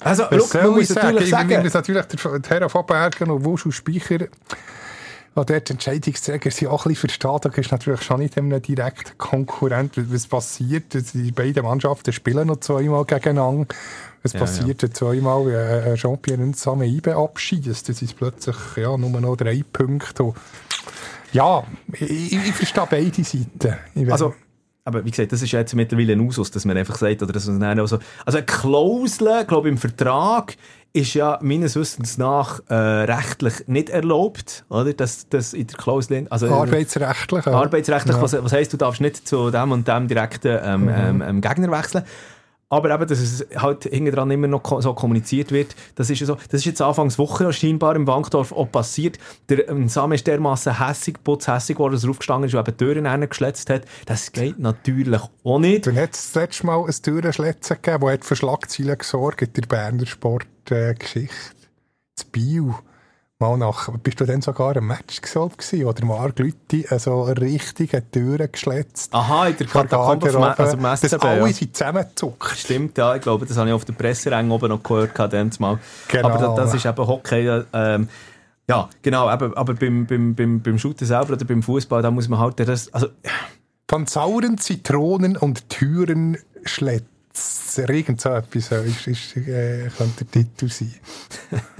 Also, 0.00 0.24
was 0.24 0.30
look, 0.30 0.46
soll 0.48 0.62
man 0.62 0.70
ich 0.70 0.76
muss 0.76 0.88
sagen? 0.88 1.00
natürlich 1.06 1.24
Ich 1.24 1.30
sagen, 1.30 1.48
nehme 1.48 1.62
das 1.64 1.74
natürlich 1.74 2.06
der 2.06 2.38
der 2.38 2.60
Herr 2.60 2.68
von 2.68 2.86
Bergen 2.86 3.30
und 3.30 3.44
Wusch 3.44 3.66
und 3.66 3.72
Speicher, 3.72 4.26
die 5.44 5.52
dort 5.52 5.70
Entscheidungsträger 5.70 6.50
sind, 6.50 6.68
auch 6.68 6.86
ein 6.86 6.90
bisschen 6.90 7.08
verstehen. 7.08 7.38
Da 7.42 7.48
ist 7.50 7.72
natürlich 7.72 8.02
schon 8.02 8.20
nicht 8.20 8.36
einem 8.36 8.60
direkten 8.62 9.18
Konkurrent. 9.18 9.92
Was 10.12 10.26
passiert? 10.26 10.94
Die 11.14 11.32
beiden 11.32 11.64
Mannschaften 11.64 12.12
spielen 12.12 12.48
noch 12.48 12.60
zweimal 12.60 13.04
gegeneinander. 13.04 13.74
Es 14.22 14.32
Ja, 14.34 14.40
passiert 14.40 14.82
ja. 14.82 14.90
zweimal, 14.90 15.50
äh, 15.50 15.94
Jean-Pierre 15.94 16.42
und 16.42 16.56
Samme 16.56 16.86
Ibe 16.86 17.16
abschießt. 17.16 17.88
Das 17.88 18.02
ist 18.02 18.16
plötzlich 18.16 18.56
ja, 18.76 18.96
nur 18.96 19.20
noch 19.20 19.36
drei 19.36 19.62
Punkte. 19.72 20.24
Und 20.24 20.36
ja, 21.32 21.64
ich, 21.92 22.32
ich 22.32 22.52
verstehe 22.52 22.86
beide 22.90 23.24
Seiten. 23.24 24.10
Also, 24.10 24.34
aber 24.84 25.04
wie 25.04 25.10
gesagt, 25.10 25.32
das 25.32 25.42
ist 25.42 25.52
jetzt 25.52 25.74
mittlerweile 25.74 26.14
ein 26.14 26.20
Usus, 26.20 26.50
dass 26.50 26.64
man 26.64 26.76
einfach 26.76 26.96
sagt, 26.96 27.22
oder 27.22 27.32
dass 27.32 27.46
man 27.46 27.60
dann 27.60 27.78
also, 27.78 27.98
also 28.24 28.38
eine 28.38 28.46
Klausel, 28.46 29.44
glaube 29.44 29.68
ich, 29.68 29.72
im 29.72 29.78
Vertrag 29.78 30.56
ist 30.92 31.14
ja 31.14 31.38
meines 31.40 31.76
Wissens 31.76 32.18
nach 32.18 32.60
äh, 32.68 32.74
rechtlich 32.74 33.68
nicht 33.68 33.90
erlaubt, 33.90 34.64
oder? 34.68 34.92
Dass 34.92 35.28
das 35.28 35.52
in 35.52 35.66
der 35.68 35.76
Klausel, 35.78 36.26
also 36.30 36.48
Arbeitsrechtlich. 36.48 37.44
ja. 37.46 37.52
arbeitsrechtlich, 37.52 38.16
Ja. 38.16 38.22
was, 38.22 38.32
was 38.32 38.52
heisst, 38.52 38.72
du 38.72 38.76
darfst 38.76 39.00
nicht 39.00 39.26
zu 39.28 39.50
dem 39.50 39.70
und 39.72 39.86
dem 39.86 40.08
direkten 40.08 40.58
ähm, 40.62 40.88
ähm, 40.92 41.22
ähm, 41.22 41.40
Gegner 41.40 41.70
wechseln. 41.70 42.04
Aber 42.72 42.94
eben, 42.94 43.06
dass 43.08 43.18
es 43.18 43.44
halt 43.56 43.82
hinten 43.82 44.30
immer 44.30 44.46
noch 44.46 44.80
so 44.80 44.94
kommuniziert 44.94 45.50
wird, 45.50 45.74
das 45.96 46.08
ist 46.08 46.24
so, 46.24 46.36
das 46.36 46.60
ist 46.60 46.66
jetzt 46.66 46.80
Anfangs 46.80 47.18
Woche 47.18 47.52
scheinbar 47.52 47.96
im 47.96 48.04
Bankdorf 48.04 48.52
auch 48.52 48.70
passiert. 48.70 49.18
Der 49.48 49.68
ähm, 49.68 49.88
Sam 49.88 50.12
ist 50.12 50.28
dermassen 50.28 50.78
hässig, 50.78 51.16
putzhässig 51.24 51.76
geworden, 51.76 51.94
dass 51.94 52.04
er 52.04 52.10
aufgestanden 52.10 52.48
ist 52.48 52.54
und 52.54 52.60
eben 52.60 52.76
Türen 52.76 53.06
reingeschletzt 53.06 53.70
hat. 53.70 53.82
Das 54.06 54.30
geht 54.30 54.60
natürlich 54.60 55.20
auch 55.42 55.58
nicht. 55.58 55.88
Hat 55.88 56.14
es 56.14 56.32
das 56.32 56.34
letzte 56.36 56.66
Mal 56.66 56.84
ein 56.84 56.94
Türenschletzen 57.02 57.76
gegeben, 57.82 58.02
das 58.02 58.12
hat 58.12 58.24
für 58.24 58.36
Schlagzeilen 58.36 58.98
gesorgt 58.98 59.42
in 59.42 59.52
der 59.52 59.62
Berner 59.62 60.06
Sportgeschichte. 60.06 61.56
Das 62.14 62.24
Bio. 62.24 62.76
Mal 63.40 63.56
nach, 63.56 63.88
bist 64.02 64.20
du 64.20 64.26
dann 64.26 64.42
sogar 64.42 64.76
im 64.76 64.86
Match 64.86 65.22
gewesen, 65.22 65.86
wo 65.86 65.92
der 65.94 66.04
Marc 66.04 66.38
Lütti 66.38 66.86
so 66.98 67.22
richtig 67.22 67.94
eine 67.94 68.10
Türen 68.10 68.52
geschletzt 68.52 69.14
Aha, 69.14 69.46
in 69.46 69.56
der 69.56 69.66
Katakombe 69.66 70.28
vom, 70.30 70.42
also 70.42 70.76
dass 70.76 71.14
alle 71.14 71.46
ja. 71.46 71.52
sind 71.54 71.74
zusammengezuckt. 71.74 72.58
Stimmt, 72.58 72.98
ja, 72.98 73.14
ich 73.16 73.22
glaube, 73.22 73.46
das 73.46 73.56
habe 73.56 73.70
ich 73.70 73.74
auf 73.74 73.86
der 73.86 73.94
Presseränge 73.94 74.52
oben 74.52 74.68
noch 74.68 74.82
gehört, 74.82 75.16
mal. 75.58 75.78
Genau. 76.08 76.28
Aber 76.28 76.38
das, 76.38 76.54
das 76.54 76.74
ist 76.74 76.84
eben 76.84 77.06
Hockey, 77.06 77.62
ähm, 77.72 78.08
ja, 78.68 78.90
genau, 79.00 79.26
aber, 79.26 79.56
aber 79.56 79.72
beim, 79.72 80.04
beim, 80.04 80.34
beim, 80.34 80.60
beim 80.60 80.78
Shooten 80.78 81.06
selber 81.06 81.32
oder 81.32 81.46
beim 81.46 81.62
Fußball, 81.62 82.02
da 82.02 82.10
muss 82.10 82.28
man 82.28 82.40
halt, 82.40 82.60
das, 82.60 82.92
also, 82.92 83.08
Von 83.88 84.06
sauren 84.06 84.58
Zitronen 84.58 85.38
und 85.38 85.70
Türen 85.70 86.36
schletzt. 86.64 87.78
Irgend 87.78 88.20
so 88.20 88.28
etwas 88.28 88.70
äh, 88.70 88.84
ist, 88.84 89.06
ist, 89.06 89.36
äh, 89.38 89.88
könnte 89.96 90.26
der 90.26 90.42
Titel 90.42 90.68
sein. 90.68 90.94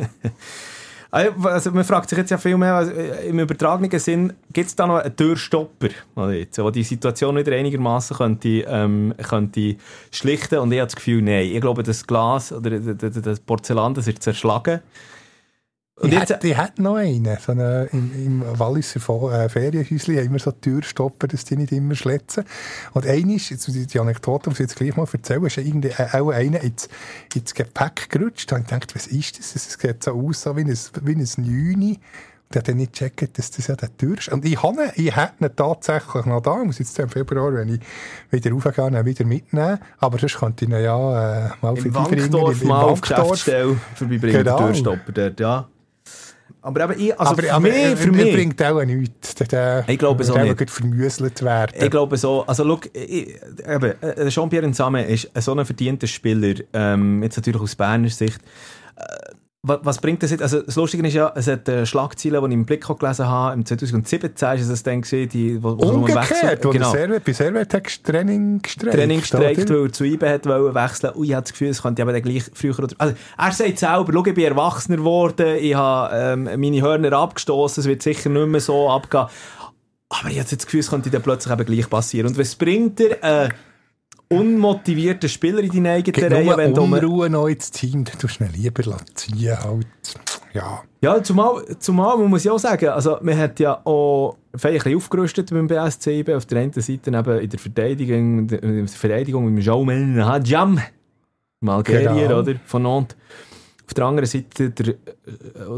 also 1.10 1.72
man 1.72 1.84
fragt 1.84 2.08
sich 2.08 2.18
jetzt 2.18 2.30
ja 2.30 2.38
viel 2.38 2.56
mehr, 2.56 2.80
äh, 2.80 3.28
im 3.28 3.38
übertragenen 3.40 3.98
Sinn, 3.98 4.32
gibt 4.52 4.68
es 4.68 4.76
da 4.76 4.86
noch 4.86 4.98
einen 4.98 5.16
Türstopper, 5.16 5.88
der 6.16 6.70
die 6.70 6.82
Situation 6.82 7.36
wieder 7.36 7.52
einigermaßen 7.52 8.16
könnte, 8.16 8.64
ähm, 8.68 9.14
könnte 9.28 9.76
schlichten 10.10 10.58
und 10.60 10.72
ich 10.72 10.78
habe 10.78 10.86
das 10.86 10.96
Gefühl, 10.96 11.22
nein, 11.22 11.46
ich 11.46 11.60
glaube, 11.60 11.82
das 11.82 12.06
Glas 12.06 12.52
oder 12.52 12.78
das 12.78 13.40
Porzellan, 13.40 13.94
das 13.94 14.06
ist 14.06 14.22
zerschlagen. 14.22 14.80
Und 16.00 16.12
ich, 16.12 16.18
jetzt, 16.18 16.30
hätte, 16.30 16.48
ich 16.48 16.56
hätte 16.56 16.82
noch 16.82 16.96
einen. 16.96 17.36
So 17.44 17.52
eine, 17.52 17.88
im, 17.92 18.10
Im 18.14 18.58
Walliser 18.58 19.00
äh, 19.32 19.48
Ferienhäuschen 19.50 20.16
haben 20.16 20.32
wir 20.32 20.38
so 20.38 20.50
Türstopper, 20.50 21.28
dass 21.28 21.44
die 21.44 21.56
nicht 21.56 21.72
immer 21.72 21.94
schletzen. 21.94 22.44
Und 22.94 23.06
einer 23.06 23.34
ist, 23.34 23.50
jetzt, 23.50 23.66
die, 23.68 23.86
die 23.86 24.00
Anekdote 24.00 24.48
muss 24.48 24.58
ich 24.60 24.64
jetzt 24.64 24.76
gleich 24.76 24.96
mal 24.96 25.06
erzählen, 25.12 25.44
ist 25.44 25.58
irgendwie 25.58 25.88
äh, 25.88 26.18
auch 26.20 26.30
einer 26.30 26.60
ins, 26.62 26.88
ins 27.34 27.52
Gepäck 27.54 28.08
gerutscht. 28.08 28.50
Habe 28.50 28.62
ich 28.62 28.66
gedacht, 28.68 28.94
was 28.94 29.06
ist 29.08 29.38
das? 29.38 29.54
Es 29.56 29.78
sieht 29.78 30.02
so 30.02 30.12
aus 30.12 30.42
so 30.42 30.56
wie 30.56 30.62
ein, 30.62 30.78
wie 31.02 31.12
ein 31.14 31.28
Neuni. 31.36 31.98
Und 32.52 32.56
hat 32.56 32.66
dann 32.66 32.78
nicht 32.78 32.94
gecheckt, 32.94 33.38
dass 33.38 33.50
das 33.52 33.68
ja 33.68 33.76
der 33.76 33.96
Tür 33.96 34.18
ist. 34.18 34.28
Und 34.30 34.44
ich 34.44 34.60
habe 34.60 34.82
ihn, 34.82 34.90
ich 35.06 35.14
hätte 35.14 35.44
ihn 35.44 35.50
tatsächlich 35.54 36.24
noch 36.24 36.40
da. 36.40 36.58
Ich 36.60 36.66
muss 36.66 36.78
jetzt 36.80 36.98
im 36.98 37.08
Februar, 37.08 37.54
wenn 37.54 37.74
ich 37.74 37.80
wieder 38.30 38.50
raufgehe, 38.50 39.04
wieder 39.04 39.24
mitnehmen. 39.24 39.78
Aber 39.98 40.18
sonst 40.18 40.36
könnte 40.38 40.64
ich 40.64 40.70
ihn 40.70 40.82
ja 40.82 41.46
äh, 41.46 41.50
mal 41.62 41.76
Im 41.76 41.84
die 41.84 41.94
Wankdorf 41.94 42.56
im- 42.56 42.62
im 42.62 42.68
mal 42.68 42.82
auf 42.82 42.90
Wankdorf. 43.02 43.20
Geschäftsstelle 43.30 43.76
vorbeibringen, 43.94 44.38
Genau. 44.44 44.56
der 44.56 44.66
Türstopper 44.66 45.12
dort, 45.12 45.38
ja. 45.40 45.68
Aber 46.62 46.84
eben, 46.84 47.00
ich, 47.00 47.18
also 47.18 47.32
aber 47.32 47.42
für 47.42 47.52
aber 47.52 47.60
mich, 47.60 47.74
er, 47.74 47.96
für 47.96 48.08
er 48.08 48.12
mich, 48.12 48.34
bringt 48.34 48.62
auch 48.62 48.84
nichts. 48.84 49.34
Der, 49.36 49.46
der, 49.46 49.84
Ich 49.88 49.98
glaube 49.98 50.24
so 50.24 50.36
nicht. 50.36 50.70
vermüselt 50.70 51.42
werden. 51.42 51.74
ich 51.82 51.90
glaube 51.90 52.16
so, 52.18 52.44
also 52.46 52.64
look, 52.64 52.86
ich, 52.94 53.34
eben, 53.66 53.94
äh, 54.02 54.28
Jean-Pierre 54.28 54.68
Nsame 54.68 55.04
ist 55.04 55.30
so 55.36 55.54
ein 55.54 55.64
verdienter 55.64 56.06
Spieler, 56.06 56.54
ähm, 56.72 57.22
jetzt 57.22 57.36
natürlich 57.36 57.62
aus 57.62 57.74
Berner 57.74 58.10
Sicht. 58.10 58.40
Äh, 58.96 59.02
was, 59.62 59.98
bringt 59.98 60.22
das 60.22 60.30
jetzt? 60.30 60.42
Also 60.42 60.62
das 60.62 60.74
Lustige 60.76 61.06
ist 61.06 61.12
ja, 61.12 61.30
es 61.34 61.46
hat 61.46 61.68
äh, 61.68 61.84
Schlagzeilen, 61.84 62.42
die 62.42 62.48
ich 62.48 62.54
im 62.54 62.64
Blick 62.64 62.86
gelesen 62.86 63.26
habe, 63.26 63.54
im 63.54 63.66
2017 63.66 64.58
ist 64.58 64.68
es 64.68 64.82
dann 64.82 65.02
gewesen, 65.02 65.28
die, 65.28 65.62
wo, 65.62 65.76
wo 65.76 65.90
Umgekehrt, 65.90 66.64
wo 66.64 66.70
genau. 66.70 66.90
Servet, 66.90 67.24
bei 67.24 67.32
Servet 67.34 67.74
hat 67.74 68.04
Training 68.04 68.62
gestreikt. 68.62 68.96
Training 68.96 69.20
gestreikt, 69.20 69.68
weil 69.68 69.84
er 69.84 69.92
zu 69.92 70.04
IBE 70.04 70.30
hat 70.30 70.46
wollen 70.46 70.74
wechseln. 70.74 71.12
Und 71.12 71.24
ich 71.24 71.34
habe 71.34 71.42
das 71.42 71.52
Gefühl, 71.52 71.68
es 71.68 71.82
könnte 71.82 72.00
aber 72.00 72.12
dann 72.12 72.22
gleich 72.22 72.44
früher 72.54 72.78
oder... 72.78 72.94
Also, 72.96 73.14
er 73.36 73.52
sagt 73.52 73.78
selber, 73.78 74.12
schau, 74.12 74.24
ich 74.24 74.34
bin 74.34 74.44
erwachsener 74.44 74.96
geworden, 74.96 75.56
ich 75.60 75.74
habe 75.74 76.16
ähm, 76.16 76.44
meine 76.44 76.80
Hörner 76.80 77.12
abgestoßen, 77.12 77.82
es 77.82 77.86
wird 77.86 78.02
sicher 78.02 78.30
nicht 78.30 78.48
mehr 78.48 78.60
so 78.60 78.88
abgehen. 78.88 79.26
Aber 80.08 80.28
ich 80.30 80.38
habe 80.38 80.40
jetzt 80.40 80.52
das 80.52 80.64
Gefühl, 80.64 80.80
es 80.80 80.88
könnte 80.88 81.10
dann 81.10 81.22
plötzlich 81.22 81.52
eben 81.52 81.66
gleich 81.66 81.90
passieren. 81.90 82.28
Und 82.28 82.38
was 82.38 82.54
bringt 82.54 82.98
er 82.98 83.22
einen 83.22 83.52
unmotivierten 84.30 85.28
Spieler 85.28 85.58
in 85.60 85.70
deine 85.70 85.90
eigene 85.90 86.12
Gibt 86.12 86.32
Reihe, 86.32 86.44
nur 86.44 86.56
wenn 86.56 86.72
du... 86.74 86.82
Unruhe 86.82 87.28
noch 87.28 87.48
ins 87.48 87.70
Team, 87.70 88.04
dann 88.04 88.18
tust 88.18 88.40
du 88.40 88.44
ihn 88.44 88.52
lieber 88.52 88.82
ziehen 89.14 89.58
halt. 89.62 89.86
Ja. 90.52 90.82
Ja, 91.02 91.22
zumal, 91.22 91.64
zumal 91.78 92.18
man 92.18 92.28
muss 92.28 92.44
ja 92.44 92.52
auch 92.52 92.58
sagen, 92.58 92.88
also 92.88 93.18
man 93.22 93.36
hat 93.36 93.58
ja 93.60 93.84
auch 93.84 94.36
vielleicht 94.54 94.80
ein 94.86 94.92
bisschen 94.92 94.96
aufgerüstet 94.98 95.50
beim 95.50 95.66
BSC. 95.66 96.24
Auf 96.34 96.46
der 96.46 96.60
einen 96.60 96.72
Seite 96.72 97.10
eben 97.10 97.38
in 97.40 97.48
der 97.48 97.58
Verteidigung, 97.58 98.38
in 98.48 98.48
der 98.48 98.88
Verteidigung 98.88 99.44
mit 99.46 99.56
dem 99.56 99.66
Jaume 99.66 100.24
Hadjam, 100.24 100.80
dem 101.60 101.68
Algerier, 101.68 102.28
Genau. 102.28 102.40
oder, 102.40 102.54
von 102.64 102.82
Nantes. 102.82 103.16
Auf 103.86 103.94
der 103.94 104.04
anderen 104.04 104.28
Seite, 104.28 104.70
der, 104.70 104.88
äh, 104.88 104.94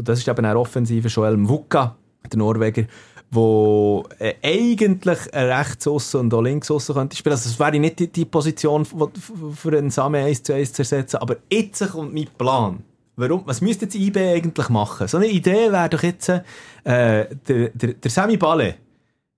das 0.03 0.19
ist 0.19 0.27
eben 0.27 0.45
eine 0.45 0.59
offensive 0.59 1.07
Joel 1.07 1.37
Mvuka, 1.37 1.95
der 2.31 2.37
Norweger, 2.37 2.83
wo 3.33 4.05
äh, 4.19 4.33
eigentlich 4.43 5.33
ein 5.33 5.47
Rechtsaussen 5.47 6.21
und 6.21 6.33
auch 6.33 6.41
Linksaussen 6.41 6.95
könnte 6.95 7.15
spielen. 7.15 7.33
Also 7.33 7.49
es 7.49 7.59
wäre 7.59 7.79
nicht 7.79 7.99
die, 7.99 8.11
die 8.11 8.25
Position 8.25 8.85
für 8.85 9.77
einen 9.77 9.89
Samen 9.89 10.23
1 10.23 10.43
zu 10.43 10.53
1 10.53 10.73
zu 10.73 10.81
ersetzen, 10.83 11.17
aber 11.17 11.37
jetzt 11.51 11.91
kommt 11.91 12.13
mein 12.13 12.27
Plan. 12.37 12.83
Warum? 13.15 13.43
Was 13.45 13.61
müsste 13.61 13.85
jetzt 13.85 13.95
IB 13.95 14.17
eigentlich 14.17 14.69
machen? 14.69 15.07
So 15.07 15.17
eine 15.17 15.27
Idee 15.27 15.71
wäre 15.71 15.89
doch 15.89 16.01
jetzt 16.01 16.29
äh, 16.29 16.41
der, 16.83 17.27
der, 17.37 17.93
der 17.93 18.11
Sami 18.11 18.37
Balle 18.37 18.75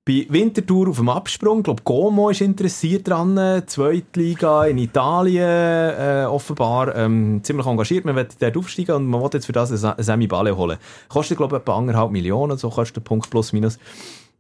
bei 0.05 0.27
Winterthur 0.29 0.89
auf 0.89 0.97
dem 0.97 1.09
Absprung. 1.09 1.57
Ich 1.57 1.63
glaube, 1.63 1.81
Como 1.83 2.29
ist 2.29 2.41
interessiert 2.41 3.07
dran. 3.07 3.63
Zweitliga 3.65 4.65
in 4.65 4.77
Italien 4.77 5.43
äh, 5.43 6.25
offenbar 6.29 6.95
ähm, 6.95 7.39
ziemlich 7.43 7.65
engagiert. 7.65 8.05
Man 8.05 8.15
will 8.15 8.27
dort 8.39 8.55
aufsteigen 8.55 8.95
und 8.95 9.07
man 9.07 9.21
will 9.21 9.29
jetzt 9.33 9.47
für 9.47 9.51
das 9.51 9.71
einen 9.83 10.03
Sami 10.03 10.27
Balle 10.27 10.55
holen. 10.55 10.77
Kostet, 11.09 11.37
glaube 11.37 11.55
ich, 11.55 11.61
etwa 11.63 11.77
anderthalb 11.77 12.11
Millionen. 12.11 12.57
So 12.57 12.69
kostet 12.69 12.97
der 12.97 13.01
Punkt 13.01 13.31
plus 13.31 13.51
minus. 13.51 13.79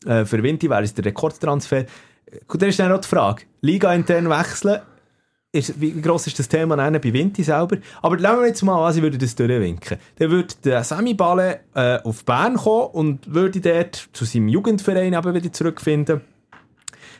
Äh, 0.05 0.25
für 0.25 0.41
Winti 0.43 0.69
wäre 0.69 0.83
es 0.83 0.93
der 0.93 1.05
Rekordtransfer. 1.05 1.85
Gut, 2.47 2.61
dann 2.61 2.69
ist 2.69 2.77
dann 2.77 2.89
noch 2.89 3.01
die 3.01 3.07
Frage. 3.07 3.43
Liga 3.61 3.91
intern 3.91 4.29
wechseln. 4.29 4.81
Ist, 5.55 5.79
wie 5.79 6.01
gross 6.01 6.27
ist 6.27 6.37
das 6.37 6.49
Thema 6.49 6.75
dann 6.75 6.99
bei 6.99 7.13
Vinti 7.13 7.41
selber? 7.41 7.77
Aber 8.01 8.17
lassen 8.17 8.41
wir 8.41 8.47
jetzt 8.47 8.61
mal 8.61 8.85
an, 8.85 8.91
sie 8.91 9.01
würde 9.01 9.17
das 9.17 9.35
durchwinken. 9.35 9.97
Dann 10.17 10.29
würde 10.29 10.53
der 10.65 10.83
Sami 10.83 11.13
Balle 11.13 11.61
äh, 11.73 11.99
auf 12.03 12.25
Bern 12.25 12.57
kommen 12.57 12.89
und 12.91 13.33
würde 13.33 13.61
dort 13.61 14.09
zu 14.11 14.25
seinem 14.25 14.49
Jugendverein 14.49 15.13
eben 15.13 15.33
wieder 15.33 15.53
zurückfinden. 15.53 16.19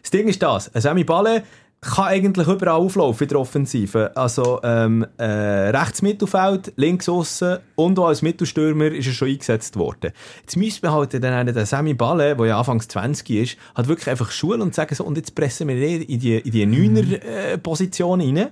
Das 0.01 0.11
Ding 0.11 0.27
ist 0.27 0.43
das, 0.43 0.69
Sami 0.73 1.05
Balle 1.05 1.43
kann 1.85 2.05
eigentlich 2.05 2.47
überall 2.47 2.75
auflaufen 2.75 3.23
in 3.23 3.29
der 3.29 3.39
Offensive. 3.39 4.11
Also 4.15 4.59
ähm, 4.63 5.05
äh, 5.17 5.23
rechts 5.23 6.01
Mittelfeld, 6.01 6.73
links 6.75 7.07
aussen 7.07 7.59
und 7.75 7.99
auch 7.99 8.07
als 8.07 8.21
Mittelstürmer 8.21 8.87
ist 8.87 9.07
er 9.07 9.13
schon 9.13 9.27
eingesetzt 9.27 9.77
worden. 9.77 10.11
Jetzt 10.41 10.57
müsste 10.57 10.85
man 10.85 10.95
halt 10.95 11.13
dann 11.13 11.23
einen, 11.25 11.53
den 11.53 11.65
Sammy 11.65 11.93
Balle, 11.93 12.35
der 12.35 12.45
ja 12.45 12.57
anfangs 12.57 12.87
20 12.87 13.29
ist, 13.29 13.57
halt 13.75 13.87
wirklich 13.87 14.09
einfach 14.09 14.31
schulen 14.31 14.61
und 14.61 14.73
sagen 14.73 14.95
so, 14.95 15.03
und 15.03 15.17
jetzt 15.17 15.35
pressen 15.35 15.67
wir 15.67 15.75
den 15.75 16.01
in 16.01 16.19
die, 16.19 16.37
in 16.37 16.51
die 16.51 16.65
Neuner-Position 16.65 18.21
rein. 18.21 18.49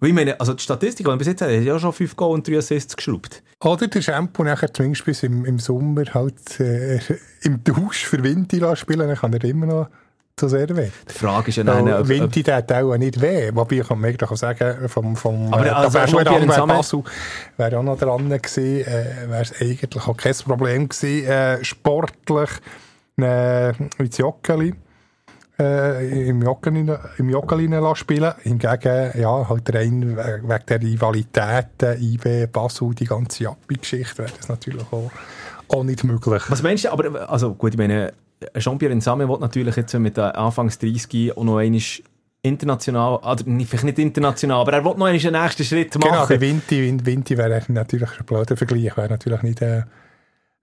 Weil 0.00 0.10
ich 0.10 0.14
meine, 0.14 0.38
also 0.38 0.52
die 0.52 0.62
Statistik, 0.62 1.06
die 1.06 1.10
wir 1.10 1.16
bis 1.16 1.28
jetzt 1.28 1.42
haben, 1.42 1.56
hat 1.56 1.64
ja 1.64 1.78
schon 1.78 1.92
5 1.92 2.16
Goal 2.16 2.34
und 2.34 2.46
3 2.46 2.58
Assists 2.58 2.96
geschraubt. 2.96 3.42
Oder 3.64 3.88
der 3.88 4.02
Shampoo 4.02 4.44
nachher 4.44 4.72
zumindest 4.72 5.04
bis 5.04 5.22
im, 5.22 5.44
im 5.46 5.58
Sommer 5.58 6.04
halt 6.12 6.60
äh, 6.60 7.00
im 7.42 7.64
Tausch 7.64 8.04
für 8.04 8.22
Vinti 8.22 8.60
spielen, 8.74 9.08
dann 9.08 9.16
kann 9.16 9.32
er 9.32 9.44
immer 9.44 9.66
noch 9.66 9.88
zu 10.38 10.48
sehr 10.50 10.68
weh. 10.76 10.90
Die 11.08 11.14
Frage 11.14 11.48
ist 11.48 11.56
ja 11.56 11.64
dann, 11.64 11.86
dann, 11.86 12.02
ob, 12.02 12.08
Vinti 12.08 12.42
tut 12.42 12.70
auch 12.70 12.96
nicht 12.98 13.18
weh. 13.22 13.50
Wobei 13.54 13.76
ich 13.76 13.88
kann 13.88 13.98
mir 13.98 14.14
auch 14.22 14.36
sagen, 14.36 14.86
vom, 14.86 15.16
vom 15.16 15.52
Aber 15.52 15.64
äh, 15.64 15.70
also 15.70 15.98
da 15.98 16.06
schon 16.06 16.18
wäre 16.26 16.66
Basel 16.66 17.02
wäre 17.56 17.78
auch 17.78 17.82
noch 17.82 17.98
dran 17.98 18.28
gewesen, 18.28 18.82
äh, 18.86 19.30
wäre 19.30 19.42
es 19.42 19.58
eigentlich 19.58 20.06
auch 20.06 20.14
kein 20.14 20.34
Problem 20.34 20.88
gewesen, 20.90 21.26
äh, 21.26 21.64
sportlich, 21.64 22.50
äh, 23.18 23.72
mit 23.98 24.18
Jockeli. 24.18 24.74
Äh, 25.58 26.28
im 26.28 26.42
Joggeli 26.42 26.86
im 27.16 27.30
Joggeli 27.30 27.66
spielen. 27.96 28.34
Hingegen, 28.42 29.18
ja, 29.18 29.48
halt 29.48 29.74
rein 29.74 30.18
we- 30.18 30.40
wegen 30.42 30.66
der 30.68 30.82
Rivalitäten, 30.82 31.98
IB, 31.98 32.46
Basel, 32.48 32.94
die 32.94 33.06
ganze 33.06 33.44
Jappi-Geschichte, 33.44 34.18
wäre 34.18 34.32
das 34.36 34.50
natürlich 34.50 34.84
auch, 34.92 35.10
auch 35.68 35.82
nicht 35.82 36.04
möglich. 36.04 36.42
Was 36.48 36.62
meinst 36.62 36.84
du, 36.84 36.90
aber, 36.92 37.30
also 37.30 37.54
gut, 37.54 37.72
ich 37.72 37.78
meine, 37.78 38.12
Jean-Pierre 38.58 38.94
Nsame 38.94 39.28
will 39.28 39.38
natürlich 39.38 39.76
jetzt 39.76 39.94
mit 39.94 40.18
Anfangs 40.18 40.78
30 40.78 41.32
auch 41.36 41.44
noch 41.44 41.58
einmal 41.58 41.80
international, 42.42 43.18
also 43.22 43.44
vielleicht 43.44 43.84
nicht 43.84 43.98
international, 43.98 44.60
aber 44.60 44.72
er 44.74 44.84
will 44.84 44.94
noch 44.96 45.06
einen 45.06 45.32
nächsten 45.32 45.64
Schritt 45.64 45.92
Genau, 45.92 46.10
machen. 46.10 46.28
bei 46.28 46.40
Vinti, 46.40 46.76
Vin- 46.80 47.04
Vinti 47.04 47.36
wäre 47.36 47.60
natürlich 47.68 48.10
ein 48.20 48.24
blöder 48.26 48.56
Vergleich, 48.56 48.96
wäre 48.96 49.08
natürlich 49.08 49.42
nicht 49.42 49.62
äh, 49.62 49.82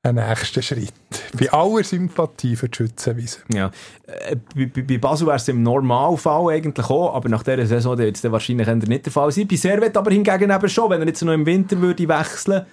ein 0.03 0.15
nächster 0.15 0.61
Schritt. 0.61 0.93
Bei 1.37 1.51
aller 1.51 1.83
Sympathie 1.83 2.55
für 2.55 2.69
die 2.69 2.77
Schützenwiese. 2.77 3.39
Ja. 3.53 3.69
Äh, 4.07 4.35
Bei, 4.55 4.81
bei, 4.81 4.97
Basel 4.97 5.27
wäre 5.27 5.35
es 5.37 5.47
im 5.49 5.61
Normalfall 5.63 6.53
eigentlich 6.53 6.89
auch, 6.89 7.15
aber 7.15 7.27
nach 7.29 7.43
dieser 7.43 7.65
Saison 7.65 7.97
wird 7.97 8.15
es 8.15 8.21
dann 8.21 8.31
wahrscheinlich 8.31 8.67
nicht 8.67 9.05
der 9.05 9.11
Fall 9.11 9.31
sein. 9.31 9.47
Bei 9.47 9.55
Servet 9.57 9.97
aber 9.97 10.11
hingegen 10.11 10.51
eben 10.51 10.69
schon, 10.69 10.89
wenn 10.89 11.01
er 11.01 11.07
jetzt 11.07 11.21
noch 11.23 11.33
im 11.33 11.45
Winter 11.45 11.79
würde 11.81 12.07
wechseln, 12.07 12.65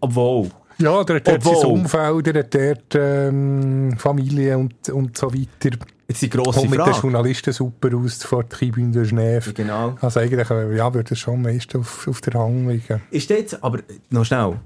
obwohl. 0.00 0.50
Ja, 0.78 1.02
der 1.04 1.16
hat 1.16 1.28
Obwohl- 1.28 1.56
sein 1.56 1.70
Umfeld, 1.70 2.26
der 2.26 2.34
hat 2.42 2.54
dort 2.54 2.94
ähm, 2.94 3.94
Familie 3.98 4.56
und, 4.58 4.88
und 4.90 5.16
so 5.16 5.32
weiter. 5.32 5.76
Jetzt 6.06 6.22
die 6.22 6.30
grosse 6.30 6.60
Kommt 6.60 6.70
mit 6.70 6.80
den. 6.80 6.92
Journalisten 6.94 7.52
super 7.52 7.94
aus 7.94 8.22
vor 8.22 8.42
der 8.44 8.48
Tribüne 8.48 8.92
de 8.92 9.04
Genève. 9.04 9.52
Genau. 9.52 9.94
Also 10.00 10.20
eigentlich, 10.20 10.48
äh, 10.50 10.76
ja, 10.76 10.94
würde 10.94 11.12
es 11.12 11.18
schon 11.18 11.42
meist 11.42 11.76
auf, 11.76 12.08
auf 12.08 12.20
der 12.22 12.34
Hand 12.40 12.66
liegen. 12.68 13.02
Ist 13.10 13.28
das 13.28 13.38
jetzt, 13.38 13.62
aber 13.62 13.80
noch 14.08 14.24
schnell, 14.24 14.58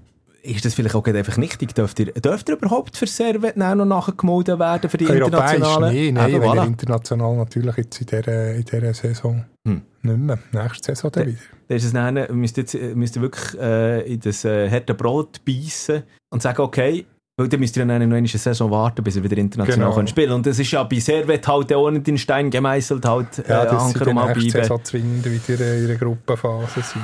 ist 0.43 0.65
das 0.65 0.75
vielleicht 0.75 0.95
auch 0.95 1.05
einfach 1.07 1.37
nichtig? 1.37 1.75
Dürft 1.75 2.01
ihr, 2.01 2.07
dürft 2.13 2.49
ihr 2.49 2.57
überhaupt 2.57 2.97
für 2.97 3.07
Servet 3.07 3.57
noch 3.57 3.75
nachgemeldet 3.85 4.59
werden 4.59 4.91
für 4.91 4.97
die 4.99 5.09
Europäisch 5.09 5.55
internationalen? 5.55 5.95
nee, 5.95 6.13
nein, 6.13 6.35
er 6.35 6.41
voilà. 6.41 6.67
international 6.67 7.37
natürlich 7.37 7.77
jetzt 7.77 8.01
in 8.01 8.07
dieser, 8.07 8.55
in 8.55 8.65
dieser 8.65 8.95
Saison 8.95 9.45
Hm. 9.67 9.83
nicht 10.03 10.19
mehr. 10.19 10.39
Nächste 10.53 10.95
Saison 10.95 11.13
dann 11.13 11.27
wieder. 11.29 11.39
Dann 11.69 11.77
ist 11.77 11.85
es 11.85 11.93
dann, 11.93 12.15
müsst 12.33 12.57
ihr, 12.59 12.63
jetzt- 12.65 12.97
müsst 12.97 13.15
ihr 13.17 13.23
wirklich 13.23 13.61
äh, 13.61 14.13
in 14.15 14.21
das 14.21 14.45
äh, 14.45 14.69
harte 14.69 14.95
Brot 14.95 15.41
beißen 15.45 16.03
und 16.31 16.43
sagen, 16.43 16.61
okay, 16.63 17.07
weil 17.37 17.49
dann 17.49 17.61
müsst 17.61 17.77
ihr 17.77 17.87
dann 17.87 18.09
noch 18.09 18.17
eine 18.17 18.27
Saison 18.27 18.71
warten, 18.73 19.03
bis 19.05 19.15
ihr 19.17 19.23
wieder 19.23 19.37
international 19.39 19.85
Genau. 19.87 19.95
könnt 19.95 20.11
spielen 20.11 20.33
Und 20.33 20.45
das 20.47 20.59
ist 20.59 20.71
ja 20.73 20.83
bei 20.83 20.99
Servet 20.99 21.47
halt 21.47 21.73
auch 21.73 21.91
nicht 21.91 22.09
in 22.09 22.19
Stein 22.19 22.51
gemeißelt, 22.51 23.07
halt 23.07 23.39
äh, 23.39 23.49
Ja, 23.49 23.65
das 23.65 23.83
Anker 23.85 24.05
sind 24.05 24.17
um 24.19 24.33
die 24.35 24.41
nächste. 24.41 24.51
Saison 24.63 24.85
zwingend 24.85 25.25
wieder 25.49 25.77
in 25.77 25.87
der 25.87 25.97
Gruppenphase 25.97 26.83
sein. 26.83 27.03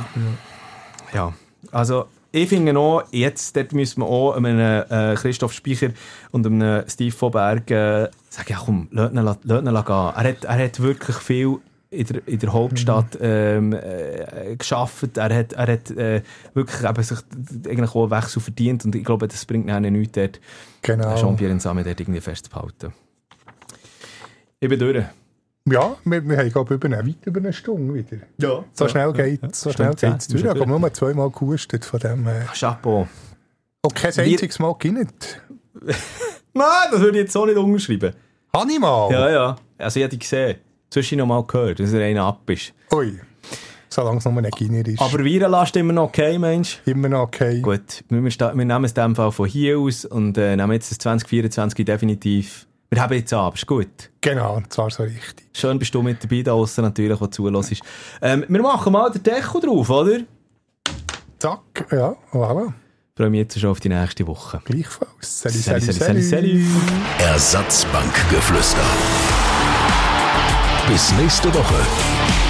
Ja, 1.14 1.32
also 1.70 2.06
ich 2.30 2.48
finde 2.48 2.78
auch, 2.78 3.04
jetzt 3.10 3.56
dort 3.56 3.72
müssen 3.72 4.02
wir 4.02 4.06
auch 4.06 4.34
einem 4.34 4.58
äh, 4.58 5.14
Christoph 5.14 5.52
Speicher 5.52 5.90
und 6.30 6.46
einem 6.46 6.84
Steve 6.88 7.14
von 7.14 7.30
Berg 7.30 7.70
äh, 7.70 8.08
sagen, 8.28 8.48
ja 8.48 8.58
komm, 8.64 8.88
lass 8.90 9.10
ihn, 9.10 9.16
lass 9.16 9.36
ihn 9.44 9.60
gehen. 9.62 9.66
Er 9.66 10.14
hat, 10.14 10.44
er 10.44 10.64
hat 10.64 10.80
wirklich 10.80 11.16
viel 11.16 11.58
in 11.90 12.06
der, 12.06 12.28
in 12.28 12.38
der 12.38 12.52
Hauptstadt 12.52 13.18
ähm, 13.20 13.72
äh, 13.72 14.56
geschafft. 14.56 15.16
Er 15.16 15.34
hat, 15.34 15.54
er 15.54 15.66
hat 15.72 15.90
äh, 15.92 16.22
wirklich 16.52 16.88
eben 16.88 17.02
sich 17.02 17.18
eigentlich 17.66 17.94
auch 17.94 18.02
einen 18.02 18.10
Wechsel 18.10 18.42
verdient 18.42 18.84
und 18.84 18.94
ich 18.94 19.04
glaube, 19.04 19.26
das 19.26 19.44
bringt 19.46 19.68
ihnen 19.68 19.92
nichts 19.94 20.12
dort, 20.12 20.40
Genau. 20.82 21.16
Jean-Pierre 21.16 21.54
Nsame 21.54 21.82
dort 21.82 21.98
irgendwie 21.98 22.20
festzuhalten. 22.20 22.92
Ich 24.60 24.68
bin 24.68 24.78
durch. 24.78 25.04
Ja, 25.70 25.96
wir, 26.04 26.28
wir 26.28 26.36
haben 26.38 26.50
glaube 26.50 26.74
ich 26.74 26.84
über 26.84 26.96
eine, 26.96 27.06
weit 27.08 27.26
über 27.26 27.40
eine 27.40 27.52
Stunde 27.52 27.94
wieder. 27.94 28.22
Ja. 28.38 28.64
So 28.72 28.88
schnell 28.88 29.12
geht 29.12 29.54
so 29.54 29.72
schnell 29.72 29.94
geht's 29.94 30.28
durch. 30.28 30.42
Ich 30.42 30.48
habe 30.48 30.66
nur 30.66 30.92
zweimal 30.92 31.30
gehustet 31.30 31.84
von 31.84 32.00
dem. 32.00 32.26
Äh, 32.26 32.44
Chapeau. 32.58 33.06
und 33.82 33.94
kein 33.94 34.14
Wir- 34.16 34.24
einziges 34.24 34.58
Mal 34.58 34.74
nicht. 34.84 35.42
Nein, 36.54 36.66
das 36.90 37.00
würde 37.00 37.18
ich 37.18 37.24
jetzt 37.24 37.32
so 37.32 37.46
nicht 37.46 37.56
unterschreiben. 37.56 38.12
Habe 38.54 38.72
ich 38.72 38.78
mal? 38.78 39.10
Ja, 39.12 39.30
ja. 39.30 39.56
Also 39.76 40.00
ich 40.00 40.04
habe 40.04 40.10
die 40.10 40.18
gesehen. 40.18 40.58
Zwischen 40.90 41.18
noch 41.18 41.26
mal 41.26 41.44
gehört, 41.44 41.80
dass 41.80 41.92
er 41.92 42.02
einer 42.02 42.24
ab 42.24 42.48
ist. 42.48 42.72
Ui. 42.92 43.20
Solange 43.90 44.18
es 44.18 44.24
nur 44.24 44.36
ein 44.36 44.50
Giner 44.50 44.86
ist. 44.86 45.00
Aber 45.00 45.18
Virenlast 45.24 45.76
immer 45.76 45.92
noch 45.92 46.04
okay, 46.04 46.38
Mensch. 46.38 46.80
Immer 46.86 47.08
noch 47.08 47.22
okay. 47.22 47.60
Gut, 47.60 48.04
wir, 48.08 48.22
wir 48.22 48.54
nehmen 48.64 48.84
es 48.84 48.92
in 48.92 48.94
dem 48.94 49.16
Fall 49.16 49.32
von 49.32 49.48
hier 49.48 49.78
aus 49.78 50.04
und 50.04 50.36
äh, 50.38 50.56
nehmen 50.56 50.72
jetzt 50.72 50.90
das 50.90 50.98
2024 50.98 51.84
definitiv. 51.84 52.66
Wir 52.90 53.02
haben 53.02 53.12
jetzt 53.14 53.32
ab, 53.34 53.54
ist 53.54 53.66
gut. 53.66 54.10
Genau, 54.20 54.56
und 54.56 54.72
zwar 54.72 54.90
so 54.90 55.02
richtig. 55.02 55.46
Schön 55.52 55.78
bist 55.78 55.94
du 55.94 56.00
mit 56.02 56.22
dabei 56.24 56.42
da 56.42 56.52
aussen 56.52 56.82
natürlich, 56.84 57.18
der 57.18 57.30
zulässt. 57.30 57.82
Ähm, 58.22 58.44
wir 58.48 58.62
machen 58.62 58.92
mal 58.92 59.10
den 59.10 59.22
Deko 59.22 59.60
drauf, 59.60 59.90
oder? 59.90 60.20
Zack, 61.38 61.86
ja, 61.92 62.16
voilà. 62.32 62.72
freue 63.14 63.30
mich 63.30 63.40
jetzt 63.40 63.60
schon 63.60 63.70
auf 63.70 63.80
die 63.80 63.90
nächste 63.90 64.26
Woche. 64.26 64.60
Gleichfalls. 64.64 65.40
Salut, 65.40 65.58
Salut, 65.58 65.82
salut, 65.82 65.94
salut, 66.00 66.22
salut, 66.22 66.24
salut. 66.24 66.62
salut. 66.62 67.20
Ersatzbankgeflüster. 67.20 68.84
Bis 70.88 71.12
nächste 71.12 71.52
Woche. 71.54 72.47